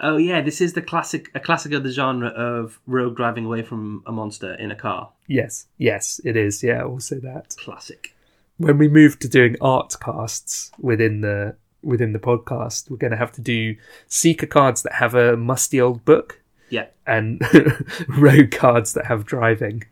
Oh 0.00 0.16
yeah, 0.16 0.40
this 0.40 0.60
is 0.60 0.72
the 0.72 0.82
classic, 0.82 1.30
a 1.34 1.40
classic 1.40 1.72
of 1.72 1.82
the 1.82 1.90
genre 1.90 2.28
of 2.28 2.80
rogue 2.86 3.16
driving 3.16 3.44
away 3.44 3.62
from 3.62 4.02
a 4.06 4.12
monster 4.12 4.54
in 4.54 4.70
a 4.70 4.74
car. 4.74 5.10
Yes, 5.26 5.66
yes, 5.78 6.20
it 6.24 6.36
is. 6.36 6.62
Yeah, 6.62 6.82
also 6.82 7.16
that. 7.20 7.54
Classic. 7.58 8.14
When 8.56 8.78
we 8.78 8.88
move 8.88 9.18
to 9.20 9.28
doing 9.28 9.56
art 9.60 9.94
casts 10.00 10.70
within 10.78 11.20
the 11.20 11.56
within 11.82 12.12
the 12.12 12.18
podcast, 12.18 12.90
we're 12.90 12.96
going 12.96 13.12
to 13.12 13.16
have 13.16 13.32
to 13.32 13.40
do 13.40 13.76
seeker 14.06 14.46
cards 14.46 14.82
that 14.82 14.94
have 14.94 15.14
a 15.14 15.36
musty 15.36 15.80
old 15.80 16.04
book 16.04 16.40
Yeah, 16.68 16.86
and 17.06 17.40
rogue 18.08 18.50
cards 18.50 18.92
that 18.94 19.06
have 19.06 19.24
driving. 19.24 19.84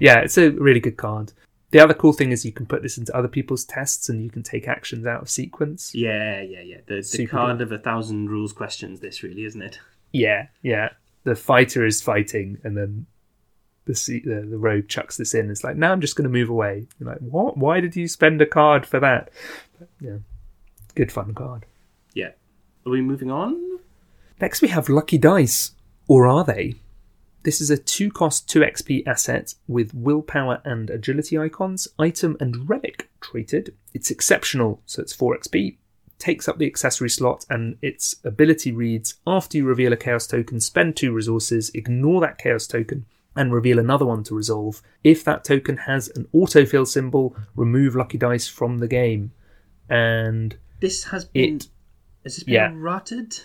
Yeah, 0.00 0.20
it's 0.20 0.38
a 0.38 0.50
really 0.50 0.80
good 0.80 0.96
card. 0.96 1.32
The 1.70 1.80
other 1.80 1.94
cool 1.94 2.12
thing 2.12 2.30
is 2.30 2.44
you 2.44 2.52
can 2.52 2.66
put 2.66 2.82
this 2.82 2.96
into 2.96 3.14
other 3.16 3.28
people's 3.28 3.64
tests 3.64 4.08
and 4.08 4.22
you 4.22 4.30
can 4.30 4.42
take 4.42 4.68
actions 4.68 5.04
out 5.04 5.22
of 5.22 5.28
sequence. 5.28 5.94
yeah, 5.94 6.40
yeah, 6.40 6.60
yeah. 6.60 6.78
The, 6.86 7.06
the 7.16 7.26
card 7.26 7.60
of 7.60 7.72
a 7.72 7.78
thousand 7.78 8.30
rules 8.30 8.52
questions. 8.52 9.00
This 9.00 9.22
really, 9.22 9.44
isn't 9.44 9.62
it? 9.62 9.80
Yeah, 10.12 10.46
yeah. 10.62 10.90
The 11.24 11.34
fighter 11.34 11.84
is 11.84 12.00
fighting, 12.00 12.58
and 12.62 12.76
then 12.76 13.06
the 13.84 13.94
the, 14.24 14.46
the 14.48 14.56
rogue 14.58 14.88
chucks 14.88 15.16
this 15.16 15.34
in. 15.34 15.50
It's 15.50 15.64
like, 15.64 15.76
now 15.76 15.90
I'm 15.90 16.00
just 16.00 16.14
going 16.14 16.24
to 16.24 16.30
move 16.30 16.48
away. 16.48 16.86
You're 17.00 17.10
like, 17.10 17.18
what? 17.18 17.56
Why 17.56 17.80
did 17.80 17.96
you 17.96 18.06
spend 18.06 18.40
a 18.40 18.46
card 18.46 18.86
for 18.86 19.00
that? 19.00 19.30
But, 19.78 19.88
yeah, 20.00 20.18
good 20.94 21.10
fun 21.10 21.34
card. 21.34 21.66
Yeah. 22.14 22.30
Are 22.86 22.92
we 22.92 23.02
moving 23.02 23.30
on? 23.32 23.80
Next, 24.40 24.62
we 24.62 24.68
have 24.68 24.88
Lucky 24.88 25.18
Dice, 25.18 25.72
or 26.06 26.28
are 26.28 26.44
they? 26.44 26.76
This 27.46 27.60
is 27.60 27.70
a 27.70 27.78
two 27.78 28.10
cost 28.10 28.50
2 28.50 28.62
XP 28.62 29.06
asset 29.06 29.54
with 29.68 29.94
willpower 29.94 30.60
and 30.64 30.90
agility 30.90 31.38
icons, 31.38 31.86
item 31.96 32.36
and 32.40 32.68
relic 32.68 33.08
traded. 33.20 33.72
It's 33.94 34.10
exceptional, 34.10 34.82
so 34.84 35.00
it's 35.00 35.12
4 35.12 35.38
XP. 35.38 35.76
Takes 36.18 36.48
up 36.48 36.58
the 36.58 36.66
accessory 36.66 37.08
slot, 37.08 37.46
and 37.48 37.78
its 37.80 38.16
ability 38.24 38.72
reads 38.72 39.14
After 39.28 39.58
you 39.58 39.64
reveal 39.64 39.92
a 39.92 39.96
chaos 39.96 40.26
token, 40.26 40.58
spend 40.58 40.96
2 40.96 41.12
resources, 41.12 41.70
ignore 41.72 42.20
that 42.22 42.38
chaos 42.38 42.66
token, 42.66 43.06
and 43.36 43.54
reveal 43.54 43.78
another 43.78 44.06
one 44.06 44.24
to 44.24 44.34
resolve. 44.34 44.82
If 45.04 45.22
that 45.22 45.44
token 45.44 45.76
has 45.76 46.08
an 46.16 46.26
autofail 46.34 46.84
symbol, 46.84 47.36
remove 47.54 47.94
Lucky 47.94 48.18
Dice 48.18 48.48
from 48.48 48.78
the 48.78 48.88
game. 48.88 49.30
And 49.88 50.56
This 50.80 51.04
has 51.04 51.26
been. 51.26 51.58
It- 51.58 51.68
has 52.24 52.34
this 52.34 52.42
been 52.42 52.54
yeah. 52.54 52.72
rotted? 52.74 53.38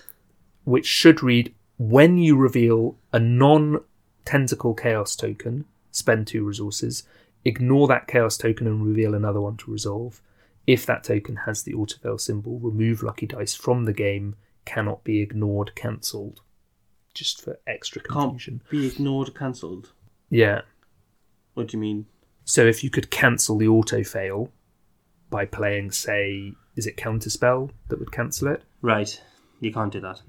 which 0.64 0.88
should 0.88 1.22
read 1.22 1.54
when 1.78 2.18
you 2.18 2.36
reveal 2.36 2.98
a 3.14 3.20
non 3.20 3.80
tentacle 4.26 4.74
chaos 4.74 5.16
token, 5.16 5.66
spend 5.92 6.28
two 6.28 6.44
resources, 6.44 7.04
ignore 7.46 7.88
that 7.88 8.08
chaos 8.08 8.38
token 8.38 8.68
and 8.68 8.86
reveal 8.86 9.14
another 9.14 9.42
one 9.42 9.58
to 9.58 9.72
resolve. 9.72 10.22
If 10.68 10.86
that 10.86 11.04
token 11.04 11.38
has 11.38 11.64
the 11.64 11.74
autofail 11.74 12.20
symbol, 12.20 12.60
remove 12.60 13.04
lucky 13.04 13.26
dice 13.26 13.56
from 13.56 13.86
the 13.86 13.94
game, 13.94 14.36
cannot 14.66 15.04
be 15.04 15.22
ignored, 15.22 15.76
cancelled. 15.76 16.42
Just 17.14 17.44
for 17.44 17.60
extra 17.68 18.02
confusion. 18.02 18.60
Can't 18.60 18.72
be 18.72 18.88
ignored, 18.88 19.36
cancelled. 19.36 19.92
Yeah. 20.30 20.62
What 21.56 21.68
do 21.68 21.78
you 21.78 21.82
mean? 21.82 22.06
So 22.46 22.66
if 22.66 22.84
you 22.84 22.90
could 22.90 23.12
cancel 23.12 23.58
the 23.58 23.68
auto 23.68 24.04
fail 24.04 24.52
by 25.30 25.46
playing, 25.46 25.92
say, 25.92 26.54
is 26.76 26.88
it 26.88 26.96
counterspell 26.96 27.72
that 27.90 28.00
would 28.00 28.12
cancel 28.12 28.48
it? 28.48 28.64
Right. 28.82 29.22
You 29.60 29.74
can't 29.74 29.92
do 29.92 30.00
that. 30.02 30.22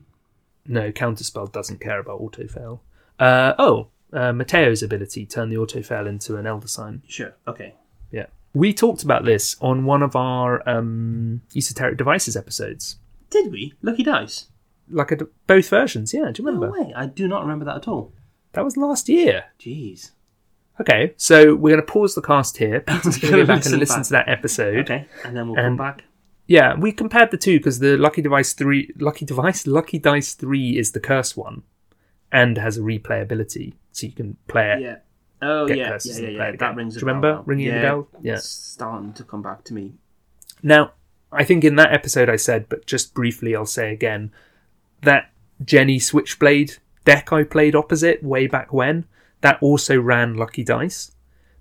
No, 0.66 0.93
counterspell 0.93 1.52
doesn't 1.52 1.81
care 1.81 2.01
about 2.01 2.20
autofail. 2.20 2.81
Uh, 3.18 3.55
oh, 3.59 3.89
uh, 4.12 4.32
Mateo's 4.32 4.82
ability 4.82 5.26
turn 5.26 5.48
the 5.51 5.56
autofail 5.56 6.06
into 6.09 6.36
an 6.36 6.47
elder 6.47 6.68
sign. 6.68 7.02
Sure. 7.06 7.34
Okay. 7.47 7.74
Yeah, 8.10 8.26
we 8.55 8.74
talked 8.74 9.02
about 9.02 9.24
this 9.24 9.56
on 9.60 9.84
one 9.84 10.02
of 10.02 10.14
our 10.16 10.66
um, 10.68 11.43
esoteric 11.56 11.97
devices 11.97 12.36
episodes. 12.36 12.97
Did 13.30 13.51
we? 13.51 13.74
Lucky 13.82 14.02
dice. 14.02 14.48
Like 14.90 15.12
a, 15.12 15.26
both 15.47 15.68
versions, 15.68 16.12
yeah. 16.12 16.30
Do 16.32 16.43
you 16.43 16.47
remember? 16.48 16.66
No 16.66 16.72
way. 16.86 16.93
I 16.94 17.06
do 17.06 17.26
not 17.28 17.43
remember 17.43 17.64
that 17.64 17.76
at 17.76 17.89
all. 17.89 18.12
That 18.52 18.64
was 18.64 18.76
last 18.76 19.09
year. 19.09 19.44
Jeez. 19.59 20.10
Okay, 20.80 21.14
so 21.16 21.55
we're 21.55 21.74
going 21.76 21.86
to 21.86 21.90
pause 21.90 22.14
the 22.14 22.20
cast 22.22 22.56
here. 22.59 22.80
Peter's 22.86 23.18
going 23.18 23.32
to 23.32 23.39
go 23.43 23.47
back 23.47 23.64
and 23.64 23.78
listen 23.78 23.98
back. 24.01 24.05
to 24.06 24.10
that 24.12 24.28
episode. 24.28 24.78
Okay. 24.90 25.06
And 25.24 25.36
then 25.36 25.48
we'll 25.48 25.59
And- 25.59 25.68
come 25.68 25.76
back. 25.76 26.05
Yeah, 26.48 26.74
we 26.74 26.93
compared 26.93 27.30
the 27.30 27.36
two 27.39 27.59
because 27.59 27.78
the 27.78 27.97
Lucky 27.97 28.20
Device 28.20 28.52
three, 28.52 28.90
Lucky 28.98 29.24
Device, 29.24 29.66
Lucky 29.66 29.98
Dice 29.98 30.34
three 30.34 30.76
is 30.76 30.90
the 30.90 31.01
curse 31.01 31.36
one, 31.36 31.62
and 32.32 32.56
has 32.56 32.78
a 32.78 32.80
replayability, 32.80 33.74
so 33.92 34.06
you 34.06 34.12
can 34.12 34.36
play 34.48 34.72
it 34.72 34.80
Yeah. 34.80 34.96
Oh 35.40 35.66
yeah, 35.66 35.74
yeah, 35.74 35.98
yeah, 36.04 36.28
yeah. 36.28 36.38
That 36.38 36.54
again. 36.54 36.76
rings. 36.76 36.94
Do 36.94 36.98
a 36.98 37.00
you 37.00 37.06
remember 37.06 37.34
bell. 37.34 37.42
ringing 37.46 37.68
the 37.68 37.74
yeah, 37.74 37.82
bell? 37.82 38.09
Yeah. 38.22 38.34
It's 38.34 38.48
starting 38.48 39.12
to 39.14 39.24
come 39.24 39.42
back 39.42 39.64
to 39.64 39.74
me. 39.74 39.94
Now, 40.62 40.92
I 41.32 41.44
think 41.44 41.64
in 41.64 41.76
that 41.76 41.92
episode 41.92 42.28
I 42.28 42.36
said, 42.36 42.68
but 42.68 42.86
just 42.86 43.12
briefly 43.12 43.54
I'll 43.54 43.66
say 43.66 43.92
again, 43.92 44.32
that 45.02 45.30
Jenny 45.64 45.98
Switchblade 45.98 46.78
deck 47.04 47.32
I 47.32 47.42
played 47.42 47.74
opposite 47.74 48.22
way 48.22 48.46
back 48.46 48.72
when, 48.72 49.06
that 49.40 49.60
also 49.60 50.00
ran 50.00 50.36
Lucky 50.36 50.62
Dice 50.62 51.12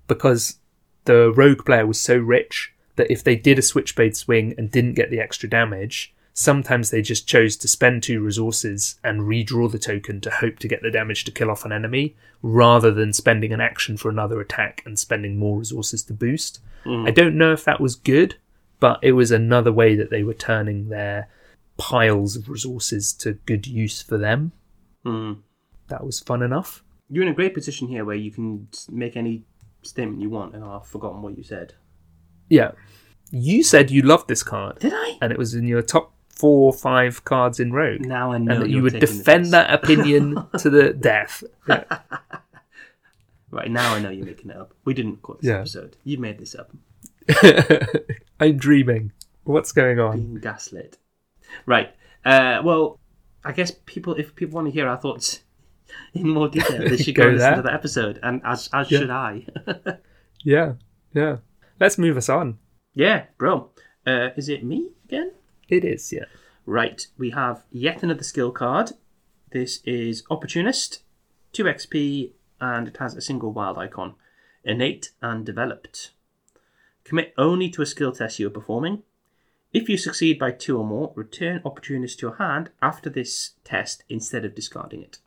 because 0.06 0.58
the 1.04 1.32
rogue 1.32 1.64
player 1.64 1.86
was 1.86 2.00
so 2.00 2.16
rich 2.16 2.72
that 2.96 3.10
if 3.10 3.24
they 3.24 3.36
did 3.36 3.58
a 3.58 3.62
Switchblade 3.62 4.16
swing 4.16 4.54
and 4.56 4.70
didn't 4.70 4.94
get 4.94 5.10
the 5.10 5.20
extra 5.20 5.48
damage, 5.48 6.14
sometimes 6.34 6.90
they 6.90 7.02
just 7.02 7.26
chose 7.26 7.56
to 7.58 7.68
spend 7.68 8.02
two 8.02 8.20
resources 8.20 8.98
and 9.04 9.22
redraw 9.22 9.70
the 9.70 9.78
token 9.78 10.20
to 10.22 10.30
hope 10.30 10.58
to 10.60 10.68
get 10.68 10.82
the 10.82 10.90
damage 10.90 11.24
to 11.24 11.30
kill 11.30 11.50
off 11.50 11.64
an 11.64 11.72
enemy, 11.72 12.16
rather 12.42 12.90
than 12.90 13.12
spending 13.12 13.52
an 13.52 13.60
action 13.60 13.96
for 13.96 14.08
another 14.08 14.40
attack 14.40 14.82
and 14.84 14.98
spending 14.98 15.36
more 15.38 15.58
resources 15.58 16.02
to 16.04 16.12
boost. 16.12 16.60
I 16.84 17.12
don't 17.12 17.38
know 17.38 17.52
if 17.52 17.64
that 17.64 17.80
was 17.80 17.94
good, 17.94 18.36
but 18.80 18.98
it 19.02 19.12
was 19.12 19.30
another 19.30 19.70
way 19.70 19.94
that 19.94 20.10
they 20.10 20.24
were 20.24 20.34
turning 20.34 20.88
their 20.88 21.28
piles 21.76 22.34
of 22.34 22.48
resources 22.48 23.12
to 23.14 23.34
good 23.34 23.68
use 23.68 24.02
for 24.02 24.18
them. 24.18 24.50
Mm. 25.06 25.42
That 25.88 26.04
was 26.04 26.18
fun 26.18 26.42
enough. 26.42 26.82
You're 27.08 27.22
in 27.22 27.30
a 27.30 27.34
great 27.34 27.54
position 27.54 27.86
here 27.86 28.04
where 28.04 28.16
you 28.16 28.32
can 28.32 28.66
make 28.90 29.16
any 29.16 29.44
statement 29.82 30.20
you 30.20 30.30
want, 30.30 30.54
and 30.56 30.64
I've 30.64 30.86
forgotten 30.86 31.22
what 31.22 31.36
you 31.36 31.44
said. 31.44 31.74
Yeah. 32.48 32.72
You 33.30 33.62
said 33.62 33.90
you 33.90 34.02
loved 34.02 34.26
this 34.28 34.42
card, 34.42 34.80
Did 34.80 34.92
I? 34.94 35.18
and 35.22 35.30
it 35.32 35.38
was 35.38 35.54
in 35.54 35.66
your 35.66 35.82
top 35.82 36.12
four 36.42 36.66
or 36.66 36.72
five 36.72 37.24
cards 37.24 37.58
in 37.60 37.72
Rogue. 37.72 38.00
Now 38.04 38.32
I 38.32 38.38
know. 38.38 38.52
and 38.54 38.62
that 38.62 38.68
you 38.70 38.82
would 38.82 38.98
defend 39.00 39.44
piss. 39.44 39.50
that 39.52 39.72
opinion 39.72 40.46
to 40.58 40.68
the 40.68 40.92
death. 40.92 41.42
Yeah. 41.68 41.84
Right 43.50 43.70
now, 43.70 43.94
I 43.94 44.00
know 44.00 44.08
you're 44.08 44.24
making 44.24 44.50
it 44.50 44.56
up. 44.56 44.72
We 44.86 44.94
didn't 44.94 45.16
record 45.16 45.40
this 45.42 45.48
Yeah. 45.50 45.58
episode. 45.58 45.98
You 46.04 46.16
made 46.16 46.38
this 46.38 46.54
up. 46.54 46.70
I'm 48.40 48.56
dreaming. 48.56 49.12
What's 49.44 49.72
going 49.72 50.00
on? 50.00 50.16
Being 50.16 50.34
gaslit. 50.40 50.96
Right. 51.66 51.90
Uh, 52.24 52.62
well, 52.64 52.98
I 53.44 53.52
guess 53.52 53.70
people, 53.84 54.14
if 54.14 54.34
people 54.34 54.54
want 54.54 54.68
to 54.68 54.72
hear 54.72 54.88
our 54.88 54.96
thoughts 54.96 55.40
in 56.14 56.30
more 56.30 56.48
detail, 56.48 56.78
they 56.88 56.96
should 56.96 57.14
go, 57.14 57.24
Go 57.24 57.28
listen 57.32 57.38
there. 57.40 57.56
to 57.56 57.62
the 57.62 57.74
episode, 57.74 58.18
and 58.22 58.40
as 58.42 58.70
as 58.72 58.90
Yeah. 58.90 58.98
should 59.00 59.10
I. 59.10 59.46
Yeah, 60.42 60.72
yeah. 61.12 61.36
Let's 61.78 61.98
move 61.98 62.16
us 62.16 62.30
on. 62.30 62.58
yeah, 62.94 63.26
bro. 63.36 63.68
Uh, 64.06 64.30
is 64.36 64.48
it 64.48 64.64
me 64.64 64.88
again? 65.04 65.32
It 65.72 65.86
is, 65.86 66.12
yeah. 66.12 66.26
Right, 66.66 67.06
we 67.16 67.30
have 67.30 67.64
yet 67.70 68.02
another 68.02 68.22
skill 68.24 68.50
card. 68.52 68.90
This 69.52 69.80
is 69.86 70.22
Opportunist, 70.30 71.02
2 71.52 71.64
XP, 71.64 72.32
and 72.60 72.86
it 72.88 72.98
has 72.98 73.14
a 73.16 73.22
single 73.22 73.52
wild 73.54 73.78
icon. 73.78 74.14
Innate 74.64 75.12
and 75.22 75.46
developed. 75.46 76.10
Commit 77.04 77.32
only 77.38 77.70
to 77.70 77.80
a 77.80 77.86
skill 77.86 78.12
test 78.12 78.38
you 78.38 78.48
are 78.48 78.50
performing. 78.50 79.02
If 79.72 79.88
you 79.88 79.96
succeed 79.96 80.38
by 80.38 80.50
two 80.50 80.76
or 80.76 80.84
more, 80.84 81.14
return 81.16 81.62
Opportunist 81.64 82.18
to 82.18 82.26
your 82.26 82.36
hand 82.36 82.68
after 82.82 83.08
this 83.08 83.52
test 83.64 84.04
instead 84.10 84.44
of 84.44 84.54
discarding 84.54 85.02
it. 85.02 85.20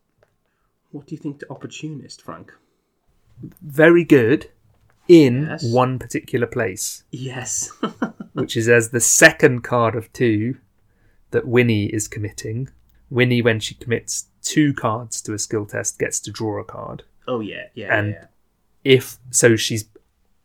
What 0.91 1.07
do 1.07 1.15
you 1.15 1.19
think 1.19 1.39
to 1.39 1.49
Opportunist, 1.49 2.21
Frank? 2.21 2.53
Very 3.63 4.03
good. 4.03 4.51
in 5.07 5.43
Yes. 5.47 5.63
one 5.71 5.97
particular 5.99 6.45
place, 6.47 7.03
Yes. 7.11 7.71
which 8.35 8.55
is 8.55 8.69
as 8.69 8.89
the 8.89 8.99
second 8.99 9.63
card 9.63 9.95
of 9.95 10.11
two 10.13 10.57
that 11.31 11.47
Winnie 11.47 11.87
is 11.87 12.07
committing. 12.07 12.69
Winnie, 13.09 13.41
when 13.41 13.59
she 13.59 13.75
commits 13.75 14.27
two 14.41 14.73
cards 14.73 15.21
to 15.21 15.33
a 15.33 15.39
skill 15.39 15.65
test, 15.65 15.97
gets 15.99 16.19
to 16.21 16.31
draw 16.31 16.59
a 16.59 16.63
card. 16.63 17.03
oh 17.27 17.39
yeah, 17.39 17.65
yeah, 17.73 17.97
And- 17.97 18.11
yeah. 18.13 18.25
If 18.83 19.17
so, 19.31 19.55
she's 19.55 19.85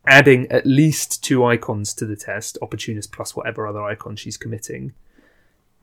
adding 0.06 0.46
at 0.50 0.64
least 0.64 1.22
two 1.22 1.44
icons 1.44 1.92
to 1.94 2.06
the 2.06 2.16
test, 2.16 2.56
opportunist 2.62 3.12
plus 3.12 3.36
whatever 3.36 3.66
other 3.66 3.82
icon 3.82 4.16
she's 4.16 4.38
committing, 4.38 4.94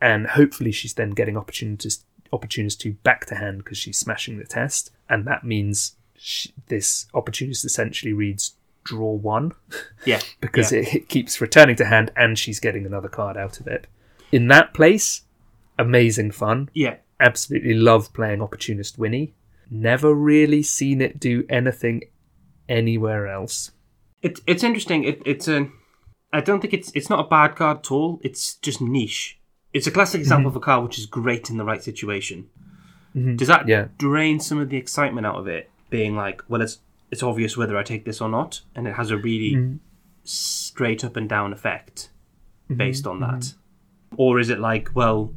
and 0.00 0.26
hopefully 0.26 0.72
she's 0.72 0.94
then 0.94 1.10
getting 1.10 1.36
opportunist 1.36 2.04
opportunist 2.32 2.80
two 2.80 2.94
back 3.04 3.26
to 3.26 3.36
hand 3.36 3.58
because 3.58 3.78
she's 3.78 3.96
smashing 3.98 4.38
the 4.38 4.44
test, 4.44 4.90
and 5.08 5.24
that 5.24 5.44
means 5.44 5.94
she, 6.16 6.52
this 6.66 7.06
opportunist 7.14 7.64
essentially 7.64 8.12
reads 8.12 8.54
draw 8.88 9.12
one 9.12 9.52
Yeah. 10.04 10.20
because 10.40 10.72
yeah. 10.72 10.80
it, 10.80 10.94
it 10.94 11.08
keeps 11.08 11.40
returning 11.40 11.76
to 11.76 11.84
hand 11.84 12.10
and 12.16 12.38
she's 12.38 12.60
getting 12.60 12.86
another 12.86 13.08
card 13.08 13.36
out 13.36 13.60
of 13.60 13.66
it. 13.66 13.86
In 14.32 14.48
that 14.48 14.74
place, 14.74 15.22
amazing 15.78 16.30
fun. 16.32 16.70
yeah. 16.74 16.96
Absolutely 17.20 17.74
love 17.74 18.12
playing 18.12 18.40
Opportunist 18.40 18.96
Winnie. 18.96 19.34
Never 19.68 20.14
really 20.14 20.62
seen 20.62 21.00
it 21.00 21.18
do 21.18 21.44
anything 21.50 22.02
anywhere 22.68 23.26
else. 23.26 23.72
It, 24.22 24.38
it's 24.46 24.62
interesting. 24.62 25.02
It, 25.02 25.20
it's 25.26 25.48
a. 25.48 25.68
I 26.32 26.40
don't 26.40 26.60
think 26.60 26.74
it's 26.74 26.92
it's 26.94 27.10
not 27.10 27.18
a 27.26 27.28
bad 27.28 27.56
card 27.56 27.78
at 27.78 27.90
all. 27.90 28.20
It's 28.22 28.54
just 28.54 28.80
niche. 28.80 29.40
It's 29.72 29.88
a 29.88 29.90
classic 29.90 30.20
example 30.20 30.50
mhm. 30.50 30.54
of 30.54 30.62
a 30.62 30.64
card 30.64 30.84
which 30.84 30.98
is 30.98 31.06
great 31.06 31.50
in 31.50 31.56
the 31.56 31.64
right 31.64 31.82
situation. 31.82 32.48
Mm-hmm. 33.16 33.34
Does 33.34 33.48
that 33.48 33.66
Yeah. 33.66 33.88
drain 33.98 34.38
some 34.38 34.58
of 34.60 34.68
the 34.70 34.76
excitement 34.76 35.26
out 35.26 35.36
of 35.40 35.48
it? 35.48 35.70
Being 35.90 36.14
like, 36.14 36.42
well, 36.48 36.62
it's 36.62 36.78
it's 37.10 37.22
obvious 37.22 37.56
whether 37.56 37.76
I 37.76 37.82
take 37.82 38.04
this 38.04 38.20
or 38.20 38.28
not, 38.28 38.60
and 38.74 38.86
it 38.86 38.94
has 38.94 39.10
a 39.10 39.16
really 39.16 39.54
mm-hmm. 39.54 39.76
straight 40.24 41.04
up 41.04 41.16
and 41.16 41.28
down 41.28 41.52
effect 41.52 42.10
mm-hmm. 42.64 42.76
based 42.76 43.06
on 43.06 43.20
that. 43.20 43.40
Mm-hmm. 43.40 44.14
Or 44.16 44.38
is 44.38 44.50
it 44.50 44.58
like, 44.58 44.90
well, 44.94 45.34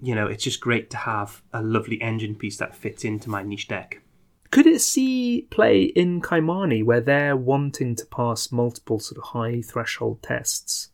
you 0.00 0.14
know, 0.14 0.26
it's 0.26 0.44
just 0.44 0.60
great 0.60 0.90
to 0.90 0.96
have 0.96 1.42
a 1.52 1.62
lovely 1.62 2.00
engine 2.02 2.34
piece 2.34 2.56
that 2.58 2.74
fits 2.74 3.04
into 3.04 3.30
my 3.30 3.42
niche 3.42 3.68
deck. 3.68 4.02
Could 4.50 4.66
it 4.66 4.80
see 4.80 5.46
play 5.50 5.84
in 5.84 6.20
Kymani 6.20 6.84
where 6.84 7.00
they're 7.00 7.36
wanting 7.36 7.96
to 7.96 8.06
pass 8.06 8.52
multiple 8.52 9.00
sort 9.00 9.18
of 9.18 9.24
high 9.30 9.60
threshold 9.62 10.22
tests? 10.22 10.90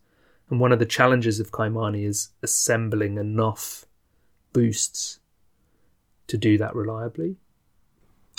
And 0.49 0.59
one 0.59 0.71
of 0.71 0.79
the 0.79 0.85
challenges 0.85 1.39
of 1.39 1.51
Kymani 1.51 2.05
is 2.05 2.29
assembling 2.41 3.17
enough 3.17 3.85
boosts 4.51 5.19
to 6.27 6.37
do 6.37 6.57
that 6.57 6.75
reliably. 6.75 7.37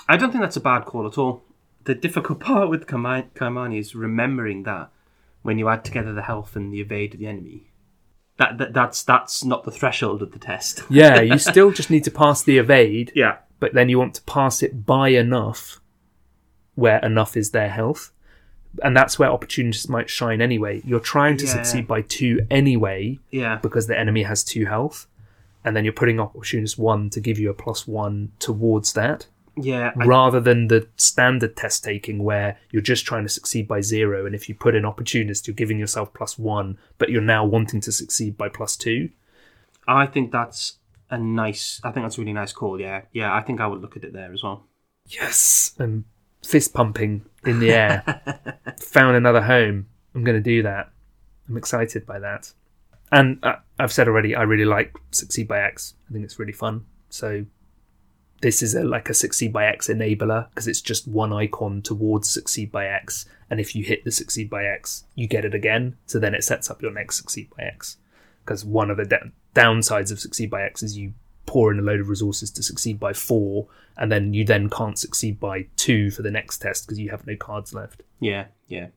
I 0.09 0.17
don't 0.17 0.31
think 0.31 0.43
that's 0.43 0.57
a 0.57 0.61
bad 0.61 0.85
call 0.85 1.07
at 1.07 1.19
all. 1.19 1.43
The 1.85 1.95
difficult 1.95 2.41
part 2.49 2.69
with 2.71 2.87
Kymani 2.87 3.79
is 3.79 3.95
remembering 3.95 4.63
that 4.65 4.91
when 5.43 5.59
you 5.59 5.69
add 5.69 5.85
together 5.85 6.13
the 6.13 6.23
health 6.23 6.57
and 6.57 6.73
the 6.73 6.81
evade 6.81 7.15
of 7.15 7.21
the 7.21 7.27
enemy, 7.27 7.71
that, 8.39 8.59
that 8.59 8.73
that's 8.73 9.03
that's 9.03 9.45
not 9.45 9.65
the 9.65 9.71
threshold 9.71 10.23
of 10.23 10.33
the 10.33 10.39
test. 10.39 10.83
Yeah, 10.91 11.21
you 11.21 11.39
still 11.53 11.71
just 11.71 11.91
need 11.91 12.05
to 12.05 12.11
pass 12.11 12.43
the 12.43 12.59
evade, 12.59 13.13
Yeah, 13.15 13.37
but 13.61 13.75
then 13.75 13.89
you 13.89 13.99
want 13.99 14.15
to 14.15 14.23
pass 14.23 14.63
it 14.63 14.85
by 14.87 15.09
enough 15.11 15.81
where 16.75 16.99
enough 17.05 17.37
is 17.37 17.51
their 17.51 17.69
health. 17.69 18.11
And 18.83 18.97
that's 18.97 19.21
where 19.21 19.31
opportunist 19.31 19.89
might 19.89 20.11
shine 20.11 20.41
anyway. 20.41 20.83
You're 20.85 20.99
trying 20.99 21.37
to 21.37 21.45
Yeah. 21.45 21.53
succeed 21.53 21.87
by 21.87 22.03
two 22.03 22.45
anyway 22.51 23.21
yeah, 23.31 23.59
because 23.63 23.87
the 23.87 23.97
enemy 23.97 24.25
has 24.25 24.43
two 24.43 24.67
health. 24.67 25.07
And 25.65 25.77
then 25.77 25.85
you're 25.85 25.93
putting 25.95 26.19
opportunist 26.19 26.77
one 26.77 27.09
to 27.11 27.21
give 27.21 27.39
you 27.39 27.49
a 27.51 27.55
plus 27.55 27.87
one 27.87 28.33
towards 28.41 28.93
that, 28.95 29.29
yeah. 29.57 29.93
I, 29.99 30.05
rather 30.05 30.41
than 30.41 30.69
the 30.69 30.89
standard 30.97 31.57
test 31.57 31.85
taking 31.85 32.23
where 32.23 32.59
you're 32.71 32.83
just 32.83 33.07
trying 33.07 33.25
to 33.25 33.29
succeed 33.29 33.69
by 33.69 33.81
zero. 33.81 34.27
And 34.27 34.35
if 34.35 34.49
you 34.49 34.55
put 34.55 34.75
in 34.75 34.85
opportunist, 34.85 35.47
you're 35.47 35.55
giving 35.55 35.79
yourself 35.79 36.13
plus 36.15 36.39
one, 36.39 36.79
but 36.99 37.11
you're 37.11 37.23
now 37.23 37.45
wanting 37.45 37.81
to 37.83 37.93
succeed 37.93 38.37
by 38.37 38.49
plus 38.49 38.77
two. 38.77 39.11
I 39.87 40.07
think 40.07 40.33
that's 40.33 40.79
a 41.11 41.19
nice. 41.19 41.81
I 41.85 41.91
think 41.91 42.05
that's 42.05 42.19
a 42.19 42.21
really 42.21 42.33
nice 42.33 42.53
call. 42.53 42.81
Yeah, 42.81 43.03
yeah. 43.13 43.35
I 43.35 43.43
think 43.43 43.61
I 43.61 43.67
would 43.67 43.81
look 43.81 43.97
at 43.97 44.05
it 44.05 44.13
there 44.13 44.33
as 44.33 44.43
well. 44.43 44.67
yes, 45.07 45.75
and 45.79 46.05
fist 46.43 46.75
pumping 46.75 47.25
in 47.45 47.61
the 47.61 47.71
air. 47.71 48.63
Found 48.81 49.17
another 49.17 49.43
home. 49.43 49.87
I'm 50.15 50.25
going 50.25 50.37
to 50.37 50.43
do 50.43 50.63
that. 50.63 50.91
I'm 51.49 51.57
excited 51.57 52.07
by 52.07 52.19
that. 52.21 52.53
And 53.13 53.39
uh, 53.43 53.57
I've 53.79 53.93
said 53.93 54.09
already, 54.09 54.35
I 54.35 54.43
really 54.43 54.65
like 54.65 54.97
Succeed 55.11 55.49
by 55.49 55.61
X. 55.61 55.95
I 56.09 56.13
think 56.13 56.25
it's 56.25 56.39
really 56.39 56.53
fun. 56.53 56.87
So 57.11 57.45
this 58.45 58.63
is 58.63 58.75
a, 58.75 58.85
like 58.85 59.09
a 59.09 59.15
Succeed 59.15 59.55
by 59.55 59.65
X 59.65 59.89
enabler 59.89 60.51
because 60.51 60.69
it's 60.69 60.83
just 60.83 61.09
one 61.09 61.33
icon 61.33 61.81
towards 61.81 62.29
Succeed 62.29 62.71
by 62.71 62.87
X. 62.87 63.25
And 63.49 63.59
if 63.59 63.75
you 63.75 63.83
hit 63.83 64.05
the 64.05 64.11
Succeed 64.11 64.51
by 64.51 64.67
X, 64.67 65.05
you 65.15 65.27
get 65.27 65.47
it 65.47 65.55
again. 65.55 65.97
So 66.05 66.19
then 66.19 66.35
it 66.35 66.45
sets 66.45 66.71
up 66.71 66.83
your 66.83 66.93
next 66.93 67.17
Succeed 67.17 67.49
by 67.57 67.65
X. 67.65 67.97
Because 68.45 68.63
one 68.63 68.91
of 68.91 68.99
the 68.99 69.07
da- 69.07 69.31
downsides 69.55 70.13
of 70.13 70.21
Succeed 70.21 70.51
by 70.51 70.63
X 70.63 70.83
is 70.83 70.99
you 70.99 71.15
pour 71.47 71.73
in 71.73 71.79
a 71.79 71.83
load 71.83 72.01
of 72.01 72.11
resources 72.11 72.51
to 72.51 72.63
succeed 72.63 73.01
by 73.01 73.15
four, 73.15 73.69
and 73.97 74.13
then 74.13 74.35
you 74.35 74.45
then 74.45 74.69
can't 74.69 74.99
succeed 74.99 75.41
by 75.41 75.67
two 75.77 76.11
for 76.11 76.21
the 76.21 76.31
next 76.31 76.59
test 76.59 76.87
because 76.87 76.99
you 76.99 77.11
have 77.11 77.27
no 77.27 77.37
cards 77.37 77.73
left. 77.73 78.03
Yeah, 78.21 78.47
yeah. 78.69 78.89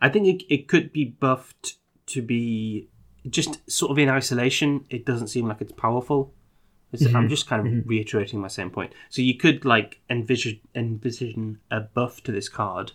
I 0.00 0.08
think 0.08 0.26
it, 0.26 0.52
it 0.52 0.68
could 0.68 0.92
be 0.92 1.04
buffed 1.04 1.76
to 2.06 2.22
be 2.22 2.88
just 3.28 3.70
sort 3.70 3.92
of 3.92 3.98
in 3.98 4.08
isolation. 4.08 4.84
It 4.90 5.04
doesn't 5.04 5.28
seem 5.28 5.46
like 5.46 5.60
it's 5.60 5.72
powerful. 5.72 6.34
It's- 6.92 7.14
I'm 7.14 7.22
mm-hmm. 7.22 7.28
just 7.28 7.46
kind 7.46 7.66
of 7.66 7.72
mm-hmm. 7.72 7.88
reiterating 7.88 8.40
my 8.40 8.48
same 8.48 8.70
point. 8.70 8.92
So 9.10 9.22
you 9.22 9.34
could 9.34 9.64
like 9.64 10.00
envision 10.08 10.60
envision 10.74 11.60
a 11.70 11.80
buff 11.80 12.22
to 12.24 12.32
this 12.32 12.48
card 12.48 12.92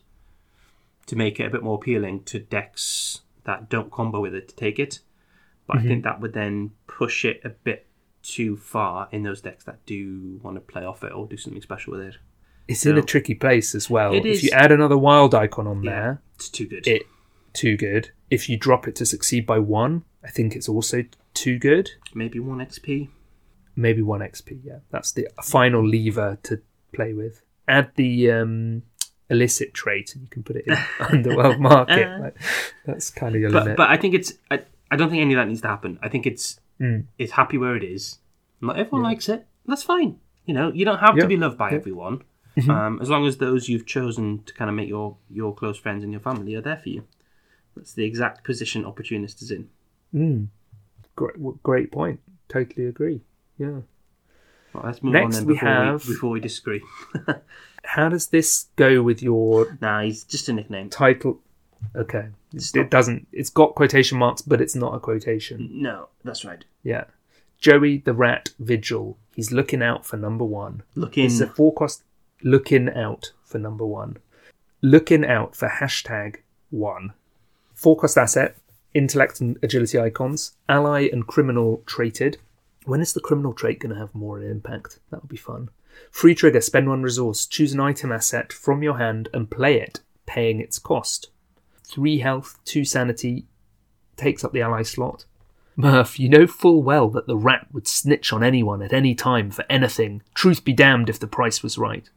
to 1.05 1.15
make 1.15 1.39
it 1.39 1.45
a 1.45 1.49
bit 1.49 1.63
more 1.63 1.75
appealing 1.75 2.23
to 2.23 2.39
decks 2.39 3.21
that 3.43 3.69
don't 3.69 3.91
combo 3.91 4.21
with 4.21 4.33
it 4.33 4.47
to 4.49 4.55
take 4.55 4.79
it. 4.79 4.99
But 5.67 5.77
I 5.77 5.79
mm-hmm. 5.79 5.87
think 5.87 6.03
that 6.03 6.21
would 6.21 6.33
then 6.33 6.71
push 6.87 7.25
it 7.25 7.41
a 7.43 7.49
bit 7.49 7.87
too 8.21 8.57
far 8.57 9.09
in 9.11 9.23
those 9.23 9.41
decks 9.41 9.65
that 9.65 9.85
do 9.85 10.39
want 10.41 10.55
to 10.55 10.61
play 10.61 10.83
off 10.83 11.03
it 11.03 11.11
or 11.11 11.27
do 11.27 11.37
something 11.37 11.61
special 11.61 11.91
with 11.91 12.01
it. 12.01 12.17
It's 12.67 12.85
in 12.85 12.97
a 12.97 13.01
tricky 13.01 13.35
place 13.35 13.75
as 13.75 13.89
well. 13.89 14.13
It 14.13 14.25
if 14.25 14.41
you 14.41 14.49
add 14.53 14.71
another 14.71 14.97
wild 14.97 15.35
icon 15.35 15.67
on 15.67 15.83
Yeah, 15.83 15.91
there, 15.91 16.21
it's 16.35 16.49
too 16.49 16.65
good. 16.65 16.87
it 16.87 17.03
too 17.51 17.75
good. 17.75 18.11
If 18.29 18.49
you 18.49 18.57
drop 18.57 18.87
it 18.87 18.95
to 18.95 19.05
succeed 19.05 19.45
by 19.45 19.59
one, 19.59 20.05
I 20.23 20.29
think 20.29 20.55
it's 20.55 20.69
also 20.69 21.03
too 21.33 21.59
good. 21.59 21.91
Maybe 22.13 22.39
one 22.39 22.59
XP. 22.59 23.09
Maybe 23.75 24.01
one 24.01 24.19
XP. 24.21 24.59
Yeah, 24.63 24.79
that's 24.91 25.11
the 25.11 25.27
final 25.43 25.85
lever 25.87 26.37
to 26.43 26.61
play 26.93 27.13
with. 27.13 27.41
Add 27.67 27.91
the 27.95 28.31
um, 28.31 28.83
illicit 29.29 29.73
trait, 29.73 30.13
and 30.13 30.21
you 30.23 30.29
can 30.29 30.43
put 30.43 30.55
it 30.57 30.65
in 30.67 30.77
underworld 30.99 31.59
market. 31.59 32.19
Like, 32.19 32.37
that's 32.85 33.09
kind 33.09 33.35
of 33.35 33.41
your 33.41 33.51
but 33.51 33.63
limit. 33.63 33.77
but 33.77 33.89
I 33.89 33.97
think 33.97 34.13
it's 34.13 34.33
I, 34.51 34.59
I 34.91 34.95
don't 34.95 35.09
think 35.09 35.21
any 35.21 35.33
of 35.33 35.37
that 35.37 35.47
needs 35.47 35.61
to 35.61 35.67
happen. 35.67 35.99
I 36.01 36.09
think 36.09 36.25
it's 36.25 36.59
Mm. 36.81 37.05
it's 37.19 37.33
happy 37.33 37.57
where 37.59 37.75
it 37.75 37.83
is. 37.83 38.17
Not 38.59 38.77
everyone 38.79 39.03
likes 39.03 39.29
it. 39.29 39.45
That's 39.67 39.83
fine. 39.83 40.19
You 40.45 40.55
know, 40.55 40.71
you 40.73 40.85
don't 40.85 40.97
have 40.99 41.15
Yeah. 41.15 41.21
to 41.21 41.27
be 41.27 41.37
loved 41.37 41.55
by 41.57 41.69
Yeah. 41.69 41.77
everyone. 41.77 42.23
Um, 42.67 42.99
as 43.01 43.09
long 43.09 43.25
as 43.27 43.37
those 43.37 43.69
you've 43.69 43.85
chosen 43.85 44.43
to 44.43 44.53
kind 44.55 44.69
of 44.69 44.75
make 44.75 44.89
your 44.89 45.17
your 45.29 45.53
close 45.55 45.77
friends 45.77 46.03
and 46.03 46.11
your 46.11 46.19
family 46.19 46.55
are 46.55 46.61
there 46.61 46.77
for 46.77 46.89
you. 46.89 47.03
That's 47.75 47.93
the 47.93 48.05
exact 48.05 48.43
position 48.43 48.85
opportunist 48.85 49.41
is 49.43 49.51
in. 49.51 49.69
Mm. 50.13 50.47
Great, 51.15 51.63
great 51.63 51.91
point. 51.91 52.19
Totally 52.49 52.87
agree. 52.87 53.21
Yeah. 53.57 53.81
Well, 54.73 54.83
let's 54.85 55.03
move 55.03 55.13
Next 55.13 55.25
on 55.25 55.31
then 55.41 55.45
we 55.45 55.53
before 55.53 55.69
have- 55.69 56.07
we, 56.07 56.13
before 56.13 56.29
we 56.31 56.39
disagree. 56.39 56.81
How 57.85 58.09
does 58.09 58.27
this 58.27 58.67
go 58.75 59.01
with 59.03 59.21
your 59.21 59.77
Nah, 59.81 60.01
he's 60.01 60.23
just 60.23 60.49
a 60.49 60.53
nickname. 60.53 60.89
title? 60.89 61.39
Okay, 61.95 62.27
It's 62.53 62.73
it 62.73 62.79
not- 62.79 62.89
doesn't. 62.89 63.27
It's 63.33 63.49
got 63.49 63.75
quotation 63.75 64.17
marks, 64.17 64.41
but 64.41 64.61
it's 64.61 64.75
not 64.75 64.95
a 64.95 64.99
quotation. 64.99 65.69
No, 65.71 66.07
that's 66.23 66.45
right. 66.45 66.63
Yeah. 66.81 67.05
Joey 67.59 67.97
the 67.99 68.13
Rat 68.13 68.49
Vigil. 68.59 69.17
He's 69.35 69.51
looking 69.51 69.81
out 69.83 70.05
for 70.05 70.17
number 70.17 70.45
one. 70.45 70.83
Looking 70.95 71.25
It's 71.25 71.39
a 71.41 71.47
forecast 71.47 72.03
looking 72.41 72.89
out 72.89 73.31
for 73.43 73.57
number 73.59 73.85
one. 73.85 74.17
Looking 74.81 75.25
out 75.25 75.55
for 75.55 75.67
hashtag 75.69 76.37
one. 76.71 77.13
Forecast 77.73 78.17
asset, 78.17 78.55
intellect 78.93 79.39
and 79.41 79.57
agility 79.63 79.99
icons, 79.99 80.53
ally 80.69 81.09
and 81.11 81.25
criminal 81.27 81.83
traded. 81.85 82.37
When 82.85 83.01
is 83.01 83.13
the 83.13 83.21
criminal 83.21 83.53
trait 83.53 83.79
going 83.79 83.93
to 83.93 83.99
have 83.99 84.13
more 84.13 84.41
impact? 84.41 84.99
That 85.09 85.21
would 85.21 85.29
be 85.29 85.37
fun. 85.37 85.69
Free 86.11 86.35
trigger, 86.35 86.61
spend 86.61 86.89
one 86.89 87.03
resource, 87.03 87.45
choose 87.45 87.73
an 87.73 87.79
item 87.79 88.11
asset 88.11 88.51
from 88.51 88.83
your 88.83 88.97
hand 88.97 89.29
and 89.33 89.49
play 89.49 89.79
it, 89.79 90.01
paying 90.25 90.59
its 90.59 90.79
cost. 90.79 91.29
Three 91.83 92.19
health, 92.19 92.59
two 92.65 92.83
sanity, 92.83 93.45
takes 94.17 94.43
up 94.43 94.51
the 94.51 94.61
ally 94.61 94.81
slot. 94.83 95.25
Murph, 95.75 96.19
you 96.19 96.29
know 96.29 96.45
full 96.45 96.83
well 96.83 97.09
that 97.09 97.25
the 97.25 97.37
rat 97.37 97.67
would 97.71 97.87
snitch 97.87 98.31
on 98.31 98.43
anyone 98.43 98.81
at 98.81 98.93
any 98.93 99.15
time 99.15 99.49
for 99.49 99.65
anything. 99.69 100.21
Truth 100.35 100.63
be 100.63 100.73
damned 100.73 101.09
if 101.09 101.19
the 101.19 101.27
price 101.27 101.63
was 101.63 101.77
right. 101.77 102.09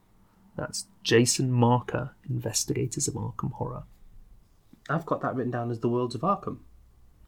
That's 0.57 0.87
Jason 1.03 1.51
Marker, 1.51 2.11
Investigators 2.29 3.09
of 3.09 3.15
Arkham 3.15 3.53
Horror. 3.53 3.85
I've 4.89 5.07
got 5.07 5.21
that 5.23 5.35
written 5.35 5.51
down 5.51 5.71
as 5.71 5.81
the 5.81 5.89
Worlds 5.89 6.15
of 6.15 6.21
Arkham. 6.21 6.59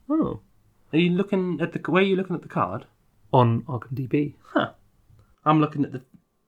Oh, 0.08 0.40
Are 0.92 0.98
you 0.98 1.10
looking 1.10 1.60
at 1.60 1.72
the 1.72 1.90
where 1.90 2.02
are 2.02 2.06
you 2.06 2.16
looking 2.16 2.36
at 2.36 2.42
the 2.42 2.48
card? 2.48 2.86
On 3.32 3.62
Arkham 3.62 3.94
DB. 3.94 4.34
Huh. 4.52 4.72
I'm 5.44 5.60
looking 5.60 5.84
at 5.84 5.92
the. 5.92 6.02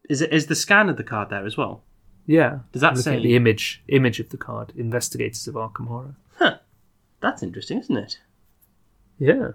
Is 0.08 0.20
it 0.20 0.32
is 0.32 0.46
the 0.46 0.54
scan 0.54 0.88
of 0.88 0.96
the 0.96 1.04
card 1.04 1.30
there 1.30 1.46
as 1.46 1.56
well? 1.56 1.84
Yeah. 2.26 2.60
Does 2.72 2.82
that 2.82 2.94
Look 2.94 3.04
say- 3.04 3.16
at 3.16 3.22
the 3.22 3.36
image 3.36 3.82
image 3.88 4.20
of 4.20 4.28
the 4.30 4.36
card? 4.36 4.72
Investigators 4.76 5.46
of 5.48 5.54
Arkham 5.54 5.86
Horror. 5.88 6.16
Huh. 6.38 6.58
That's 7.20 7.42
interesting, 7.42 7.78
isn't 7.78 7.96
it? 7.96 8.18
Yeah. 9.18 9.50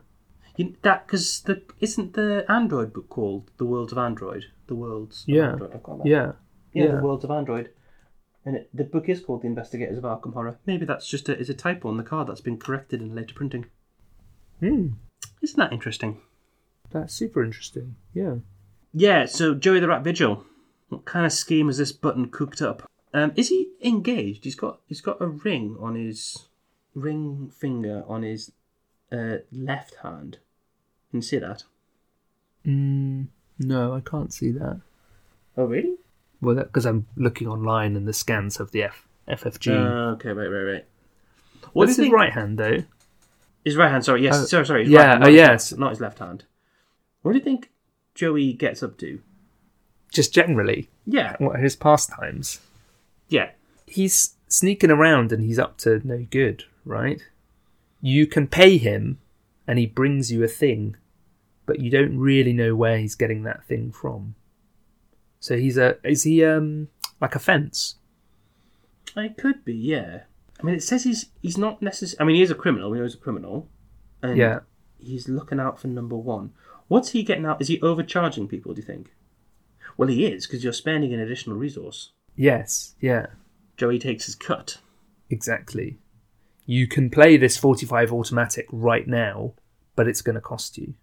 You, 0.58 0.76
that 0.84 1.06
because 1.06 1.42
the 1.42 1.62
isn't 1.82 2.14
the 2.14 2.46
Android 2.48 2.94
book 2.94 3.10
called 3.10 3.52
The 3.58 3.66
Worlds 3.66 3.92
of 3.92 3.98
Android? 3.98 4.46
The 4.68 4.76
Worlds. 4.76 5.24
of 5.24 5.30
Yeah. 5.30 5.52
Android. 5.52 5.72
I've 5.74 5.84
got 5.84 5.98
that. 6.00 6.08
Yeah. 6.08 6.32
Yeah, 6.74 6.86
Yeah. 6.86 6.96
The 6.98 7.02
Worlds 7.04 7.24
of 7.26 7.32
Android. 7.32 7.70
And 8.46 8.56
it, 8.58 8.70
the 8.74 8.84
book 8.84 9.10
is 9.10 9.20
called 9.22 9.42
The 9.42 9.48
Investigators 9.48 9.98
of 9.98 10.04
Arkham 10.04 10.34
Horror. 10.34 10.60
Maybe 10.68 10.86
that's 10.86 11.08
just 11.08 11.28
a, 11.30 11.38
is 11.38 11.50
a 11.50 11.54
typo 11.56 11.90
on 11.90 11.98
the 11.98 12.04
card 12.04 12.28
that's 12.28 12.42
been 12.42 12.58
corrected 12.58 13.02
in 13.02 13.16
later 13.16 13.34
printing. 13.34 13.66
Hmm. 14.60 14.90
Isn't 15.42 15.58
that 15.58 15.74
interesting? 15.74 16.22
That's 16.91 17.14
super 17.14 17.44
interesting. 17.44 17.95
Yeah. 18.14 18.36
Yeah, 18.94 19.26
so 19.26 19.53
Joey 19.53 19.80
the 19.80 19.88
Rat 19.88 20.03
Vigil. 20.03 20.45
What 20.90 21.06
kind 21.06 21.26
of 21.26 21.34
scheme 21.34 21.68
has 21.68 21.78
this 21.78 21.91
button 21.91 22.30
cooked 22.30 22.62
up? 22.62 22.90
Um, 23.14 23.34
is 23.36 23.49
he 23.49 23.70
engaged? 23.84 24.44
He's 24.44 24.56
got 24.56 24.80
he's 24.88 25.02
got 25.02 25.22
a 25.22 25.28
ring 25.28 25.78
on 25.80 25.95
his 25.95 26.48
ring 26.94 27.52
finger 27.53 28.03
on 28.07 28.24
his 28.24 28.52
uh, 29.12 29.38
left 29.52 29.95
hand. 30.03 30.38
Can 31.12 31.18
you 31.20 31.22
see 31.22 31.40
that? 31.40 31.64
Mm, 32.66 33.28
no, 33.60 33.94
I 33.94 33.99
can't 34.02 34.34
see 34.34 34.52
that. 34.52 34.82
Oh 35.57 35.66
really? 35.66 35.95
Well, 36.41 36.56
because 36.56 36.86
I'm 36.86 37.07
looking 37.16 37.48
online 37.48 37.95
and 37.95 38.07
the 38.07 38.14
scans 38.14 38.57
have 38.57 38.72
the 38.72 38.84
F- 38.84 39.07
FFG. 39.28 39.72
Uh, 39.76 40.12
okay, 40.14 40.30
right, 40.30 40.48
right, 40.48 40.74
right. 40.74 40.86
What 41.62 41.72
What's 41.74 41.91
his 41.91 42.06
think? 42.06 42.14
right 42.14 42.32
hand 42.34 42.57
though? 42.60 42.80
His 43.64 43.76
right 43.78 43.90
hand. 43.90 44.03
Sorry, 44.06 44.24
yes, 44.24 44.36
Oh, 44.36 44.45
sorry, 44.45 44.66
sorry. 44.66 44.84
His 44.84 44.91
yeah, 44.91 45.14
right 45.18 45.24
oh, 45.24 45.30
yes. 45.30 45.72
not 45.74 45.91
his 45.91 46.02
left 46.02 46.20
hand. 46.20 46.44
What 47.26 47.32
do 47.32 47.40
you 47.40 47.44
think 47.44 47.72
Joey 48.14 48.54
gets 48.54 48.84
up 48.84 49.00
to? 49.00 49.20
Just 50.14 50.32
generally, 50.32 50.90
Yeah, 51.08 51.36
what 51.40 51.56
are 51.56 51.60
his 51.64 51.76
pastimes? 51.76 52.60
yeah, 53.30 53.50
He's 53.88 54.36
sneaking 54.48 54.92
around 54.92 55.32
and 55.32 55.44
he's 55.44 55.58
up 55.58 55.78
to 55.80 56.02
no 56.08 56.28
good, 56.30 56.66
right? 56.86 57.20
You 58.00 58.28
can 58.28 58.46
pay 58.46 58.78
him 58.78 59.18
and 59.68 59.80
he 59.80 59.88
brings 59.88 60.32
you 60.32 60.44
a 60.44 60.48
thing, 60.48 60.98
but 61.66 61.80
you 61.80 61.90
don't 61.90 62.16
really 62.20 62.54
know 62.54 62.76
where 62.76 63.00
he's 63.00 63.16
getting 63.16 63.42
that 63.44 63.66
thing 63.66 63.92
from. 63.92 64.36
So 65.40 65.58
he's 65.58 65.78
a 65.78 65.98
is 66.04 66.24
he 66.24 66.46
um 66.46 66.90
like 67.20 67.34
a 67.36 67.40
fence? 67.40 67.96
it 69.18 69.36
could 69.36 69.66
be. 69.66 69.74
Yeah, 69.74 70.22
I 70.60 70.64
mean, 70.64 70.76
it 70.76 70.84
says 70.84 71.04
he's 71.06 71.26
he's 71.42 71.58
not 71.58 71.82
necessarily. 71.82 72.22
I 72.22 72.24
mean, 72.26 72.36
he 72.36 72.44
is 72.44 72.52
a 72.52 72.56
criminal. 72.56 72.92
We 72.92 72.98
know 73.00 73.04
he's 73.06 73.16
a 73.16 73.18
criminal. 73.18 73.68
And 74.22 74.38
Yeah. 74.38 74.60
he's 75.00 75.28
looking 75.28 75.60
out 75.60 75.80
for 75.80 75.88
number 75.88 76.16
one. 76.16 76.54
What's 76.88 77.10
he 77.12 77.24
getting 77.24 77.45
out? 77.45 77.62
Is 77.62 77.68
he 77.68 77.82
overcharging 77.82 78.48
people? 78.48 78.74
Do 78.74 78.82
you 78.82 78.86
think? 78.86 79.12
Well, 79.98 80.10
he 80.10 80.26
is 80.26 80.45
because 80.45 80.64
you're 80.64 80.74
spending 80.74 81.14
an 81.14 81.20
additional 81.20 81.57
resource. 81.57 82.12
Yes, 82.36 82.95
yeah. 82.99 83.28
Joey 83.78 83.98
takes 83.99 84.26
his 84.26 84.36
cut. 84.36 84.78
Exactly. 85.30 85.98
You 86.66 86.88
can 86.88 87.10
play 87.10 87.38
this 87.38 87.57
45 87.57 88.12
automatic 88.12 88.68
right 88.72 89.07
now, 89.07 89.53
but 89.95 90.07
it's 90.07 90.22
going 90.22 90.36
to 90.36 90.41
cost 90.41 90.78
you. 90.78 90.94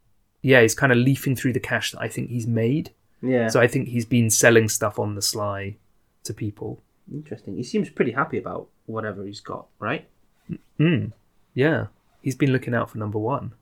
Yeah, 0.43 0.61
he's 0.63 0.75
kind 0.75 0.93
of 0.93 0.99
leafing 0.99 1.37
through 1.37 1.53
the 1.55 1.61
cash 1.61 1.93
that 1.93 2.01
I 2.01 2.09
think 2.09 2.29
he's 2.31 2.47
made. 2.47 2.91
Yeah, 3.23 3.49
So 3.49 3.61
I 3.61 3.69
think 3.69 3.89
he's 3.89 4.05
been 4.05 4.29
selling 4.31 4.69
stuff 4.69 4.99
on 4.99 5.15
the 5.15 5.23
sly 5.23 5.77
to 6.25 6.35
people. 6.35 6.83
interesting. 7.13 7.57
He 7.57 7.63
seems 7.63 7.89
pretty 7.89 8.11
happy 8.13 8.39
about 8.39 8.69
whatever 8.87 9.25
he's 9.25 9.41
got, 9.41 9.67
right? 9.79 10.09
Mm. 10.81 11.13
Yeah. 11.55 11.87
He's 12.21 12.35
been 12.35 12.53
looking 12.53 12.75
out 12.75 12.91
for 12.91 12.99
number 12.99 13.19
one. 13.19 13.53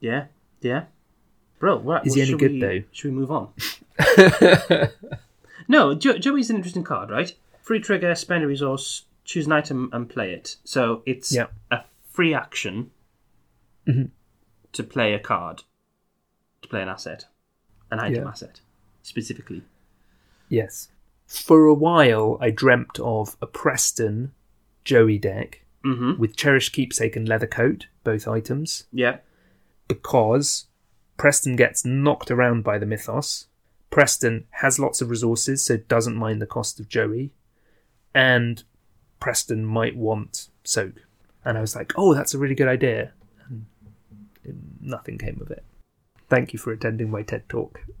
Yeah, 0.00 0.26
yeah. 0.60 0.84
Bro, 1.62 1.78
right. 1.82 2.04
Is 2.04 2.10
well, 2.10 2.14
he 2.16 2.20
any 2.22 2.30
should 2.32 2.40
good, 2.40 2.52
we- 2.54 2.60
though? 2.60 2.82
Should 2.90 3.12
we 3.12 3.16
move 3.20 3.30
on? 3.30 3.52
no, 5.68 5.94
jo- 5.94 6.18
Joey's 6.18 6.50
an 6.50 6.56
interesting 6.56 6.82
card, 6.82 7.08
right? 7.08 7.32
Free 7.60 7.78
trigger, 7.78 8.16
spend 8.16 8.42
a 8.42 8.48
resource, 8.48 9.04
choose 9.24 9.46
an 9.46 9.52
item, 9.52 9.88
and 9.92 10.08
play 10.10 10.32
it. 10.32 10.56
So 10.64 11.02
it's 11.06 11.30
Yeah. 11.32 11.46
a 11.70 11.84
free 12.10 12.34
action 12.34 12.90
Mhm. 13.86 14.10
to 14.72 14.82
play 14.82 15.14
a 15.14 15.20
card, 15.20 15.62
to 16.62 16.68
play 16.68 16.82
an 16.82 16.88
asset, 16.88 17.26
an 17.92 18.00
item 18.00 18.24
Yeah. 18.24 18.28
asset, 18.30 18.60
specifically. 19.02 19.62
Yes. 20.48 20.88
For 21.28 21.66
a 21.66 21.74
while, 21.74 22.38
I 22.40 22.50
dreamt 22.50 22.98
of 22.98 23.36
a 23.40 23.46
Preston 23.46 24.32
Joey 24.82 25.16
deck 25.18 25.60
Mm-hmm. 25.84 26.20
with 26.20 26.34
Cherished 26.36 26.72
Keepsake 26.72 27.14
and 27.14 27.28
Leather 27.28 27.46
Coat, 27.46 27.86
both 28.02 28.26
items, 28.26 28.88
Yeah. 28.92 29.18
because 29.86 30.66
Preston 31.16 31.56
gets 31.56 31.84
knocked 31.84 32.30
around 32.30 32.64
by 32.64 32.78
the 32.78 32.86
Mythos. 32.86 33.46
Preston 33.90 34.46
has 34.50 34.78
lots 34.78 35.00
of 35.00 35.10
resources, 35.10 35.64
so 35.64 35.76
doesn't 35.76 36.16
mind 36.16 36.40
the 36.40 36.46
cost 36.46 36.80
of 36.80 36.88
Joey. 36.88 37.32
And 38.14 38.64
Preston 39.20 39.64
might 39.64 39.96
want 39.96 40.48
Soak. 40.64 40.94
And 41.44 41.58
I 41.58 41.60
was 41.60 41.76
like, 41.76 41.92
oh, 41.96 42.14
that's 42.14 42.34
a 42.34 42.38
really 42.38 42.54
good 42.54 42.68
idea. 42.68 43.12
And 43.48 43.66
nothing 44.80 45.18
came 45.18 45.38
of 45.40 45.50
it. 45.50 45.64
Thank 46.28 46.52
you 46.52 46.58
for 46.58 46.72
attending 46.72 47.10
my 47.10 47.22
TED 47.22 47.48
talk. 47.48 47.80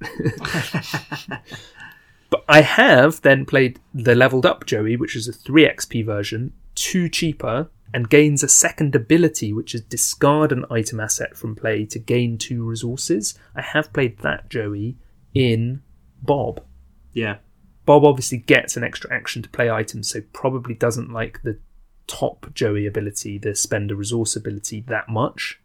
but 2.30 2.44
I 2.48 2.62
have 2.62 3.20
then 3.20 3.44
played 3.44 3.78
the 3.92 4.14
leveled 4.14 4.46
up 4.46 4.64
Joey, 4.64 4.96
which 4.96 5.14
is 5.14 5.28
a 5.28 5.32
3 5.32 5.68
XP 5.68 6.06
version, 6.06 6.52
two 6.74 7.08
cheaper, 7.08 7.68
and 7.94 8.08
gains 8.08 8.42
a 8.42 8.48
second 8.48 8.94
ability, 8.94 9.52
which 9.52 9.74
is 9.74 9.82
discard 9.82 10.52
an 10.52 10.64
item 10.70 11.00
asset 11.00 11.36
from 11.36 11.54
play 11.54 11.84
to 11.86 11.98
gain 11.98 12.38
two 12.38 12.64
resources. 12.64 13.38
I 13.54 13.62
have 13.62 13.92
played 13.92 14.18
that 14.18 14.48
Joey 14.48 14.96
in 15.34 15.82
Bob. 16.22 16.62
Yeah. 17.12 17.38
Bob 17.84 18.04
obviously 18.04 18.38
gets 18.38 18.76
an 18.76 18.84
extra 18.84 19.12
action 19.12 19.42
to 19.42 19.48
play 19.48 19.70
items, 19.70 20.08
so 20.08 20.20
probably 20.32 20.74
doesn't 20.74 21.12
like 21.12 21.42
the 21.42 21.58
top 22.06 22.46
Joey 22.54 22.86
ability, 22.86 23.38
the 23.38 23.54
spend 23.54 23.90
a 23.90 23.96
resource 23.96 24.36
ability, 24.36 24.80
that 24.88 25.08
much. 25.08 25.60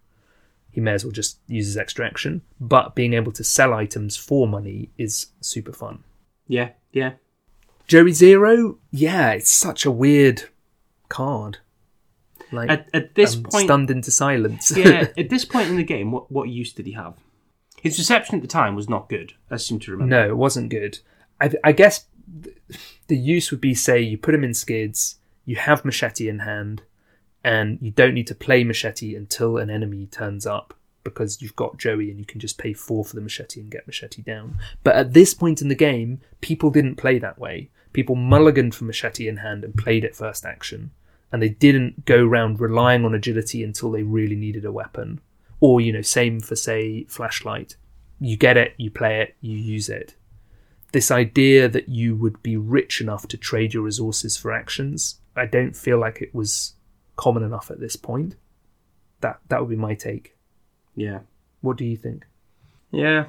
He 0.71 0.81
may 0.81 0.93
as 0.93 1.05
well 1.05 1.11
just 1.11 1.39
use 1.47 1.67
his 1.67 1.77
extra 1.77 2.05
action. 2.05 2.41
But 2.59 2.95
being 2.95 3.13
able 3.13 3.31
to 3.33 3.43
sell 3.43 3.73
items 3.73 4.17
for 4.17 4.47
money 4.47 4.89
is 4.97 5.27
super 5.41 5.73
fun. 5.73 6.03
Yeah. 6.47 6.71
Yeah. 6.91 7.13
Joey 7.87 8.11
Zero, 8.11 8.79
yeah, 8.91 9.31
it's 9.31 9.49
such 9.49 9.85
a 9.85 9.91
weird 9.91 10.43
card. 11.07 11.59
Like 12.51 12.69
At, 12.69 12.89
at 12.93 13.15
this 13.15 13.35
I'm 13.35 13.43
point, 13.43 13.65
stunned 13.65 13.91
into 13.91 14.11
silence. 14.11 14.71
yeah, 14.75 15.07
at 15.17 15.29
this 15.29 15.45
point 15.45 15.69
in 15.69 15.75
the 15.77 15.83
game, 15.83 16.11
what 16.11 16.31
what 16.31 16.49
use 16.49 16.73
did 16.73 16.85
he 16.85 16.93
have? 16.93 17.15
His 17.81 17.97
reception 17.97 18.35
at 18.35 18.41
the 18.41 18.47
time 18.47 18.75
was 18.75 18.89
not 18.89 19.09
good. 19.09 19.33
I 19.51 19.57
seem 19.57 19.79
to 19.81 19.91
remember. 19.91 20.15
No, 20.15 20.29
it 20.29 20.37
wasn't 20.37 20.69
good. 20.69 20.99
I, 21.39 21.51
I 21.63 21.71
guess 21.71 22.05
the 23.07 23.17
use 23.17 23.51
would 23.51 23.61
be 23.61 23.73
say 23.73 24.01
you 24.01 24.17
put 24.17 24.33
him 24.33 24.43
in 24.43 24.53
skids, 24.53 25.17
you 25.45 25.55
have 25.57 25.85
machete 25.85 26.27
in 26.27 26.39
hand, 26.39 26.81
and 27.43 27.77
you 27.81 27.91
don't 27.91 28.13
need 28.13 28.27
to 28.27 28.35
play 28.35 28.63
machete 28.63 29.15
until 29.15 29.57
an 29.57 29.69
enemy 29.69 30.07
turns 30.07 30.45
up 30.45 30.73
because 31.03 31.41
you've 31.41 31.55
got 31.55 31.77
Joey 31.77 32.09
and 32.09 32.19
you 32.19 32.25
can 32.25 32.39
just 32.41 32.57
pay 32.57 32.73
four 32.73 33.05
for 33.05 33.15
the 33.15 33.21
machete 33.21 33.61
and 33.61 33.71
get 33.71 33.87
machete 33.87 34.21
down. 34.21 34.57
But 34.83 34.95
at 34.95 35.13
this 35.13 35.33
point 35.33 35.61
in 35.61 35.69
the 35.69 35.75
game, 35.75 36.19
people 36.41 36.69
didn't 36.69 36.95
play 36.95 37.17
that 37.19 37.39
way. 37.39 37.69
People 37.93 38.15
mulliganed 38.17 38.73
for 38.73 38.83
machete 38.83 39.27
in 39.29 39.37
hand 39.37 39.63
and 39.63 39.73
played 39.75 40.03
it 40.03 40.15
first 40.15 40.45
action. 40.45 40.91
And 41.31 41.41
they 41.41 41.49
didn't 41.49 42.05
go 42.05 42.23
round 42.23 42.59
relying 42.59 43.03
on 43.03 43.13
agility 43.13 43.63
until 43.63 43.91
they 43.91 44.03
really 44.03 44.35
needed 44.35 44.65
a 44.65 44.71
weapon. 44.71 45.19
Or, 45.59 45.81
you 45.81 45.91
know, 45.91 46.01
same 46.01 46.39
for, 46.39 46.55
say, 46.55 47.03
flashlight. 47.05 47.75
You 48.19 48.37
get 48.37 48.57
it, 48.57 48.73
you 48.77 48.89
play 48.89 49.21
it, 49.21 49.35
you 49.41 49.57
use 49.57 49.89
it 49.89 50.15
this 50.91 51.11
idea 51.11 51.67
that 51.67 51.89
you 51.89 52.15
would 52.15 52.41
be 52.41 52.57
rich 52.57 53.01
enough 53.01 53.27
to 53.27 53.37
trade 53.37 53.73
your 53.73 53.83
resources 53.83 54.37
for 54.37 54.51
actions, 54.51 55.19
I 55.35 55.45
don't 55.45 55.75
feel 55.75 55.99
like 55.99 56.21
it 56.21 56.33
was 56.33 56.73
common 57.15 57.43
enough 57.43 57.69
at 57.69 57.79
this 57.79 57.95
point. 57.95 58.35
That 59.21 59.39
that 59.49 59.59
would 59.59 59.69
be 59.69 59.75
my 59.75 59.95
take. 59.95 60.35
Yeah. 60.95 61.19
What 61.61 61.77
do 61.77 61.85
you 61.85 61.97
think? 61.97 62.25
Yeah. 62.91 63.25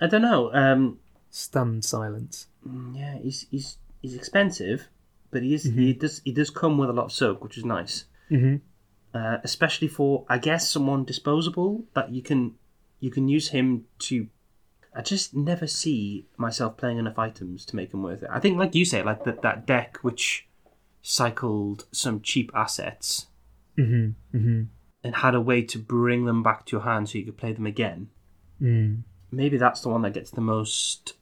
I 0.00 0.06
don't 0.06 0.22
know. 0.22 0.52
Um, 0.52 0.98
Stunned 1.30 1.84
silence. 1.84 2.48
yeah, 2.94 3.16
he's 3.18 3.46
he's 3.50 3.78
he's 4.02 4.14
expensive, 4.14 4.88
but 5.32 5.42
he 5.42 5.54
is 5.54 5.64
he 5.64 5.92
does 5.92 6.20
he 6.24 6.30
does 6.32 6.50
come 6.50 6.78
with 6.78 6.88
a 6.90 6.92
lot 6.92 7.06
of 7.06 7.12
soak, 7.12 7.42
which 7.42 7.58
is 7.58 7.64
nice. 7.64 8.04
Mm-hmm. 8.30 8.56
Uh, 9.12 9.38
especially 9.42 9.88
for 9.88 10.24
I 10.28 10.38
guess 10.38 10.70
someone 10.70 11.04
disposable 11.04 11.84
that 11.94 12.10
you 12.12 12.22
can 12.22 12.54
you 13.00 13.10
can 13.10 13.26
use 13.28 13.48
him 13.48 13.86
to. 14.00 14.28
I 14.94 15.00
just 15.00 15.34
never 15.34 15.66
see 15.66 16.26
myself 16.36 16.76
playing 16.76 16.98
enough 16.98 17.18
items 17.18 17.64
to 17.66 17.76
make 17.76 17.92
him 17.94 18.02
worth 18.02 18.22
it. 18.22 18.28
I 18.30 18.38
think, 18.40 18.58
like 18.58 18.74
you 18.74 18.84
say, 18.84 19.02
like 19.02 19.24
that 19.24 19.42
that 19.42 19.66
deck 19.66 19.96
which 20.02 20.46
cycled 21.02 21.86
some 21.90 22.20
cheap 22.20 22.52
assets 22.54 23.26
Mm-hmm. 23.78 24.36
Mm-hmm. 24.36 24.62
and 25.02 25.14
had 25.16 25.34
a 25.34 25.40
way 25.40 25.62
to 25.62 25.78
bring 25.78 26.26
them 26.26 26.42
back 26.42 26.66
to 26.66 26.76
your 26.76 26.82
hand 26.84 27.08
so 27.08 27.16
you 27.16 27.24
could 27.24 27.38
play 27.38 27.54
them 27.54 27.64
again. 27.64 28.10
Mm. 28.60 29.02
Maybe 29.30 29.56
that's 29.56 29.80
the 29.80 29.88
one 29.88 30.02
that 30.02 30.12
gets 30.12 30.30
the 30.30 30.42
most 30.42 31.14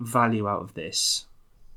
value 0.00 0.48
out 0.48 0.62
of 0.62 0.74
this. 0.74 1.26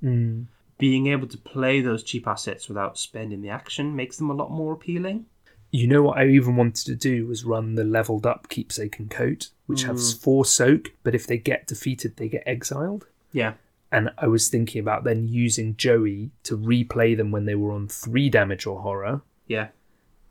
Mm. 0.04 0.48
Being 0.78 1.08
able 1.08 1.28
to 1.28 1.38
play 1.38 1.82
those 1.82 2.04
cheap 2.04 2.28
assets 2.28 2.68
without 2.68 2.98
spending 2.98 3.42
the 3.42 3.50
action 3.50 3.96
makes 3.96 4.18
them 4.18 4.30
a 4.30 4.34
lot 4.34 4.52
more 4.52 4.74
appealing. 4.74 5.26
You 5.72 5.88
know 5.88 6.04
what 6.04 6.18
I 6.18 6.28
even 6.28 6.56
wanted 6.56 6.86
to 6.86 6.96
do 6.96 7.28
was 7.28 7.44
run 7.44 7.76
the 7.76 7.84
leveled 7.84 8.26
up 8.26 8.50
keepsake 8.50 9.00
and 9.00 9.10
coat, 9.10 9.50
which 9.66 9.84
has 9.84 10.14
mm. 10.14 10.22
four 10.22 10.46
soak, 10.46 10.94
but 11.04 11.16
if 11.16 11.28
they 11.28 11.38
get 11.38 11.68
defeated, 11.68 12.16
they 12.16 12.30
get 12.30 12.44
exiled. 12.46 13.08
Yeah. 13.32 13.54
And 13.92 14.12
I 14.18 14.28
was 14.28 14.48
thinking 14.48 14.80
about 14.80 15.04
then 15.04 15.28
using 15.28 15.76
Joey 15.76 16.32
to 16.44 16.58
replay 16.58 17.16
them 17.16 17.32
when 17.32 17.46
they 17.46 17.56
were 17.56 17.72
on 17.72 17.88
three 17.88 18.30
damage 18.30 18.66
or 18.66 18.82
horror 18.82 19.22
Yeah. 19.48 19.68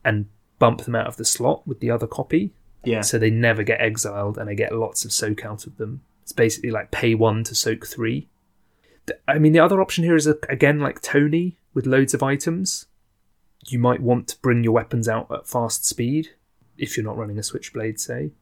and 0.04 0.26
bump 0.58 0.82
them 0.82 0.94
out 0.94 1.06
of 1.06 1.16
the 1.16 1.24
slot 1.24 1.66
with 1.66 1.80
the 1.80 1.90
other 1.90 2.06
copy. 2.06 2.52
Yeah. 2.84 3.00
So 3.02 3.18
they 3.18 3.30
never 3.30 3.62
get 3.62 3.80
exiled 3.80 4.38
and 4.38 4.50
I 4.50 4.54
get 4.54 4.74
lots 4.74 5.04
of 5.04 5.12
soak 5.12 5.44
out 5.44 5.66
of 5.66 5.76
them. 5.76 6.02
It's 6.22 6.32
basically 6.32 6.70
like 6.70 6.90
pay 6.90 7.14
one 7.14 7.44
to 7.44 7.54
soak 7.54 7.86
three. 7.86 8.28
Th- 9.06 9.18
I 9.28 9.38
mean, 9.38 9.52
the 9.52 9.60
other 9.60 9.80
option 9.80 10.04
here 10.04 10.16
is 10.16 10.26
again 10.48 10.80
like 10.80 11.00
Tony 11.02 11.58
with 11.74 11.86
loads 11.86 12.14
of 12.14 12.22
items. 12.22 12.86
You 13.66 13.78
might 13.78 14.00
want 14.00 14.28
to 14.28 14.38
bring 14.40 14.62
your 14.62 14.72
weapons 14.74 15.08
out 15.08 15.30
at 15.30 15.46
fast 15.48 15.86
speed 15.86 16.30
if 16.76 16.96
you're 16.96 17.04
not 17.04 17.16
running 17.16 17.38
a 17.38 17.42
switchblade, 17.42 17.98
say. 18.00 18.32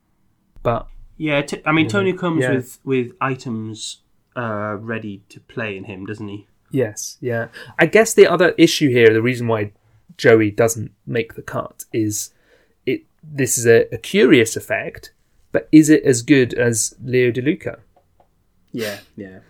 But 0.63 0.87
Yeah, 1.17 1.43
t- 1.43 1.63
I 1.65 1.73
mean, 1.73 1.89
Tony 1.89 2.13
comes 2.13 2.43
Yeah. 2.43 2.55
with 2.55 2.79
with 2.85 3.13
items 3.21 3.99
uh, 4.37 4.77
ready 4.81 5.23
to 5.29 5.41
play 5.41 5.77
in 5.77 5.85
him, 5.85 6.07
doesn't 6.07 6.29
he? 6.29 6.47
Yes, 6.71 7.19
yeah. 7.21 7.49
I 7.79 7.87
guess 7.87 8.15
the 8.15 8.27
other 8.27 8.55
issue 8.57 8.89
here, 8.89 9.13
the 9.13 9.21
reason 9.23 9.47
why 9.47 9.73
Joey 10.17 10.51
doesn't 10.51 10.93
make 11.07 11.35
the 11.35 11.43
cut 11.43 11.85
is 11.93 12.33
it. 12.87 13.05
This 13.23 13.59
is 13.59 13.67
a, 13.67 13.93
a 13.95 13.99
curious 13.99 14.57
effect, 14.57 15.13
but 15.53 15.69
is 15.71 15.91
it 15.91 16.03
as 16.05 16.23
good 16.23 16.55
as 16.55 16.95
Leo 17.05 17.31
De 17.31 17.43
Luca? 17.43 17.81
Yeah, 18.73 19.01
yeah, 19.17 19.41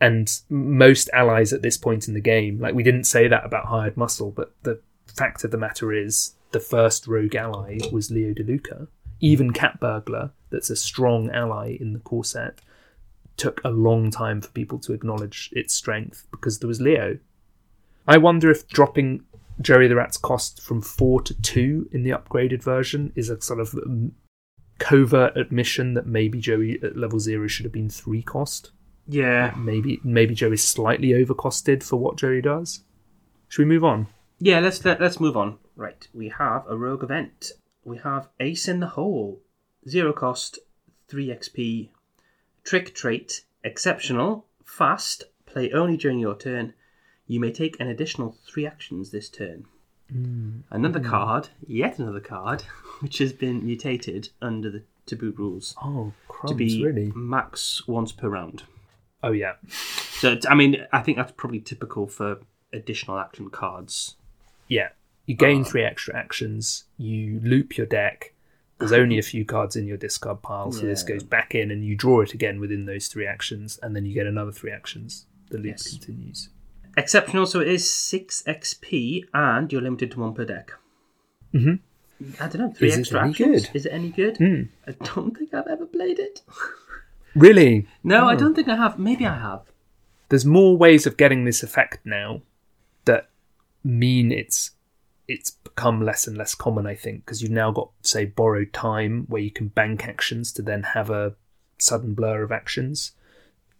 And 0.00 0.30
most 0.48 1.10
allies 1.12 1.52
at 1.52 1.62
this 1.62 1.76
point 1.76 2.06
in 2.06 2.14
the 2.14 2.20
game, 2.20 2.60
like 2.60 2.74
we 2.74 2.84
didn't 2.84 3.04
say 3.04 3.26
that 3.26 3.44
about 3.44 3.66
Hired 3.66 3.96
Muscle, 3.96 4.30
but 4.30 4.54
the 4.62 4.80
fact 5.06 5.42
of 5.44 5.50
the 5.50 5.58
matter 5.58 5.92
is, 5.92 6.34
the 6.52 6.60
first 6.60 7.06
rogue 7.06 7.34
ally 7.34 7.78
was 7.92 8.10
Leo 8.10 8.32
De 8.32 8.42
Luca. 8.42 8.88
Even 9.20 9.52
Cat 9.52 9.80
Burglar, 9.80 10.30
that's 10.50 10.70
a 10.70 10.76
strong 10.76 11.30
ally 11.30 11.76
in 11.80 11.92
the 11.92 11.98
core 11.98 12.24
set, 12.24 12.60
took 13.36 13.60
a 13.64 13.70
long 13.70 14.10
time 14.10 14.40
for 14.40 14.48
people 14.48 14.78
to 14.78 14.92
acknowledge 14.92 15.50
its 15.52 15.74
strength 15.74 16.26
because 16.30 16.58
there 16.58 16.68
was 16.68 16.80
Leo. 16.80 17.18
I 18.06 18.18
wonder 18.18 18.50
if 18.50 18.68
dropping 18.68 19.24
Jerry 19.60 19.88
the 19.88 19.96
Rat's 19.96 20.16
cost 20.16 20.62
from 20.62 20.80
four 20.80 21.20
to 21.22 21.34
two 21.42 21.88
in 21.92 22.02
the 22.02 22.10
upgraded 22.10 22.62
version 22.62 23.12
is 23.16 23.28
a 23.28 23.40
sort 23.40 23.60
of 23.60 23.74
covert 24.78 25.36
admission 25.36 25.94
that 25.94 26.06
maybe 26.06 26.40
Joey 26.40 26.80
at 26.82 26.96
level 26.96 27.18
zero 27.18 27.48
should 27.48 27.64
have 27.64 27.72
been 27.72 27.90
three 27.90 28.22
cost. 28.22 28.70
Yeah, 29.08 29.54
Maybe 29.56 30.00
maybe 30.04 30.34
Joey's 30.34 30.62
slightly 30.62 31.08
overcosted 31.10 31.82
for 31.82 31.96
what 31.96 32.16
Joey 32.16 32.42
does. 32.42 32.82
Should 33.48 33.62
we 33.62 33.74
move 33.74 33.84
on? 33.84 34.06
yeah. 34.38 34.60
Let's 34.60 34.84
let, 34.84 35.00
let's 35.00 35.18
move 35.18 35.36
on. 35.36 35.58
Right, 35.76 36.06
we 36.12 36.28
have 36.28 36.64
a 36.68 36.76
rogue 36.76 37.02
event. 37.02 37.52
We 37.84 37.96
have 37.98 38.28
Ace 38.38 38.68
in 38.68 38.80
the 38.80 38.88
Hole, 38.88 39.40
zero 39.88 40.12
cost, 40.12 40.58
three 41.08 41.28
XP, 41.28 41.88
trick 42.64 42.94
trait, 42.94 43.44
exceptional, 43.64 44.44
fast. 44.64 45.24
Play 45.46 45.72
only 45.72 45.96
during 45.96 46.18
your 46.18 46.36
turn. 46.36 46.74
You 47.26 47.40
may 47.40 47.50
take 47.52 47.80
an 47.80 47.88
additional 47.88 48.36
three 48.46 48.66
actions 48.66 49.10
this 49.10 49.30
turn. 49.30 49.64
Hmm. 50.12 50.60
Another 50.70 51.00
hmm. 51.00 51.06
card, 51.08 51.48
yet 51.66 51.98
another 51.98 52.20
card, 52.20 52.62
which 53.00 53.18
has 53.18 53.32
been 53.32 53.64
mutated 53.64 54.28
under 54.42 54.70
the 54.70 54.82
taboo 55.06 55.32
rules 55.38 55.74
Oh, 55.82 56.12
to 56.46 56.54
be 56.54 56.84
really? 56.84 57.12
max 57.14 57.86
once 57.88 58.12
per 58.12 58.28
round. 58.28 58.64
Oh, 59.22 59.32
yeah. 59.32 59.54
So 59.68 60.38
I 60.48 60.54
mean, 60.54 60.86
I 60.92 61.00
think 61.00 61.16
that's 61.18 61.32
probably 61.32 61.60
typical 61.60 62.06
for 62.06 62.38
additional 62.72 63.18
action 63.18 63.50
cards. 63.50 64.16
Yeah. 64.68 64.88
You 65.26 65.34
gain 65.34 65.62
Uh. 65.62 65.64
three 65.64 65.82
extra 65.84 66.16
actions, 66.16 66.84
you 66.96 67.40
loop 67.42 67.76
your 67.76 67.86
deck. 67.86 68.32
There's 68.78 68.92
only 68.92 69.18
a 69.18 69.22
few 69.22 69.44
cards 69.44 69.74
in 69.74 69.86
your 69.88 69.96
discard 69.96 70.40
pile, 70.40 70.70
so 70.70 70.86
this 70.86 71.02
goes 71.02 71.24
back 71.24 71.52
in 71.54 71.72
and 71.72 71.84
you 71.84 71.96
draw 71.96 72.20
it 72.20 72.32
again 72.32 72.60
within 72.60 72.84
those 72.86 73.08
three 73.08 73.26
actions, 73.26 73.76
and 73.82 73.94
then 73.96 74.06
you 74.06 74.14
get 74.14 74.26
another 74.28 74.52
three 74.52 74.70
actions. 74.70 75.26
The 75.50 75.56
loop 75.58 75.66
Yes. 75.66 75.90
continues. 75.90 76.48
Exceptional, 76.96 77.44
so 77.46 77.58
it 77.60 77.66
is 77.66 77.90
six 77.90 78.42
XP, 78.46 79.24
and 79.34 79.72
you're 79.72 79.82
limited 79.82 80.12
to 80.12 80.20
one 80.20 80.32
per 80.32 80.44
deck. 80.44 80.72
Mm-hmm. 81.52 81.74
I 82.40 82.48
don't 82.48 82.58
know. 82.60 82.72
Three 82.72 82.88
Is 82.88 82.96
it 82.96 83.00
extra 83.00 83.20
any 83.22 83.30
actions. 83.30 83.66
good? 83.66 83.76
Is 83.76 83.86
it 83.86 83.92
any 83.92 84.10
good? 84.10 84.36
Hmm. 84.36 84.62
I 84.86 84.92
don't 85.04 85.36
think 85.36 85.52
I've 85.54 85.66
ever 85.66 85.86
played 85.86 86.18
it. 86.20 86.42
Really? 87.40 87.86
No, 88.02 88.28
I 88.28 88.34
Oh. 88.34 88.38
don't 88.38 88.54
think 88.54 88.68
I 88.68 88.76
have. 88.76 88.98
Maybe 88.98 89.26
I 89.26 89.38
have. 89.38 89.62
there's 90.30 90.44
more 90.44 90.76
ways 90.76 91.06
of 91.06 91.16
getting 91.16 91.44
this 91.44 91.62
effect 91.62 92.00
now 92.04 92.42
that 93.06 93.30
mean 93.82 94.30
it's 94.30 94.72
it's 95.26 95.52
become 95.52 96.02
less 96.04 96.26
and 96.26 96.36
less 96.36 96.54
common 96.54 96.86
i 96.86 96.94
think 96.94 97.24
because 97.24 97.40
you've 97.40 97.50
now 97.50 97.70
got 97.70 97.88
say 98.02 98.26
borrowed 98.26 98.70
time 98.74 99.24
where 99.28 99.40
you 99.40 99.50
can 99.50 99.68
bank 99.68 100.06
actions 100.06 100.52
to 100.52 100.60
then 100.60 100.82
have 100.82 101.08
a 101.08 101.34
sudden 101.78 102.12
blur 102.12 102.42
of 102.42 102.52
actions 102.52 103.12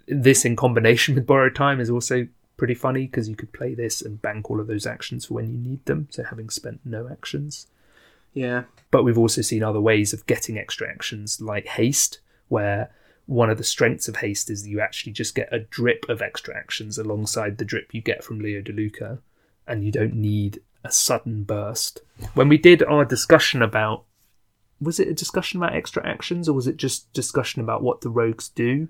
this 0.07 0.45
in 0.47 0.57
combination 0.57 1.15
with 1.17 1.27
borrowed 1.27 1.55
time 1.55 1.81
is 1.81 1.91
also 1.91 2.27
pretty 2.57 2.75
funny 2.75 3.05
because 3.07 3.29
you 3.29 3.37
could 3.37 3.53
play 3.53 3.75
this 3.75 4.01
and 4.01 4.23
bank 4.23 4.51
all 4.51 4.59
of 4.61 4.67
those 4.69 4.87
actions 4.87 5.27
for 5.27 5.35
when 5.35 5.51
you 5.53 5.59
need 5.59 5.85
them 5.85 6.07
so 6.11 6.23
having 6.25 6.49
spent 6.49 6.81
no 6.85 7.09
actions 7.11 7.67
Yeah. 8.33 8.63
but 8.91 9.03
we've 9.05 9.19
also 9.19 9.43
seen 9.43 9.63
other 9.63 9.81
ways 9.83 10.15
of 10.15 10.27
getting 10.27 10.57
extra 10.57 10.89
actions 10.89 11.43
like 11.43 11.67
haste 11.67 12.21
where 12.49 12.91
one 13.29 13.51
of 13.51 13.59
the 13.59 13.65
strengths 13.65 14.09
of 14.09 14.17
haste 14.17 14.49
is 14.51 14.67
you 14.67 14.81
actually 14.81 15.13
just 15.13 15.35
get 15.35 15.53
a 15.53 15.59
drip 15.61 16.05
of 16.09 16.23
extra 16.23 16.57
actions 16.57 16.97
alongside 16.99 17.59
the 17.59 17.65
drip 17.65 17.93
you 17.93 18.01
get 18.01 18.25
from 18.25 18.39
leo 18.41 18.61
de 18.61 18.73
luca 18.73 19.19
and 19.67 19.85
you 19.85 19.93
don't 19.93 20.15
need 20.15 20.61
a 20.83 20.91
sudden 20.91 21.45
burst 21.45 22.01
when 22.35 22.49
we 22.49 22.57
did 22.57 22.83
our 22.85 23.05
discussion 23.05 23.61
about 23.63 24.05
was 24.81 24.99
it 24.99 25.09
a 25.09 25.15
discussion 25.15 25.61
about 25.61 25.75
extra 25.75 26.05
actions 26.07 26.49
or 26.49 26.55
was 26.55 26.67
it 26.67 26.77
just 26.77 27.13
discussion 27.13 27.61
about 27.61 27.83
what 27.83 28.01
the 28.01 28.09
rogues 28.09 28.49
do 28.49 28.89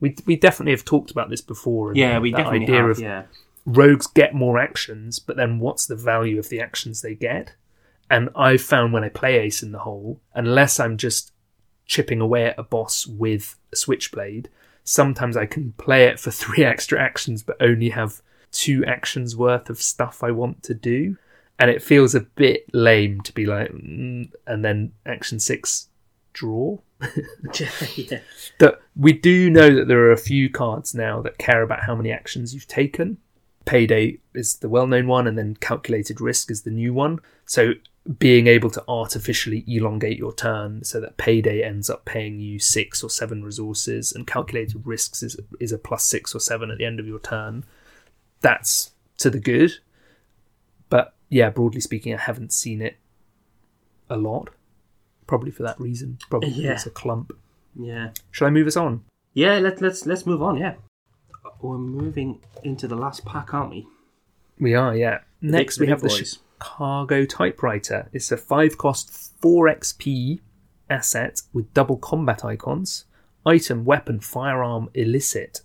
we, 0.00 0.16
we 0.24 0.36
definitely 0.36 0.72
have 0.72 0.84
talked 0.84 1.10
about 1.10 1.28
this 1.28 1.42
before 1.42 1.88
and 1.90 1.96
Yeah, 1.98 2.18
we 2.18 2.30
definitely 2.30 2.62
idea 2.62 2.76
have. 2.76 2.90
of 2.90 2.98
yeah. 3.00 3.22
rogues 3.66 4.06
get 4.06 4.34
more 4.34 4.58
actions, 4.58 5.18
but 5.18 5.36
then 5.36 5.58
what's 5.58 5.84
the 5.86 5.94
value 5.96 6.38
of 6.38 6.48
the 6.48 6.60
actions 6.60 7.02
they 7.02 7.14
get? 7.14 7.52
And 8.08 8.30
I've 8.34 8.62
found 8.62 8.94
when 8.94 9.04
I 9.04 9.10
play 9.10 9.36
Ace 9.38 9.62
in 9.62 9.72
the 9.72 9.80
Hole, 9.80 10.18
unless 10.34 10.80
I'm 10.80 10.96
just 10.96 11.32
chipping 11.90 12.20
away 12.20 12.46
at 12.46 12.58
a 12.58 12.62
boss 12.62 13.04
with 13.04 13.56
a 13.72 13.76
switchblade, 13.76 14.48
sometimes 14.84 15.36
I 15.36 15.44
can 15.44 15.72
play 15.72 16.04
it 16.04 16.20
for 16.20 16.30
three 16.42 16.64
extra 16.64 16.98
actions, 16.98 17.42
but 17.42 17.60
only 17.60 17.90
have 17.90 18.22
two 18.52 18.84
actions 18.86 19.36
worth 19.36 19.68
of 19.68 19.82
stuff 19.82 20.22
I 20.22 20.30
want 20.30 20.62
to 20.64 20.74
do. 20.74 21.18
And 21.58 21.68
it 21.68 21.82
feels 21.82 22.14
a 22.14 22.20
bit 22.20 22.64
lame 22.72 23.20
to 23.22 23.34
be 23.34 23.44
like, 23.44 23.70
mm, 23.72 24.30
and 24.46 24.64
then 24.64 24.92
action 25.04 25.40
six, 25.40 25.88
draw. 26.32 26.78
yeah. 27.96 28.20
that 28.58 28.78
we 28.96 29.12
do 29.12 29.50
know 29.50 29.74
that 29.74 29.88
there 29.88 30.00
are 30.00 30.12
a 30.12 30.18
few 30.18 30.48
cards 30.48 30.94
now 30.94 31.20
that 31.22 31.38
care 31.38 31.62
about 31.62 31.84
how 31.84 31.94
many 31.94 32.12
actions 32.12 32.54
you've 32.54 32.68
taken. 32.68 33.18
Payday 33.66 34.20
is 34.34 34.56
the 34.56 34.68
well 34.68 34.86
known 34.86 35.06
one, 35.06 35.26
and 35.26 35.36
then 35.36 35.56
calculated 35.56 36.20
risk 36.20 36.50
is 36.50 36.62
the 36.62 36.70
new 36.70 36.94
one. 36.94 37.18
So 37.44 37.72
being 38.18 38.46
able 38.46 38.70
to 38.70 38.82
artificially 38.88 39.64
elongate 39.68 40.18
your 40.18 40.32
turn 40.34 40.82
so 40.82 41.00
that 41.00 41.16
payday 41.16 41.62
ends 41.62 41.88
up 41.88 42.04
paying 42.04 42.40
you 42.40 42.58
six 42.58 43.04
or 43.04 43.10
seven 43.10 43.44
resources, 43.44 44.12
and 44.12 44.26
calculated 44.26 44.82
risks 44.84 45.22
is 45.22 45.36
is 45.60 45.72
a 45.72 45.78
plus 45.78 46.04
six 46.04 46.34
or 46.34 46.40
seven 46.40 46.70
at 46.70 46.78
the 46.78 46.84
end 46.84 46.98
of 46.98 47.06
your 47.06 47.20
turn. 47.20 47.64
That's 48.40 48.92
to 49.18 49.30
the 49.30 49.38
good. 49.38 49.78
But 50.88 51.14
yeah, 51.28 51.50
broadly 51.50 51.80
speaking, 51.80 52.14
I 52.14 52.18
haven't 52.18 52.52
seen 52.52 52.82
it 52.82 52.96
a 54.08 54.16
lot. 54.16 54.50
Probably 55.26 55.52
for 55.52 55.62
that 55.62 55.78
reason. 55.78 56.18
Probably 56.28 56.50
Yeah. 56.50 56.72
it's 56.72 56.86
a 56.86 56.90
clump. 56.90 57.32
Yeah. 57.76 58.10
Shall 58.32 58.48
I 58.48 58.50
move 58.50 58.66
us 58.66 58.76
on? 58.76 59.04
Yeah, 59.34 59.58
let's 59.58 59.80
let's 59.80 60.06
let's 60.06 60.26
move 60.26 60.42
on, 60.42 60.56
yeah. 60.56 60.74
We're 61.60 61.78
moving 61.78 62.40
into 62.64 62.88
the 62.88 62.96
last 62.96 63.24
pack, 63.24 63.54
aren't 63.54 63.70
we? 63.70 63.86
We 64.58 64.74
are, 64.74 64.96
yeah. 64.96 65.20
Next, 65.40 65.76
the 65.76 65.82
we 65.82 65.86
big 65.86 65.90
have 65.90 66.00
the 66.00 66.08
boys. 66.08 66.38
Chicago 66.60 67.24
Typewriter. 67.24 68.10
It's 68.12 68.30
a 68.30 68.36
5 68.36 68.76
cost 68.76 69.10
4 69.40 69.66
XP 69.76 70.40
asset 70.90 71.40
with 71.54 71.72
double 71.72 71.96
combat 71.96 72.44
icons. 72.44 73.06
Item, 73.46 73.86
weapon, 73.86 74.20
firearm, 74.20 74.90
illicit. 74.92 75.62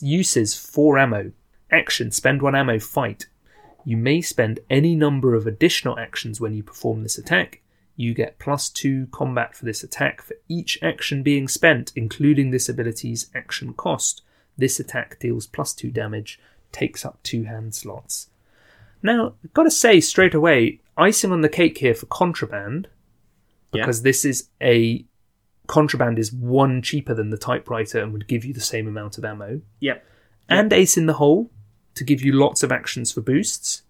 Uses 0.00 0.54
4 0.54 0.98
ammo. 0.98 1.32
Action, 1.72 2.12
spend 2.12 2.40
1 2.40 2.54
ammo, 2.54 2.78
fight. 2.78 3.26
You 3.84 3.96
may 3.96 4.20
spend 4.20 4.60
any 4.70 4.94
number 4.94 5.34
of 5.34 5.44
additional 5.44 5.98
actions 5.98 6.40
when 6.40 6.54
you 6.54 6.62
perform 6.62 7.02
this 7.02 7.18
attack. 7.18 7.60
You 7.96 8.14
get 8.14 8.38
plus 8.38 8.68
2 8.68 9.08
combat 9.10 9.56
for 9.56 9.64
this 9.64 9.82
attack 9.82 10.22
for 10.22 10.36
each 10.48 10.78
action 10.80 11.24
being 11.24 11.48
spent, 11.48 11.92
including 11.96 12.52
this 12.52 12.68
ability's 12.68 13.28
action 13.34 13.74
cost. 13.74 14.22
This 14.56 14.78
attack 14.78 15.18
deals 15.18 15.48
plus 15.48 15.74
2 15.74 15.90
damage, 15.90 16.38
takes 16.70 17.04
up 17.04 17.18
2 17.24 17.42
hand 17.44 17.74
slots. 17.74 18.28
Now, 19.02 19.34
I've 19.44 19.52
got 19.54 19.64
to 19.64 19.70
say 19.70 20.00
straight 20.00 20.34
away, 20.34 20.80
icing 20.96 21.30
on 21.32 21.40
the 21.42 21.48
cake 21.48 21.78
here 21.78 21.94
for 21.94 22.06
contraband, 22.06 22.88
Yeah. 23.72 23.82
because 23.82 24.02
this 24.02 24.24
is 24.24 24.48
a 24.60 25.04
contraband 25.66 26.18
is 26.18 26.32
one 26.32 26.80
cheaper 26.82 27.14
than 27.14 27.30
the 27.30 27.36
typewriter 27.36 28.00
and 28.02 28.12
would 28.12 28.26
give 28.26 28.44
you 28.44 28.54
the 28.54 28.60
same 28.60 28.88
amount 28.88 29.18
of 29.18 29.24
ammo, 29.24 29.60
Yep. 29.80 30.04
and 30.48 30.72
ace 30.72 30.96
in 30.96 31.06
the 31.06 31.14
hole 31.14 31.50
to 31.94 32.04
give 32.04 32.22
you 32.22 32.32
lots 32.32 32.62
of 32.62 32.72
actions 32.72 33.12
for 33.12 33.20
boosts, 33.20 33.82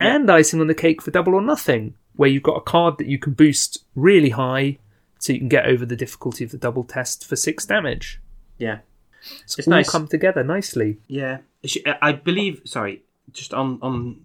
and 0.00 0.30
icing 0.30 0.60
on 0.60 0.66
the 0.66 0.74
cake 0.74 1.00
for 1.00 1.10
double 1.10 1.34
or 1.34 1.40
nothing, 1.42 1.94
where 2.16 2.28
you've 2.28 2.42
got 2.42 2.56
a 2.56 2.60
card 2.60 2.98
that 2.98 3.06
you 3.06 3.18
can 3.18 3.32
boost 3.34 3.84
really 3.94 4.30
high, 4.30 4.78
so 5.18 5.32
you 5.32 5.38
can 5.38 5.48
get 5.48 5.66
over 5.66 5.86
the 5.86 5.96
difficulty 5.96 6.44
of 6.44 6.50
the 6.50 6.58
double 6.58 6.84
test 6.84 7.24
for 7.26 7.36
six 7.36 7.64
damage. 7.64 8.20
Yeah. 8.58 8.80
It's, 9.44 9.58
It's 9.58 9.66
all 9.68 9.72
nice. 9.74 9.90
come 9.90 10.06
together 10.08 10.42
nicely. 10.44 10.98
Yeah, 11.08 11.38
uh, 11.86 11.94
I 12.02 12.12
believe. 12.12 12.60
Sorry, 12.64 13.02
just 13.32 13.52
on 13.54 13.78
on 13.82 14.20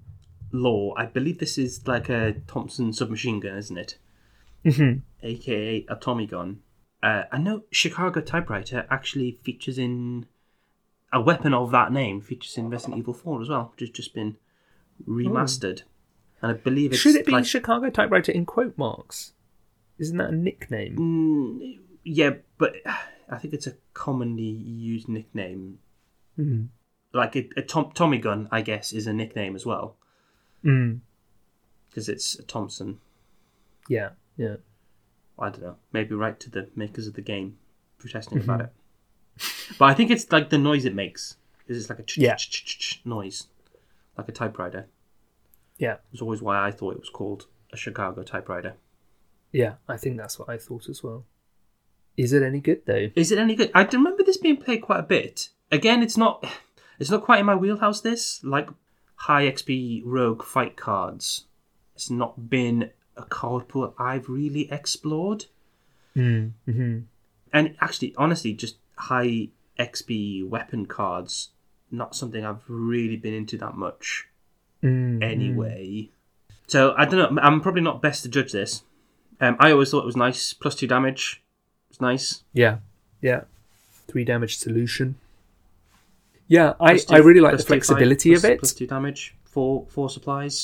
law. 0.52 0.94
I 0.98 1.06
believe 1.06 1.40
this 1.40 1.58
is 1.58 1.88
like 1.88 2.10
a 2.10 2.34
Thompson 2.48 2.94
submachine 2.94 3.40
gun, 3.40 3.58
isn't 3.58 3.78
it? 3.78 3.98
Mm-hmm. 4.66 5.00
aka 5.24 5.86
a 5.90 5.96
Tommy 5.96 6.28
gun. 6.28 6.60
Uh, 7.02 7.24
I 7.32 7.40
know 7.40 7.64
Chicago 7.72 8.22
typewriter 8.22 8.86
actually 8.92 9.40
features 9.44 9.80
in 9.80 10.28
a 11.12 11.20
weapon 11.20 11.54
of 11.54 11.72
that 11.72 11.92
name 11.92 12.22
features 12.22 12.58
in 12.58 12.70
Resident 12.70 13.00
Evil 13.00 13.14
Four 13.14 13.42
as 13.42 13.50
well, 13.50 13.72
which 13.72 13.80
has 13.82 13.90
just 13.90 14.14
been 14.14 14.38
remastered. 15.08 15.82
And 16.42 16.52
I 16.52 16.54
believe 16.54 16.92
it's 16.92 17.02
Should 17.02 17.16
it 17.16 17.26
be 17.26 17.32
like, 17.32 17.46
Chicago 17.46 17.90
typewriter 17.90 18.32
in 18.32 18.46
quote 18.46 18.78
marks? 18.78 19.34
Isn't 19.98 20.18
that 20.18 20.30
a 20.30 20.36
nickname? 20.36 20.98
Mm, 20.98 21.80
yeah, 22.04 22.32
but 22.58 22.76
I 23.30 23.38
think 23.38 23.54
it's 23.54 23.68
a 23.68 23.74
commonly 23.94 24.44
used 24.44 25.10
nickname. 25.10 25.80
Mm. 26.40 26.68
Like 27.14 27.36
a, 27.36 27.50
a 27.58 27.62
Tom, 27.62 27.92
Tommy 27.94 28.20
gun, 28.20 28.48
I 28.52 28.62
guess, 28.62 28.94
is 28.94 29.08
a 29.08 29.14
nickname 29.14 29.56
as 29.56 29.66
well 29.66 29.98
Mm. 30.64 31.00
because 31.90 32.08
it's 32.10 32.38
a 32.38 32.44
Thompson. 32.44 33.00
Yeah, 33.90 34.10
yeah. 34.38 34.56
I 35.40 35.50
don't 35.50 35.64
know. 35.64 35.76
Maybe 35.92 36.14
write 36.16 36.40
to 36.42 36.50
the 36.52 36.70
makers 36.76 37.08
of 37.08 37.14
the 37.16 37.22
game 37.22 37.58
protesting 37.98 38.40
about 38.40 38.62
it. 38.62 38.70
But 39.80 39.86
I 39.86 39.94
think 39.94 40.12
it's 40.12 40.32
like 40.32 40.50
the 40.50 40.58
noise 40.58 40.86
it 40.86 40.94
makes. 40.94 41.38
Because 41.60 41.78
it's 41.82 41.90
like 41.90 42.00
a 42.00 42.04
ch- 42.04 42.18
Yeah. 42.20 42.36
ch- 42.36 42.50
ch- 42.52 42.66
ch- 42.66 42.80
ch- 42.80 43.02
noise, 43.06 43.48
like 44.18 44.28
a 44.30 44.32
typewriter. 44.32 44.88
Yeah. 45.78 45.98
It's 46.14 46.22
always 46.22 46.42
why 46.42 46.60
I 46.66 46.72
thought 46.72 46.94
it 46.94 47.00
was 47.00 47.10
called 47.10 47.48
a 47.74 47.78
Chicago 47.78 48.22
typewriter. 48.24 48.76
Yeah, 49.52 49.76
I 49.88 49.98
think 49.98 50.18
that's 50.18 50.38
what 50.40 50.48
I 50.50 50.58
thought 50.58 50.88
as 50.90 51.04
well. 51.04 51.26
Is 52.18 52.32
it 52.34 52.44
any 52.44 52.60
good 52.60 52.86
though? 52.86 53.10
Is 53.16 53.32
it 53.32 53.40
any 53.40 53.56
good? 53.56 53.72
I 53.74 53.84
remember 53.84 54.24
this 54.24 54.38
being 54.38 54.58
played 54.58 54.82
quite 54.82 55.00
a 55.00 55.04
bit. 55.04 55.50
Again, 55.72 56.04
it's 56.04 56.18
not. 56.18 56.46
It's 57.00 57.10
not 57.10 57.24
quite 57.24 57.40
in 57.40 57.48
my 57.48 57.56
wheelhouse. 57.56 58.02
This 58.02 58.44
like 58.44 58.70
high 59.26 59.46
XP 59.52 60.02
rogue 60.06 60.44
fight 60.44 60.76
cards. 60.78 61.46
It's 61.96 62.10
not 62.10 62.50
been 62.50 62.90
a 63.18 63.24
card 63.24 63.68
pool 63.68 63.94
I've 64.00 64.28
really 64.30 64.72
explored. 64.72 65.46
Mm. 66.16 66.52
hmm 66.66 67.00
and 67.54 67.76
actually 67.82 68.14
honestly 68.18 68.52
just 68.54 68.76
high 68.96 69.48
xp 69.80 70.48
weapon 70.48 70.86
cards 70.86 71.50
not 71.90 72.14
something 72.16 72.46
i've 72.46 72.64
really 72.68 73.16
been 73.16 73.34
into 73.34 73.58
that 73.58 73.76
much 73.76 74.28
Mm. 74.84 75.24
anyway 75.24 76.10
so 76.68 76.94
i 76.98 77.06
don't 77.06 77.36
know 77.36 77.42
i'm 77.42 77.62
probably 77.62 77.82
not 77.82 78.02
best 78.02 78.24
to 78.24 78.30
judge 78.30 78.52
this 78.52 78.84
um, 79.40 79.56
i 79.60 79.72
always 79.72 79.90
thought 79.92 80.00
it 80.04 80.06
was 80.06 80.18
nice 80.18 80.52
plus 80.54 80.76
two 80.76 80.88
damage 80.88 81.42
it's 81.90 82.02
nice 82.02 82.44
Yeah, 82.54 82.78
yeah. 83.22 83.42
Three 84.08 84.26
damage 84.26 84.58
solution. 84.58 85.16
Yeah, 86.56 86.74
I, 86.80 86.98
two- 86.98 87.14
I 87.16 87.20
really 87.28 87.40
like 87.40 87.56
the 87.58 87.64
flexibility 87.64 88.30
plus- 88.32 88.44
of 88.44 88.50
it. 88.52 88.60
plus 88.60 88.74
two 88.74 88.88
damage 88.88 89.36
four 89.44 89.86
four 89.90 90.10
supplies 90.10 90.56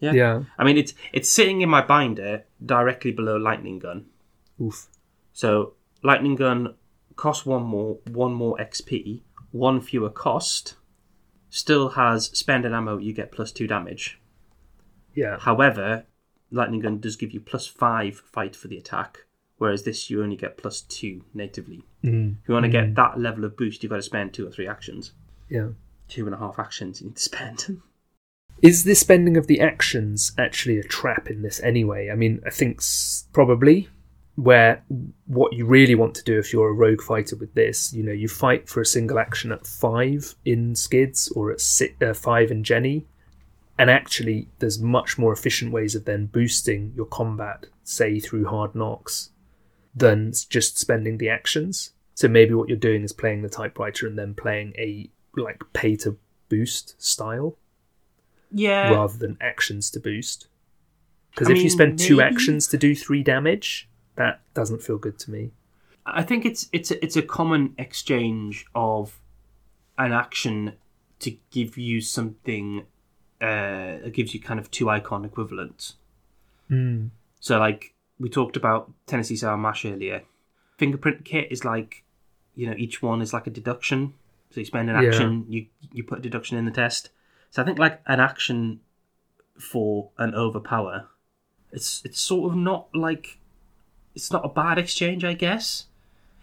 yeah. 0.00 0.12
Yeah. 0.12 0.42
i 0.58 0.64
mean 0.66 0.76
it's 0.76 0.92
it's 1.12 1.30
sitting 1.38 1.62
in 1.62 1.70
my 1.70 1.80
binder 1.80 2.44
directly 2.74 3.12
below 3.12 3.36
lightning 3.48 3.78
gun 3.78 3.98
Oof. 4.60 4.88
so 5.32 5.72
lightning 6.02 6.34
gun 6.34 6.74
costs 7.16 7.46
one 7.46 7.62
more 7.62 7.92
one 8.24 8.34
more 8.34 8.56
xp 8.58 9.22
one 9.52 9.80
fewer 9.80 10.10
cost 10.10 10.74
still 11.48 11.90
has 12.00 12.26
spend 12.38 12.66
an 12.66 12.74
ammo 12.74 12.98
you 12.98 13.12
get 13.14 13.32
plus 13.32 13.50
two 13.52 13.66
damage 13.66 14.20
Yeah. 15.14 15.38
However, 15.38 16.04
lightning 16.50 16.80
gun 16.84 16.98
does 17.00 17.16
give 17.16 17.32
you 17.32 17.40
plus 17.40 17.66
five 17.66 18.14
fight 18.34 18.54
for 18.56 18.68
the 18.68 18.76
attack, 18.76 19.12
whereas 19.58 19.82
this 19.84 20.10
you 20.10 20.22
only 20.22 20.36
get 20.36 20.56
plus 20.56 20.80
two 20.82 21.22
natively. 21.32 21.82
Mm. 22.02 22.36
If 22.42 22.48
you 22.48 22.54
want 22.54 22.64
to 22.64 22.70
get 22.70 22.94
that 22.96 23.18
level 23.18 23.44
of 23.44 23.56
boost, 23.56 23.82
you've 23.82 23.90
got 23.90 23.96
to 23.96 24.02
spend 24.02 24.32
two 24.34 24.46
or 24.46 24.50
three 24.50 24.66
actions. 24.68 25.12
Yeah. 25.48 25.68
Two 26.08 26.26
and 26.26 26.34
a 26.34 26.38
half 26.38 26.58
actions 26.58 27.00
you 27.00 27.08
need 27.08 27.16
to 27.16 27.22
spend. 27.22 27.80
Is 28.62 28.84
the 28.84 28.94
spending 28.94 29.36
of 29.36 29.46
the 29.46 29.60
actions 29.60 30.32
actually 30.38 30.78
a 30.78 30.82
trap 30.84 31.28
in 31.28 31.42
this 31.42 31.60
anyway? 31.62 32.08
I 32.10 32.14
mean, 32.14 32.40
I 32.46 32.50
think 32.50 32.78
s- 32.78 33.26
probably 33.32 33.88
where 34.36 34.82
what 35.26 35.52
you 35.52 35.64
really 35.66 35.94
want 35.94 36.14
to 36.16 36.24
do 36.24 36.38
if 36.38 36.52
you're 36.52 36.68
a 36.70 36.72
rogue 36.72 37.02
fighter 37.02 37.36
with 37.36 37.54
this, 37.54 37.92
you 37.92 38.02
know, 38.02 38.12
you 38.12 38.26
fight 38.28 38.68
for 38.68 38.80
a 38.80 38.86
single 38.86 39.18
action 39.18 39.52
at 39.52 39.66
five 39.66 40.34
in 40.44 40.74
Skids 40.74 41.30
or 41.36 41.52
at 41.52 41.60
si- 41.60 41.94
uh, 42.00 42.14
five 42.14 42.50
in 42.50 42.64
Jenny, 42.64 43.06
and 43.78 43.90
actually 43.90 44.48
there's 44.60 44.80
much 44.80 45.18
more 45.18 45.32
efficient 45.32 45.72
ways 45.72 45.94
of 45.94 46.04
then 46.04 46.26
boosting 46.26 46.92
your 46.96 47.06
combat, 47.06 47.66
say 47.82 48.18
through 48.18 48.46
hard 48.46 48.74
knocks, 48.74 49.30
than 49.94 50.32
just 50.48 50.78
spending 50.78 51.18
the 51.18 51.28
actions. 51.28 51.90
So 52.14 52.28
maybe 52.28 52.54
what 52.54 52.68
you're 52.68 52.76
doing 52.76 53.02
is 53.02 53.12
playing 53.12 53.42
the 53.42 53.48
typewriter 53.48 54.06
and 54.06 54.18
then 54.18 54.34
playing 54.34 54.74
a 54.78 55.10
like 55.36 55.62
pay 55.72 55.96
to 55.96 56.16
boost 56.48 57.00
style 57.02 57.56
yeah. 58.52 58.90
rather 58.90 59.18
than 59.18 59.36
actions 59.40 59.90
to 59.90 60.00
boost. 60.00 60.46
Because 61.30 61.48
if 61.48 61.56
you 61.56 61.64
mean, 61.64 61.70
spend 61.70 61.98
two 61.98 62.18
maybe. 62.18 62.34
actions 62.34 62.68
to 62.68 62.78
do 62.78 62.94
three 62.94 63.24
damage, 63.24 63.88
that 64.14 64.40
doesn't 64.54 64.82
feel 64.82 64.98
good 64.98 65.18
to 65.20 65.30
me. 65.30 65.50
I 66.06 66.22
think 66.22 66.44
it's 66.44 66.68
it's 66.72 66.90
a, 66.90 67.02
it's 67.02 67.16
a 67.16 67.22
common 67.22 67.74
exchange 67.78 68.66
of 68.74 69.18
an 69.98 70.12
action 70.12 70.74
to 71.20 71.36
give 71.50 71.76
you 71.76 72.00
something. 72.00 72.84
Uh, 73.40 73.98
it 74.04 74.12
gives 74.12 74.32
you 74.32 74.40
kind 74.40 74.60
of 74.60 74.70
two 74.70 74.88
icon 74.88 75.24
equivalents. 75.24 75.94
Mm. 76.70 77.10
So, 77.40 77.58
like 77.58 77.93
we 78.18 78.28
talked 78.28 78.56
about 78.56 78.92
Tennessee 79.06 79.36
Sour 79.36 79.56
Mash 79.56 79.84
earlier, 79.84 80.22
fingerprint 80.76 81.24
kit 81.24 81.48
is 81.50 81.64
like, 81.64 82.04
you 82.54 82.66
know, 82.66 82.74
each 82.76 83.02
one 83.02 83.20
is 83.20 83.32
like 83.32 83.46
a 83.46 83.50
deduction. 83.50 84.14
So 84.50 84.60
you 84.60 84.66
spend 84.66 84.88
an 84.88 85.02
Yeah. 85.02 85.08
action, 85.08 85.46
you 85.48 85.66
you 85.92 86.04
put 86.04 86.18
a 86.20 86.22
deduction 86.22 86.56
in 86.56 86.64
the 86.64 86.70
test. 86.70 87.10
So 87.50 87.62
I 87.62 87.64
think 87.64 87.78
like 87.78 88.00
an 88.06 88.20
action 88.20 88.80
for 89.58 90.10
an 90.18 90.34
overpower, 90.34 91.08
it's 91.72 92.02
it's 92.04 92.20
sort 92.20 92.50
of 92.50 92.56
not 92.56 92.94
like 92.94 93.38
it's 94.14 94.30
not 94.32 94.44
a 94.44 94.48
bad 94.48 94.78
exchange, 94.78 95.24
I 95.24 95.34
guess. 95.34 95.86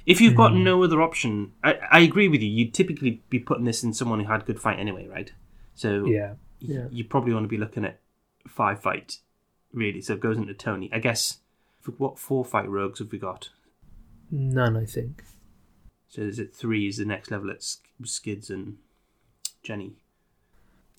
If 0.06 0.20
you've 0.20 0.36
got 0.36 0.52
mm. 0.52 0.64
no 0.64 0.84
other 0.84 1.02
option, 1.02 1.54
I, 1.64 1.78
I 1.92 2.00
agree 2.00 2.28
with 2.28 2.42
you. 2.42 2.50
You'd 2.50 2.74
typically 2.74 3.22
be 3.30 3.40
putting 3.40 3.66
this 3.66 3.84
in 3.84 3.94
someone 3.94 4.20
who 4.20 4.26
had 4.26 4.46
good 4.46 4.60
fight 4.60 4.80
anyway, 4.80 5.08
right? 5.08 5.32
So 5.76 6.06
Yeah, 6.06 6.34
yeah. 6.60 6.88
you 6.92 7.04
probably 7.06 7.34
want 7.34 7.44
to 7.44 7.48
be 7.48 7.58
looking 7.58 7.86
at 7.86 8.00
five 8.48 8.82
fight, 8.82 9.20
really. 9.72 10.02
So 10.02 10.14
it 10.14 10.20
goes 10.20 10.38
into 10.38 10.54
Tony. 10.54 10.90
I 10.92 11.00
guess, 11.00 11.38
what 11.98 12.20
four 12.20 12.46
fight 12.46 12.70
rogues 12.70 13.00
have 13.00 13.12
we 13.12 13.18
got? 13.18 13.50
None, 14.30 14.78
I 14.78 14.86
think. 14.86 15.24
So 16.08 16.22
is 16.22 16.40
it 16.40 16.56
three 16.56 16.88
is 16.88 16.98
the 16.98 17.06
next 17.06 17.32
level 17.32 17.50
at 17.50 17.64
Skids 18.04 18.50
and 18.50 18.78
Jenny? 19.64 19.94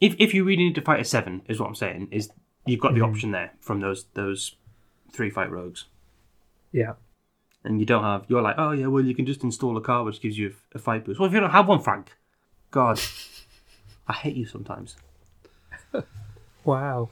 If 0.00 0.16
if 0.18 0.34
you 0.34 0.44
really 0.44 0.64
need 0.64 0.74
to 0.76 0.80
fight 0.80 1.00
a 1.00 1.04
seven, 1.04 1.42
is 1.48 1.60
what 1.60 1.68
I'm 1.68 1.74
saying, 1.74 2.09
is 2.10 2.30
you've 2.66 2.80
got 2.80 2.94
the 2.94 3.00
mm-hmm. 3.00 3.10
option 3.10 3.30
there 3.30 3.52
from 3.60 3.80
those 3.80 4.06
those 4.14 4.56
three 5.12 5.30
fight 5.30 5.50
rogues. 5.50 5.86
Yeah, 6.72 6.94
And 7.64 7.78
you 7.78 7.84
don't 7.84 8.02
have, 8.02 8.24
you're 8.28 8.40
like, 8.40 8.54
oh 8.56 8.70
yeah, 8.70 8.86
well, 8.86 9.04
you 9.04 9.14
can 9.14 9.26
just 9.26 9.44
install 9.44 9.76
a 9.76 9.80
car 9.82 10.04
which 10.04 10.22
gives 10.22 10.38
you 10.38 10.54
a, 10.72 10.76
a 10.76 10.80
fight 10.80 11.04
boost. 11.04 11.20
Well, 11.20 11.26
if 11.26 11.34
you 11.34 11.40
don't 11.40 11.50
have 11.50 11.68
one, 11.68 11.80
Frank, 11.80 12.12
God, 12.70 12.98
I 14.09 14.14
hate 14.14 14.34
you 14.34 14.46
sometimes. 14.46 14.96
Wow. 16.64 17.10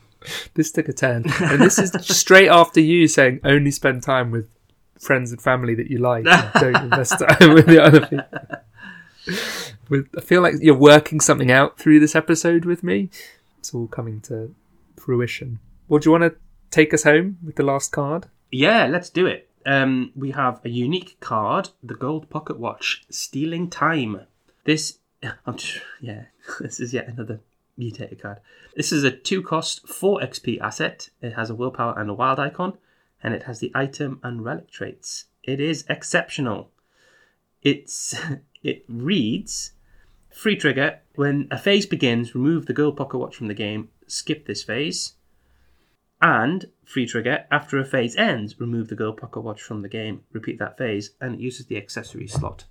This 0.55 0.71
took 0.73 0.89
a 0.89 0.93
turn. 0.93 1.25
And 1.41 1.61
this 1.61 1.79
is 1.79 1.93
straight 2.01 2.49
after 2.49 2.81
you 2.81 3.09
saying 3.09 3.41
only 3.45 3.71
spend 3.71 4.03
time 4.03 4.31
with 4.31 4.49
friends 4.99 5.33
and 5.33 5.41
family 5.41 5.75
that 5.75 5.91
you 5.91 5.99
like. 5.99 6.25
don't 6.25 6.77
invest 6.85 7.19
time 7.19 7.55
with 7.55 7.67
the 7.67 7.83
other 7.83 8.07
people. 8.07 8.27
With, 9.89 10.09
I 10.17 10.21
feel 10.21 10.43
like 10.43 10.55
you're 10.61 10.77
working 10.77 11.21
something 11.21 11.51
out 11.51 11.79
through 11.79 12.01
this 12.01 12.15
episode 12.15 12.65
with 12.65 12.83
me. 12.83 13.11
It's 13.59 13.75
all 13.75 13.87
coming 13.87 14.21
to 14.23 14.55
fruition. 14.97 15.59
Well, 15.89 15.99
do 15.99 16.09
you 16.09 16.13
want 16.13 16.33
to 16.33 16.39
take 16.71 16.95
us 16.95 17.03
home 17.03 17.39
with 17.45 17.57
the 17.57 17.63
last 17.63 17.91
card? 17.91 18.27
Yeah, 18.51 18.87
let's 18.87 19.11
do 19.11 19.27
it. 19.27 19.49
Um, 19.67 20.13
we 20.15 20.31
have 20.31 20.61
a 20.65 20.69
unique 20.69 21.19
card, 21.21 21.71
the 21.83 21.95
Gold 21.95 22.31
Pocket 22.31 22.59
Watch, 22.59 23.05
Stealing 23.11 23.69
Time. 23.69 24.27
This, 24.65 24.99
I'm 25.47 25.57
just, 25.57 25.83
yeah, 26.01 26.25
this 26.61 26.81
is 26.81 26.95
yet 26.95 27.09
another 27.09 27.41
mutated 27.81 28.23
card. 28.23 28.39
This 28.77 28.93
is 28.93 29.03
a 29.03 29.11
two 29.11 29.43
cost, 29.43 29.89
4 29.89 30.21
XP 30.21 30.61
asset. 30.61 31.09
It 31.21 31.33
has 31.33 31.51
a 31.51 31.55
willpower 31.55 31.99
and 31.99 32.09
a 32.09 32.15
wild 32.15 32.39
icon, 32.39 32.79
and 33.23 33.35
it 33.35 33.45
has 33.45 33.59
the 33.59 33.73
item 33.75 34.21
and 34.23 34.45
relic 34.45 34.71
traits. 34.71 35.25
It 35.43 35.59
is 35.59 35.85
exceptional. 35.89 36.71
It's 37.63 38.15
it 38.63 38.85
reads 38.89 39.73
free 40.31 40.57
trigger 40.57 41.01
when 41.17 41.49
a 41.51 41.59
phase 41.59 41.87
begins 41.87 42.35
remove 42.35 42.67
the 42.67 42.73
Gold 42.73 42.97
pocket 42.97 43.19
watch 43.19 43.35
from 43.35 43.49
the 43.49 43.55
game 43.55 43.89
skip 44.07 44.47
this 44.47 44.63
phase 44.63 45.15
and 46.23 46.67
free 46.85 47.07
trigger 47.07 47.47
after 47.51 47.79
a 47.79 47.85
phase 47.85 48.15
ends 48.17 48.61
remove 48.61 48.89
the 48.89 48.95
Gold 48.95 49.17
pocket 49.17 49.41
watch 49.41 49.61
from 49.61 49.83
the 49.83 49.89
game 49.89 50.23
repeat 50.33 50.59
that 50.59 50.79
phase 50.79 51.11
and 51.21 51.35
it 51.35 51.41
uses 51.41 51.67
the 51.67 51.77
accessory 51.77 52.29
slot 52.29 52.65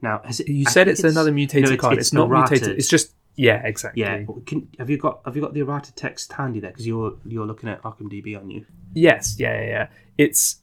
now 0.00 0.20
has 0.24 0.40
it, 0.40 0.48
You 0.48 0.64
I 0.66 0.70
said 0.70 0.86
think 0.86 0.98
it's, 1.00 1.04
another 1.04 1.32
mutated 1.32 1.70
no, 1.70 1.76
card. 1.76 1.98
It's, 1.98 2.12
not 2.12 2.30
mutated. 2.30 2.78
It's 2.78 2.88
just 2.88 3.14
yeah, 3.36 3.62
exactly. 3.64 4.02
yeah 4.02 4.24
can, 4.46 4.68
have 4.78 4.88
you 4.90 4.96
got 4.98 5.20
have 5.24 5.34
you 5.36 5.42
got 5.42 5.54
the 5.54 5.60
errata 5.60 5.92
text 5.94 6.32
handy 6.32 6.60
there 6.60 6.70
because 6.70 6.86
you're 6.86 7.16
you're 7.26 7.46
looking 7.46 7.68
at 7.68 7.82
Arkham 7.82 8.10
DB 8.12 8.38
on 8.38 8.50
you 8.50 8.64
Yes, 8.94 9.36
yeah, 9.40 9.60
yeah, 9.60 9.66
yeah. 9.66 9.86
It's 10.18 10.60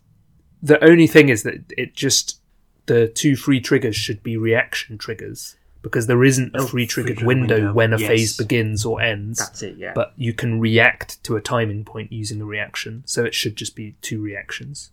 the 0.64 0.82
only 0.84 1.06
thing 1.08 1.28
is 1.30 1.44
that 1.44 1.56
it 1.78 1.94
just 1.94 2.40
the 2.86 3.08
two 3.08 3.36
free 3.36 3.60
triggers 3.60 3.96
should 3.96 4.24
be 4.24 4.38
reaction 4.38 4.98
triggers 4.98 5.58
because 5.82 6.08
there 6.08 6.24
isn't 6.24 6.56
a 6.56 6.62
Oh, 6.62 6.68
free 6.68 6.86
triggered 6.88 7.18
free 7.18 7.28
window, 7.28 7.56
window, 7.56 7.74
when 7.74 7.94
a 7.94 7.98
yes. 7.98 8.08
phase 8.08 8.38
begins 8.38 8.86
or 8.86 9.02
ends. 9.02 9.40
That's 9.40 9.64
it. 9.64 9.78
Yeah. 9.78 9.92
But 9.94 10.14
you 10.16 10.32
can 10.32 10.60
react 10.60 11.22
to 11.26 11.36
a 11.36 11.42
timing 11.42 11.84
point 11.84 12.12
using 12.12 12.40
a 12.40 12.46
reaction, 12.46 13.04
so 13.06 13.26
it 13.26 13.34
should 13.34 13.56
just 13.56 13.76
be 13.76 13.96
two 14.02 14.22
reactions. 14.22 14.92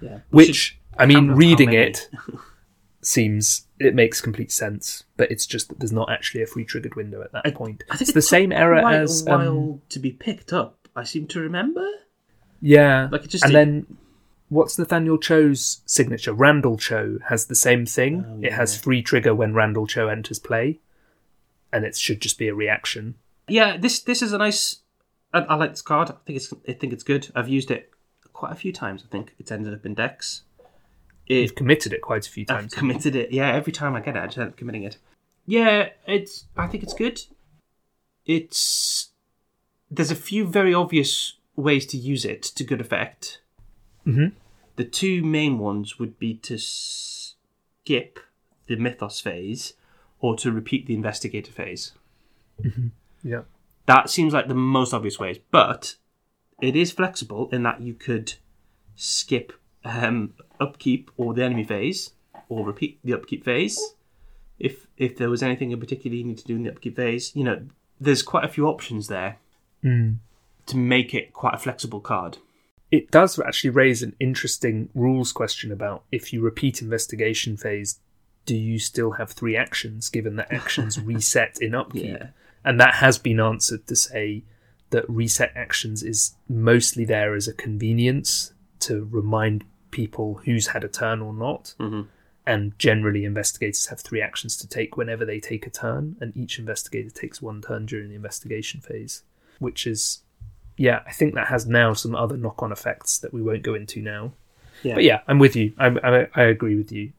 yeah. 0.00 0.18
Which 0.30 0.78
I 0.98 1.06
mean, 1.06 1.30
reading 1.30 1.72
it 1.72 2.10
seems 3.00 3.63
it 3.78 3.94
makes 3.94 4.20
complete 4.20 4.52
sense, 4.52 5.04
but 5.16 5.30
it's 5.30 5.46
just 5.46 5.68
that 5.68 5.80
there's 5.80 5.92
not 5.92 6.10
actually 6.10 6.42
a 6.42 6.46
free 6.46 6.64
triggered 6.64 6.94
window 6.94 7.22
at 7.22 7.32
that 7.32 7.54
point. 7.54 7.82
I 7.90 7.94
think 7.96 8.02
it's 8.02 8.10
it 8.10 8.14
the 8.14 8.22
same 8.22 8.52
error 8.52 8.76
as 8.76 9.26
a 9.26 9.30
while 9.30 9.48
um, 9.72 9.82
to 9.88 9.98
be 9.98 10.12
picked 10.12 10.52
up. 10.52 10.88
I 10.96 11.02
seem 11.04 11.26
to 11.28 11.40
remember. 11.40 11.86
yeah, 12.60 13.08
Like, 13.10 13.24
it 13.24 13.28
just 13.30 13.44
and 13.44 13.52
did- 13.52 13.58
then 13.58 13.96
what's 14.48 14.78
Nathaniel 14.78 15.18
Cho's 15.18 15.80
signature? 15.86 16.32
Randall 16.32 16.76
Cho 16.76 17.18
has 17.28 17.46
the 17.46 17.54
same 17.56 17.84
thing. 17.86 18.24
Oh, 18.28 18.40
It 18.42 18.52
has 18.52 18.78
free 18.78 19.02
trigger 19.02 19.34
when 19.34 19.54
Randall 19.54 19.86
Cho 19.86 20.08
enters 20.08 20.38
play, 20.38 20.78
and 21.72 21.84
it 21.84 21.96
should 21.96 22.20
just 22.20 22.38
be 22.38 22.46
a 22.48 22.54
reaction. 22.54 23.16
Yeah, 23.48 23.76
this 23.76 24.00
this 24.00 24.22
is 24.22 24.32
a 24.32 24.38
nice. 24.38 24.76
I, 25.32 25.40
I 25.40 25.54
like 25.56 25.70
this 25.70 25.82
card. 25.82 26.10
I 26.10 26.14
think 26.24 26.36
it's 26.36 26.52
I 26.68 26.72
think 26.74 26.92
it's 26.92 27.02
good. 27.02 27.28
I've 27.34 27.48
used 27.48 27.70
it 27.72 27.90
quite 28.32 28.52
a 28.52 28.56
few 28.56 28.72
times. 28.72 29.04
I 29.06 29.10
think 29.10 29.34
it's 29.38 29.50
ended 29.50 29.74
up 29.74 29.84
in 29.84 29.94
decks. 29.94 30.42
It, 31.26 31.34
You've 31.34 31.54
committed 31.54 31.92
it 31.92 32.02
quite 32.02 32.26
a 32.26 32.30
few 32.30 32.44
times. 32.44 32.72
I've 32.74 32.78
committed 32.78 33.16
it. 33.16 33.32
Yeah, 33.32 33.52
every 33.52 33.72
time 33.72 33.94
I 33.96 34.00
get 34.00 34.16
it, 34.16 34.20
I 34.22 34.26
just 34.26 34.38
end 34.38 34.50
up 34.50 34.56
committing 34.56 34.82
it. 34.84 34.98
Yeah, 35.46 35.90
it's. 36.06 36.44
I 36.56 36.66
think 36.66 36.82
it's 36.82 36.94
good. 36.94 37.22
It's. 38.26 39.08
There's 39.90 40.10
a 40.10 40.16
few 40.16 40.46
very 40.46 40.74
obvious 40.74 41.34
ways 41.56 41.86
to 41.86 41.96
use 41.96 42.24
it 42.24 42.42
to 42.42 42.64
good 42.64 42.80
effect. 42.80 43.40
Mhm. 44.06 44.32
The 44.76 44.84
two 44.84 45.22
main 45.22 45.58
ones 45.58 45.98
would 45.98 46.18
be 46.18 46.34
to 46.34 46.58
skip 46.58 48.18
the 48.66 48.76
mythos 48.76 49.20
phase 49.20 49.74
or 50.20 50.36
to 50.36 50.50
repeat 50.50 50.86
the 50.86 50.94
investigator 50.94 51.52
phase. 51.52 51.92
Yeah. 53.22 53.42
That 53.86 54.10
seems 54.10 54.32
like 54.32 54.48
the 54.48 54.54
most 54.54 54.92
obvious 54.92 55.18
ways, 55.18 55.38
but 55.50 55.96
it 56.60 56.74
is 56.74 56.90
flexible 56.90 57.48
in 57.50 57.62
that 57.64 57.82
you 57.82 57.94
could 57.94 58.34
skip 58.96 59.52
um, 59.84 60.34
upkeep 60.60 61.10
or 61.16 61.34
the 61.34 61.42
enemy 61.44 61.64
phase, 61.64 62.10
or 62.48 62.64
repeat 62.66 62.98
the 63.04 63.14
upkeep 63.14 63.44
phase. 63.44 63.80
If 64.58 64.86
if 64.96 65.16
there 65.16 65.30
was 65.30 65.42
anything 65.42 65.72
in 65.72 65.80
particular 65.80 66.16
you 66.16 66.24
need 66.24 66.38
to 66.38 66.44
do 66.44 66.56
in 66.56 66.62
the 66.62 66.70
upkeep 66.70 66.96
phase, 66.96 67.34
you 67.34 67.44
know, 67.44 67.66
there's 68.00 68.22
quite 68.22 68.44
a 68.44 68.48
few 68.48 68.66
options 68.66 69.08
there 69.08 69.38
Mm. 69.84 70.16
to 70.66 70.76
make 70.78 71.12
it 71.12 71.34
quite 71.34 71.54
a 71.54 71.58
flexible 71.58 72.00
card. 72.00 72.38
It 72.90 73.10
does 73.10 73.38
actually 73.38 73.68
raise 73.70 74.02
an 74.02 74.14
interesting 74.18 74.88
rules 74.94 75.30
question 75.30 75.70
about 75.70 76.04
if 76.10 76.32
you 76.32 76.40
repeat 76.40 76.80
investigation 76.80 77.58
phase, 77.58 77.98
do 78.46 78.56
you 78.56 78.78
still 78.78 79.12
have 79.12 79.32
three 79.32 79.56
actions 79.56 80.08
given 80.08 80.36
that 80.36 80.50
actions 80.50 80.98
reset 81.12 81.58
in 81.60 81.74
upkeep? 81.74 82.16
Yeah. 82.18 82.28
And 82.64 82.80
that 82.80 82.94
has 82.94 83.18
been 83.18 83.40
answered 83.40 83.86
to 83.88 83.96
say 83.96 84.44
that 84.88 85.04
reset 85.10 85.52
actions 85.54 86.02
is 86.02 86.34
mostly 86.48 87.04
there 87.04 87.34
as 87.34 87.46
a 87.46 87.52
convenience 87.52 88.54
to 88.80 89.06
remind 89.10 89.64
people 90.00 90.40
who's 90.44 90.66
had 90.68 90.82
a 90.84 90.88
turn 90.88 91.20
or 91.22 91.32
not. 91.32 91.74
Mhm. 91.78 92.06
And 92.46 92.78
generally, 92.78 93.24
investigators 93.24 93.86
have 93.86 94.00
three 94.00 94.20
actions 94.20 94.56
to 94.58 94.68
take 94.68 94.96
whenever 94.98 95.24
they 95.24 95.40
take 95.40 95.66
a 95.66 95.70
turn, 95.70 96.16
and 96.20 96.36
each 96.36 96.58
investigator 96.58 97.08
takes 97.08 97.40
one 97.40 97.62
turn 97.62 97.86
during 97.86 98.08
the 98.10 98.14
investigation 98.16 98.80
phase, 98.82 99.22
which 99.60 99.86
is, 99.86 100.20
yeah, 100.76 101.00
I 101.06 101.12
think 101.12 101.34
that 101.34 101.46
has 101.46 101.66
now 101.66 101.94
some 101.94 102.14
other 102.14 102.36
knock 102.36 102.62
on 102.62 102.70
effects 102.70 103.16
that 103.20 103.32
we 103.32 103.40
won't 103.40 103.62
go 103.62 103.74
into 103.74 104.02
now. 104.02 104.32
Yeah. 104.82 104.94
But 104.96 105.04
yeah, 105.04 105.20
I'm 105.28 105.38
with 105.38 105.56
you. 105.56 105.72
I, 105.78 105.86
I, 105.86 106.26
I 106.34 106.42
agree 106.42 106.74
with 106.74 106.92
you. 106.92 107.12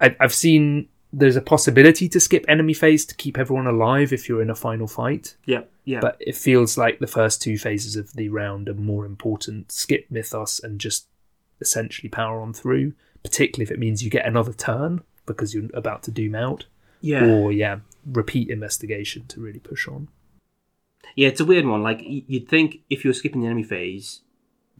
I, 0.00 0.16
I've 0.18 0.34
seen 0.34 0.88
there's 1.12 1.36
a 1.36 1.40
possibility 1.54 2.08
to 2.08 2.18
skip 2.18 2.44
enemy 2.48 2.74
phase 2.74 3.04
to 3.06 3.14
keep 3.14 3.38
everyone 3.38 3.68
alive 3.68 4.12
if 4.12 4.28
you're 4.28 4.42
in 4.42 4.50
a 4.50 4.56
final 4.56 4.88
fight, 4.88 5.36
Yeah. 5.46 5.62
Yeah. 5.84 6.00
but 6.00 6.16
it 6.18 6.34
feels 6.34 6.76
like 6.76 6.98
the 6.98 7.06
first 7.06 7.40
two 7.40 7.56
phases 7.58 7.94
of 7.94 8.12
the 8.14 8.28
round 8.30 8.68
are 8.68 8.74
more 8.74 9.06
important. 9.06 9.70
Skip 9.70 10.06
Mythos 10.10 10.58
and 10.64 10.80
just 10.80 11.06
essentially 11.60 12.08
power 12.08 12.40
on 12.40 12.52
through, 12.52 12.94
particularly 13.22 13.64
if 13.64 13.70
it 13.70 13.78
means 13.78 14.02
you 14.02 14.10
get 14.10 14.26
another 14.26 14.52
turn 14.52 15.02
because 15.26 15.54
you're 15.54 15.70
about 15.74 16.02
to 16.04 16.10
doom 16.10 16.34
out, 16.34 16.66
yeah. 17.00 17.24
or 17.24 17.52
yeah, 17.52 17.78
repeat 18.06 18.48
investigation 18.48 19.26
to 19.28 19.40
really 19.40 19.60
push 19.60 19.88
on. 19.88 20.08
Yeah, 21.16 21.28
it's 21.28 21.40
a 21.40 21.44
weird 21.44 21.66
one. 21.66 21.82
Like 21.82 22.00
you'd 22.02 22.48
think 22.48 22.80
if 22.90 23.04
you're 23.04 23.14
skipping 23.14 23.40
the 23.40 23.46
enemy 23.46 23.62
phase 23.62 24.20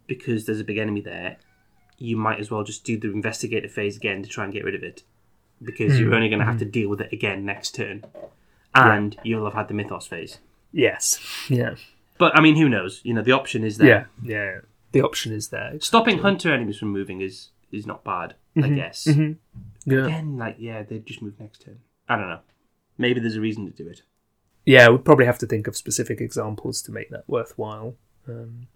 because 0.07 0.45
there's 0.45 0.59
a 0.59 0.65
big 0.65 0.77
enemy 0.77 1.01
there, 1.01 1.37
you 1.97 2.17
might 2.17 2.39
as 2.39 2.51
well 2.51 2.63
just 2.63 2.83
do 2.83 2.97
the 2.97 3.11
investigator 3.11 3.69
phase 3.69 3.95
again 3.95 4.21
to 4.23 4.29
try 4.29 4.43
and 4.43 4.53
get 4.53 4.63
rid 4.63 4.75
of 4.75 4.83
it, 4.83 5.03
because 5.61 5.99
you're 5.99 6.09
hmm, 6.09 6.15
only 6.15 6.29
going 6.29 6.39
to 6.39 6.45
have 6.45 6.55
hmm. 6.55 6.59
to 6.59 6.65
deal 6.65 6.89
with 6.89 7.01
it 7.01 7.11
again 7.13 7.45
next 7.45 7.75
turn, 7.75 8.03
and 8.73 9.17
you'll 9.23 9.45
have 9.45 9.53
had 9.53 9.67
the 9.67 9.73
mythos 9.73 10.07
phase. 10.07 10.39
Yes, 10.71 11.19
yeah, 11.49 11.75
But 12.17 12.37
I 12.37 12.41
mean, 12.41 12.55
who 12.55 12.67
knows? 12.67 12.99
You 13.03 13.13
know, 13.13 13.21
the 13.21 13.31
option 13.31 13.63
is 13.63 13.77
there. 13.77 14.09
yeah, 14.21 14.35
yeah. 14.35 14.59
The 14.95 15.01
option 15.01 15.33
is 15.33 15.49
there. 15.49 15.77
Stopping 15.81 16.19
hunter 16.19 16.53
enemies 16.53 16.77
from 16.77 16.87
moving 16.89 17.19
is 17.19 17.49
is 17.69 17.85
not 17.85 18.05
bad, 18.05 18.35
I 18.55 18.69
guess. 18.69 19.03
Mm-hmm. 19.03 19.91
Yeah. 19.91 20.05
Again, 20.05 20.37
like 20.37 20.55
yeah, 20.57 20.83
they 20.83 20.99
just 20.99 21.21
move 21.21 21.37
next 21.37 21.63
turn. 21.63 21.79
I 22.07 22.15
don't 22.15 22.29
know. 22.29 22.39
Maybe 22.97 23.19
there's 23.19 23.35
a 23.35 23.41
reason 23.41 23.65
to 23.65 23.71
do 23.71 23.89
it. 23.89 24.03
yeah, 24.65 24.87
we'd 24.87 25.03
probably 25.03 25.25
have 25.25 25.37
to 25.39 25.47
think 25.47 25.67
of 25.67 25.75
specific 25.75 26.21
examples 26.21 26.81
to 26.83 26.93
make 26.93 27.09
that 27.09 27.25
worthwhile. 27.27 27.95
Um, 28.25 28.67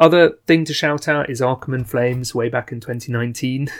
other 0.00 0.32
thing 0.48 0.64
to 0.64 0.74
shout 0.74 1.06
out 1.06 1.30
is 1.30 1.40
Arkham 1.40 1.74
and 1.76 1.88
Flames 1.88 2.34
way 2.34 2.48
back 2.48 2.72
in 2.72 2.80
2019. 2.80 3.68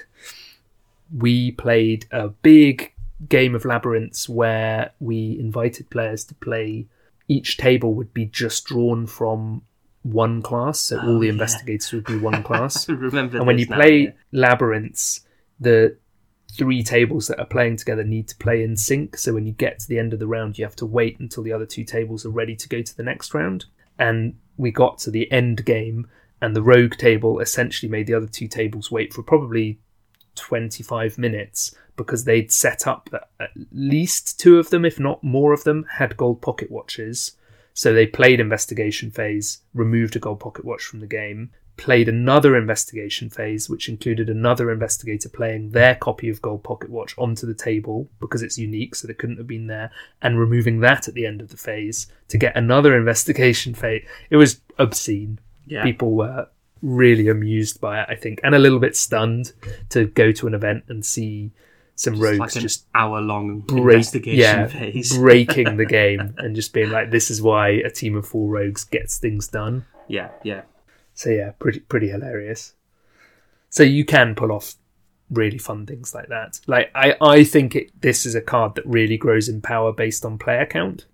We 1.17 1.53
played 1.53 2.07
a 2.11 2.29
big 2.29 2.93
game 3.29 3.55
of 3.55 3.65
labyrinths 3.65 4.29
where 4.29 4.93
we 5.01 5.39
invited 5.41 5.89
players 5.91 6.23
to 6.27 6.35
play. 6.35 6.87
Each 7.29 7.57
table 7.57 7.95
would 7.95 8.13
be 8.13 8.27
just 8.27 8.67
drawn 8.67 9.07
from 9.07 9.63
one 10.13 10.43
class, 10.43 10.81
so 10.81 10.99
all 11.01 11.17
Oh, 11.17 11.19
the 11.21 11.27
yeah. 11.27 11.33
investigators 11.33 11.93
would 11.93 12.05
be 12.05 12.19
one 12.19 12.43
class. 12.43 12.89
Remember, 12.89 13.39
and 13.39 13.47
when 13.47 13.59
you 13.59 13.67
now, 13.67 13.77
play 13.77 13.99
yeah. 14.01 14.11
labyrinths 14.33 15.21
the 15.61 15.97
three 16.57 16.83
tables 16.83 17.27
that 17.29 17.39
are 17.39 17.47
playing 17.47 17.77
together 17.77 18.03
need 18.05 18.27
to 18.29 18.37
play 18.37 18.63
in 18.63 18.75
sync 18.77 19.17
so 19.19 19.35
when 19.35 19.45
you 19.47 19.53
get 19.53 19.79
to 19.79 19.89
the 19.89 19.99
end 19.99 20.13
of 20.13 20.19
the 20.19 20.27
round 20.27 20.57
you 20.59 20.65
have 20.65 20.75
to 20.77 20.87
wait 20.87 21.19
until 21.21 21.43
the 21.43 21.53
other 21.53 21.67
two 21.67 21.85
tables 21.85 22.25
are 22.25 22.31
ready 22.31 22.57
to 22.57 22.69
go 22.69 22.81
to 22.81 22.97
the 22.97 23.03
next 23.03 23.35
round 23.35 23.67
and 23.99 24.35
we 24.57 24.71
got 24.71 24.99
to 24.99 25.11
the 25.11 25.31
end 25.31 25.65
game 25.65 26.09
and 26.41 26.57
the 26.57 26.63
rogue 26.63 26.97
table 26.97 27.39
essentially 27.41 27.91
made 27.91 28.07
the 28.07 28.15
other 28.15 28.27
two 28.27 28.49
tables 28.49 28.91
wait 28.91 29.13
for 29.13 29.23
probably 29.23 29.79
25 30.37 31.19
minutes 31.19 31.75
because 31.97 32.25
they'd 32.25 32.51
set 32.53 32.87
up 32.87 33.09
that 33.11 33.29
at 33.41 33.51
least 33.73 34.39
two 34.41 34.59
of 34.59 34.71
them 34.71 34.85
if 34.85 34.99
not 34.99 35.23
more 35.23 35.53
of 35.53 35.65
them 35.65 35.85
had 35.99 36.17
gold 36.17 36.41
pocket 36.41 36.71
watches 36.71 37.33
so 37.79 37.93
they 37.93 38.09
played 38.09 38.41
investigation 38.41 39.09
phase, 39.09 39.63
removed 39.73 40.17
a 40.17 40.19
gold 40.19 40.41
pocket 40.41 40.65
watch 40.65 40.83
from 40.83 40.99
the 40.99 41.07
game, 41.07 41.51
played 41.77 42.09
another 42.09 42.57
investigation 42.57 43.31
phase, 43.31 43.71
which 43.71 43.89
included 43.89 44.29
another 44.29 44.73
investigator 44.73 45.29
playing 45.29 45.71
their 45.71 45.95
copy 45.95 46.29
of 46.29 46.43
gold 46.43 46.65
pocket 46.65 46.91
watch 46.91 47.15
onto 47.17 47.47
the 47.47 47.55
table 47.55 48.11
because 48.19 48.43
it's 48.43 48.59
unique, 48.59 48.97
so 48.97 49.07
they 49.07 49.15
couldn't 49.15 49.37
have 49.37 49.47
been 49.47 49.69
there, 49.69 49.93
and 50.21 50.41
removing 50.41 50.81
that 50.81 51.07
at 51.07 51.15
the 51.15 51.25
end 51.25 51.41
of 51.41 51.51
the 51.51 51.57
phase 51.57 52.09
to 52.27 52.37
get 52.37 52.57
another 52.57 52.97
investigation 52.99 53.75
phase. 53.75 54.05
It 54.29 54.39
was 54.39 54.61
obscene. 54.81 55.39
Yeah. 55.65 55.85
People 55.85 56.17
were 56.17 56.49
really 56.83 57.29
amused 57.29 57.81
by 57.81 58.01
it, 58.01 58.09
I 58.11 58.17
think, 58.17 58.41
and 58.43 58.57
a 58.57 58.59
little 58.59 58.81
bit 58.81 58.97
stunned 58.97 59.53
to 59.91 60.07
go 60.07 60.33
to 60.33 60.49
an 60.49 60.55
event 60.55 60.83
and 60.89 61.07
see 61.07 61.53
some 61.99 62.21
rogues 62.21 62.39
like 62.39 62.55
an 62.55 62.63
just 62.63 62.87
hour 62.95 63.21
long 63.21 63.61
break, 63.61 63.97
investigation 63.97 64.39
yeah, 64.39 64.67
phase. 64.69 65.17
breaking 65.19 65.77
the 65.77 65.85
game 65.85 66.35
and 66.39 66.55
just 66.55 66.73
being 66.73 66.91
like, 66.91 67.11
"This 67.11 67.31
is 67.31 67.43
why 67.43 67.71
a 67.71 67.91
team 67.91 68.17
of 68.17 68.27
four 68.27 68.49
rogues 68.49 68.85
gets 68.85 69.19
things 69.19 69.49
done." 69.49 69.85
yeah, 70.07 70.31
yeah. 70.43 70.63
So 71.15 71.31
yeah, 71.31 71.51
pretty 71.59 71.81
pretty 71.81 72.09
hilarious. 72.09 72.75
So 73.71 73.83
you 73.83 74.05
can 74.05 74.35
pull 74.35 74.53
off 74.53 74.77
really 75.31 75.59
fun 75.59 75.87
things 75.87 76.15
like 76.15 76.29
that. 76.29 76.61
Like 76.69 76.91
I 76.95 77.17
I 77.21 77.45
think 77.45 77.75
it, 77.75 78.01
this 78.01 78.25
is 78.25 78.37
a 78.37 78.41
card 78.41 78.77
that 78.77 78.87
really 78.87 79.17
grows 79.17 79.49
in 79.49 79.61
power 79.61 79.93
based 79.93 80.25
on 80.25 80.39
player 80.39 80.67
count 80.67 81.07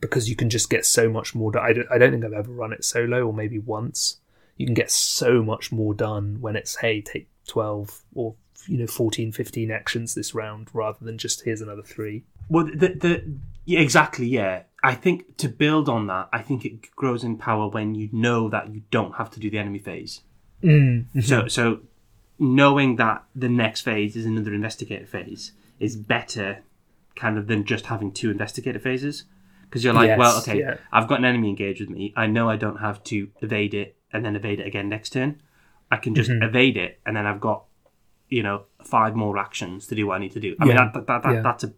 because 0.00 0.28
you 0.28 0.36
can 0.36 0.48
just 0.48 0.70
get 0.70 0.86
so 0.86 1.08
much 1.08 1.34
more. 1.34 1.50
Done. 1.50 1.64
I 1.64 1.72
don't 1.72 1.88
I 1.90 1.98
don't 1.98 2.12
think 2.12 2.24
I've 2.24 2.32
ever 2.32 2.52
run 2.52 2.72
it 2.72 2.84
solo 2.84 3.26
or 3.26 3.32
maybe 3.32 3.58
once. 3.58 4.18
You 4.56 4.66
can 4.66 4.74
get 4.74 4.90
so 4.90 5.42
much 5.42 5.72
more 5.72 5.94
done 5.94 6.38
when 6.40 6.54
it's 6.54 6.76
hey 6.76 7.00
take 7.00 7.28
twelve 7.46 8.02
or 8.14 8.36
you 8.68 8.78
know 8.78 8.86
14, 8.86 9.32
15 9.32 9.70
actions 9.70 10.14
this 10.14 10.34
round 10.34 10.68
rather 10.72 11.04
than 11.04 11.18
just 11.18 11.44
here's 11.44 11.60
another 11.60 11.82
three. 11.82 12.24
Well, 12.48 12.66
the 12.66 12.88
the 12.88 13.34
yeah, 13.64 13.80
exactly, 13.80 14.26
yeah. 14.26 14.62
I 14.82 14.94
think 14.94 15.36
to 15.38 15.48
build 15.48 15.88
on 15.88 16.06
that, 16.06 16.28
I 16.32 16.40
think 16.40 16.64
it 16.64 16.94
grows 16.94 17.24
in 17.24 17.36
power 17.36 17.68
when 17.68 17.94
you 17.94 18.08
know 18.12 18.48
that 18.48 18.72
you 18.72 18.82
don't 18.90 19.16
have 19.16 19.30
to 19.32 19.40
do 19.40 19.50
the 19.50 19.58
enemy 19.58 19.78
phase. 19.78 20.20
Mm. 20.62 21.06
So, 21.22 21.48
so 21.48 21.80
knowing 22.38 22.96
that 22.96 23.24
the 23.34 23.48
next 23.48 23.80
phase 23.82 24.16
is 24.16 24.24
another 24.24 24.54
investigator 24.54 25.06
phase 25.06 25.52
is 25.80 25.96
better, 25.96 26.60
kind 27.16 27.36
of 27.36 27.46
than 27.48 27.64
just 27.64 27.86
having 27.86 28.12
two 28.12 28.30
investigator 28.30 28.78
phases. 28.78 29.24
Because 29.64 29.84
you're 29.84 29.92
like, 29.92 30.08
Yes, 30.08 30.18
well, 30.18 30.38
okay, 30.38 30.60
yeah. 30.60 30.76
I've 30.90 31.08
got 31.08 31.18
an 31.18 31.26
enemy 31.26 31.50
engaged 31.50 31.80
with 31.80 31.90
me. 31.90 32.14
I 32.16 32.26
know 32.26 32.48
I 32.48 32.56
don't 32.56 32.78
have 32.78 33.02
to 33.04 33.28
evade 33.42 33.74
it 33.74 33.96
and 34.12 34.24
then 34.24 34.34
evade 34.34 34.60
it 34.60 34.66
again 34.66 34.88
next 34.88 35.10
turn. 35.10 35.42
I 35.90 35.96
can 35.96 36.14
just 36.14 36.30
mm-hmm. 36.30 36.42
evade 36.42 36.76
it, 36.76 37.00
and 37.04 37.16
then 37.16 37.26
I've 37.26 37.40
got 37.40 37.64
you 38.28 38.42
know, 38.42 38.62
five 38.84 39.14
more 39.16 39.38
actions 39.38 39.86
to 39.88 39.94
do 39.94 40.06
what 40.06 40.16
I 40.16 40.18
need 40.18 40.32
to 40.32 40.40
do. 40.40 40.56
I 40.60 40.64
mean, 40.64 40.76
that, 40.76 40.92
that, 40.94 41.06
that, 41.06 41.24
Yeah. 41.34 41.40
that's 41.42 41.64
a 41.64 41.72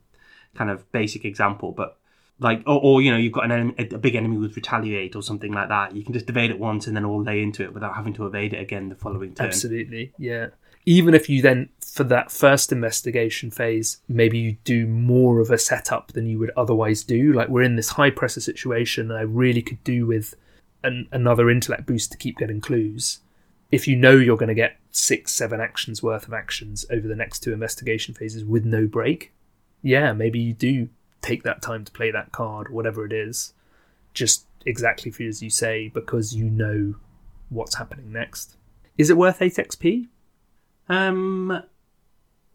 kind 0.54 0.70
of 0.70 0.90
basic 0.92 1.24
example, 1.24 1.72
but 1.72 1.96
like, 2.40 2.62
or, 2.66 2.80
or 2.82 3.02
you 3.02 3.10
know, 3.10 3.18
you've 3.18 3.32
got 3.32 3.44
an 3.44 3.52
enemy, 3.52 3.74
a 3.78 3.98
big 3.98 4.14
enemy 4.14 4.38
with 4.38 4.56
retaliate 4.56 5.14
or 5.14 5.22
something 5.22 5.52
like 5.52 5.68
that. 5.68 5.94
You 5.94 6.02
can 6.02 6.12
just 6.14 6.28
evade 6.28 6.50
it 6.50 6.58
once 6.58 6.86
and 6.86 6.96
then 6.96 7.04
all 7.04 7.22
lay 7.22 7.42
into 7.42 7.62
it 7.62 7.74
without 7.74 7.94
having 7.94 8.14
to 8.14 8.26
evade 8.26 8.54
it 8.54 8.60
again 8.60 8.88
the 8.88 8.94
following 8.94 9.34
turn. 9.34 9.46
Absolutely, 9.48 10.12
yeah. 10.18 10.48
Even 10.86 11.14
if 11.14 11.28
you 11.28 11.42
then, 11.42 11.68
for 11.78 12.04
that 12.04 12.30
first 12.30 12.72
investigation 12.72 13.50
phase, 13.50 13.98
maybe 14.08 14.38
you 14.38 14.56
do 14.64 14.86
more 14.86 15.38
of 15.38 15.50
a 15.50 15.58
setup 15.58 16.12
than 16.12 16.26
you 16.26 16.38
would 16.38 16.50
otherwise 16.56 17.04
do. 17.04 17.34
Like 17.34 17.48
we're 17.48 17.62
in 17.62 17.76
this 17.76 17.90
high 17.90 18.10
pressure 18.10 18.40
situation, 18.40 19.10
and 19.10 19.18
I 19.18 19.22
really 19.22 19.60
could 19.60 19.84
do 19.84 20.06
with 20.06 20.34
an, 20.82 21.06
another 21.12 21.50
intellect 21.50 21.84
boost 21.84 22.10
to 22.12 22.18
keep 22.18 22.38
getting 22.38 22.62
clues. 22.62 23.20
If 23.70 23.86
you 23.86 23.94
know 23.94 24.16
you're 24.16 24.38
going 24.38 24.48
to 24.48 24.54
get 24.54 24.78
six, 24.90 25.32
seven 25.32 25.60
actions 25.60 26.02
worth 26.02 26.26
of 26.26 26.34
actions 26.34 26.84
over 26.90 27.06
the 27.06 27.16
next 27.16 27.40
two 27.40 27.52
investigation 27.52 28.14
phases 28.14 28.44
with 28.44 28.64
no 28.64 28.86
break, 28.86 29.32
yeah, 29.82 30.12
maybe 30.12 30.38
you 30.38 30.52
do 30.52 30.88
take 31.22 31.42
that 31.42 31.62
time 31.62 31.84
to 31.84 31.92
play 31.92 32.10
that 32.10 32.32
card, 32.32 32.70
whatever 32.70 33.04
it 33.04 33.12
is, 33.12 33.52
just 34.14 34.46
exactly 34.66 35.10
for 35.10 35.22
as 35.22 35.42
you 35.42 35.50
say, 35.50 35.88
because 35.88 36.34
you 36.34 36.44
know 36.50 36.94
what's 37.48 37.76
happening 37.76 38.12
next. 38.12 38.56
Is 38.98 39.10
it 39.10 39.16
worth 39.16 39.40
8 39.40 39.54
XP? 39.54 40.08
Um, 40.88 41.62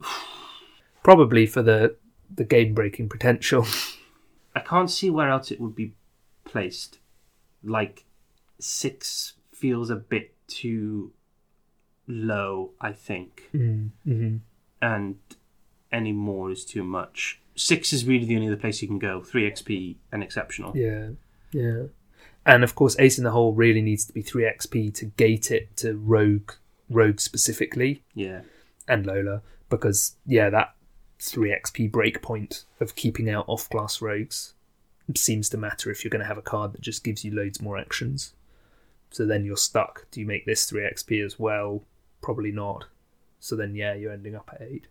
Probably 1.04 1.46
for 1.46 1.62
the 1.62 1.96
the 2.34 2.44
game 2.44 2.74
breaking 2.74 3.08
potential. 3.10 3.66
I 4.56 4.60
can't 4.60 4.90
see 4.90 5.10
where 5.10 5.30
else 5.30 5.52
it 5.52 5.60
would 5.60 5.76
be 5.76 5.94
placed. 6.44 7.00
Like 7.64 8.06
six 8.60 9.34
feels 9.52 9.90
a 9.90 9.96
bit 9.96 10.34
too 10.48 11.12
low, 12.08 12.72
I 12.80 12.92
think, 12.92 13.50
mm-hmm. 13.54 14.38
and 14.82 15.16
any 15.92 16.12
more 16.12 16.52
is 16.52 16.66
too 16.66 16.84
much. 16.84 17.40
Six 17.56 17.94
is 17.94 18.06
really 18.06 18.26
the 18.26 18.36
only 18.36 18.48
other 18.48 18.58
place 18.58 18.82
you 18.82 18.88
can 18.88 19.00
go. 19.00 19.22
Three 19.22 19.50
XP 19.50 19.96
and 20.12 20.22
exceptional. 20.22 20.76
Yeah, 20.76 21.10
yeah. 21.52 21.84
And 22.46 22.64
of 22.64 22.76
course, 22.76 22.96
Ace 23.00 23.18
in 23.18 23.24
the 23.24 23.32
Hole 23.32 23.54
really 23.54 23.82
needs 23.82 24.06
to 24.06 24.14
be 24.14 24.22
3 24.22 24.44
XP 24.44 24.94
to 24.96 25.06
gate 25.06 25.50
it 25.50 25.76
to 25.78 25.98
Rogue, 25.98 26.52
Rogue 26.90 27.20
specifically, 27.20 28.04
Yeah. 28.14 28.42
and 28.88 29.06
Lola, 29.06 29.42
because, 29.70 30.16
yeah, 30.28 30.52
that 30.52 30.76
3 31.20 31.50
XP 31.50 31.90
breakpoint 31.90 32.66
of 32.80 32.96
keeping 32.96 33.30
out 33.30 33.46
off 33.48 33.68
class 33.70 34.00
rogues 34.00 34.54
seems 35.16 35.50
to 35.50 35.58
matter 35.58 35.90
if 35.90 36.04
you're 36.04 36.10
going 36.10 36.22
to 36.22 36.28
have 36.28 36.38
a 36.38 36.44
card 36.44 36.74
that 36.74 36.82
just 36.82 37.04
gives 37.04 37.26
you 37.26 37.32
loads 37.34 37.62
more 37.62 37.78
actions. 37.80 38.34
So 39.10 39.26
then 39.26 39.44
you're 39.46 39.58
stuck. 39.58 40.06
Do 40.12 40.20
you 40.20 40.26
make 40.28 40.46
this 40.46 40.70
3 40.70 40.82
XP 40.84 41.26
as 41.26 41.40
well? 41.40 41.82
Probably 42.26 42.52
not. 42.52 42.86
So 43.40 43.56
then, 43.56 43.76
yeah, 43.76 43.94
you're 43.94 44.12
ending 44.12 44.36
up 44.36 44.50
at 44.54 44.62
8. 44.62 44.88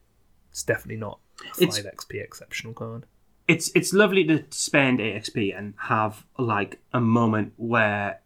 It's 0.50 0.62
definitely 0.62 1.00
not 1.00 1.18
a 1.60 1.66
five 1.66 1.84
XP 1.84 2.22
exceptional 2.22 2.72
card. 2.74 3.06
it's 3.48 3.70
it's 3.74 3.92
lovely 3.92 4.24
to 4.24 4.44
spend 4.50 5.00
eight 5.00 5.16
XP 5.24 5.56
and 5.58 5.74
have 5.94 6.24
like 6.38 6.80
a 6.92 7.00
moment 7.00 7.52
where 7.56 8.20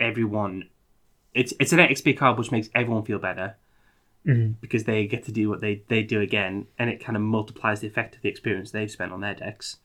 everyone 0.00 0.68
it's 1.34 1.54
it's 1.60 1.72
an 1.72 1.78
XP 1.78 2.16
card 2.16 2.36
which 2.36 2.50
makes 2.50 2.68
everyone 2.74 3.04
feel 3.04 3.18
better 3.20 3.54
Mhm. 4.26 4.56
because 4.60 4.84
they 4.84 5.06
get 5.06 5.24
to 5.24 5.32
do 5.32 5.48
what 5.48 5.60
they, 5.60 5.82
they 5.88 6.02
do 6.02 6.20
again 6.20 6.66
and 6.78 6.90
it 6.90 7.02
kind 7.04 7.16
of 7.16 7.22
multiplies 7.22 7.80
the 7.80 7.86
effect 7.88 8.14
of 8.16 8.22
the 8.22 8.28
experience 8.28 8.70
they've 8.72 8.90
spent 8.90 9.12
on 9.12 9.20
their 9.20 9.34
decks 9.34 9.78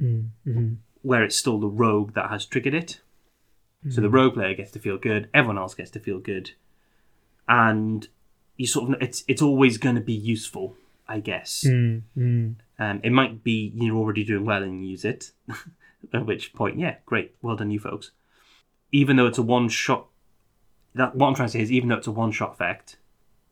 Mm-hmm. 0.00 0.74
where 1.02 1.24
it's 1.24 1.36
still 1.36 1.58
the 1.58 1.68
rogue 1.68 2.14
that 2.14 2.30
has 2.30 2.46
triggered 2.46 2.74
it 2.74 3.00
so 3.90 4.00
the 4.00 4.08
rogue 4.10 4.34
player 4.34 4.54
gets 4.54 4.70
to 4.72 4.78
feel 4.78 4.98
good 4.98 5.28
everyone 5.34 5.58
else 5.58 5.74
gets 5.74 5.90
to 5.92 6.00
feel 6.00 6.18
good 6.20 6.52
and 7.48 8.08
you 8.56 8.66
sort 8.66 8.90
of 8.94 9.02
it's 9.02 9.24
it's 9.28 9.42
always 9.42 9.78
going 9.78 9.94
to 9.94 10.00
be 10.00 10.12
useful 10.12 10.74
I 11.08 11.20
guess 11.20 11.64
Mm-hmm. 11.66 12.50
um, 12.78 13.00
it 13.02 13.10
might 13.12 13.42
be 13.42 13.72
you're 13.74 13.96
already 13.96 14.24
doing 14.24 14.44
well 14.44 14.62
and 14.62 14.82
you 14.84 14.90
use 14.90 15.04
it, 15.06 15.32
at 16.12 16.26
which 16.26 16.52
point, 16.52 16.78
yeah, 16.78 16.96
great, 17.06 17.34
well 17.40 17.56
done, 17.56 17.70
you 17.70 17.80
folks. 17.80 18.10
Even 18.92 19.16
though 19.16 19.26
it's 19.26 19.38
a 19.38 19.42
one 19.42 19.68
shot, 19.70 20.06
that 20.94 21.14
what 21.14 21.28
I'm 21.28 21.34
trying 21.34 21.48
to 21.48 21.52
say 21.52 21.60
is, 21.62 21.72
even 21.72 21.88
though 21.88 21.96
it's 21.96 22.06
a 22.06 22.12
one 22.12 22.30
shot 22.32 22.52
effect, 22.52 22.96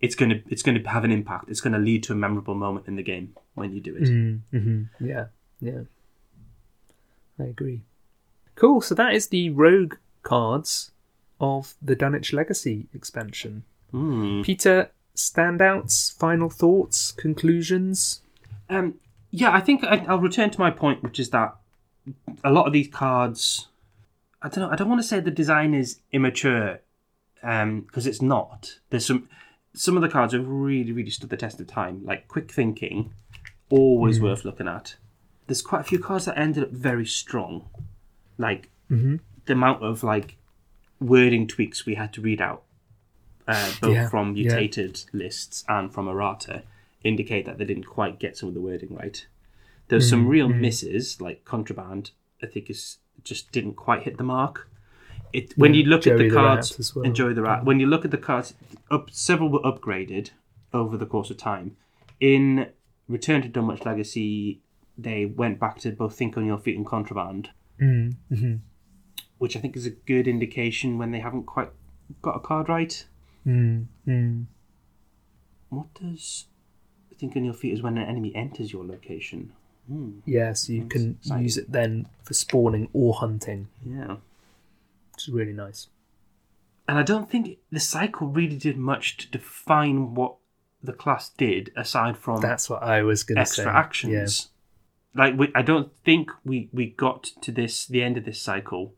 it's 0.01 0.15
gonna 0.15 0.41
it's 0.51 0.63
gonna 0.63 0.87
have 0.89 1.05
an 1.05 1.13
impact. 1.13 1.49
It's 1.49 1.63
gonna 1.63 1.79
lead 1.79 2.03
to 2.05 2.13
a 2.13 2.17
memorable 2.17 2.55
moment 2.55 2.89
in 2.89 2.97
the 2.97 3.03
game 3.03 3.35
when 3.55 3.73
you 3.73 3.81
do 3.81 3.97
it. 3.97 4.03
Mm-hmm. 4.03 4.83
Yeah, 5.07 5.27
yeah. 5.61 5.81
I 7.39 7.45
agree. 7.45 7.83
Cool. 8.55 8.81
So 8.81 8.95
that 8.95 9.15
is 9.15 9.29
the 9.29 9.51
rogue 9.51 9.95
cards 10.23 10.91
of 11.41 11.75
the 11.83 11.95
Dunwich 11.95 12.33
Legacy 12.33 12.87
expansion. 12.95 13.65
Mm. 13.97 14.45
Peter, 14.45 14.91
standouts, 15.15 16.17
final 16.19 16.51
thoughts, 16.51 17.13
conclusions. 17.13 18.21
Um, 18.69 18.95
yeah, 19.31 19.51
I 19.53 19.61
think 19.61 19.83
I, 19.85 20.05
I'll 20.07 20.19
return 20.21 20.51
to 20.51 20.61
my 20.61 20.71
point, 20.71 21.03
which 21.03 21.19
is 21.19 21.31
that 21.31 21.57
a 22.45 22.51
lot 22.51 22.67
of 22.67 22.73
these 22.73 22.89
cards, 22.89 23.69
I 24.43 24.49
don't 24.49 24.61
know, 24.65 24.71
I 24.71 24.77
don't 24.77 24.89
want 24.89 25.01
to 25.01 25.07
say 25.07 25.21
the 25.21 25.31
design 25.31 25.73
is 25.75 26.01
immature, 26.13 26.81
because 27.41 28.07
it's 28.07 28.21
not. 28.23 28.79
There's 28.91 29.07
some 29.07 29.29
some 29.73 29.95
of 29.97 30.03
the 30.03 30.09
cards 30.09 30.33
have 30.33 30.47
really, 30.49 30.91
really 30.93 31.11
stood 31.11 31.29
the 31.31 31.37
test 31.37 31.61
of 31.61 31.67
time. 31.67 32.03
Like 32.05 32.29
quick 32.29 32.51
thinking, 32.51 33.13
always 33.71 34.21
worth 34.21 34.45
looking 34.45 34.69
at. 34.69 34.97
There's 35.47 35.63
quite 35.63 35.83
a 35.83 35.85
few 35.85 35.99
cards 35.99 36.25
that 36.25 36.39
ended 36.39 36.63
up 36.65 36.71
very 36.71 37.07
strong, 37.07 37.69
like 38.39 38.69
Mhm. 38.91 39.21
the 39.47 39.53
amount 39.53 39.83
of 39.83 40.03
like 40.03 40.37
wording 41.01 41.47
tweaks 41.47 41.85
we 41.87 41.95
had 41.95 42.13
to 42.15 42.21
read 42.23 42.41
out, 42.41 42.63
uh, 43.49 43.73
both 43.81 43.95
Yeah, 43.95 44.09
from 44.09 44.35
yeah. 44.37 44.49
mutated 44.55 45.05
lists 45.13 45.65
and 45.69 45.93
from 45.93 46.09
errata, 46.09 46.63
indicate 47.05 47.45
that 47.47 47.59
they 47.59 47.65
didn't 47.65 47.85
quite 47.85 48.19
get 48.19 48.37
some 48.37 48.49
of 48.49 48.55
the 48.55 48.61
wording 48.61 48.95
right. 48.95 49.27
There's 49.89 50.09
some 50.11 50.27
real 50.27 50.49
misses, 50.49 51.21
like 51.21 51.45
contraband. 51.45 52.11
I 52.43 52.47
think 52.47 52.69
is 52.71 52.99
just 53.25 53.53
didn't 53.53 53.75
quite 53.75 54.03
hit 54.03 54.19
the 54.19 54.25
mark. 54.25 54.69
It 55.33 55.53
when 55.57 55.75
Yeah, 55.75 55.83
you 55.83 55.87
look 55.91 56.07
at 56.07 56.19
the 56.19 56.25
the 56.29 56.35
cards, 56.35 56.95
well. 56.95 57.05
enjoy 57.05 57.33
the 57.35 57.43
rat. 57.43 57.65
When 57.65 57.79
you 57.81 57.87
look 57.87 58.05
at 58.05 58.11
the 58.11 58.19
cards, 58.19 58.55
up 58.91 59.11
several 59.11 59.49
were 59.49 59.61
upgraded 59.61 60.31
over 60.73 60.97
the 60.97 61.07
course 61.07 61.31
of 61.31 61.37
time. 61.37 61.77
In 62.21 62.69
Return 63.09 63.43
to 63.43 63.49
Dunwich 63.49 63.85
Legacy, 63.85 64.61
they 64.99 65.25
went 65.25 65.61
back 65.61 65.79
to 65.81 65.93
both 65.93 66.17
Think 66.17 66.37
on 66.37 66.45
Your 66.47 66.59
Feet 66.59 66.77
and 66.77 66.87
Contraband, 66.87 67.51
Mm-hmm. 67.81 68.55
which 69.39 69.57
I 69.57 69.61
think 69.61 69.77
is 69.77 69.87
a 69.87 69.91
good 69.91 70.27
indication 70.27 70.99
when 70.99 71.11
they 71.13 71.21
haven't 71.21 71.45
quite 71.45 71.71
got 72.23 72.37
a 72.37 72.41
card 72.41 72.69
right. 72.69 73.05
Mm-hmm. 73.47 74.43
What 75.71 75.87
does 75.95 76.47
I 77.11 77.15
Think 77.15 77.37
on 77.37 77.45
Your 77.45 77.55
Feet 77.55 77.73
is 77.75 77.83
when 77.83 77.97
an 77.99 78.07
enemy 78.09 78.35
enters 78.35 78.73
your 78.73 78.85
location? 78.85 79.53
Hmm. 79.89 80.19
Yeah, 80.25 80.53
so 80.53 80.73
you 80.73 80.87
can 80.87 81.17
exciting. 81.21 81.43
use 81.45 81.57
it 81.57 81.71
then 81.71 82.07
for 82.25 82.35
spawning 82.35 82.89
or 82.93 83.15
hunting, 83.15 83.69
Yeah. 83.85 84.17
which 85.15 85.29
is 85.29 85.31
really 85.33 85.53
nice. 85.53 85.89
And 86.89 86.99
I 86.99 87.03
don't 87.03 87.31
think 87.31 87.59
the 87.71 87.81
cycle 87.81 88.27
really 88.29 88.57
did 88.57 88.77
much 88.77 89.17
to 89.19 89.31
define 89.31 90.15
what 90.15 90.37
the 90.83 90.93
class 90.93 91.31
did 91.31 91.73
aside 91.77 92.17
from 92.17 92.41
That's 92.41 92.69
what 92.71 92.83
I 92.83 93.03
was 93.03 93.23
going 93.23 93.37
to 93.39 93.47
say. 93.47 93.63
extra 93.63 93.73
actions. 93.77 94.51
Like 95.15 95.37
we, 95.39 95.51
I 95.55 95.63
don't 95.63 95.91
think 96.05 96.31
we 96.45 96.69
we 96.73 96.87
got 96.91 97.25
to 97.43 97.51
this 97.51 97.87
the 97.87 98.03
end 98.03 98.17
of 98.19 98.25
this 98.25 98.41
cycle 98.41 98.93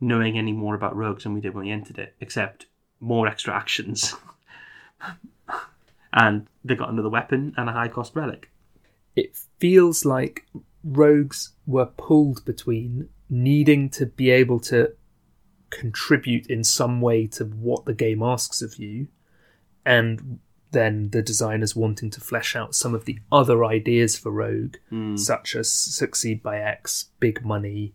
knowing 0.00 0.38
any 0.38 0.52
more 0.52 0.74
about 0.74 0.94
rogues 0.96 1.24
than 1.24 1.34
we 1.34 1.40
did 1.40 1.54
when 1.54 1.66
we 1.66 1.72
entered 1.72 1.98
it, 1.98 2.14
except 2.20 2.66
more 3.04 3.28
extra 3.28 3.54
actions. 3.54 4.14
and 6.12 6.46
they 6.64 6.74
got 6.74 6.90
another 6.90 7.08
weapon 7.10 7.54
and 7.56 7.68
a 7.68 7.72
high 7.72 7.88
cost 7.88 8.14
relic. 8.16 8.50
it 9.14 9.36
feels 9.58 10.04
like 10.04 10.46
rogues 10.82 11.50
were 11.66 11.86
pulled 11.86 12.44
between 12.44 13.08
needing 13.30 13.88
to 13.88 14.06
be 14.06 14.30
able 14.30 14.60
to 14.60 14.92
contribute 15.70 16.46
in 16.46 16.62
some 16.62 17.00
way 17.00 17.26
to 17.26 17.44
what 17.44 17.84
the 17.84 17.94
game 17.94 18.22
asks 18.22 18.62
of 18.62 18.76
you 18.76 19.08
and 19.84 20.38
then 20.70 21.10
the 21.10 21.22
designers 21.22 21.74
wanting 21.74 22.10
to 22.10 22.20
flesh 22.20 22.54
out 22.54 22.74
some 22.74 22.94
of 22.94 23.04
the 23.06 23.18
other 23.32 23.64
ideas 23.64 24.18
for 24.18 24.30
rogue 24.30 24.76
hmm. 24.90 25.16
such 25.16 25.56
as 25.56 25.70
succeed 25.70 26.42
by 26.42 26.58
x 26.58 27.06
big 27.18 27.44
money 27.44 27.94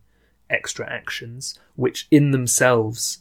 extra 0.50 0.90
actions 0.90 1.58
which 1.76 2.08
in 2.10 2.32
themselves 2.32 3.20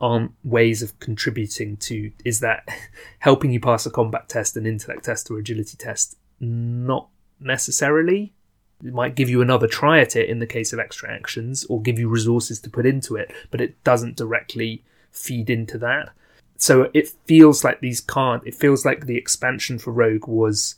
aren't 0.00 0.32
ways 0.44 0.82
of 0.82 0.98
contributing 1.00 1.76
to 1.76 2.10
is 2.24 2.40
that 2.40 2.68
helping 3.18 3.52
you 3.52 3.60
pass 3.60 3.86
a 3.86 3.90
combat 3.90 4.28
test 4.28 4.56
an 4.56 4.66
intellect 4.66 5.04
test 5.04 5.30
or 5.30 5.38
agility 5.38 5.76
test 5.76 6.16
not 6.40 7.08
necessarily. 7.38 8.32
It 8.84 8.94
might 8.94 9.14
give 9.14 9.28
you 9.28 9.42
another 9.42 9.66
try 9.66 10.00
at 10.00 10.16
it 10.16 10.30
in 10.30 10.38
the 10.38 10.46
case 10.46 10.72
of 10.72 10.78
extra 10.78 11.12
actions 11.12 11.66
or 11.66 11.82
give 11.82 11.98
you 11.98 12.08
resources 12.08 12.60
to 12.60 12.70
put 12.70 12.86
into 12.86 13.16
it 13.16 13.32
but 13.50 13.60
it 13.60 13.82
doesn't 13.84 14.16
directly 14.16 14.82
feed 15.10 15.50
into 15.50 15.76
that. 15.78 16.10
So 16.56 16.90
it 16.94 17.08
feels 17.26 17.62
like 17.64 17.80
these 17.80 18.00
can't 18.00 18.46
it 18.46 18.54
feels 18.54 18.84
like 18.84 19.06
the 19.06 19.16
expansion 19.16 19.78
for 19.78 19.92
rogue 19.92 20.26
was 20.26 20.76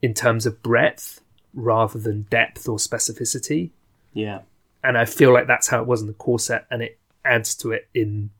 in 0.00 0.14
terms 0.14 0.46
of 0.46 0.62
breadth 0.62 1.20
rather 1.54 1.98
than 1.98 2.26
depth 2.30 2.68
or 2.68 2.76
specificity. 2.78 3.70
Yeah. 4.14 4.40
and 4.84 4.98
I 4.98 5.04
feel 5.04 5.32
like 5.32 5.46
that's 5.46 5.68
how 5.68 5.80
it 5.80 5.86
was 5.86 6.00
in 6.00 6.06
the 6.06 6.12
core 6.12 6.38
set, 6.38 6.66
and 6.70 6.82
it 6.82 6.98
adds 7.24 7.54
to 7.56 7.72
it 7.72 7.88
in 7.94 8.30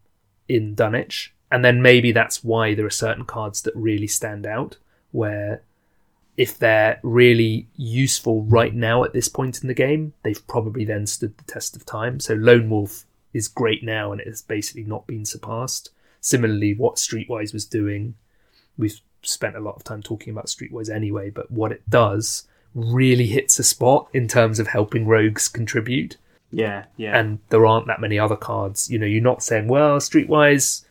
in 0.49 0.75
Dunwich. 0.75 1.35
And 1.51 1.65
then 1.65 1.83
maybe 1.83 2.13
that's 2.13 2.43
why 2.43 2.75
there 2.75 2.87
are 2.87 2.91
certain 2.91 3.25
cards 3.25 3.63
that 3.63 3.77
really 3.77 4.07
stand 4.07 4.47
out. 4.47 4.77
where 5.13 5.63
if 6.37 6.59
they're 6.59 6.99
really 7.03 7.69
useful 7.77 8.43
right 8.45 8.75
now 8.75 9.05
at 9.05 9.13
this 9.13 9.29
point 9.29 9.61
in 9.61 9.69
the 9.69 9.75
game, 9.75 10.15
they've 10.23 10.47
probably 10.47 10.85
then 10.85 11.07
stood 11.07 11.37
the 11.37 11.45
test 11.45 11.77
of 11.77 11.85
time. 11.85 12.19
So 12.19 12.35
Lone 12.35 12.71
Wolf 12.71 13.05
is 13.35 13.49
great 13.49 13.85
now 13.85 14.13
and 14.13 14.21
it 14.21 14.27
has 14.27 14.43
basically 14.43 14.85
not 14.85 15.07
been 15.07 15.25
surpassed. 15.25 15.91
Similarly, 16.21 16.75
what 16.75 16.97
Streetwise 16.97 17.53
was 17.53 17.67
doing, 17.67 18.15
we've 18.79 19.01
spent 19.23 19.57
a 19.57 19.61
lot 19.61 19.77
of 19.77 19.85
time 19.85 20.03
talking 20.03 20.33
about 20.33 20.47
Streetwise 20.47 20.93
anyway, 20.93 21.29
but 21.29 21.51
what 21.51 21.71
it 21.71 21.89
does 21.89 22.49
really 22.75 23.27
hits 23.27 23.59
a 23.59 23.63
spot 23.63 24.09
in 24.15 24.27
terms 24.27 24.59
of 24.59 24.69
helping 24.69 25.07
rogues 25.07 25.49
contribute. 25.49 26.17
Yeah, 26.53 26.85
yeah. 26.97 27.19
And 27.19 27.39
there 27.49 27.67
aren't 27.67 27.87
that 27.89 28.01
many 28.01 28.19
other 28.19 28.37
cards. 28.37 28.91
You 28.91 28.99
know, 28.99 29.07
you're 29.07 29.23
not 29.23 29.43
saying, 29.43 29.69
well, 29.69 29.99
Streetwise, 29.99 30.85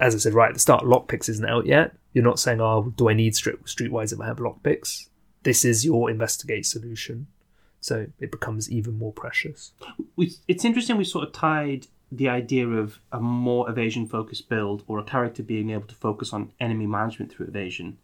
as 0.00 0.14
I 0.14 0.18
said 0.18 0.34
right 0.34 0.48
at 0.48 0.54
the 0.54 0.60
start, 0.60 0.84
Lockpicks 0.84 1.28
isn't 1.28 1.48
out 1.48 1.66
yet. 1.66 1.92
You're 2.12 2.24
not 2.24 2.40
saying, 2.40 2.60
oh, 2.60 2.92
do 2.96 3.08
I 3.08 3.14
need 3.14 3.36
Street- 3.36 3.62
Streetwise 3.64 4.12
if 4.12 4.20
I 4.20 4.26
have 4.26 4.38
Lockpicks? 4.38 5.08
This 5.42 5.64
is 5.64 5.84
your 5.84 6.10
investigate 6.10 6.66
solution. 6.66 7.26
So 7.80 8.06
it 8.20 8.30
becomes 8.30 8.70
even 8.70 8.96
more 8.98 9.12
precious. 9.12 9.72
we, 10.16 10.32
it's 10.48 10.64
interesting 10.64 10.96
we 10.96 11.04
sort 11.04 11.26
of 11.26 11.32
tied 11.32 11.88
the 12.12 12.28
idea 12.28 12.68
of 12.68 13.00
a 13.10 13.20
more 13.20 13.68
evasion 13.68 14.06
focused 14.06 14.48
build 14.48 14.84
or 14.86 14.98
a 14.98 15.04
character 15.04 15.42
being 15.42 15.70
able 15.70 15.86
to 15.88 15.94
focus 15.94 16.32
on 16.32 16.52
enemy 16.60 16.86
management 16.86 17.32
through 17.32 17.46
evasion 17.46 17.98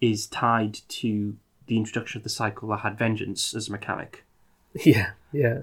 is 0.00 0.26
tied 0.26 0.78
to 0.88 1.36
the 1.66 1.76
introduction 1.76 2.18
of 2.18 2.24
the 2.24 2.30
cycle 2.30 2.68
that 2.70 2.78
had 2.80 2.98
vengeance 2.98 3.54
as 3.54 3.68
a 3.68 3.72
mechanic. 3.72 4.24
Yeah, 4.84 5.10
yeah. 5.32 5.62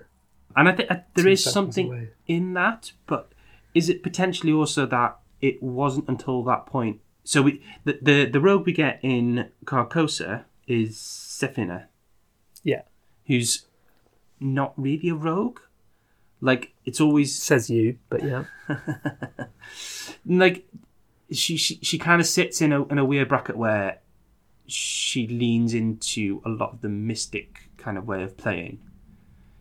And 0.57 0.67
I 0.67 0.73
think 0.73 0.91
uh, 0.91 0.97
there 1.13 1.27
is 1.27 1.43
Seems 1.43 1.53
that 1.53 1.59
was 1.61 1.75
the 1.75 1.81
something 1.81 1.89
way. 1.89 2.09
in 2.27 2.53
that, 2.53 2.91
but 3.05 3.31
is 3.73 3.87
it 3.89 4.01
potentially 4.03 4.51
also 4.51 4.85
that 4.87 5.19
it 5.39 5.61
wasn't 5.63 6.09
until 6.09 6.43
that 6.45 6.65
point? 6.65 6.99
So 7.23 7.41
we, 7.43 7.61
the, 7.85 7.99
the 8.01 8.25
the 8.25 8.39
rogue 8.41 8.65
we 8.65 8.73
get 8.73 8.99
in 9.03 9.49
Carcosa 9.65 10.45
is 10.67 10.97
Sefina, 10.97 11.85
Yeah. 12.63 12.81
who's 13.27 13.67
not 14.39 14.73
really 14.77 15.09
a 15.09 15.15
rogue. 15.15 15.59
Like 16.41 16.73
it's 16.85 16.99
always 17.01 17.37
Says 17.37 17.69
you, 17.69 17.97
but 18.09 18.23
yeah. 18.23 18.45
like 20.25 20.67
she 21.31 21.57
she, 21.57 21.79
she 21.81 21.97
kind 21.97 22.21
of 22.21 22.27
sits 22.27 22.61
in 22.61 22.71
a 22.73 22.83
in 22.87 22.97
a 22.97 23.05
weird 23.05 23.29
bracket 23.29 23.57
where 23.57 23.99
she 24.65 25.27
leans 25.27 25.73
into 25.73 26.41
a 26.45 26.49
lot 26.49 26.73
of 26.73 26.81
the 26.81 26.89
mystic 26.89 27.69
kind 27.77 27.97
of 27.97 28.07
way 28.07 28.23
of 28.23 28.37
playing. 28.37 28.79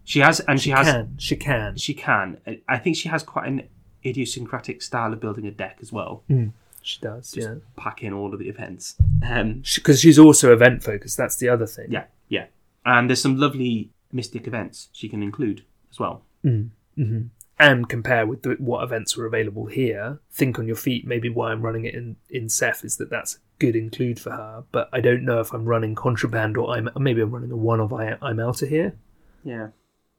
She 0.06 0.20
has 0.20 0.40
and 0.40 0.58
she, 0.58 0.70
She 0.70 0.70
has 0.70 0.86
can. 0.86 1.14
She 1.18 1.36
can. 1.36 1.76
she 1.76 1.92
can. 1.94 2.38
I 2.68 2.78
think 2.78 2.96
she 2.96 3.08
has 3.10 3.22
quite 3.22 3.46
an 3.48 3.68
idiosyncratic 4.04 4.80
style 4.80 5.12
of 5.12 5.20
building 5.20 5.46
a 5.46 5.50
deck 5.50 5.78
as 5.82 5.92
well. 5.92 6.22
Hmm. 6.28 6.48
She 6.80 7.00
does, 7.00 7.32
Just 7.32 7.48
yeah. 7.48 7.54
pack 7.76 8.04
in 8.04 8.12
all 8.12 8.32
of 8.32 8.38
the 8.38 8.48
events. 8.48 8.94
Um, 9.28 9.62
Because 9.74 10.00
she's 10.00 10.18
also 10.20 10.52
event 10.52 10.84
focused. 10.84 11.16
That's 11.16 11.36
the 11.36 11.48
other 11.48 11.66
thing. 11.66 11.88
yeah, 11.90 12.04
yeah. 12.28 12.46
And 12.84 13.10
there's 13.10 13.20
some 13.20 13.36
lovely 13.36 13.90
mystic 14.12 14.46
events 14.46 14.88
she 14.92 15.08
can 15.08 15.22
include 15.22 15.64
as 15.90 15.98
well. 15.98 16.22
Hmm. 16.42 16.66
Mm-hmm. 16.96 17.22
and 17.58 17.88
compare 17.88 18.24
with 18.26 18.42
the, 18.42 18.50
what 18.58 18.82
events 18.84 19.16
were 19.18 19.26
available 19.26 19.66
here, 19.66 20.20
think 20.30 20.58
on 20.58 20.66
your 20.66 20.76
feet. 20.76 21.06
Maybe 21.06 21.28
why 21.28 21.50
I'm 21.50 21.60
running 21.62 21.84
it 21.84 21.94
in 21.94 22.16
in 22.30 22.48
Ceph 22.48 22.84
is 22.84 22.96
that 22.98 23.10
that's 23.10 23.34
a 23.34 23.38
good 23.58 23.74
include 23.76 24.18
for 24.20 24.30
her. 24.30 24.64
But 24.72 24.88
I 24.92 25.00
don't 25.00 25.24
know 25.24 25.40
if 25.40 25.52
I'm 25.52 25.64
running 25.64 25.94
contraband 25.96 26.56
or 26.56 26.70
I'm 26.74 26.88
maybe 26.96 27.20
I'm 27.20 27.32
running 27.32 27.50
a 27.50 27.56
one 27.56 27.80
of 27.80 27.92
I, 27.92 28.16
I'm 28.22 28.38
out 28.40 28.62
of 28.62 28.68
here. 28.68 28.94
Yeah. 29.42 29.68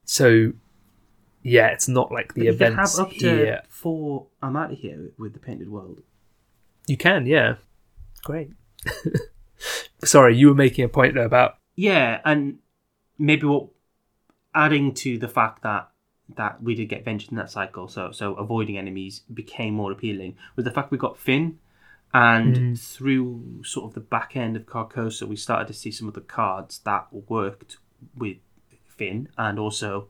So 0.08 0.54
yeah, 1.44 1.68
it's 1.68 1.88
not 1.88 2.12
like 2.12 2.34
the 2.34 2.46
you 2.46 2.54
can 2.54 2.56
events 2.56 2.98
have 2.98 3.08
up 3.08 3.12
to 3.12 3.18
here. 3.18 3.62
four 3.70 4.28
I'm 4.42 4.56
out 4.56 4.72
of 4.72 4.80
here 4.80 5.12
with 5.20 5.34
the 5.34 5.40
painted 5.40 5.70
world. 5.70 6.02
You 6.88 6.98
can, 6.98 7.26
yeah, 7.26 7.56
great. 8.24 8.52
Sorry, 10.04 10.36
you 10.36 10.48
were 10.48 10.56
making 10.56 10.86
a 10.86 10.90
point 10.90 11.14
there 11.14 11.26
about 11.26 11.58
Yeah, 11.76 12.22
and 12.24 12.60
maybe 13.20 13.46
what 13.46 13.68
adding 14.56 14.94
to 14.96 15.18
the 15.20 15.28
fact 15.28 15.62
that 15.64 15.90
that 16.36 16.62
we 16.64 16.74
did 16.74 16.88
get 16.90 17.06
vengeance 17.06 17.32
in 17.32 17.38
that 17.38 17.52
cycle, 17.52 17.90
so 17.90 18.12
so 18.12 18.34
avoiding 18.36 18.78
enemies 18.78 19.22
became 19.34 19.74
more 19.74 19.92
appealing 19.92 20.38
was 20.56 20.64
the 20.64 20.72
fact 20.72 20.90
we 20.90 20.98
got 20.98 21.18
Finn, 21.18 21.60
and 22.14 22.56
mm. 22.56 22.80
through 22.80 23.62
sort 23.66 23.90
of 23.90 23.94
the 23.94 24.00
back 24.00 24.38
end 24.38 24.56
of 24.56 24.66
Carcosa, 24.66 25.28
we 25.28 25.36
started 25.36 25.68
to 25.68 25.74
see 25.74 25.92
some 25.92 26.08
of 26.08 26.14
the 26.14 26.22
cards 26.22 26.80
that 26.80 27.08
worked 27.12 27.78
with 28.16 28.38
Finn, 28.98 29.30
and 29.38 29.60
also 29.60 30.08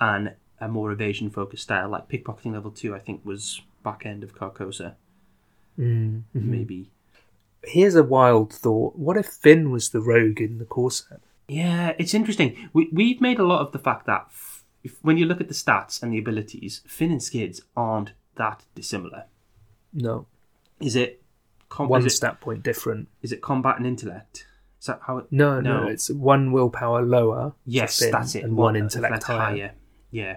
an 0.00 0.32
a 0.60 0.68
more 0.68 0.90
evasion 0.92 1.30
focused 1.30 1.64
style 1.64 1.88
like 1.88 2.08
pickpocketing 2.08 2.52
level 2.52 2.70
two. 2.70 2.94
I 2.94 2.98
think 2.98 3.20
was 3.24 3.60
back 3.82 4.06
end 4.06 4.22
of 4.24 4.34
Carcosa, 4.34 4.94
mm-hmm. 5.78 6.22
maybe. 6.32 6.90
here's 7.64 7.94
a 7.94 8.02
wild 8.02 8.52
thought. 8.52 8.96
What 8.96 9.16
if 9.16 9.26
Finn 9.26 9.70
was 9.70 9.90
the 9.90 10.00
rogue 10.00 10.40
in 10.40 10.58
the 10.58 10.64
core? 10.64 10.90
Yeah, 11.48 11.92
it's 11.98 12.14
interesting. 12.14 12.70
We 12.72 12.88
we've 12.92 13.20
made 13.20 13.38
a 13.38 13.44
lot 13.44 13.60
of 13.60 13.72
the 13.72 13.78
fact 13.78 14.06
that 14.06 14.26
if, 14.82 14.96
when 15.02 15.18
you 15.18 15.26
look 15.26 15.40
at 15.40 15.48
the 15.48 15.54
stats 15.54 16.02
and 16.02 16.12
the 16.12 16.18
abilities, 16.18 16.82
Finn 16.86 17.10
and 17.10 17.22
Skids 17.22 17.60
aren't 17.76 18.12
that 18.36 18.64
dissimilar. 18.74 19.24
No, 19.92 20.26
Is 20.80 20.96
it? 20.96 21.20
Com- 21.68 21.88
one 21.88 22.00
is, 22.00 22.12
it 22.12 22.16
stat 22.16 22.40
point 22.40 22.62
different. 22.62 23.08
is 23.22 23.32
it 23.32 23.40
combat 23.42 23.76
and 23.78 23.86
intellect? 23.86 24.46
Is 24.84 24.88
that 24.88 25.00
how 25.06 25.16
it? 25.16 25.26
No, 25.30 25.62
no, 25.62 25.84
No. 25.84 25.88
it's 25.88 26.10
one 26.10 26.52
willpower 26.52 27.00
lower. 27.00 27.54
Yes, 27.64 27.98
Finn 28.00 28.10
that's 28.10 28.34
it. 28.34 28.44
And 28.44 28.54
one 28.54 28.76
intellect 28.76 29.22
higher. 29.22 29.38
higher. 29.38 29.72
Yeah, 30.10 30.36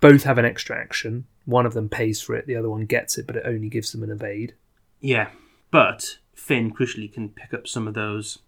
Both 0.00 0.24
have 0.24 0.38
an 0.38 0.44
extra 0.44 0.76
action. 0.76 1.26
One 1.44 1.66
of 1.66 1.72
them 1.72 1.88
pays 1.88 2.20
for 2.20 2.34
it. 2.34 2.48
The 2.48 2.56
other 2.56 2.68
one 2.68 2.86
gets 2.86 3.16
it, 3.16 3.28
but 3.28 3.36
it 3.36 3.44
only 3.46 3.68
gives 3.68 3.92
them 3.92 4.02
an 4.02 4.10
evade. 4.10 4.54
yeah. 5.00 5.28
But 5.70 6.18
Finn 6.34 6.72
crucially 6.74 7.12
can 7.12 7.28
pick 7.28 7.54
up 7.54 7.68
some 7.68 7.86
of 7.86 7.94
those 7.94 8.40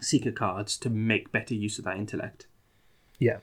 seeker 0.00 0.30
cards 0.30 0.76
to 0.78 0.88
make 0.90 1.32
better 1.32 1.54
use 1.54 1.80
of 1.80 1.84
that 1.86 1.96
intellect. 1.96 2.46
Yeah. 3.18 3.38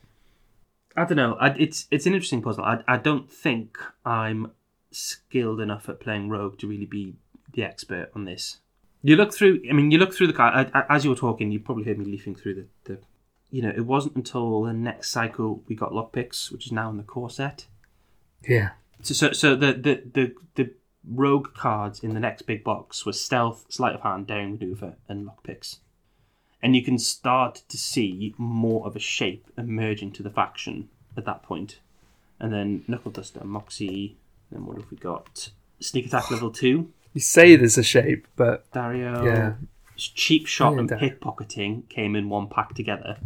I 0.95 1.03
don't 1.03 1.17
know. 1.17 1.33
I, 1.41 1.49
it's 1.57 1.87
it's 1.91 2.05
an 2.05 2.13
interesting 2.13 2.41
puzzle. 2.41 2.63
I 2.63 2.83
I 2.87 2.95
don't 2.97 3.29
think 3.29 3.77
I'm 4.05 4.51
skilled 4.91 5.59
enough 5.59 5.89
at 5.89 5.99
playing 5.99 6.29
rogue 6.29 6.57
to 6.59 6.67
really 6.67 6.85
be 6.85 7.15
the 7.51 7.63
expert 7.63 8.11
on 8.15 8.23
this. 8.23 8.59
You 9.05 9.15
look 9.17 9.31
through. 9.31 9.61
I 9.69 9.73
mean, 9.73 9.91
you 9.91 9.99
look 9.99 10.15
through 10.15 10.25
the 10.25 10.33
card. 10.33 10.71
As 10.73 11.03
you 11.03 11.11
were 11.11 11.15
talking, 11.15 11.51
you 11.51 11.59
probably 11.59 11.83
heard 11.83 11.99
me 11.99 12.05
leafing 12.05 12.33
through 12.33 12.55
the, 12.55 12.65
the. 12.85 12.97
You 13.51 13.61
know, 13.61 13.69
it 13.69 13.85
wasn't 13.85 14.15
until 14.15 14.63
the 14.63 14.73
next 14.73 15.11
cycle 15.11 15.61
we 15.67 15.75
got 15.75 15.91
lockpicks, 15.91 16.51
which 16.51 16.65
is 16.65 16.71
now 16.71 16.89
in 16.89 16.97
the 16.97 17.03
core 17.03 17.29
set. 17.29 17.67
Yeah. 18.47 18.69
So, 19.03 19.13
so, 19.13 19.31
so 19.31 19.55
the, 19.55 19.73
the 19.73 20.01
the 20.11 20.35
the 20.55 20.73
rogue 21.07 21.53
cards 21.53 21.99
in 21.99 22.15
the 22.15 22.19
next 22.19 22.47
big 22.47 22.63
box 22.63 23.05
were 23.05 23.13
stealth, 23.13 23.67
sleight 23.69 23.93
of 23.93 24.01
hand, 24.01 24.25
daring 24.25 24.53
maneuver, 24.53 24.95
and 25.07 25.27
lockpicks, 25.27 25.77
and 26.63 26.75
you 26.75 26.83
can 26.83 26.97
start 26.97 27.61
to 27.69 27.77
see 27.77 28.33
more 28.39 28.87
of 28.87 28.95
a 28.95 28.99
shape 28.99 29.45
emerging 29.55 30.13
to 30.13 30.23
the 30.23 30.31
faction 30.31 30.89
at 31.15 31.25
that 31.25 31.43
point. 31.43 31.77
And 32.39 32.51
then 32.51 32.83
knuckle 32.87 33.11
duster, 33.11 33.43
moxie. 33.43 34.17
Then 34.51 34.65
what 34.65 34.77
have 34.77 34.89
we 34.89 34.97
got? 34.97 35.51
Sneak 35.79 36.07
attack 36.07 36.31
level 36.31 36.49
two. 36.49 36.91
You 37.15 37.21
say 37.21 37.55
there's 37.55 37.77
a 37.77 37.83
shape, 37.83 38.27
but 38.35 38.69
Dario. 38.73 39.23
Yeah. 39.23 39.53
Cheap 39.95 40.45
shot 40.47 40.73
Yeah, 40.73 40.79
and 40.79 40.89
Dar- 40.89 40.99
pickpocketing 40.99 41.87
came 41.87 42.13
in 42.13 42.27
one 42.27 42.49
pack 42.49 42.75
together. 42.75 43.17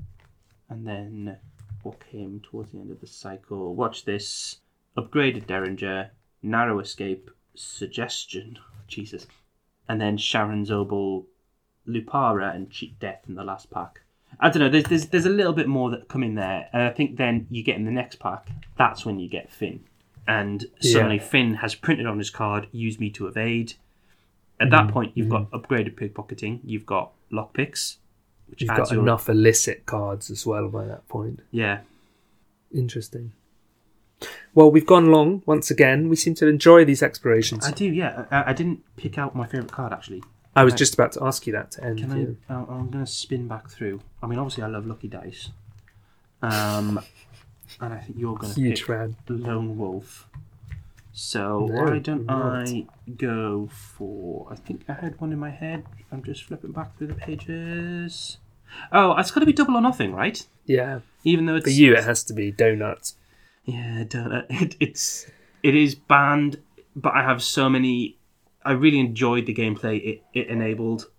And 0.69 0.85
then 0.85 1.37
what 1.81 1.99
came 2.11 2.39
towards 2.39 2.71
the 2.71 2.77
end 2.77 2.91
of 2.91 3.01
the 3.01 3.07
cycle? 3.07 3.73
Watch 3.73 4.05
this. 4.05 4.57
Upgraded 4.95 5.47
Derringer, 5.47 6.11
Narrow 6.43 6.79
Escape, 6.79 7.31
Suggestion. 7.55 8.59
Jesus. 8.87 9.25
And 9.87 9.99
then 9.99 10.17
Sharon 10.17 10.65
Zobel, 10.65 11.25
Lupara, 11.87 12.53
and 12.55 12.69
Cheat 12.69 12.99
Death 12.99 13.23
in 13.27 13.33
the 13.33 13.43
last 13.43 13.71
pack. 13.71 14.01
I 14.39 14.49
don't 14.51 14.59
know. 14.59 14.69
There's, 14.69 14.83
there's 14.83 15.07
there's 15.07 15.25
a 15.25 15.29
little 15.31 15.53
bit 15.53 15.67
more 15.67 15.89
that 15.89 16.07
come 16.07 16.21
in 16.21 16.35
there, 16.35 16.69
and 16.71 16.83
I 16.83 16.91
think 16.91 17.17
then 17.17 17.47
you 17.49 17.63
get 17.63 17.77
in 17.77 17.85
the 17.85 17.91
next 17.91 18.19
pack. 18.19 18.47
That's 18.77 19.03
when 19.03 19.19
you 19.19 19.27
get 19.27 19.51
Finn, 19.51 19.85
and 20.29 20.67
suddenly 20.79 21.15
Yeah. 21.15 21.23
Finn 21.23 21.53
has 21.55 21.73
printed 21.73 22.05
on 22.05 22.19
his 22.19 22.29
card, 22.29 22.67
"Use 22.71 22.99
me 22.99 23.09
to 23.11 23.25
evade." 23.25 23.73
At 24.59 24.69
that 24.69 24.83
mm-hmm. 24.83 24.93
point, 24.93 25.11
you've 25.15 25.29
got 25.29 25.49
mm-hmm. 25.49 25.55
upgraded 25.55 25.95
pickpocketing. 25.95 26.59
You've 26.63 26.85
got 26.85 27.11
lockpicks, 27.31 27.97
which 28.47 28.61
you've 28.61 28.69
got 28.69 28.91
your 28.91 29.01
enough 29.01 29.27
illicit 29.27 29.85
cards 29.85 30.29
as 30.29 30.45
well 30.45 30.69
by 30.69 30.85
that 30.85 31.07
point. 31.07 31.41
yeah. 31.51 31.79
Interesting. 32.71 33.31
Well, 34.53 34.69
we've 34.69 34.85
gone 34.85 35.07
long 35.11 35.41
once 35.47 35.71
again. 35.71 36.07
We 36.07 36.15
seem 36.15 36.35
to 36.35 36.47
enjoy 36.47 36.85
these 36.85 37.01
explorations. 37.01 37.65
I 37.65 37.71
do. 37.71 37.85
Yeah, 37.85 38.25
I, 38.29 38.51
I 38.51 38.53
didn't 38.53 38.83
pick 38.95 39.17
out 39.17 39.35
my 39.35 39.47
favorite 39.47 39.71
card 39.71 39.91
actually. 39.91 40.21
I 40.55 40.63
was 40.63 40.75
just 40.75 40.93
about 40.93 41.13
to 41.13 41.23
ask 41.23 41.47
you 41.47 41.53
that 41.53 41.71
to 41.71 41.83
end. 41.83 41.99
Can. 41.99 42.11
I? 42.11 42.53
I- 42.53 42.57
uh, 42.57 42.65
I'm 42.69 42.91
going 42.91 43.03
to 43.03 43.11
spin 43.11 43.47
back 43.47 43.71
through. 43.71 44.01
I 44.21 44.27
mean, 44.27 44.37
obviously, 44.37 44.63
I 44.63 44.67
love 44.67 44.85
Lucky 44.85 45.07
Dice, 45.07 45.49
um, 46.43 46.99
and 47.79 47.93
I 47.93 47.97
think 47.99 48.17
you're 48.17 48.35
going 48.35 48.53
to 48.53 48.59
Huge 48.59 48.79
pick 48.79 48.87
fan. 48.87 49.15
Lone 49.27 49.77
Wolf. 49.77 50.27
So 51.11 51.65
No, 51.67 51.83
why 51.83 51.99
don't 51.99 52.25
not. 52.25 52.67
I 52.69 52.85
go 53.17 53.67
for? 53.71 54.47
I 54.51 54.55
think 54.55 54.83
I 54.87 54.93
had 54.93 55.19
one 55.19 55.31
in 55.33 55.39
my 55.39 55.49
head. 55.49 55.83
I'm 56.11 56.23
just 56.23 56.43
flipping 56.43 56.71
back 56.71 56.97
through 56.97 57.07
the 57.07 57.15
pages. 57.15 58.37
Oh, 58.91 59.15
it's 59.17 59.31
got 59.31 59.39
to 59.41 59.45
be 59.45 59.53
double 59.53 59.75
or 59.75 59.81
nothing, 59.81 60.13
right? 60.13 60.45
Yeah. 60.65 60.99
Even 61.23 61.45
though 61.47 61.55
it's 61.55 61.65
For 61.65 61.71
you, 61.71 61.93
it 61.95 62.03
has 62.03 62.23
to 62.25 62.33
be 62.33 62.51
donuts. 62.51 63.15
Yeah, 63.65 64.03
donut. 64.03 64.43
Uh, 64.43 64.45
it, 64.63 64.75
it's 64.79 65.25
it 65.63 65.75
is 65.75 65.95
banned, 65.95 66.59
but 66.95 67.13
I 67.15 67.23
have 67.23 67.43
so 67.43 67.69
many. 67.69 68.17
I 68.63 68.71
really 68.73 68.99
enjoyed 68.99 69.45
the 69.45 69.53
gameplay 69.53 70.01
it, 70.05 70.23
it 70.33 70.47
enabled. 70.47 71.09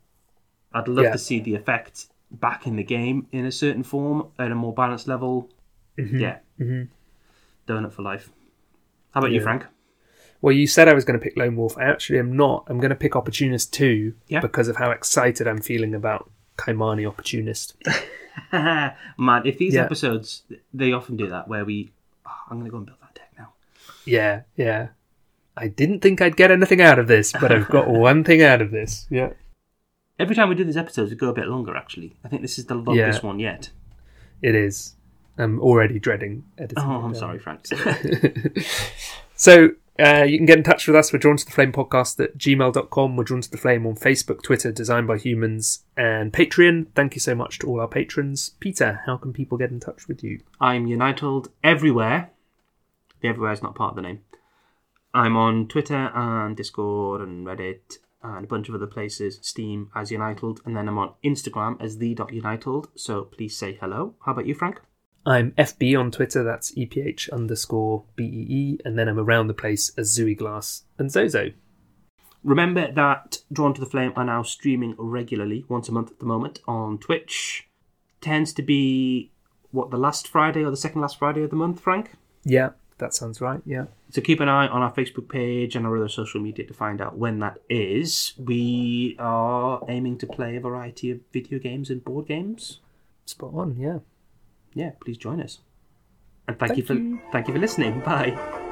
I'd 0.73 0.89
love 0.89 1.05
Yeah. 1.05 1.13
to 1.13 1.19
see 1.19 1.41
the 1.41 1.55
effect 1.57 2.07
back 2.31 2.67
in 2.67 2.77
the 2.77 2.85
game 2.85 3.27
in 3.33 3.45
a 3.45 3.51
certain 3.53 3.83
form 3.83 4.29
at 4.39 4.53
a 4.53 4.55
more 4.55 4.73
balanced 4.73 5.09
level. 5.09 5.49
Yeah. 6.19 6.39
Mm-hmm. 6.59 6.83
Donut 7.73 7.93
for 7.93 8.03
life. 8.03 8.31
How 9.13 9.21
about 9.21 9.33
you, 9.33 9.41
Frank? 9.41 9.67
Well, 10.43 10.53
you 10.53 10.67
said 10.67 10.89
I 10.89 10.95
was 10.95 11.05
going 11.05 11.19
to 11.19 11.23
pick 11.23 11.37
Lone 11.37 11.57
Wolf. 11.57 11.77
I 11.77 11.85
actually 11.85 12.19
am 12.19 12.35
not. 12.37 12.65
I'm 12.69 12.79
going 12.79 12.91
to 12.91 12.97
pick 12.97 13.15
Opportunist 13.17 13.73
2 13.75 14.15
Yeah. 14.29 14.41
because 14.41 14.69
of 14.69 14.77
how 14.77 14.91
excited 14.91 15.47
I'm 15.47 15.61
feeling 15.61 15.95
about 15.95 16.31
Kymani 16.57 17.07
Opportunist. 17.07 17.75
Man, 18.53 19.43
if 19.45 19.59
these 19.59 19.75
Yeah. 19.75 19.83
episodes, 19.85 20.45
they 20.73 20.93
often 20.93 21.17
do 21.17 21.29
that 21.29 21.49
where 21.49 21.65
we. 21.65 21.93
Oh, 22.27 22.31
I'm 22.51 22.59
going 22.59 22.65
to 22.67 22.71
go 22.71 22.77
and 22.79 22.87
build 22.87 22.99
that 23.03 23.15
deck 23.15 23.33
now. 23.37 23.53
Yeah, 24.05 24.43
yeah. 24.57 24.89
I 25.57 25.69
didn't 25.69 26.01
think 26.01 26.23
I'd 26.23 26.37
get 26.37 26.51
anything 26.51 26.81
out 26.81 26.99
of 26.99 27.07
this, 27.07 27.33
but 27.33 27.53
I've 27.53 27.69
got 27.69 27.89
one 27.91 28.25
thing 28.25 28.43
out 28.43 28.63
of 28.63 28.71
this. 28.71 29.07
Yeah. 29.11 29.31
Every 30.19 30.35
time 30.37 30.49
we 30.49 30.55
do 30.55 30.65
these 30.65 30.77
episodes, 30.77 31.11
we 31.11 31.17
go 31.17 31.29
a 31.29 31.35
bit 31.35 31.49
longer, 31.49 31.77
actually. 31.77 32.17
I 32.25 32.29
think 32.29 32.43
this 32.43 32.59
is 32.59 32.67
the 32.67 32.75
longest 32.75 33.23
one 33.23 33.41
yet. 33.41 33.71
It 34.43 34.55
is. 34.55 34.95
I'm 35.41 35.61
already 35.61 35.99
dreading 35.99 36.45
editing. 36.59 36.85
Oh, 36.85 37.03
I'm 37.03 37.15
sorry, 37.15 37.39
Frank. 37.39 37.67
So 39.41 39.71
uh, 39.99 40.25
you 40.25 40.37
can 40.37 40.45
get 40.45 40.59
in 40.59 40.65
touch 40.65 40.87
with 40.87 40.95
us. 40.95 41.15
We're 41.15 41.19
drawn 41.19 41.39
to 41.39 41.47
the 41.47 41.51
flame 41.51 41.73
podcast 41.73 42.23
at 42.23 42.37
gmail.com. 42.37 43.17
We're 43.17 43.25
drawn 43.25 43.41
to 43.41 43.51
the 43.51 43.57
flame 43.57 43.87
on 43.87 43.95
Facebook, 43.95 44.43
Twitter, 44.43 44.71
Design 44.71 45.07
by 45.07 45.17
Humans, 45.17 45.85
and 45.97 46.31
Patreon. 46.31 46.89
Thank 46.95 47.15
you 47.15 47.21
so 47.21 47.35
much 47.35 47.59
to 47.61 47.67
all 47.67 47.81
our 47.81 47.89
patrons. 47.89 48.51
Peter, 48.61 49.01
how 49.07 49.17
can 49.17 49.33
people 49.33 49.57
get 49.57 49.71
in 49.71 49.81
touch 49.81 50.09
with 50.09 50.23
you? 50.23 50.41
I'm 50.61 50.87
United 50.87 51.49
everywhere. 51.65 52.33
The 53.23 53.29
everywhere 53.29 53.53
is 53.53 53.63
not 53.63 53.77
part 53.77 53.93
of 53.93 53.97
the 53.97 54.03
name. 54.03 54.21
I'm 55.15 55.39
on 55.39 55.69
Twitter 55.69 56.11
and 56.15 56.55
Discord 56.55 57.23
and 57.23 57.47
Reddit 57.47 57.97
and 58.23 58.45
a 58.45 58.47
bunch 58.47 58.69
of 58.69 58.75
other 58.75 58.87
places. 58.87 59.39
Steam 59.41 59.89
as 59.95 60.11
United, 60.11 60.59
and 60.67 60.77
then 60.77 60.87
I'm 60.87 60.99
on 60.99 61.15
Instagram 61.25 61.81
as 61.81 61.97
the.united. 61.97 62.89
So 62.95 63.23
please 63.23 63.57
say 63.57 63.79
hello. 63.81 64.17
How 64.27 64.33
about 64.33 64.45
you, 64.47 64.55
Frank? 64.55 64.83
I'm 65.27 65.53
FB 65.53 65.99
on 65.99 66.11
Twitter, 66.11 66.43
that's 66.43 66.73
EPH 66.73 67.31
underscore 67.31 68.05
BEE, 68.17 68.81
and 68.85 68.99
then 68.99 69.09
I'm 69.09 69.19
around 69.19 69.49
the 69.49 69.55
place 69.55 69.93
as 69.99 70.17
Zooey 70.17 70.37
Glass 70.37 70.85
and 70.99 71.11
Zozo. 71.11 71.53
Remember 72.43 72.91
that 72.91 73.43
Drawn 73.53 73.75
to 73.75 73.81
the 73.81 73.87
Flame 73.87 74.13
are 74.17 74.25
now 74.25 74.43
streaming 74.43 74.95
regularly, 74.97 75.65
once 75.69 75.89
a 75.89 75.93
month 75.93 76.11
at 76.11 76.21
the 76.21 76.25
moment, 76.25 76.61
on 76.67 76.99
Twitch. 76.99 77.69
Tends 78.23 78.53
to 78.55 78.63
be 78.63 79.31
what 79.73 79.91
the 79.91 79.99
last 79.99 80.27
Friday 80.27 80.65
or 80.65 80.71
the 80.71 80.77
second 80.77 81.03
last 81.03 81.19
Friday 81.19 81.43
of 81.43 81.51
the 81.51 81.57
month, 81.57 81.81
Frank. 81.81 82.13
Yeah, 82.43 82.71
that 82.97 83.13
sounds 83.13 83.43
right. 83.43 83.61
Yeah. 83.67 83.87
So 84.11 84.23
keep 84.23 84.41
an 84.41 84.49
eye 84.49 84.69
on 84.69 84.81
our 84.81 84.93
Facebook 84.93 85.29
page 85.29 85.77
and 85.77 85.87
our 85.87 85.97
other 85.97 86.09
social 86.09 86.41
media 86.41 86.67
to 86.67 86.75
find 86.75 87.01
out 87.01 87.19
when 87.19 87.41
that 87.41 87.59
is. 87.69 88.33
We 88.39 89.17
are 89.19 89.83
aiming 89.89 90.19
to 90.19 90.27
play 90.27 90.57
a 90.57 90.61
variety 90.61 91.11
of 91.11 91.21
video 91.33 91.59
games 91.59 91.91
and 91.91 92.03
board 92.03 92.27
games. 92.27 92.81
Spot 93.27 93.53
on, 93.55 93.77
yeah. 93.79 93.99
Yeah, 94.75 94.91
please 95.03 95.19
join 95.19 95.41
us. 95.41 95.59
And 96.49 96.59
thank, 96.59 96.71
Thank 96.71 96.79
you 96.79 96.85
for 96.85 96.95
you. 96.95 97.21
thank 97.33 97.49
you 97.49 97.55
for 97.55 97.61
listening. 97.61 98.01
Bye. 98.01 98.67